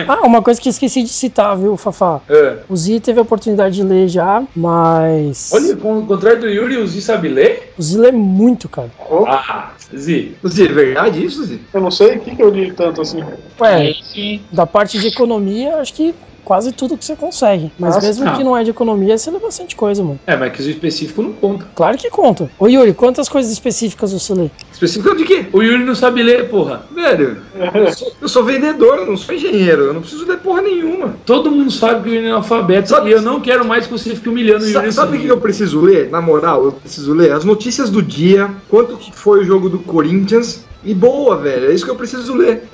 Ah, 0.08 0.26
uma 0.26 0.42
coisa 0.42 0.60
que 0.60 0.68
esqueci 0.68 1.02
de 1.02 1.08
citar, 1.08 1.56
viu, 1.56 1.76
Fafá? 1.76 2.20
É. 2.28 2.58
O 2.68 2.76
Zi 2.76 3.00
teve 3.00 3.18
a 3.18 3.22
oportunidade 3.22 3.76
de 3.76 3.82
ler 3.82 4.08
já, 4.08 4.42
mas. 4.56 5.50
Olha, 5.52 5.76
com 5.76 5.98
o 5.98 6.06
contrário 6.06 6.40
do 6.40 6.48
Yuri, 6.48 6.76
o 6.78 6.86
Zi 6.86 7.00
sabe 7.00 7.19
ler? 7.28 7.72
O 7.78 7.82
Zi 7.82 7.98
lê 7.98 8.12
muito, 8.12 8.68
cara. 8.68 8.90
Ah, 9.26 9.72
Zi. 9.94 10.36
Zi, 10.44 10.64
é 10.66 10.72
verdade 10.72 11.24
isso, 11.24 11.44
Zi? 11.44 11.60
Eu 11.72 11.80
não 11.80 11.90
sei 11.90 12.16
o 12.16 12.20
que, 12.20 12.36
que 12.36 12.42
eu 12.42 12.50
li 12.50 12.72
tanto 12.72 13.00
assim. 13.00 13.22
Ué, 13.60 13.94
Sim. 14.02 14.40
da 14.52 14.66
parte 14.66 14.98
de 14.98 15.08
economia, 15.08 15.76
acho 15.76 15.94
que 15.94 16.14
quase 16.44 16.72
tudo 16.72 16.96
que 16.96 17.04
você 17.04 17.16
consegue. 17.16 17.72
Mas 17.78 17.94
Nossa, 17.94 18.06
mesmo 18.06 18.24
não. 18.24 18.34
que 18.36 18.44
não 18.44 18.56
é 18.56 18.64
de 18.64 18.70
economia, 18.70 19.16
você 19.16 19.30
lê 19.30 19.38
bastante 19.38 19.76
coisa, 19.76 20.02
mano. 20.02 20.18
É, 20.26 20.36
mas 20.36 20.52
que 20.52 20.62
o 20.62 20.70
específico 20.70 21.22
não 21.22 21.32
conta. 21.32 21.66
Claro 21.74 21.96
que 21.98 22.10
conta. 22.10 22.50
Ô 22.58 22.66
Yuri, 22.68 22.92
quantas 22.94 23.28
coisas 23.28 23.50
específicas 23.52 24.12
você 24.12 24.34
lê? 24.34 24.50
Específico 24.72 25.14
de 25.16 25.24
quê? 25.24 25.46
O 25.52 25.62
Yuri 25.62 25.84
não 25.84 25.94
sabe 25.94 26.22
ler, 26.22 26.48
porra. 26.48 26.84
Velho, 26.94 27.42
eu 27.74 27.92
sou, 27.92 28.12
eu 28.20 28.28
sou 28.28 28.44
vendedor, 28.44 28.98
eu 28.98 29.06
não 29.06 29.16
sou 29.16 29.34
engenheiro, 29.34 29.82
eu 29.84 29.94
não 29.94 30.00
preciso 30.00 30.26
ler 30.26 30.38
porra 30.38 30.62
nenhuma. 30.62 31.14
Todo 31.24 31.50
mundo 31.50 31.70
sabe 31.70 32.02
que 32.04 32.08
o 32.10 32.14
Yuri 32.14 32.26
é 32.26 32.30
analfabeto 32.30 32.88
Sabe- 32.88 33.10
e 33.10 33.12
eu 33.12 33.22
não 33.22 33.40
quero 33.40 33.64
mais 33.64 33.86
que 33.86 33.92
você 33.92 34.14
fique 34.14 34.28
humilhando 34.28 34.64
o 34.64 34.68
Yuri. 34.68 34.72
Sabe, 34.72 34.92
sabe 34.92 35.16
o 35.16 35.20
que 35.20 35.26
eu 35.28 35.40
preciso 35.40 35.80
ler? 35.80 36.10
Na 36.10 36.20
moral, 36.20 36.64
eu 36.64 36.72
preciso 36.72 37.12
ler 37.14 37.32
as 37.32 37.44
notícias 37.44 37.90
do 37.90 38.02
dia, 38.02 38.50
quanto 38.68 38.96
que 38.96 39.12
foi 39.14 39.40
o 39.40 39.44
jogo 39.44 39.68
do 39.68 39.78
Corinthians, 39.78 40.64
e 40.84 40.94
boa, 40.94 41.36
velho. 41.36 41.70
É 41.70 41.74
isso 41.74 41.84
que 41.84 41.90
eu 41.90 41.96
preciso 41.96 42.34
ler. 42.34 42.64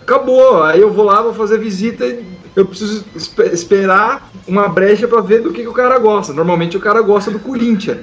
Acabou. 0.00 0.62
Aí 0.62 0.80
eu 0.80 0.90
vou 0.92 1.04
lá, 1.04 1.22
vou 1.22 1.34
fazer 1.34 1.58
visita 1.58 2.04
e 2.06 2.24
eu 2.54 2.64
preciso 2.64 3.04
espe- 3.14 3.50
esperar 3.52 4.30
uma 4.48 4.68
brecha 4.68 5.06
pra 5.06 5.20
ver 5.20 5.42
do 5.42 5.52
que, 5.52 5.62
que 5.62 5.68
o 5.68 5.72
cara 5.72 5.98
gosta. 5.98 6.32
Normalmente 6.32 6.76
o 6.76 6.80
cara 6.80 7.02
gosta 7.02 7.30
do 7.30 7.38
Corinthians. 7.38 7.98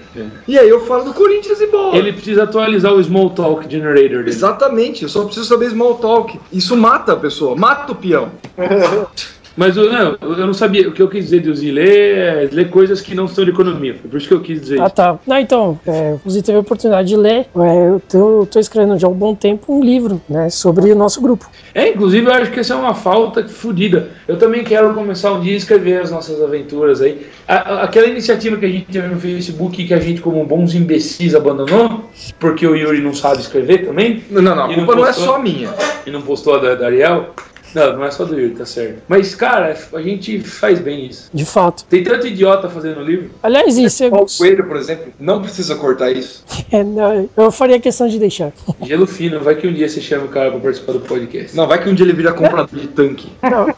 E 0.48 0.60
aí 0.60 0.70
eu 0.70 0.82
falo 0.86 1.06
do 1.06 1.14
Corinthians 1.14 1.60
e 1.62 1.68
boa. 1.68 1.96
Ele 1.96 2.14
precisa 2.14 2.44
atualizar 2.44 2.94
o 2.94 3.04
Small 3.04 3.30
Talk 3.32 3.70
Generator 3.72 4.18
dele. 4.20 4.30
Exatamente, 4.30 5.04
eu 5.04 5.10
só 5.10 5.24
preciso 5.26 5.48
saber 5.48 5.70
small 5.72 5.96
talk. 5.96 6.40
Isso 6.52 6.76
mata 6.78 7.14
a 7.14 7.16
pessoa, 7.16 7.56
mata 7.56 7.92
o 7.92 7.96
peão. 7.96 8.32
Mas 9.56 9.78
eu 9.78 9.92
não, 9.92 10.18
eu 10.22 10.48
não 10.48 10.54
sabia. 10.54 10.90
O 10.90 10.92
que 10.92 11.02
eu 11.02 11.08
quis 11.08 11.26
dizer 11.26 11.42
de 11.42 11.50
Uzi 11.50 11.70
ler 11.72 12.18
é 12.18 12.50
ler 12.52 12.70
coisas 12.70 13.02
que 13.02 13.14
não 13.14 13.28
são 13.28 13.44
de 13.46 13.52
economia. 13.52 13.94
Foi 13.94 14.10
por 14.10 14.18
isso 14.18 14.28
que 14.28 14.34
eu 14.34 14.42
quis 14.42 14.60
dizer 14.62 14.82
Ah, 14.82 14.86
isso. 14.88 14.96
tá. 14.96 15.20
Não, 15.28 15.38
então, 15.38 15.80
é, 15.86 16.16
você 16.26 16.42
teve 16.42 16.58
a 16.58 16.62
oportunidade 16.62 17.08
de 17.08 17.16
ler. 17.16 17.46
É, 17.56 17.88
eu, 17.90 18.02
tô, 18.10 18.42
eu 18.42 18.46
tô 18.48 18.60
escrevendo 18.60 18.98
já 18.98 19.06
há 19.08 19.10
um 19.12 19.14
bom 19.14 19.36
tempo 19.36 19.72
um 19.78 19.84
livro, 19.84 20.20
né, 20.28 20.50
sobre 20.50 20.92
o 20.92 20.96
nosso 20.96 21.22
grupo. 21.22 21.48
É, 21.76 21.90
inclusive 21.90 22.26
eu 22.28 22.34
acho 22.34 22.52
que 22.52 22.60
essa 22.60 22.74
é 22.74 22.78
uma 22.78 22.96
falta 22.96 23.48
fodida. 23.48 24.10
Eu 24.28 24.38
também 24.38 24.64
quero 24.64 24.94
começar 24.94 25.32
um 25.34 25.40
dia 25.42 25.54
a 25.54 25.58
escrever 25.58 26.02
as 26.02 26.10
nossas 26.10 26.42
aventuras 26.42 27.02
aí. 27.02 27.26
A- 27.48 27.54
a- 27.56 27.84
aquela 27.84 28.08
iniciativa 28.08 28.58
que 28.58 28.66
a 28.66 28.70
gente 28.70 28.86
teve 28.92 29.08
no 29.08 29.20
Facebook 29.20 29.84
que 29.86 29.94
a 29.94 30.00
gente, 30.00 30.20
como 30.22 30.44
bons 30.46 30.74
imbecis, 30.74 31.36
abandonou, 31.36 32.10
porque 32.40 32.66
o 32.66 32.76
Yuri 32.76 33.02
não 33.02 33.14
sabe 33.14 33.42
escrever 33.42 33.86
também, 33.86 34.24
Não, 34.32 34.42
não, 34.42 34.54
a 34.54 34.68
não 34.68 34.74
culpa 34.74 34.96
não 34.96 35.04
é 35.04 35.08
postou? 35.08 35.26
só 35.26 35.40
minha. 35.40 35.70
e 36.08 36.12
não 36.12 36.22
postou 36.24 36.56
a 36.56 36.58
da, 36.60 36.76
da 36.76 36.86
Ariel. 36.88 37.28
Não, 37.74 37.98
não 37.98 38.06
é 38.06 38.12
só 38.12 38.26
do 38.26 38.40
Yuri, 38.40 38.56
tá 38.56 38.66
certo. 38.66 39.02
Mas, 39.08 39.34
cara, 39.36 39.76
a 39.94 40.02
gente 40.02 40.40
faz 40.40 40.80
bem 40.80 41.08
isso. 41.08 41.30
De 41.34 41.46
fato. 41.46 41.84
Tem 41.86 42.04
tanto 42.04 42.28
idiota 42.28 42.70
fazendo 42.70 43.02
livro. 43.02 43.32
Aliás, 43.42 43.78
isso 43.78 44.06
O 44.08 44.26
coelho, 44.38 44.66
por 44.66 44.78
exemplo, 44.78 45.14
não 45.20 45.42
precisa 45.42 45.76
cortar 45.76 46.12
isso. 46.12 46.44
é, 46.72 46.84
não, 46.84 47.30
eu 47.36 47.52
faria 47.52 47.80
questão 47.80 48.08
de 48.08 48.20
deixar. 48.20 48.52
Gelo 48.84 49.08
fino, 49.08 49.40
vai 49.40 49.56
que 49.56 49.68
um 49.68 49.74
dia 49.74 49.88
você 49.90 50.02
chama 50.02 50.26
o 50.26 50.30
cara 50.30 50.52
pra 50.52 50.60
participar 50.60 50.94
do 50.94 51.00
podcast. 51.02 51.56
Não, 51.56 51.68
vai 51.68 51.82
que 51.82 51.90
um 51.90 51.94
dia 51.94 52.06
ele 52.06 52.14
vira 52.14 52.34
comprador 52.34 52.80
de 52.80 52.88
tanque. 52.88 53.32
Não, 53.42 53.74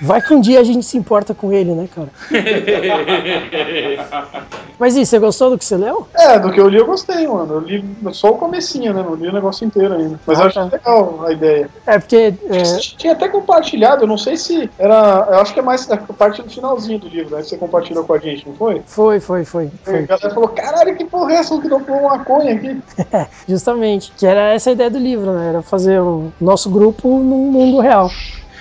vai 0.00 0.20
que 0.20 0.34
um 0.34 0.40
dia 0.40 0.60
a 0.60 0.64
gente 0.64 0.84
se 0.84 0.96
importa 0.96 1.34
com 1.34 1.52
ele, 1.52 1.72
né, 1.72 1.88
cara? 1.94 2.08
Mas 4.78 4.96
e, 4.96 5.04
você 5.04 5.18
gostou 5.18 5.50
do 5.50 5.58
que 5.58 5.64
você 5.64 5.76
leu? 5.76 6.06
É, 6.14 6.38
do 6.38 6.52
que 6.52 6.60
eu 6.60 6.68
li 6.68 6.78
eu 6.78 6.86
gostei, 6.86 7.26
mano. 7.26 7.54
Eu 7.54 7.60
li 7.60 7.84
só 8.12 8.30
o 8.30 8.38
comecinho, 8.38 8.94
né? 8.94 9.02
Não 9.02 9.14
li 9.14 9.28
o 9.28 9.32
negócio 9.32 9.66
inteiro 9.66 9.94
ainda. 9.94 10.20
Mas 10.24 10.38
Ah, 10.38 10.42
eu 10.42 10.46
achei 10.46 10.62
tá. 10.62 10.68
legal 10.76 11.26
a 11.26 11.32
ideia. 11.32 11.68
É, 11.84 11.98
porque. 11.98 12.34
é, 12.48 12.62
Tinha 12.96 13.12
até 13.12 13.28
compartilhado, 13.28 14.04
eu 14.04 14.06
não 14.06 14.16
sei 14.16 14.36
se 14.36 14.70
era. 14.78 15.26
Eu 15.30 15.40
acho 15.40 15.52
que 15.52 15.58
é 15.58 15.62
mais 15.62 15.90
a 15.90 15.96
parte 15.96 16.42
do 16.42 16.50
finalzinho 16.50 17.00
do 17.00 17.08
livro, 17.08 17.34
né? 17.34 17.42
Que 17.42 17.48
você 17.48 17.56
compartilhou 17.56 18.04
com 18.04 18.14
a 18.14 18.18
gente, 18.18 18.48
não 18.48 18.54
foi? 18.54 18.80
foi, 18.86 19.18
foi, 19.18 19.44
foi. 19.44 19.66
A 19.66 19.90
foi. 19.90 20.02
galera 20.06 20.30
falou, 20.30 20.48
caralho, 20.50 20.96
que 20.96 21.04
porra 21.04 21.32
é 21.32 21.36
essa 21.36 21.60
que 21.60 21.68
não 21.68 21.80
foi 21.80 21.94
uma 21.94 22.16
maconha 22.18 22.54
aqui? 22.54 22.80
Justamente. 23.48 24.12
Que 24.16 24.26
era 24.26 24.54
essa 24.54 24.70
a 24.70 24.72
ideia 24.72 24.90
do 24.90 24.98
livro, 24.98 25.32
né? 25.32 25.48
Era 25.48 25.62
fazer 25.62 26.00
o 26.00 26.32
nosso 26.40 26.70
grupo 26.70 27.08
num 27.08 27.50
mundo 27.50 27.80
real. 27.80 28.08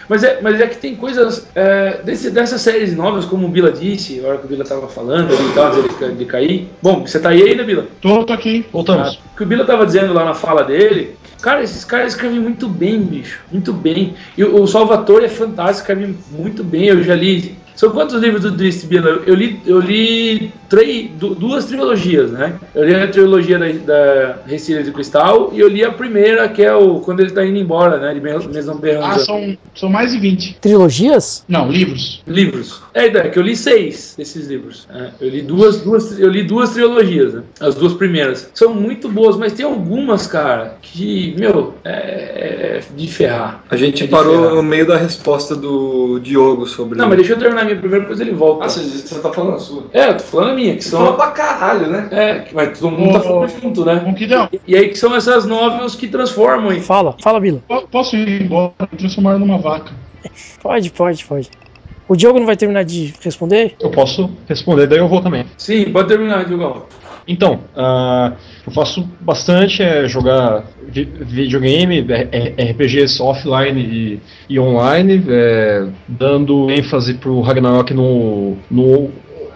Mas 0.09 0.23
é, 0.23 0.39
mas 0.41 0.59
é 0.61 0.67
que 0.67 0.77
tem 0.77 0.95
coisas 0.95 1.47
é, 1.55 2.01
desse- 2.03 2.29
dessas 2.31 2.61
séries 2.61 2.95
novas, 2.95 3.25
como 3.25 3.45
o 3.47 3.49
Bila 3.49 3.71
disse, 3.71 4.21
a 4.23 4.27
hora 4.27 4.37
que 4.37 4.45
o 4.45 4.47
Bila 4.47 4.63
tava 4.63 4.87
falando 4.87 5.33
ali 5.33 5.49
e 5.49 5.53
tal, 5.53 5.73
antes 5.73 5.97
de, 5.97 6.11
de 6.13 6.25
cair. 6.25 6.69
Bom, 6.81 7.05
você 7.05 7.19
tá 7.19 7.29
aí 7.29 7.41
ainda, 7.43 7.63
Bila? 7.63 7.85
Tô, 8.01 8.23
tô 8.23 8.33
aqui, 8.33 8.65
voltamos. 8.71 9.15
O 9.33 9.37
que 9.37 9.43
o 9.43 9.45
Bila 9.45 9.65
tava 9.65 9.85
dizendo 9.85 10.13
lá 10.13 10.23
na 10.23 10.33
fala 10.33 10.63
dele, 10.63 11.15
cara, 11.41 11.61
esses 11.63 11.83
caras 11.83 12.13
escrevem 12.13 12.39
muito 12.39 12.67
bem, 12.69 13.01
bicho, 13.01 13.41
muito 13.51 13.73
bem. 13.73 14.15
E 14.37 14.43
o, 14.43 14.61
o 14.61 14.67
Salvatore 14.67 15.25
é 15.25 15.29
fantástico, 15.29 15.91
escreve 15.91 16.15
muito 16.31 16.63
bem, 16.63 16.85
eu 16.85 17.03
já 17.03 17.13
li. 17.15 17.55
São 17.78 17.91
quantos 17.91 18.19
livros 18.21 18.41
do 18.41 18.51
Drist, 18.51 18.86
Bila? 18.88 19.21
Eu 19.25 19.36
li, 19.36 19.59
eu 19.65 19.80
li 19.80 20.51
três, 20.67 21.09
du- 21.11 21.34
duas 21.36 21.65
trilogias, 21.65 22.32
né? 22.32 22.55
Eu 22.75 22.84
li 22.84 22.93
a 22.95 23.07
trilogia 23.07 23.57
da, 23.59 23.67
da 23.67 24.36
Recília 24.47 24.84
de 24.84 24.91
Cristal 24.91 25.51
e 25.53 25.59
eu 25.59 25.67
li 25.69 25.86
a 25.86 25.91
primeira, 25.91 26.49
que 26.49 26.61
é 26.63 26.73
o 26.73 26.99
quando 26.99 27.19
ele 27.21 27.30
tá 27.32 27.45
indo 27.45 27.57
embora, 27.59 27.97
né? 27.99 28.13
De 28.13 28.19
Maison 28.19 28.71
Ah, 28.71 28.82
Berranza. 28.82 29.25
são, 29.25 29.57
são 29.75 29.89
mais 29.89 30.11
de 30.11 30.17
20. 30.19 30.57
Trilogias? 30.59 31.45
Não, 31.47 31.69
livros. 31.71 32.21
Livros. 32.28 32.82
É, 32.93 33.05
é 33.05 33.30
que 33.30 33.38
eu 33.38 33.43
li 33.43 33.55
seis 33.55 34.15
desses 34.17 34.47
livros. 34.47 34.88
É, 34.93 35.09
eu 35.21 35.30
li 35.30 35.41
duas, 35.43 35.80
duas, 35.82 36.19
eu 36.19 36.30
li 36.30 36.41
duas 36.43 36.71
trilogias, 36.71 37.36
né? 37.36 37.43
As 37.59 37.75
duas 37.75 37.93
primeiras. 37.93 38.49
São 38.55 38.73
muito 38.73 39.07
boas, 39.07 39.38
mas 39.38 39.53
tem 39.53 39.63
algumas, 39.65 40.25
cara, 40.25 40.78
que, 40.82 41.36
meu, 41.38 41.75
é, 41.86 41.91
é 41.91 42.82
de 42.95 43.07
ferrar. 43.07 43.63
A 43.69 43.75
gente 43.75 44.03
É 44.05 44.07
parou 44.07 44.39
ferrar. 44.39 44.55
no 44.55 44.63
meio 44.63 44.88
da 44.88 44.97
resposta 44.97 45.55
do 45.55 46.19
Diogo 46.19 46.65
sobre. 46.65 46.97
Não, 46.97 47.07
mas 47.07 47.17
deixa 47.17 47.34
eu 47.34 47.38
terminar 47.38 47.66
minha 47.68 47.80
primeira, 47.80 48.01
depois 48.01 48.20
ele 48.20 48.32
volta. 48.32 48.65
Ah, 48.65 48.70
você, 48.70 48.82
você 48.82 49.20
tá 49.20 49.32
falando 49.32 49.55
a 49.55 49.59
sua. 49.59 49.86
É, 49.93 50.09
eu 50.09 50.18
tô 50.18 50.24
falando 50.24 50.51
a 50.51 50.53
minha, 50.55 50.76
que 50.76 50.84
Fala 50.89 51.05
são. 51.07 51.15
pra 51.15 51.32
caralho, 51.32 51.88
né? 51.88 52.07
É, 52.11 52.39
que- 52.39 52.55
mas 52.55 52.80
todo 52.80 52.91
mundo 52.91 53.13
tá 53.13 53.20
falando 53.22 53.47
junto, 53.49 53.86
né? 53.86 53.93
Ronquidão, 53.95 54.49
E 54.68 54.76
aí 54.76 54.89
que 54.89 54.95
são 54.97 55.15
essas 55.15 55.45
novels 55.45 55.95
que 55.95 56.07
transformam 56.07 56.72
em. 56.74 56.82
Fala, 56.82 57.15
fala, 57.22 57.39
Bila. 57.39 57.61
po- 57.68 57.88
posso 57.88 58.15
ir 58.15 58.41
embora 58.43 58.74
e 58.91 58.95
transformar 58.97 59.38
numa 59.38 59.57
vaca? 59.57 59.91
Pode, 60.61 60.89
pode, 60.91 61.26
pode. 61.26 61.49
O 62.07 62.15
Diogo 62.15 62.39
não 62.39 62.45
vai 62.45 62.55
terminar 62.55 62.84
de 62.84 63.13
responder? 63.22 63.76
Eu 63.82 63.91
posso 63.91 64.30
responder, 64.47 64.88
daí 64.88 64.99
eu 64.99 65.07
vou 65.09 65.22
também. 65.22 65.45
Sim, 65.57 65.91
pode 65.91 66.07
terminar, 66.07 66.45
Diogão. 66.45 66.86
Então, 67.28 67.59
ah, 67.75 68.34
eu 68.65 68.71
faço 68.71 69.07
bastante 69.19 69.84
é 69.84 70.07
jogar 70.07 70.63
vi- 70.88 71.11
videogame, 71.19 72.05
é- 72.09 72.53
é- 72.57 72.71
RPGs 72.71 73.21
offline 73.21 73.82
e, 73.82 74.19
e 74.49 74.59
online, 74.59 75.23
é, 75.28 75.88
dando 76.07 76.71
ênfase 76.71 77.15
pro 77.15 77.41
Ragnarok 77.41 77.93
no, 77.93 78.57
no 78.71 79.11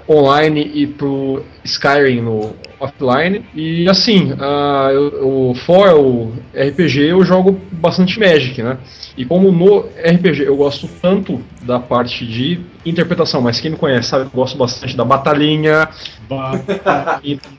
online 0.10 0.70
e 0.74 0.86
pro 0.86 1.44
Skyrim 1.64 2.22
no 2.22 2.54
offline. 2.82 3.46
E 3.54 3.88
assim, 3.88 4.34
ah, 4.40 4.90
eu, 4.92 5.12
eu, 5.12 5.56
fora 5.66 5.96
o 5.96 6.34
RPG, 6.54 7.12
eu 7.12 7.24
jogo 7.24 7.62
bastante 7.72 8.20
Magic, 8.20 8.62
né? 8.62 8.78
E 9.16 9.24
como 9.24 9.52
no 9.52 9.82
RPG 9.82 10.44
eu 10.44 10.58
gosto 10.58 10.90
tanto 11.02 11.42
da 11.62 11.80
parte 11.80 12.26
de 12.26 12.60
interpretação, 12.84 13.42
mas 13.42 13.60
quem 13.60 13.72
me 13.72 13.78
conhece 13.78 14.10
sabe 14.10 14.30
que 14.30 14.36
eu 14.36 14.40
gosto 14.40 14.58
bastante 14.58 14.98
da 14.98 15.06
batalhinha, 15.06 15.88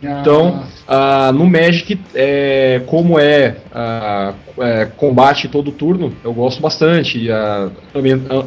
então, 0.02 0.64
ah, 0.88 1.30
no 1.32 1.46
Magic, 1.46 1.98
é, 2.14 2.82
como 2.86 3.18
é, 3.18 3.56
ah, 3.72 4.32
é, 4.58 4.86
combate 4.96 5.48
todo 5.48 5.70
turno, 5.70 6.12
eu 6.24 6.32
gosto 6.32 6.60
bastante. 6.60 7.18
E 7.18 7.30
a, 7.30 7.70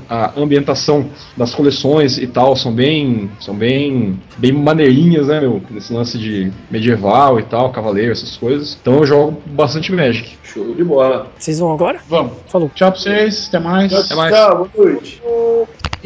a 0.09 0.32
ambientação 0.39 1.09
das 1.38 1.53
coleções 1.53 2.17
e 2.17 2.28
tal 2.28 2.55
são 2.55 2.73
bem, 2.73 3.30
são 3.39 3.55
bem, 3.55 4.19
bem 4.38 4.51
maneirinhas, 4.51 5.28
né, 5.28 5.39
meu? 5.39 5.61
Nesse 5.69 5.93
lance 5.93 6.17
de 6.17 6.51
medieval 6.70 7.39
e 7.39 7.43
tal, 7.43 7.72
cavaleiro, 7.72 8.11
essas 8.11 8.38
coisas. 8.38 8.78
Então 8.80 8.95
eu 8.95 9.05
jogo 9.05 9.41
bastante 9.45 9.91
Magic. 9.91 10.38
Show 10.43 10.74
de 10.74 10.84
bola. 10.84 11.28
Vocês 11.38 11.59
vão 11.59 11.74
agora? 11.74 11.99
Vamos. 12.07 12.34
Falou. 12.47 12.70
Tchau 12.74 12.91
pra 12.91 12.99
vocês, 12.99 13.47
até 13.47 13.59
mais. 13.59 13.93
Até 13.93 14.16
mais. 14.16 14.34
Tchau, 14.34 14.70
boa 14.74 14.88
noite. 14.88 15.22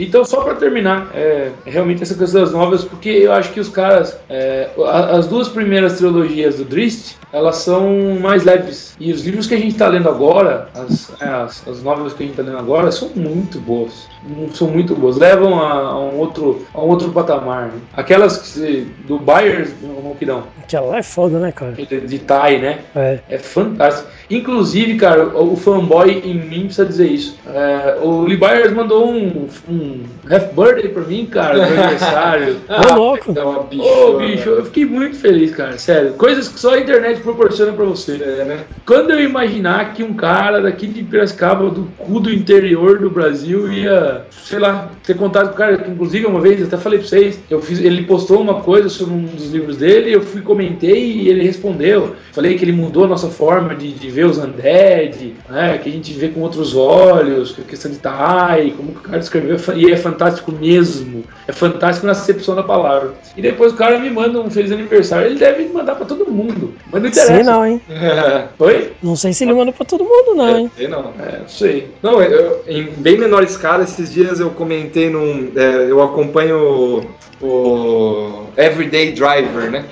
Então, 0.03 0.23
só 0.25 0.41
para 0.41 0.55
terminar, 0.55 1.11
é, 1.13 1.51
realmente 1.65 2.03
essa 2.03 2.15
questão 2.15 2.41
das 2.41 2.51
novas, 2.51 2.83
porque 2.83 3.09
eu 3.09 3.33
acho 3.33 3.51
que 3.51 3.59
os 3.59 3.69
caras, 3.69 4.17
é, 4.29 4.69
as 5.11 5.27
duas 5.27 5.47
primeiras 5.49 5.97
trilogias 5.97 6.57
do 6.57 6.65
Drist, 6.65 7.15
elas 7.31 7.57
são 7.57 8.17
mais 8.19 8.43
leves. 8.43 8.95
E 8.99 9.11
os 9.11 9.23
livros 9.23 9.45
que 9.47 9.53
a 9.53 9.57
gente 9.57 9.71
está 9.73 9.87
lendo 9.87 10.09
agora, 10.09 10.69
as, 10.73 11.11
é, 11.21 11.25
as, 11.25 11.67
as 11.67 11.83
novelas 11.83 12.13
que 12.13 12.23
a 12.23 12.25
gente 12.25 12.39
está 12.39 12.43
lendo 12.43 12.59
agora, 12.59 12.91
são 12.91 13.09
muito 13.15 13.59
boas. 13.59 14.07
Hum, 14.25 14.49
São 14.53 14.67
muito 14.67 14.95
boas. 14.95 15.17
Levam 15.17 15.59
a, 15.61 15.71
a 15.71 15.99
um, 15.99 16.17
outro, 16.17 16.65
a 16.73 16.81
um 16.81 16.87
outro 16.87 17.11
patamar. 17.11 17.67
né? 17.67 17.73
Aquelas 17.93 18.37
que 18.53 18.87
do 19.07 19.17
Byers, 19.17 19.69
não, 19.81 20.15
que 20.15 20.25
não, 20.25 20.43
Aquela 20.61 20.87
lá 20.87 20.97
é 20.97 21.03
foda, 21.03 21.39
né, 21.39 21.51
cara? 21.51 21.71
de, 21.71 22.01
de 22.01 22.19
Tai, 22.19 22.57
né? 22.57 22.79
É. 22.95 23.19
É 23.29 23.37
fantástico. 23.37 24.09
Inclusive, 24.29 24.95
cara, 24.97 25.25
o, 25.29 25.53
o 25.53 25.55
fanboy 25.55 26.21
em 26.25 26.33
mim 26.33 26.65
precisa 26.65 26.85
dizer 26.85 27.07
isso. 27.07 27.37
É, 27.47 27.97
o 28.01 28.21
Lee 28.23 28.37
Byers 28.37 28.73
mandou 28.73 29.09
um, 29.09 29.47
um 29.69 29.88
half 30.29 30.53
birthday 30.53 30.89
pra 30.89 31.03
mim, 31.03 31.25
cara, 31.25 31.57
no 31.57 31.63
aniversário. 31.63 32.57
Ô, 32.69 32.95
louco. 32.95 33.33
É 33.35 33.43
uma 33.43 33.59
Ô, 33.59 33.63
bichona. 33.63 34.25
bicho, 34.25 34.49
eu 34.49 34.65
fiquei 34.65 34.85
muito 34.85 35.15
feliz, 35.17 35.51
cara, 35.51 35.77
sério. 35.77 36.13
Coisas 36.13 36.47
que 36.47 36.59
só 36.59 36.75
a 36.75 36.79
internet 36.79 37.21
proporciona 37.21 37.73
pra 37.73 37.85
você. 37.85 38.13
É, 38.15 38.45
né? 38.45 38.59
Quando 38.85 39.11
eu 39.11 39.19
imaginar 39.19 39.93
que 39.93 40.03
um 40.03 40.13
cara 40.13 40.61
daqui 40.61 40.87
de 40.87 41.03
Piracicaba, 41.03 41.69
do 41.69 41.87
cu 41.97 42.19
do 42.19 42.31
interior 42.31 42.99
do 42.99 43.09
Brasil, 43.09 43.71
ia, 43.71 44.25
sei 44.43 44.59
lá, 44.59 44.89
ter 45.03 45.15
contato 45.15 45.49
com 45.49 45.53
o 45.53 45.57
cara, 45.57 45.77
que 45.77 45.89
inclusive 45.89 46.25
uma 46.25 46.41
vez, 46.41 46.61
até 46.61 46.77
falei 46.77 46.99
pra 46.99 47.07
vocês, 47.07 47.39
eu 47.49 47.61
fiz, 47.61 47.79
ele 47.79 48.03
postou 48.03 48.41
uma 48.41 48.61
coisa 48.61 48.89
sobre 48.89 49.13
um 49.13 49.23
dos 49.23 49.51
livros 49.51 49.77
dele, 49.77 50.13
eu 50.13 50.21
fui, 50.21 50.41
comentei 50.41 51.11
e 51.11 51.29
ele 51.29 51.43
respondeu. 51.43 52.15
Falei 52.31 52.57
que 52.57 52.63
ele 52.63 52.71
mudou 52.71 53.05
a 53.05 53.07
nossa 53.07 53.27
forma 53.27 53.75
de, 53.75 53.91
de 53.91 54.09
ver 54.09 54.25
os 54.25 54.37
undead, 54.37 55.35
né, 55.49 55.77
que 55.77 55.89
a 55.89 55.91
gente 55.91 56.13
vê 56.13 56.29
com 56.29 56.41
outros 56.41 56.75
olhos, 56.75 57.51
que 57.51 57.61
a 57.61 57.65
questão 57.65 57.91
de 57.91 57.97
Tai, 57.97 58.73
como 58.75 58.91
que 58.93 58.99
o 58.99 59.01
cara 59.01 59.19
escreveu, 59.19 59.57
e 59.75 59.91
é 59.91 59.97
fantástico 59.97 60.51
mesmo. 60.51 61.23
É 61.47 61.51
fantástico 61.51 62.05
na 62.05 62.11
acepção 62.11 62.55
da 62.55 62.63
palavra. 62.63 63.13
E 63.35 63.41
depois 63.41 63.73
o 63.73 63.75
cara 63.75 63.99
me 63.99 64.09
manda 64.09 64.39
um 64.39 64.49
feliz 64.49 64.71
aniversário. 64.71 65.27
Ele 65.27 65.39
deve 65.39 65.65
mandar 65.65 65.95
pra 65.95 66.05
todo 66.05 66.29
mundo. 66.29 66.73
Mas 66.91 67.01
não 67.01 67.09
interessa. 67.09 67.35
Sei 67.35 67.43
não, 67.43 67.65
hein? 67.65 67.81
Oi? 68.59 68.93
Não 69.01 69.15
sei 69.15 69.33
se 69.33 69.43
ele 69.43 69.53
manda 69.53 69.71
pra 69.71 69.85
todo 69.85 70.03
mundo, 70.03 70.35
não, 70.35 70.59
hein? 70.59 70.71
Sei 70.75 70.87
não. 70.87 71.13
É, 71.19 71.39
não 71.39 71.47
sei. 71.47 71.89
Não, 72.01 72.21
eu, 72.21 72.63
em 72.67 72.83
bem 72.97 73.17
menor 73.17 73.43
escala, 73.43 73.83
esses 73.83 74.11
dias 74.13 74.39
eu 74.39 74.49
comentei 74.51 75.09
num. 75.09 75.51
é, 75.55 75.89
eu 75.89 76.01
acompanho 76.01 77.03
o, 77.41 77.45
o 77.45 78.43
Everyday 78.57 79.11
Driver, 79.11 79.71
né? 79.71 79.85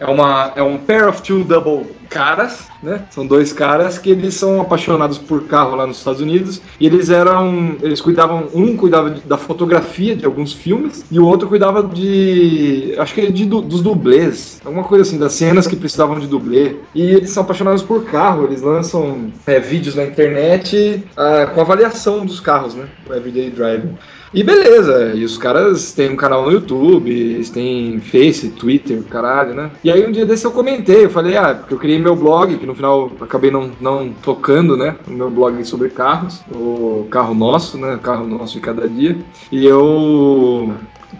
É, 0.00 0.06
uma, 0.06 0.52
é 0.56 0.62
um 0.62 0.78
pair 0.78 1.06
of 1.06 1.22
two 1.22 1.44
double 1.44 1.86
caras, 2.08 2.66
né? 2.82 3.04
São 3.10 3.24
dois 3.24 3.52
caras 3.52 3.98
que 3.98 4.10
eles 4.10 4.34
são 4.34 4.60
apaixonados 4.60 5.18
por 5.18 5.44
carro 5.44 5.76
lá 5.76 5.86
nos 5.86 5.98
Estados 5.98 6.20
Unidos 6.20 6.60
e 6.80 6.86
eles 6.86 7.10
eram, 7.10 7.76
eles 7.82 8.00
cuidavam, 8.00 8.48
um 8.52 8.76
cuidava 8.76 9.10
da 9.10 9.36
fotografia 9.36 10.16
de 10.16 10.24
alguns 10.24 10.52
filmes 10.52 11.04
e 11.10 11.20
o 11.20 11.26
outro 11.26 11.48
cuidava 11.48 11.82
de, 11.82 12.94
acho 12.98 13.14
que 13.14 13.30
de, 13.30 13.44
dos 13.44 13.82
dublês, 13.82 14.60
alguma 14.64 14.84
coisa 14.84 15.02
assim, 15.02 15.18
das 15.18 15.34
cenas 15.34 15.66
que 15.66 15.76
precisavam 15.76 16.18
de 16.18 16.26
dublê. 16.26 16.76
E 16.94 17.02
eles 17.02 17.30
são 17.30 17.42
apaixonados 17.42 17.82
por 17.82 18.04
carro, 18.06 18.44
eles 18.44 18.62
lançam 18.62 19.30
é, 19.46 19.60
vídeos 19.60 19.94
na 19.94 20.04
internet 20.04 21.04
ah, 21.16 21.46
com 21.54 21.60
avaliação 21.60 22.24
dos 22.24 22.40
carros, 22.40 22.74
né? 22.74 22.88
O 23.08 23.14
Everyday 23.14 23.50
Driving. 23.50 23.96
E 24.32 24.44
beleza, 24.44 25.12
e 25.12 25.24
os 25.24 25.36
caras 25.36 25.92
têm 25.92 26.12
um 26.12 26.16
canal 26.16 26.44
no 26.44 26.52
YouTube, 26.52 27.10
eles 27.10 27.50
têm 27.50 28.00
Face, 28.00 28.50
Twitter, 28.50 29.02
caralho, 29.02 29.54
né? 29.54 29.72
E 29.82 29.90
aí 29.90 30.06
um 30.06 30.12
dia 30.12 30.24
desse 30.24 30.44
eu 30.44 30.52
comentei, 30.52 31.04
eu 31.04 31.10
falei, 31.10 31.36
ah, 31.36 31.52
porque 31.52 31.74
eu 31.74 31.78
criei 31.78 31.98
meu 31.98 32.14
blog, 32.14 32.56
que 32.56 32.64
no 32.64 32.74
final 32.74 33.10
acabei 33.20 33.50
não, 33.50 33.72
não 33.80 34.12
tocando, 34.22 34.76
né? 34.76 34.94
O 35.08 35.10
meu 35.10 35.28
blog 35.28 35.64
sobre 35.64 35.88
carros, 35.90 36.40
o 36.54 37.08
carro 37.10 37.34
nosso, 37.34 37.76
né? 37.76 37.96
O 37.96 37.98
carro 37.98 38.24
nosso 38.24 38.54
de 38.54 38.60
cada 38.60 38.88
dia. 38.88 39.18
E 39.50 39.66
eu 39.66 40.72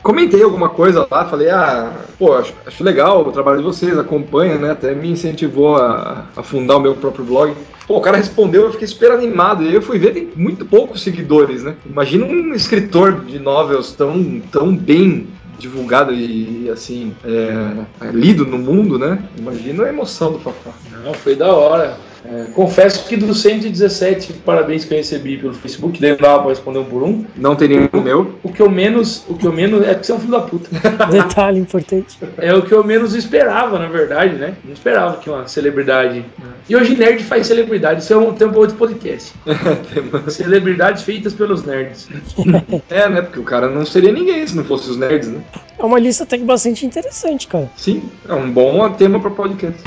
comentei 0.05 0.45
alguma 0.45 0.69
coisa 0.69 1.05
lá, 1.11 1.25
falei, 1.25 1.51
ah, 1.51 1.93
pô, 2.17 2.35
acho, 2.35 2.55
acho 2.65 2.85
legal 2.85 3.27
o 3.27 3.33
trabalho 3.33 3.59
de 3.59 3.65
vocês, 3.65 3.99
acompanha, 3.99 4.55
né? 4.55 4.71
Até 4.71 4.95
me 4.95 5.11
incentivou 5.11 5.77
a, 5.77 6.27
a 6.37 6.43
fundar 6.45 6.77
o 6.77 6.81
meu 6.81 6.95
próprio 6.95 7.25
blog. 7.25 7.55
Pô, 7.91 7.97
o 7.97 8.01
cara 8.01 8.19
respondeu, 8.19 8.63
eu 8.63 8.71
fiquei 8.71 8.87
super 8.87 9.11
animado. 9.11 9.65
E 9.65 9.75
eu 9.75 9.83
fui 9.83 9.99
ver, 9.99 10.13
tem 10.13 10.29
muito 10.37 10.65
poucos 10.65 11.03
seguidores, 11.03 11.65
né? 11.65 11.75
Imagina 11.85 12.25
um 12.25 12.55
escritor 12.55 13.25
de 13.25 13.41
novels 13.41 13.91
tão, 13.95 14.41
tão 14.53 14.77
bem 14.77 15.27
divulgado 15.59 16.15
e, 16.15 16.71
assim, 16.71 17.13
é, 17.25 18.07
é, 18.07 18.13
lido 18.13 18.47
no 18.47 18.59
mundo, 18.59 18.97
né? 18.97 19.21
Imagina 19.37 19.87
a 19.87 19.89
emoção 19.89 20.31
do 20.31 20.39
Fafá. 20.39 20.71
Não, 21.05 21.13
foi 21.15 21.35
da 21.35 21.53
hora. 21.53 21.99
É, 22.25 22.45
confesso 22.55 23.09
que 23.09 23.17
dos 23.17 23.41
117 23.41 24.33
parabéns 24.45 24.85
que 24.85 24.93
eu 24.93 24.99
recebi 24.99 25.37
pelo 25.39 25.55
Facebook, 25.55 26.01
daí 26.01 26.11
não 26.11 26.19
dava 26.19 26.41
pra 26.41 26.49
responder 26.51 26.79
um 26.81 26.85
por 26.85 27.03
um. 27.03 27.25
Não 27.37 27.57
tem 27.57 27.69
nenhum 27.69 28.03
meu. 28.03 28.35
O 28.43 28.53
que 28.53 28.61
eu 28.61 28.71
menos, 28.71 29.25
o 29.29 29.35
que 29.35 29.47
eu 29.47 29.53
menos 29.53 29.83
é 29.83 29.95
porque 29.95 30.07
você 30.07 30.13
é 30.13 30.15
um 30.15 30.21
filho 30.21 30.33
da 30.33 30.41
puta. 30.41 30.69
Detalhe 31.11 31.61
importante. 31.61 32.19
É 32.39 32.55
o 32.55 32.63
que 32.63 32.73
eu 32.73 32.85
menos 32.85 33.15
esperava, 33.15 33.79
na 33.79 33.89
verdade, 33.89 34.35
né? 34.35 34.55
Não 34.65 34.73
esperava 34.73 35.17
que 35.17 35.31
uma 35.31 35.49
celebridade. 35.49 36.25
E 36.69 36.77
hoje 36.77 36.97
nerd 36.97 37.23
faz 37.25 37.47
celebridade, 37.47 38.03
isso 38.03 38.13
é 38.13 38.17
um 38.17 38.33
tempo 38.35 38.59
outro 38.59 38.77
podcast. 38.77 39.33
Celebridades 40.29 41.03
feitas 41.03 41.33
pelos 41.33 41.65
nerds. 41.65 42.09
É, 42.89 43.09
né? 43.09 43.23
Porque 43.23 43.39
o 43.39 43.45
cara 43.45 43.69
não 43.69 43.85
seria 43.85 44.13
ninguém 44.13 44.47
se 44.47 44.57
não 44.57 44.65
fosse 44.65 44.91
os 44.91 44.97
nerds, 44.97 45.29
né? 45.29 45.41
É 45.79 45.85
uma 45.85 45.99
lista 45.99 46.25
até 46.25 46.37
que 46.39 46.45
bastante 46.45 46.85
interessante, 46.85 47.47
cara. 47.47 47.71
Sim, 47.77 48.03
é 48.29 48.35
um 48.35 48.51
bom 48.51 48.89
tema 48.91 49.21
para 49.21 49.31
podcast. 49.31 49.81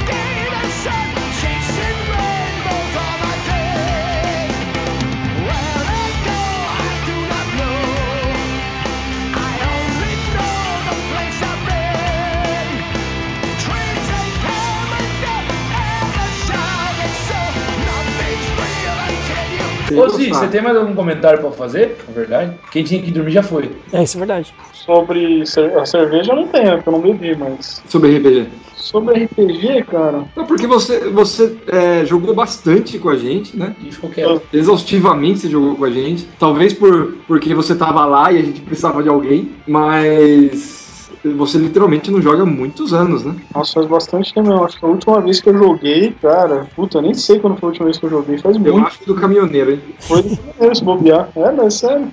Ô, 19.98 20.10
Zi, 20.10 20.30
você 20.30 20.48
tem 20.48 20.61
mais 20.61 20.76
algum 20.78 20.94
comentário 20.95 21.40
pra 21.40 21.52
fazer? 21.52 21.98
Na 22.07 22.14
verdade, 22.14 22.53
quem 22.70 22.84
tinha 22.84 23.02
que 23.02 23.11
dormir 23.11 23.32
já 23.32 23.44
foi. 23.44 23.72
É, 23.91 24.03
isso 24.03 24.18
é 24.18 24.20
verdade. 24.20 24.53
Sobre 24.72 25.45
cer- 25.45 25.78
a 25.78 25.86
cerveja 25.86 26.32
eu 26.32 26.36
não 26.36 26.48
tenho, 26.48 26.74
porque 26.76 26.90
eu 26.90 26.94
não 26.94 27.02
bebi, 27.02 27.36
mas. 27.38 27.84
Sobre 27.88 28.18
RPG. 28.18 28.48
Sobre 28.76 29.24
RPG, 29.24 29.84
cara. 29.84 30.26
Não, 30.36 30.45
porque 30.45 30.68
você, 30.68 30.99
você 31.10 31.57
é, 31.68 32.06
jogou 32.06 32.36
bastante 32.36 32.99
com 32.99 33.10
a 33.10 33.15
gente, 33.15 33.57
né? 33.57 33.76
E 33.80 33.91
ficou 33.91 34.10
quieto. 34.10 34.41
Exaustivamente 34.52 35.40
você 35.40 35.49
jogou 35.49 35.76
com 35.76 35.86
a 35.86 35.90
gente. 35.90 36.28
Talvez 36.38 36.74
por, 36.74 37.20
porque 37.28 37.53
você 37.56 37.76
tava 37.76 38.06
lá 38.06 38.32
e 38.32 38.38
a 38.38 38.41
gente 38.41 38.61
precisava 38.61 39.02
de 39.02 39.10
alguém, 39.10 39.56
mas 39.65 40.82
você 41.32 41.58
literalmente 41.58 42.12
não 42.12 42.22
joga 42.22 42.44
há 42.44 42.45
muitos 42.45 42.94
anos, 42.94 43.24
né? 43.24 43.36
Nossa, 43.54 43.74
faz 43.74 43.88
bastante 43.88 44.34
tempo. 44.34 44.48
mesmo. 44.50 44.64
Acho 44.64 44.78
que 44.80 44.86
a 44.86 44.90
última 44.90 45.22
vez 45.22 45.41
que 45.41 45.50
eu 45.50 45.58
joguei, 45.58 46.12
cara. 46.22 46.68
Puta, 46.76 46.98
eu 46.98 47.02
nem 47.02 47.14
sei 47.14 47.40
quando 47.40 47.58
foi 47.58 47.68
a 47.68 47.72
última 47.72 47.86
vez 47.86 47.98
que 47.98 48.06
eu 48.06 48.10
joguei. 48.10 48.38
Faz 48.38 48.56
Eu 48.56 48.62
muito. 48.62 48.88
acho 48.88 49.00
que 49.00 49.06
do 49.06 49.16
caminhoneiro, 49.16 49.72
hein? 49.72 49.82
Foi 50.00 50.22
do 50.22 50.36
primeiro 50.38 50.76
se 50.76 50.84
bobear. 50.84 51.30
É, 51.36 51.52
mas 51.52 51.76
sério. 51.76 52.08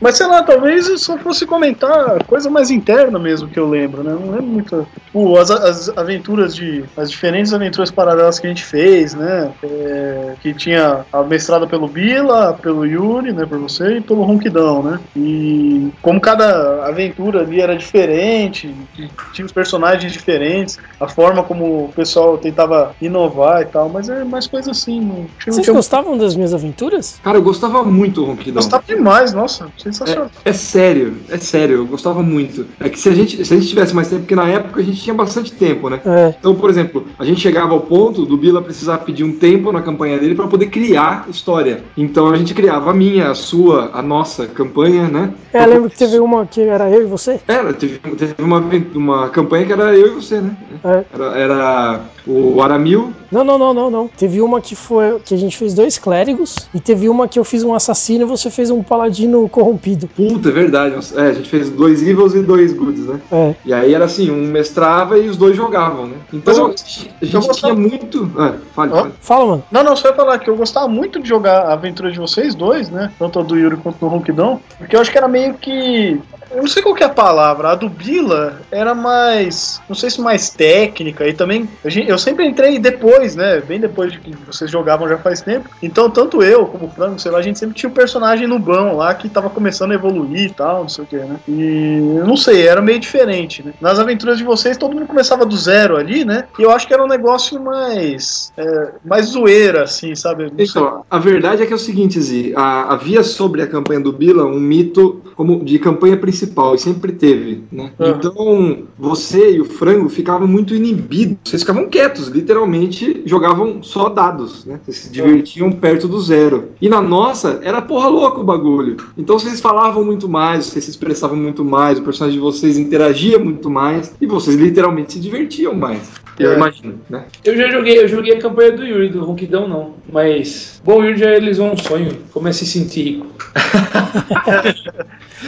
Mas 0.00 0.16
sei 0.18 0.26
lá, 0.26 0.42
talvez 0.42 0.88
eu 0.88 0.98
só 0.98 1.16
fosse 1.16 1.46
comentar 1.46 2.22
coisa 2.26 2.50
mais 2.50 2.70
interna 2.70 3.18
mesmo 3.18 3.48
que 3.48 3.58
eu 3.58 3.66
lembro, 3.68 4.02
né? 4.02 4.12
Não 4.12 4.30
lembro 4.30 4.46
muito. 4.46 4.86
Tipo, 5.06 5.36
as, 5.38 5.50
as 5.50 5.88
aventuras 5.96 6.54
de. 6.54 6.84
As 6.96 7.10
diferentes 7.10 7.52
aventuras 7.54 7.90
paralelas 7.90 8.38
que 8.38 8.46
a 8.46 8.50
gente 8.50 8.62
fez, 8.64 9.14
né? 9.14 9.50
É, 9.62 10.34
que 10.42 10.52
tinha 10.52 11.04
a 11.12 11.22
mestrada 11.22 11.66
pelo 11.66 11.88
Bila, 11.88 12.52
pelo 12.60 12.84
Yuri, 12.84 13.32
né? 13.32 13.46
Por 13.46 13.58
você, 13.58 13.96
e 13.96 14.00
pelo 14.02 14.22
Ronquidão, 14.22 14.82
né? 14.82 15.00
E 15.16 15.90
como 16.02 16.20
cada 16.20 16.86
aventura 16.86 17.40
ali 17.40 17.60
era 17.60 17.74
diferente, 17.76 18.45
e 18.46 19.08
tinha 19.32 19.46
os 19.46 19.52
personagens 19.52 20.12
diferentes, 20.12 20.78
a 21.00 21.08
forma 21.08 21.42
como 21.42 21.86
o 21.86 21.92
pessoal 21.94 22.38
tentava 22.38 22.94
inovar 23.00 23.62
e 23.62 23.66
tal, 23.66 23.88
mas 23.88 24.08
é 24.08 24.24
mais 24.24 24.46
coisa 24.46 24.70
assim. 24.70 25.00
Não, 25.00 25.14
não 25.16 25.26
Vocês 25.44 25.64
tinha 25.64 25.74
gostavam 25.74 26.16
das 26.16 26.34
minhas 26.34 26.54
aventuras? 26.54 27.20
Cara, 27.22 27.38
eu 27.38 27.42
gostava 27.42 27.82
muito 27.84 28.20
do 28.20 28.24
Ronquidão. 28.24 28.62
Gostava 28.62 28.84
demais, 28.86 29.32
nossa, 29.32 29.68
sensacional. 29.78 30.30
É, 30.44 30.50
é 30.50 30.52
sério, 30.52 31.18
é 31.28 31.36
sério, 31.38 31.76
eu 31.76 31.86
gostava 31.86 32.22
muito. 32.22 32.66
É 32.80 32.88
que 32.88 32.98
se 32.98 33.08
a, 33.08 33.12
gente, 33.12 33.44
se 33.44 33.52
a 33.52 33.56
gente 33.56 33.68
tivesse 33.68 33.94
mais 33.94 34.08
tempo, 34.08 34.22
porque 34.22 34.34
na 34.34 34.48
época 34.48 34.80
a 34.80 34.84
gente 34.84 35.00
tinha 35.00 35.14
bastante 35.14 35.52
tempo, 35.52 35.88
né? 35.90 36.00
É. 36.04 36.34
Então, 36.38 36.54
por 36.54 36.70
exemplo, 36.70 37.06
a 37.18 37.24
gente 37.24 37.40
chegava 37.40 37.72
ao 37.72 37.80
ponto 37.80 38.24
do 38.24 38.36
Bila 38.36 38.62
precisar 38.62 38.98
pedir 38.98 39.24
um 39.24 39.32
tempo 39.32 39.72
na 39.72 39.82
campanha 39.82 40.18
dele 40.18 40.34
para 40.34 40.46
poder 40.46 40.66
criar 40.66 41.26
história. 41.28 41.82
Então 41.96 42.28
a 42.28 42.36
gente 42.36 42.54
criava 42.54 42.90
a 42.90 42.94
minha, 42.94 43.30
a 43.30 43.34
sua, 43.34 43.90
a 43.92 44.02
nossa 44.02 44.46
campanha, 44.46 45.08
né? 45.08 45.32
É, 45.52 45.64
eu 45.64 45.68
lembro 45.68 45.90
que 45.90 45.96
teve 45.96 46.18
uma 46.18 46.46
que 46.46 46.60
era 46.60 46.90
eu 46.90 47.02
e 47.02 47.06
você. 47.06 47.40
Era, 47.46 47.72
teve, 47.72 47.98
teve 47.98 48.34
uma, 48.38 48.62
uma 48.94 49.28
campanha 49.28 49.66
que 49.66 49.72
era 49.72 49.94
eu 49.96 50.06
e 50.18 50.22
você, 50.22 50.40
né? 50.40 50.56
É. 50.84 51.04
Era, 51.14 51.38
era 51.38 52.00
o 52.26 52.60
Aramil, 52.60 53.12
Não, 53.30 53.44
não, 53.44 53.56
não, 53.56 53.72
não, 53.72 53.90
não. 53.90 54.08
Teve 54.08 54.40
uma 54.40 54.60
que 54.60 54.74
foi 54.74 55.20
que 55.24 55.32
a 55.32 55.38
gente 55.38 55.56
fez 55.56 55.74
dois 55.74 55.96
clérigos 55.96 56.68
e 56.74 56.80
teve 56.80 57.08
uma 57.08 57.28
que 57.28 57.38
eu 57.38 57.44
fiz 57.44 57.62
um 57.62 57.72
assassino 57.72 58.22
e 58.22 58.26
você 58.26 58.50
fez 58.50 58.68
um 58.70 58.82
paladino 58.82 59.48
corrompido. 59.48 60.08
puta, 60.08 60.48
é 60.48 60.52
verdade. 60.52 60.96
É, 61.14 61.20
a 61.20 61.32
gente 61.32 61.48
fez 61.48 61.70
dois 61.70 62.02
evils 62.02 62.34
e 62.34 62.42
dois 62.42 62.72
goods, 62.72 63.06
né? 63.06 63.20
É. 63.30 63.54
E 63.64 63.72
aí 63.72 63.94
era 63.94 64.04
assim, 64.06 64.30
um 64.30 64.42
mestrava 64.48 65.18
e 65.18 65.28
os 65.28 65.36
dois 65.36 65.56
jogavam, 65.56 66.06
né? 66.06 66.16
Então 66.32 66.52
eu- 66.54 66.66
a 66.66 67.24
gente, 67.24 67.52
tinha 67.52 67.74
muito. 67.74 68.24
É, 68.38 68.54
fale, 68.74 68.90
fale. 68.90 69.12
Fala, 69.20 69.46
mano. 69.46 69.64
Não, 69.70 69.84
não, 69.84 69.94
só 69.96 70.08
ia 70.08 70.14
falar 70.14 70.38
que 70.40 70.50
eu 70.50 70.56
gostava 70.56 70.88
muito 70.88 71.20
de 71.22 71.28
jogar 71.28 71.66
a 71.66 71.72
aventura 71.74 72.10
de 72.10 72.18
vocês 72.18 72.54
dois, 72.56 72.90
né? 72.90 73.12
Tanto 73.18 73.38
a 73.38 73.42
do 73.42 73.56
Yuri 73.56 73.76
quanto 73.76 73.98
do 73.98 74.08
Ronquidão, 74.08 74.60
porque 74.78 74.96
eu 74.96 75.00
acho 75.00 75.10
que 75.12 75.18
era 75.18 75.28
meio 75.28 75.54
que. 75.54 76.20
Eu 76.50 76.58
não 76.58 76.68
sei 76.68 76.82
qual 76.82 76.94
que 76.94 77.02
é 77.02 77.06
a 77.06 77.10
palavra. 77.10 77.70
A 77.70 77.74
do 77.74 77.88
Bila 77.88 78.25
era 78.70 78.94
mais. 78.94 79.80
Não 79.88 79.94
sei 79.94 80.10
se 80.10 80.20
mais 80.20 80.50
técnica. 80.50 81.26
E 81.26 81.32
também. 81.32 81.68
gente- 81.84 82.08
Eu 82.08 82.18
sempre 82.18 82.46
entrei 82.46 82.78
depois, 82.78 83.34
né? 83.36 83.60
Bem 83.60 83.80
depois 83.80 84.12
de 84.12 84.20
que 84.20 84.34
vocês 84.46 84.70
jogavam 84.70 85.08
já 85.08 85.18
faz 85.18 85.40
tempo. 85.40 85.68
Então, 85.82 86.10
tanto 86.10 86.42
eu 86.42 86.66
como 86.66 86.86
o 86.86 86.90
Franco, 86.90 87.18
sei 87.20 87.30
lá, 87.30 87.38
a 87.38 87.42
gente 87.42 87.58
sempre 87.58 87.74
tinha 87.74 87.90
um 87.90 87.94
personagem 87.94 88.46
no 88.46 88.58
bão 88.58 88.96
lá 88.96 89.14
que 89.14 89.28
tava 89.28 89.50
começando 89.50 89.92
a 89.92 89.94
evoluir 89.94 90.46
e 90.46 90.50
tal, 90.50 90.82
não 90.82 90.88
sei 90.88 91.04
o 91.04 91.06
que, 91.06 91.16
né? 91.16 91.36
E 91.48 91.98
eu 92.18 92.26
não 92.26 92.36
sei, 92.36 92.66
era 92.66 92.80
meio 92.82 92.98
diferente, 92.98 93.62
né? 93.64 93.72
Nas 93.80 93.98
aventuras 93.98 94.38
de 94.38 94.44
vocês, 94.44 94.76
todo 94.76 94.94
mundo 94.94 95.06
começava 95.06 95.44
do 95.46 95.56
zero 95.56 95.96
ali, 95.96 96.24
né? 96.24 96.44
E 96.58 96.62
eu 96.62 96.70
acho 96.70 96.86
que 96.86 96.94
era 96.94 97.02
um 97.04 97.08
negócio 97.08 97.60
mais. 97.62 98.52
é, 98.56 98.88
mais 99.04 99.26
zoeira, 99.26 99.82
assim, 99.84 100.14
sabe? 100.14 100.50
Então, 100.58 101.04
a 101.10 101.18
verdade 101.18 101.62
é 101.62 101.66
que 101.66 101.72
é 101.72 101.76
o 101.76 101.78
seguinte, 101.78 102.20
Zi, 102.20 102.52
a- 102.56 102.92
havia 102.94 103.22
sobre 103.22 103.62
a 103.62 103.66
campanha 103.66 104.00
do 104.00 104.12
Bila 104.12 104.44
um 104.44 104.58
mito 104.58 105.22
como 105.34 105.64
de 105.64 105.78
campanha 105.78 106.16
principal, 106.16 106.74
e 106.74 106.78
sempre 106.78 107.12
teve, 107.12 107.64
né? 107.70 107.90
Uhum. 107.98 108.15
Então, 108.18 108.84
você 108.98 109.52
e 109.52 109.60
o 109.60 109.64
Frango 109.64 110.08
ficavam 110.08 110.46
muito 110.46 110.74
inibidos, 110.74 111.36
vocês 111.44 111.62
ficavam 111.62 111.88
quietos, 111.88 112.28
literalmente 112.28 113.22
jogavam 113.24 113.82
só 113.82 114.08
dados, 114.08 114.64
né? 114.64 114.80
Vocês 114.84 114.96
se 114.98 115.10
divertiam 115.10 115.70
perto 115.72 116.08
do 116.08 116.20
zero. 116.20 116.70
E 116.80 116.88
na 116.88 117.00
nossa, 117.00 117.60
era 117.62 117.82
porra 117.82 118.08
louca 118.08 118.40
o 118.40 118.44
bagulho. 118.44 118.96
Então 119.16 119.38
vocês 119.38 119.60
falavam 119.60 120.04
muito 120.04 120.28
mais, 120.28 120.66
vocês 120.66 120.84
se 120.84 120.90
expressavam 120.90 121.36
muito 121.36 121.64
mais, 121.64 121.98
o 121.98 122.02
personagem 122.02 122.38
de 122.38 122.44
vocês 122.44 122.78
interagia 122.78 123.38
muito 123.38 123.70
mais, 123.70 124.12
e 124.20 124.26
vocês 124.26 124.56
literalmente 124.56 125.14
se 125.14 125.20
divertiam 125.20 125.74
mais. 125.74 126.25
Eu 126.38 126.52
É. 126.52 126.56
imagino, 126.56 127.00
né? 127.08 127.24
Eu 127.44 127.56
já 127.56 127.70
joguei, 127.70 127.98
eu 127.98 128.08
joguei 128.08 128.34
a 128.34 128.38
campanha 128.40 128.72
do 128.72 128.84
Yuri, 128.84 129.08
do 129.08 129.24
Ronquidão 129.24 129.66
não. 129.66 129.94
Mas. 130.12 130.80
Bom, 130.84 131.00
o 131.00 131.04
Yuri 131.04 131.18
já 131.18 131.26
realizou 131.30 131.72
um 131.72 131.76
sonho. 131.76 132.12
Como 132.32 132.46
é 132.48 132.52
se 132.52 132.66
sentir 132.66 133.02
rico. 133.02 133.26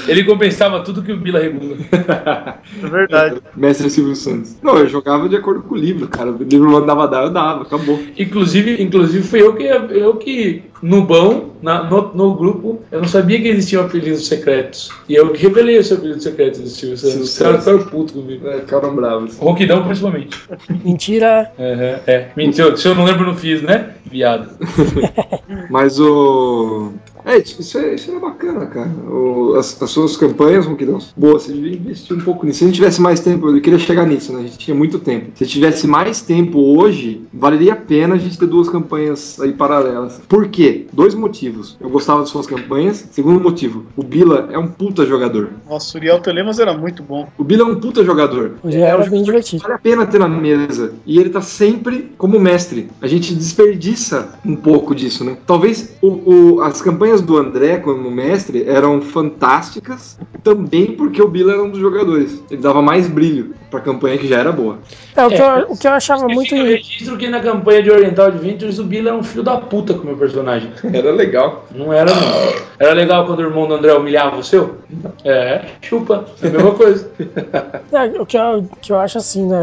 Ele 0.06 0.24
compensava 0.24 0.80
tudo 0.82 1.02
que 1.02 1.12
o 1.12 1.16
Bila 1.16 1.40
regula. 1.40 1.76
É 2.82 2.86
verdade. 2.86 3.40
Mestre 3.56 3.90
Silvio 3.90 4.14
Santos. 4.16 4.56
Não, 4.62 4.78
eu 4.78 4.88
jogava 4.88 5.28
de 5.28 5.36
acordo 5.36 5.62
com 5.62 5.74
o 5.74 5.78
livro, 5.78 6.08
cara. 6.08 6.30
O 6.30 6.42
livro 6.42 6.70
mandava 6.70 7.06
dar, 7.08 7.24
eu 7.24 7.30
dava, 7.30 7.62
acabou. 7.62 8.00
Inclusive, 8.18 8.82
inclusive 8.82 9.26
fui 9.26 9.42
eu 9.42 9.54
que, 9.54 9.64
eu 9.64 10.16
que 10.16 10.62
nubão 10.82 11.50
na- 11.62 11.82
no, 11.84 12.12
no 12.14 12.34
grupo. 12.34 12.80
Eu 12.90 13.00
não 13.00 13.08
sabia 13.08 13.40
que 13.40 13.48
existiam 13.48 13.84
apelidos 13.84 14.26
secretos. 14.26 14.90
E 15.08 15.14
eu 15.14 15.30
que 15.32 15.42
revelei 15.42 15.76
esse 15.76 15.92
apelido 15.94 16.20
secreto 16.22 16.60
do 16.60 16.68
Silvio 16.68 16.96
Santos. 16.98 17.16
Os 17.16 17.38
caras 17.38 17.58
ficaram 17.64 17.84
putos 17.84 18.14
comigo. 18.14 18.46
É, 18.48 18.60
ficaram 18.60 18.94
bravos. 18.94 19.36
Ronquidão, 19.38 19.84
principalmente. 19.84 20.38
Mentira. 20.84 21.50
É, 21.58 22.00
é. 22.06 22.28
Mentira, 22.36 22.76
se 22.76 22.86
eu 22.86 22.94
não 22.94 23.04
lembro, 23.04 23.26
não 23.26 23.34
fiz, 23.36 23.62
né? 23.62 23.90
Viado. 24.10 24.50
Mas 25.70 25.98
o. 26.00 26.92
É, 27.28 27.38
isso 27.38 27.78
é, 27.78 27.94
isso 27.94 28.10
é 28.10 28.18
bacana, 28.18 28.66
cara. 28.66 28.88
O- 29.10 29.54
as, 29.56 29.80
as 29.82 29.90
suas 29.90 30.16
campanhas, 30.16 30.66
Ronquidão, 30.66 30.98
boas, 31.16 31.42
você 31.42 31.52
devia 31.52 31.74
investir 31.76 32.16
um 32.16 32.20
pouco 32.20 32.46
nisso. 32.46 32.58
Se 32.60 32.64
a 32.64 32.66
gente 32.68 32.76
tivesse 32.76 33.00
mais 33.00 33.20
tempo, 33.20 33.48
eu 33.48 33.60
queria 33.60 33.78
chegar 33.78 34.06
nisso, 34.06 34.32
né? 34.32 34.40
A 34.40 34.42
gente 34.42 34.58
tinha 34.58 34.74
muito 34.74 34.98
tempo. 34.98 35.26
Se 35.34 35.46
tivesse 35.46 35.86
mais 35.86 36.20
tempo 36.22 36.58
hoje, 36.58 37.22
valeria 37.32 37.74
a 37.74 37.76
pena 37.76 38.14
a 38.14 38.18
gente 38.18 38.38
ter 38.38 38.46
duas 38.46 38.68
campanhas 38.68 39.38
aí 39.40 39.52
paralelas. 39.52 40.20
Por 40.28 40.48
quê? 40.48 40.86
Dois 40.92 41.14
motivos. 41.14 41.76
Eu 41.80 41.90
gostava 41.90 42.20
das 42.20 42.28
suas 42.30 42.46
campanhas. 42.46 43.06
Segundo 43.12 43.40
motivo, 43.40 43.84
o 43.96 44.02
Bila 44.02 44.48
é 44.50 44.58
um 44.58 44.66
puta 44.68 45.04
jogador. 45.04 45.50
Nossa, 45.68 45.96
o 45.96 46.00
Uriel 46.00 46.20
Telemas 46.20 46.58
era 46.58 46.72
muito 46.76 47.02
bom. 47.02 47.28
O 47.36 47.44
Bila 47.44 47.62
é 47.62 47.66
um 47.66 47.74
puta 47.78 48.02
jogador. 48.04 48.52
Já 48.64 48.86
era 48.86 49.06
bem 49.08 49.22
divertido. 49.22 49.62
Vale 49.62 49.74
a 49.74 49.78
pena 49.78 50.06
ter 50.06 50.18
na 50.18 50.28
mesa. 50.28 50.92
E 51.06 51.18
ele 51.18 51.30
tá 51.30 51.40
sempre 51.42 52.10
como 52.16 52.38
mestre. 52.40 52.88
A 53.02 53.06
gente 53.06 53.34
desperdiça 53.34 54.38
um 54.44 54.56
pouco 54.56 54.94
disso, 54.94 55.24
né? 55.24 55.36
Talvez 55.46 55.94
o- 56.00 56.06
o- 56.56 56.60
as 56.62 56.80
campanhas 56.80 57.17
do 57.20 57.36
André 57.36 57.78
como 57.78 58.10
mestre 58.10 58.64
eram 58.64 59.00
fantásticas 59.00 60.18
também 60.42 60.96
porque 60.96 61.22
o 61.22 61.28
Bila 61.28 61.52
era 61.52 61.62
um 61.62 61.70
dos 61.70 61.80
jogadores. 61.80 62.42
Ele 62.50 62.60
dava 62.60 62.82
mais 62.82 63.08
brilho 63.08 63.54
pra 63.70 63.80
campanha 63.80 64.18
que 64.18 64.26
já 64.26 64.38
era 64.38 64.52
boa. 64.52 64.78
É, 65.16 65.24
o, 65.24 65.28
que 65.28 65.34
É, 65.34 65.40
eu, 65.40 65.72
o 65.72 65.76
que 65.76 65.86
eu 65.86 65.92
achava 65.92 66.26
muito. 66.28 66.54
Eu 66.54 66.64
registro 66.64 67.16
que 67.16 67.28
na 67.28 67.40
campanha 67.40 67.82
de 67.82 67.90
Oriental 67.90 68.26
Adventures 68.26 68.78
o 68.78 68.84
Bila 68.84 69.10
era 69.10 69.18
um 69.18 69.22
filho 69.22 69.42
da 69.42 69.56
puta 69.56 69.94
com 69.94 70.02
o 70.02 70.06
meu 70.06 70.16
personagem. 70.16 70.70
Era 70.92 71.12
legal. 71.12 71.66
Não 71.74 71.92
era, 71.92 72.10
não. 72.10 72.52
Era 72.78 72.92
legal 72.92 73.26
quando 73.26 73.40
o 73.40 73.42
irmão 73.42 73.66
do 73.68 73.74
André 73.74 73.92
humilhava 73.92 74.36
o 74.36 74.42
seu? 74.42 74.78
É, 75.24 75.64
chupa. 75.80 76.24
É 76.42 76.46
a 76.46 76.50
mesma 76.50 76.72
coisa. 76.72 77.10
É, 77.90 78.04
o 78.20 78.26
que 78.26 78.36
eu, 78.36 78.68
que 78.82 78.92
eu 78.92 78.98
acho 78.98 79.18
assim, 79.18 79.46
né? 79.46 79.58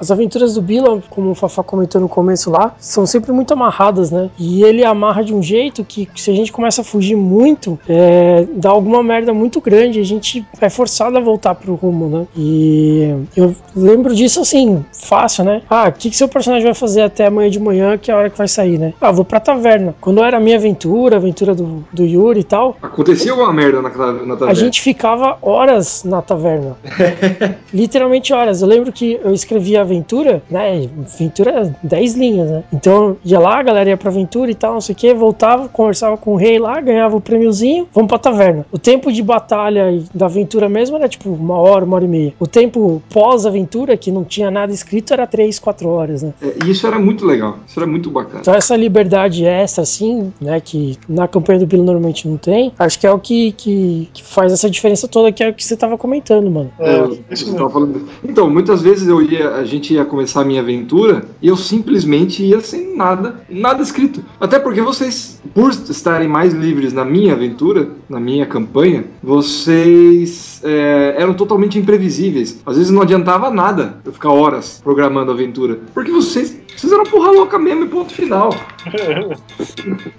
As 0.00 0.10
aventuras 0.10 0.54
do 0.54 0.62
Bila, 0.62 1.02
como 1.10 1.30
o 1.30 1.34
Fafá 1.34 1.62
comentou 1.62 2.00
no 2.00 2.08
começo 2.08 2.50
lá, 2.50 2.74
são 2.78 3.04
sempre 3.04 3.32
muito 3.32 3.52
amarradas, 3.52 4.10
né? 4.10 4.30
E 4.38 4.62
ele 4.62 4.84
amarra 4.84 5.24
de 5.24 5.34
um 5.34 5.42
jeito 5.42 5.84
que 5.84 6.08
se 6.14 6.30
a 6.30 6.34
gente 6.34 6.52
começa 6.52 6.82
a 6.82 6.84
fugir 6.84 7.16
muito, 7.16 7.78
é, 7.88 8.46
dá 8.52 8.70
alguma 8.70 9.02
merda 9.02 9.34
muito 9.34 9.60
grande, 9.60 10.00
a 10.00 10.04
gente 10.04 10.46
é 10.60 10.70
forçado 10.70 11.16
a 11.16 11.20
voltar 11.20 11.54
pro 11.54 11.74
rumo, 11.74 12.08
né? 12.08 12.26
E 12.36 13.14
eu 13.36 13.54
lembro 13.74 14.14
disso 14.14 14.40
assim, 14.40 14.84
fácil, 14.92 15.44
né? 15.44 15.62
Ah, 15.68 15.88
o 15.88 15.92
que, 15.92 16.10
que 16.10 16.16
seu 16.16 16.28
personagem 16.28 16.64
vai 16.64 16.74
fazer 16.74 17.02
até 17.02 17.26
amanhã 17.26 17.50
de 17.50 17.60
manhã, 17.60 17.98
que 17.98 18.10
é 18.10 18.14
a 18.14 18.16
hora 18.16 18.30
que 18.30 18.38
vai 18.38 18.48
sair, 18.48 18.78
né? 18.78 18.94
Ah, 19.00 19.12
vou 19.12 19.24
pra 19.24 19.38
taverna. 19.40 19.94
Quando 20.00 20.22
era 20.22 20.36
a 20.38 20.40
minha 20.40 20.56
aventura, 20.56 21.16
a 21.16 21.18
aventura 21.18 21.54
do, 21.54 21.84
do 21.92 22.04
Yuri 22.04 22.40
e 22.40 22.44
tal, 22.44 22.76
Acontecia 22.82 23.32
alguma 23.32 23.52
merda 23.52 23.82
na, 23.82 23.88
na 23.88 23.92
taverna. 24.36 24.50
a 24.50 24.54
gente 24.54 24.80
ficava 24.80 25.38
horas 25.42 26.02
na 26.04 26.22
taverna. 26.22 26.76
Literalmente 27.72 28.32
horas. 28.32 28.62
Eu 28.62 28.68
lembro 28.68 28.92
que 28.92 29.20
eu 29.22 29.32
escrevia 29.32 29.80
aventura, 29.82 30.42
né? 30.50 30.88
Aventura 31.14 31.74
10 31.82 32.14
linhas, 32.14 32.50
né? 32.50 32.64
Então 32.72 33.16
ia 33.24 33.38
lá, 33.38 33.58
a 33.58 33.62
galera 33.62 33.90
ia 33.90 33.96
pra 33.96 34.10
aventura 34.10 34.50
e 34.50 34.54
tal, 34.54 34.74
não 34.74 34.80
sei 34.80 34.94
o 34.94 34.96
que, 34.96 35.12
voltava, 35.14 35.68
conversava 35.68 36.16
com 36.16 36.32
o 36.32 36.36
rei 36.36 36.58
lá, 36.58 36.80
ganhava 36.80 37.16
o 37.16 37.20
prêmiozinho, 37.20 37.86
vamos 37.92 38.08
pra 38.08 38.18
taverna. 38.18 38.64
O 38.72 38.78
tempo 38.78 39.12
de 39.12 39.22
batalha 39.22 40.02
da 40.14 40.26
aventura 40.26 40.68
mesmo 40.68 40.96
era 40.96 41.08
tipo 41.08 41.28
uma 41.30 41.58
hora, 41.58 41.84
uma 41.84 41.96
hora 41.96 42.04
e 42.04 42.08
meia. 42.08 42.34
O 42.38 42.46
tempo 42.46 43.02
pós-aventura, 43.26 43.96
que 43.96 44.12
não 44.12 44.22
tinha 44.24 44.50
nada 44.52 44.72
escrito, 44.72 45.12
era 45.12 45.26
3, 45.26 45.58
4 45.58 45.88
horas, 45.88 46.22
né? 46.22 46.32
É, 46.40 46.54
e 46.64 46.70
isso 46.70 46.86
era 46.86 46.96
muito 46.98 47.26
legal. 47.26 47.58
Isso 47.66 47.78
era 47.78 47.86
muito 47.86 48.08
bacana. 48.08 48.38
Então 48.40 48.54
essa 48.54 48.76
liberdade 48.76 49.44
extra, 49.44 49.82
assim, 49.82 50.32
né, 50.40 50.60
que 50.60 50.96
na 51.08 51.26
campanha 51.26 51.58
do 51.58 51.66
Bilo 51.66 51.82
normalmente 51.82 52.28
não 52.28 52.36
tem, 52.36 52.72
acho 52.78 52.98
que 53.00 53.06
é 53.06 53.10
o 53.10 53.18
que, 53.18 53.50
que, 53.52 54.08
que 54.14 54.22
faz 54.22 54.52
essa 54.52 54.70
diferença 54.70 55.08
toda, 55.08 55.32
que 55.32 55.42
é 55.42 55.48
o 55.48 55.54
que 55.54 55.64
você 55.64 55.76
tava 55.76 55.98
comentando, 55.98 56.48
mano. 56.48 56.70
É, 56.78 56.98
Eu- 57.00 57.10
isso 57.10 57.18
você 57.28 57.44
mesmo. 57.46 57.56
tava 57.58 57.70
falando- 57.70 58.06
Então, 58.22 58.48
muitas 58.48 58.80
vezes 58.82 59.08
eu 59.08 59.20
ia, 59.20 59.50
a 59.56 59.64
gente 59.64 59.92
ia 59.92 60.04
começar 60.04 60.42
a 60.42 60.44
minha 60.44 60.60
aventura 60.60 61.24
e 61.42 61.48
eu 61.48 61.56
simplesmente 61.56 62.44
ia 62.44 62.60
sem 62.60 62.96
nada, 62.96 63.40
nada 63.50 63.82
escrito. 63.82 64.22
Até 64.40 64.58
porque 64.60 64.80
vocês, 64.80 65.40
por 65.52 65.70
estarem 65.70 66.28
mais 66.28 66.54
livres 66.54 66.92
na 66.92 67.04
minha 67.04 67.32
aventura, 67.32 67.88
na 68.08 68.20
minha 68.20 68.46
campanha, 68.46 69.04
vocês 69.22 70.55
é, 70.66 71.14
eram 71.16 71.32
totalmente 71.32 71.78
imprevisíveis. 71.78 72.60
Às 72.66 72.76
vezes 72.76 72.90
não 72.90 73.02
adiantava 73.02 73.50
nada 73.50 73.98
eu 74.04 74.12
ficar 74.12 74.30
horas 74.30 74.80
programando 74.82 75.30
a 75.30 75.34
aventura, 75.34 75.78
porque 75.94 76.10
vocês, 76.10 76.58
vocês 76.76 76.92
eram 76.92 77.04
porra 77.04 77.30
louca 77.30 77.58
mesmo 77.58 77.84
e 77.84 77.88
ponto 77.88 78.12
final. 78.12 78.50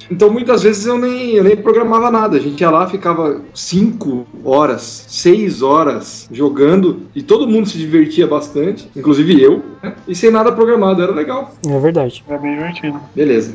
Então 0.09 0.29
muitas 0.29 0.63
vezes 0.63 0.85
eu 0.85 0.97
nem, 0.97 1.35
eu 1.35 1.43
nem 1.43 1.55
programava 1.55 2.09
nada. 2.09 2.37
A 2.37 2.39
gente 2.39 2.61
ia 2.61 2.69
lá, 2.69 2.87
ficava 2.87 3.41
5 3.53 4.25
horas, 4.43 5.05
6 5.09 5.61
horas 5.61 6.27
jogando 6.31 7.01
e 7.13 7.21
todo 7.21 7.47
mundo 7.47 7.67
se 7.67 7.77
divertia 7.77 8.25
bastante, 8.25 8.89
inclusive 8.95 9.41
eu, 9.41 9.63
né? 9.83 9.93
e 10.07 10.15
sem 10.15 10.31
nada 10.31 10.51
programado. 10.51 11.01
Era 11.01 11.11
legal. 11.11 11.53
É 11.67 11.79
verdade. 11.79 12.23
É 12.29 12.37
bem 12.37 12.55
divertido. 12.55 12.99
Beleza. 13.13 13.53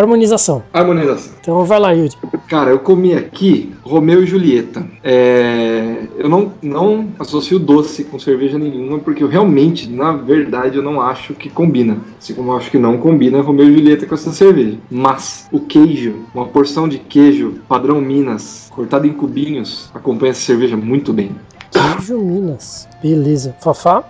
Harmonização. 0.00 0.62
Harmonização. 0.72 1.32
Então 1.40 1.64
vai 1.64 1.78
lá, 1.78 1.92
Yuri. 1.92 2.16
Cara, 2.48 2.70
eu 2.70 2.78
comi 2.78 3.14
aqui 3.14 3.72
Romeu 3.82 4.22
e 4.22 4.26
Julieta. 4.26 4.84
É, 5.04 6.04
eu 6.16 6.28
não, 6.28 6.52
não 6.62 7.08
associo 7.18 7.58
doce 7.58 8.04
com 8.04 8.18
cerveja 8.18 8.58
nenhuma, 8.58 8.98
porque 8.98 9.22
eu 9.22 9.28
realmente, 9.28 9.88
na 9.88 10.12
verdade, 10.12 10.76
eu 10.76 10.82
não 10.82 11.02
acho 11.02 11.34
que 11.34 11.50
combina. 11.50 11.98
Assim 12.18 12.34
como 12.34 12.52
eu 12.52 12.56
acho 12.56 12.70
que 12.70 12.78
não 12.78 12.96
combina 12.96 13.42
Romeu 13.42 13.68
e 13.68 13.74
Julieta 13.74 14.06
com 14.06 14.14
essa 14.14 14.32
cerveja. 14.32 14.78
Mas 14.90 15.46
o 15.52 15.60
queijo, 15.60 16.24
uma 16.34 16.46
porção 16.46 16.88
de 16.88 16.98
queijo 16.98 17.60
padrão 17.68 18.00
Minas, 18.00 18.68
cortado 18.70 19.06
em 19.06 19.12
cubinhos, 19.12 19.90
acompanha 19.92 20.30
essa 20.30 20.40
cerveja 20.40 20.76
muito 20.76 21.12
bem. 21.12 21.30
Queijo 21.70 22.18
Minas. 22.18 22.88
Beleza. 23.02 23.54
Fafá? 23.60 24.04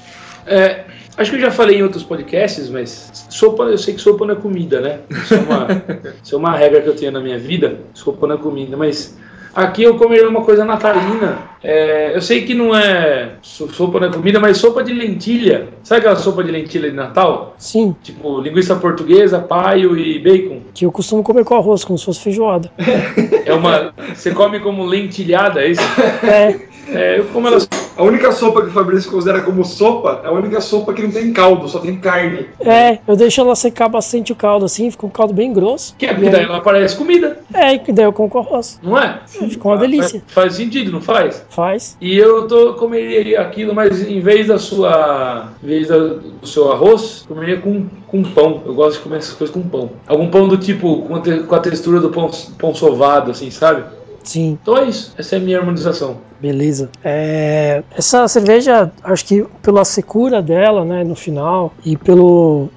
É, 0.46 0.84
acho 1.20 1.30
que 1.30 1.36
eu 1.36 1.40
já 1.40 1.51
falei 1.51 1.78
em 1.78 1.82
outros 1.82 2.02
podcasts, 2.02 2.68
mas 2.68 3.26
sopa, 3.30 3.64
eu 3.64 3.78
sei 3.78 3.94
que 3.94 4.01
sopa 4.01 4.24
não 4.26 4.34
é 4.34 4.36
comida, 4.36 4.80
né? 4.80 4.98
Isso 5.10 5.34
é 5.34 5.38
uma, 5.38 5.66
isso 6.22 6.34
é 6.34 6.38
uma 6.38 6.56
regra 6.56 6.80
que 6.80 6.88
eu 6.88 6.97
tenho 6.97 7.12
na 7.12 7.20
minha 7.20 7.38
vida. 7.38 7.78
Sopa 7.94 8.26
não 8.26 8.34
é 8.34 8.38
comida, 8.38 8.76
mas 8.76 9.16
aqui 9.55 9.82
eu 9.82 9.97
comeria 9.97 10.28
uma 10.28 10.42
coisa 10.42 10.64
natalina. 10.64 11.51
É, 11.62 12.16
eu 12.16 12.22
sei 12.22 12.47
que 12.47 12.55
não 12.55 12.74
é 12.74 13.32
so- 13.42 13.68
sopa 13.70 14.01
não 14.01 14.09
é 14.09 14.12
comida, 14.12 14.40
mas 14.40 14.56
sopa 14.56 14.82
de 14.82 14.94
lentilha. 14.94 15.68
Sabe 15.82 15.98
aquela 16.01 16.16
sopa 16.16 16.42
de 16.42 16.51
lentilha 16.51 16.88
de 16.90 16.97
Natal? 16.97 17.55
Sim, 17.59 17.94
Tipo 18.02 18.40
linguiça 18.40 18.74
portuguesa, 18.76 19.38
paio 19.40 19.94
e 19.97 20.18
bacon. 20.18 20.60
que 20.72 20.86
eu 20.86 20.92
costumo 20.92 21.22
comer 21.22 21.44
com 21.44 21.55
arroz, 21.55 21.84
como 21.84 21.98
se 21.98 22.05
fosse 22.06 22.20
feijoada. 22.20 22.70
É 23.44 23.55
uma. 23.55 23.92
Você 24.14 24.30
come 24.32 24.60
como 24.60 24.84
lentilhada, 24.86 25.60
é 25.62 25.70
isso? 25.70 25.80
É, 26.22 26.60
É, 26.92 27.18
eu 27.18 27.24
como 27.26 27.46
ela. 27.48 27.58
A 27.96 28.02
única 28.02 28.32
sopa 28.32 28.62
que 28.62 28.68
o 28.68 28.70
Fabrício 28.70 29.10
considera 29.10 29.42
como 29.42 29.62
sopa 29.64 30.22
é 30.24 30.28
a 30.28 30.32
única 30.32 30.60
sopa 30.60 30.92
que 30.94 31.02
não 31.02 31.10
tem 31.10 31.32
caldo, 31.34 31.68
só 31.68 31.78
tem 31.80 31.96
carne. 31.96 32.46
é, 32.60 32.98
eu 33.06 33.14
deixo 33.14 33.40
ela 33.42 33.54
secar 33.54 33.88
bastante 33.88 34.32
o 34.32 34.36
caldo 34.36 34.64
assim, 34.64 34.90
fica 34.90 35.04
um 35.04 35.10
caldo 35.10 35.34
bem 35.34 35.52
grosso. 35.52 35.94
Que 35.98 36.06
é 36.06 36.14
porque 36.14 36.30
daí 36.30 36.44
ela 36.44 36.60
parece 36.60 36.96
comida, 36.96 37.38
É, 37.52 37.74
e 37.74 37.92
daí 37.92 38.06
eu 38.06 38.12
como 38.12 38.30
com 38.30 38.38
arroz. 38.38 38.78
não 38.82 38.96
é? 38.98 39.20
Fica 39.26 39.68
uma 39.68 39.76
delícia. 39.76 40.20
Faz, 40.28 40.32
faz 40.46 40.54
sentido, 40.54 40.90
não 40.90 41.02
faz? 41.02 41.44
Faz. 41.50 41.96
E 42.00 42.16
eu 42.16 42.46
tô, 42.48 42.74
comeria 42.74 43.40
aquilo, 43.42 43.74
mas 43.74 44.00
em 44.08 44.20
vez 44.20 44.46
da 44.46 44.58
sua. 44.58 45.48
Em 45.62 45.66
vez 45.66 45.88
da- 45.88 45.98
do 45.98 46.46
seu 46.46 46.72
arroz, 46.72 47.24
comeria 47.28 47.58
com, 47.58 47.86
com 48.06 48.22
pão. 48.22 48.62
Eu 48.64 48.74
gosto 48.74 48.96
de 48.96 49.02
comer 49.02 49.18
essas 49.18 49.34
coisas 49.34 49.54
com 49.54 49.62
pão. 49.62 49.90
Algum 50.06 50.28
pão 50.30 50.48
do 50.48 50.56
tipo, 50.56 51.02
com 51.02 51.16
a, 51.16 51.20
te- 51.20 51.40
com 51.40 51.54
a 51.54 51.58
textura 51.60 52.00
do 52.00 52.08
pão, 52.10 52.30
pão 52.58 52.74
sovado, 52.74 53.30
assim, 53.30 53.50
sabe? 53.50 53.84
Sim, 54.22 54.59
Então 54.62 54.76
é 54.76 54.84
isso. 54.84 55.14
Essa 55.18 55.36
é 55.36 55.38
a 55.38 55.42
minha 55.42 55.59
harmonização. 55.59 56.18
beleza. 56.40 56.88
É, 57.05 57.82
essa 57.97 58.26
cerveja, 58.28 58.90
acho 59.05 59.24
que 59.26 59.44
pela 59.62 59.84
secura 59.84 60.40
dela, 60.40 60.84
né, 60.84 61.05
no 61.05 61.14
final, 61.14 61.72
e 61.84 61.97
pelo 61.97 62.68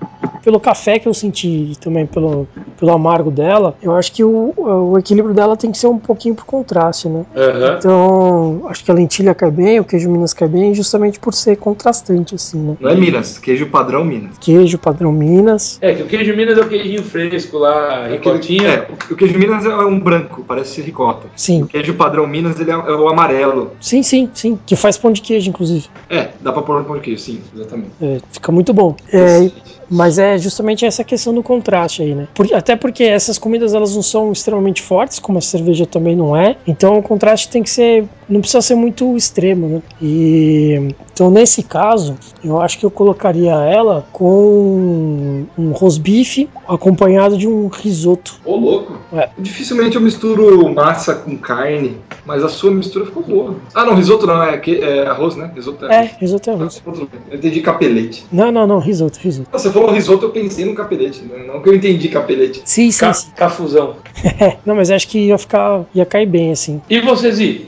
pelo 0.41 0.59
café 0.59 0.99
que 0.99 1.07
eu 1.07 1.13
senti 1.13 1.71
e 1.71 1.75
também 1.77 2.05
pelo, 2.05 2.45
pelo 2.77 2.91
amargo 2.91 3.31
dela, 3.31 3.77
eu 3.81 3.95
acho 3.95 4.11
que 4.11 4.23
o, 4.25 4.53
o 4.57 4.97
equilíbrio 4.99 5.33
dela 5.33 5.55
tem 5.55 5.71
que 5.71 5.77
ser 5.77 5.87
um 5.87 5.97
pouquinho 5.97 6.35
por 6.35 6.43
contraste, 6.45 7.07
né? 7.07 7.25
Aham. 7.33 7.75
Então, 7.79 8.61
acho 8.67 8.83
que 8.83 8.91
a 8.91 8.93
lentilha 8.93 9.33
cai 9.33 9.49
bem, 9.49 9.79
o 9.79 9.85
queijo 9.85 10.09
Minas 10.09 10.33
cai 10.33 10.49
bem, 10.49 10.73
justamente 10.73 11.17
por 11.17 11.33
ser 11.33 11.55
contrastante, 11.55 12.35
assim, 12.35 12.57
né? 12.59 12.75
Não 12.79 12.89
é 12.89 12.95
Minas, 12.95 13.37
queijo 13.37 13.67
padrão 13.67 14.03
Minas. 14.03 14.37
Queijo 14.37 14.77
padrão 14.77 15.13
Minas. 15.13 15.77
É, 15.81 15.93
que 15.93 16.03
o 16.03 16.07
queijo 16.07 16.35
Minas 16.35 16.57
é 16.57 16.61
o 16.61 16.67
queijinho 16.67 17.03
fresco 17.03 17.57
lá, 17.57 18.07
ricotinha. 18.09 18.67
É, 18.67 18.87
o- 19.09 19.13
o 19.13 19.15
queijo 19.17 19.39
Minas 19.39 19.65
é 19.65 19.73
um 19.77 19.97
branco, 19.99 20.43
parece 20.45 20.81
ricota. 20.81 21.27
Sim, 21.35 21.63
O 21.63 21.67
queijo 21.67 21.95
padrão 21.95 22.27
Minas 22.27 22.59
ele 22.59 22.69
é, 22.71 22.73
é 22.73 22.77
o 22.95 23.07
amarelo. 23.07 23.71
sim, 23.79 24.03
sim, 24.03 24.29
sim. 24.33 24.59
Que 24.65 24.75
faz 24.75 24.97
pão 24.97 25.11
de 25.11 25.21
queijo, 25.21 25.49
inclusive. 25.49 25.87
É, 26.09 26.29
dá 26.41 26.51
pra 26.51 26.61
pôr 26.61 26.79
no 26.79 26.85
pão 26.85 26.95
de 26.95 27.01
queijo, 27.01 27.23
sim, 27.23 27.41
exatamente. 27.55 27.91
É, 28.01 28.17
fica 28.31 28.51
muito 28.51 28.73
bom. 28.73 28.95
É, 29.11 29.51
mas 29.93 30.17
é 30.17 30.37
justamente 30.37 30.85
essa 30.85 31.03
questão 31.03 31.33
do 31.33 31.43
contraste 31.43 32.01
aí, 32.01 32.15
né? 32.15 32.27
Por- 32.33 32.53
até 32.53 32.75
porque 32.75 33.03
essas 33.03 33.37
comidas 33.37 33.73
elas 33.73 33.95
não 33.95 34.01
são 34.01 34.31
extremamente 34.31 34.81
fortes, 34.81 35.19
como 35.19 35.37
a 35.37 35.41
cerveja 35.41 35.85
também 35.85 36.15
não 36.15 36.35
é. 36.35 36.55
Então 36.67 36.97
o 36.97 37.03
contraste 37.03 37.49
tem 37.49 37.61
que 37.63 37.69
ser. 37.69 38.05
Não 38.27 38.39
precisa 38.39 38.61
ser 38.61 38.75
muito 38.75 39.15
extremo, 39.15 39.67
né? 39.67 39.81
E. 40.01 40.95
Então 41.13 41.29
nesse 41.29 41.61
caso, 41.61 42.15
eu 42.43 42.59
acho 42.59 42.79
que 42.79 42.85
eu 42.85 42.89
colocaria 42.91 43.51
ela 43.53 44.05
com 44.11 45.45
um 45.57 45.71
rosbife 45.71 46.49
acompanhado 46.67 47.37
de 47.37 47.47
um 47.47 47.67
risoto. 47.67 48.39
Ô, 48.43 48.55
louco. 48.55 48.97
É. 49.13 49.29
Dificilmente 49.37 49.95
eu 49.95 50.01
misturo 50.01 50.73
massa 50.73 51.13
com 51.15 51.37
carne, 51.37 51.97
mas 52.25 52.43
a 52.43 52.49
sua 52.49 52.71
mistura 52.71 53.05
ficou 53.05 53.21
boa. 53.23 53.55
Ah, 53.75 53.85
não, 53.85 53.93
risoto 53.95 54.25
não, 54.25 54.41
é, 54.41 54.57
que, 54.57 54.79
é 54.79 55.05
arroz, 55.05 55.35
né? 55.35 55.51
Risoto 55.53 55.85
É, 55.85 56.11
risoto 56.19 56.49
é 56.49 56.53
arroz. 56.53 56.81
Eu 57.29 57.37
entendi 57.37 57.61
capelete. 57.61 58.25
Não, 58.31 58.51
não, 58.51 58.65
não, 58.65 58.79
risoto, 58.79 59.19
risoto. 59.21 59.49
Você 59.51 59.69
falou 59.71 59.82
risoto, 59.91 60.25
eu 60.25 60.29
pensei 60.31 60.65
no 60.65 60.73
capelete, 60.73 61.23
né? 61.23 61.43
não 61.45 61.61
que 61.61 61.69
eu 61.69 61.75
entendi 61.75 62.09
capelete. 62.09 62.61
Sim, 62.65 62.91
sim, 62.91 62.99
Ca 62.99 63.13
sim. 63.13 63.31
cafuzão. 63.35 63.95
não, 64.65 64.75
mas 64.75 64.91
acho 64.91 65.07
que 65.07 65.27
ia 65.27 65.37
ficar. 65.37 65.85
ia 65.93 66.05
cair 66.05 66.27
bem, 66.27 66.51
assim. 66.51 66.81
E 66.89 66.99
você, 67.01 67.31
Zi? 67.31 67.67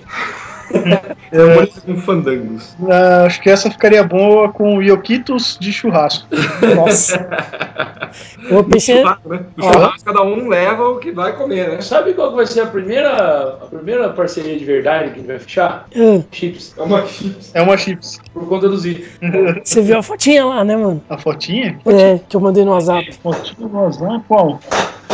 Molho 1.38 1.70
com 1.86 1.98
fandangos. 1.98 2.76
Ah, 2.90 3.26
acho 3.26 3.42
que 3.42 3.50
essa 3.50 3.70
ficaria 3.70 4.04
boa 4.04 4.50
com 4.52 4.82
ioquitos 4.82 5.58
de 5.60 5.72
churrasco. 5.74 6.28
Nossa. 6.76 7.28
Pensei. 8.72 8.98
Churrasco, 8.98 9.30
né? 9.30 9.40
No 9.58 9.66
Ó. 9.66 9.74
churrasco, 9.74 10.06
cada 10.06 10.24
um 10.24 10.48
leva 10.48 10.88
o 10.90 11.00
que 11.00 11.12
vai 11.12 11.34
comer, 11.36 11.70
né? 11.70 11.82
Sabe 11.82 12.14
qual 12.14 12.34
vai 12.36 12.46
ser 12.46 12.62
a 12.62 12.68
primeira, 12.68 13.58
a 13.62 13.66
primeira 13.66 14.10
parceria 14.10 14.58
de 14.58 14.64
verdade 14.64 15.10
que 15.10 15.16
a 15.16 15.18
gente 15.18 15.28
vai 15.28 15.40
fechar? 15.40 15.88
ah, 15.96 16.22
Chips. 16.32 16.74
É 16.78 16.82
uma 16.82 17.06
chips. 17.06 17.52
É 17.54 17.62
uma 17.62 17.78
chips. 17.78 18.20
Por 18.34 18.48
conta 18.48 18.70
do 18.70 18.78
Zi. 18.78 19.06
Você 19.64 19.82
viu 19.82 19.98
a 19.98 20.04
fotinha 20.04 20.46
lá, 20.46 20.64
né, 20.64 20.76
mano? 20.78 21.02
A 21.10 21.18
fotinha? 21.18 21.80
É, 21.86 22.20
que 22.30 22.36
eu 22.36 22.42
mandei 22.42 22.64
no 22.64 22.72
WhatsApp. 22.72 23.12
Fotinha 23.22 23.68
do 23.68 23.76
WhatsApp, 23.78 24.24
qual? 24.28 24.60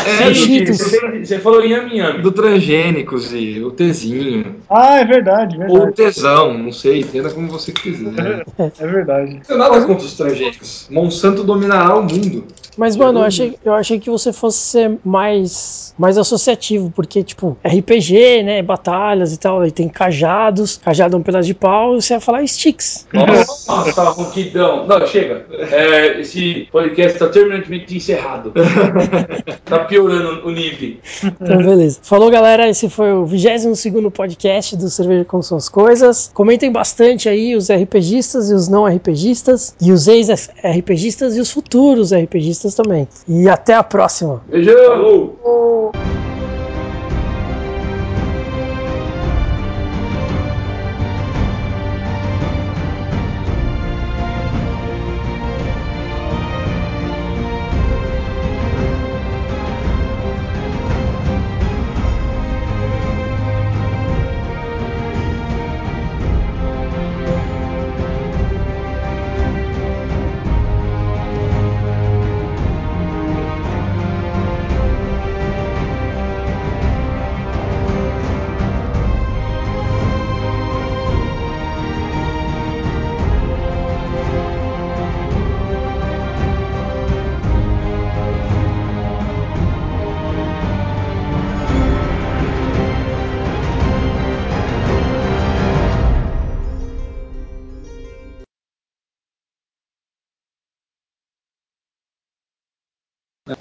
É, 0.07 0.25
Sim, 0.25 0.29
do, 0.29 0.35
Cheetos. 0.35 0.77
Você, 0.77 1.25
você 1.25 1.39
falou 1.39 1.63
inhame 1.63 1.95
inhame. 1.95 2.21
do 2.21 2.31
transgênicos 2.31 3.33
e 3.33 3.61
o 3.63 3.71
tezinho. 3.71 4.55
Ah, 4.69 4.99
é 4.99 5.05
verdade, 5.05 5.57
Ou 5.57 5.85
verdade. 5.85 5.95
tesão, 5.95 6.57
não 6.57 6.71
sei, 6.71 7.01
entenda 7.01 7.29
como 7.29 7.47
você 7.47 7.71
quiser. 7.71 8.45
É 8.57 8.87
verdade. 8.87 9.33
Não 9.35 9.41
tenho 9.41 9.59
nada 9.59 9.81
contra 9.85 10.05
os 10.05 10.13
transgênicos. 10.15 10.87
Monsanto 10.89 11.43
dominará 11.43 11.95
o 11.97 12.03
mundo. 12.03 12.45
Mas, 12.77 12.95
mano, 12.95 13.19
eu 13.19 13.23
achei, 13.23 13.55
eu 13.65 13.73
achei 13.73 13.99
que 13.99 14.09
você 14.09 14.31
fosse 14.31 14.57
ser 14.59 14.97
mais, 15.03 15.93
mais 15.97 16.17
associativo, 16.17 16.91
porque, 16.95 17.21
tipo, 17.21 17.57
RPG, 17.63 18.43
né? 18.43 18.61
Batalhas 18.61 19.33
e 19.33 19.37
tal, 19.37 19.61
aí 19.61 19.71
tem 19.71 19.89
cajados, 19.89 20.77
cajado 20.77 21.15
é 21.15 21.19
um 21.19 21.23
pedaço 21.23 21.47
de 21.47 21.53
pau, 21.53 21.97
e 21.97 22.01
você 22.01 22.13
ia 22.13 22.19
falar 22.21 22.45
sticks. 22.47 23.07
Nossa, 23.13 23.91
tá 23.93 24.03
ronquidão. 24.03 24.87
Não, 24.87 25.05
chega. 25.05 25.45
É, 25.51 26.21
esse 26.21 26.67
podcast 26.71 27.19
tá 27.19 27.27
terminantemente 27.27 27.95
encerrado. 27.95 28.53
tá 29.65 29.79
piorando 29.91 30.47
o 30.47 30.51
nível. 30.51 30.97
Então, 31.23 31.57
beleza. 31.57 31.99
Falou, 32.01 32.31
galera. 32.31 32.69
Esse 32.69 32.89
foi 32.89 33.11
o 33.11 33.25
22 33.25 34.11
podcast 34.13 34.77
do 34.77 34.89
Cerveja 34.89 35.25
Como 35.25 35.43
São 35.43 35.57
as 35.57 35.67
Coisas. 35.67 36.31
Comentem 36.33 36.71
bastante 36.71 37.27
aí 37.27 37.55
os 37.55 37.69
RPGistas 37.69 38.49
e 38.49 38.53
os 38.53 38.67
não 38.67 38.85
RPGistas, 38.85 39.75
e 39.81 39.91
os 39.91 40.07
ex-RPGistas 40.07 41.35
e 41.35 41.41
os 41.41 41.51
futuros 41.51 42.13
RPGistas 42.13 42.73
também. 42.73 43.07
E 43.27 43.49
até 43.49 43.73
a 43.73 43.83
próxima. 43.83 44.41
Beijão! 44.49 45.91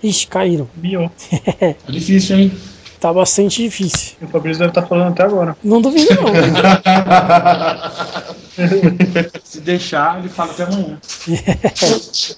Ixi, 0.02 0.26
caíram. 0.26 0.68
Miou. 0.76 1.10
Tá 1.58 1.92
difícil, 1.92 2.38
hein? 2.38 2.52
Tá 2.98 3.12
bastante 3.12 3.62
difícil. 3.62 4.16
O 4.20 4.26
Fabrício 4.26 4.58
deve 4.58 4.72
estar 4.72 4.86
falando 4.86 5.12
até 5.12 5.22
agora. 5.22 5.56
Não 5.64 5.80
duvido, 5.80 6.14
não. 6.14 6.32
Se 9.44 9.60
deixar, 9.60 10.18
ele 10.18 10.28
fala 10.28 10.52
até 10.52 10.64
amanhã. 10.64 10.98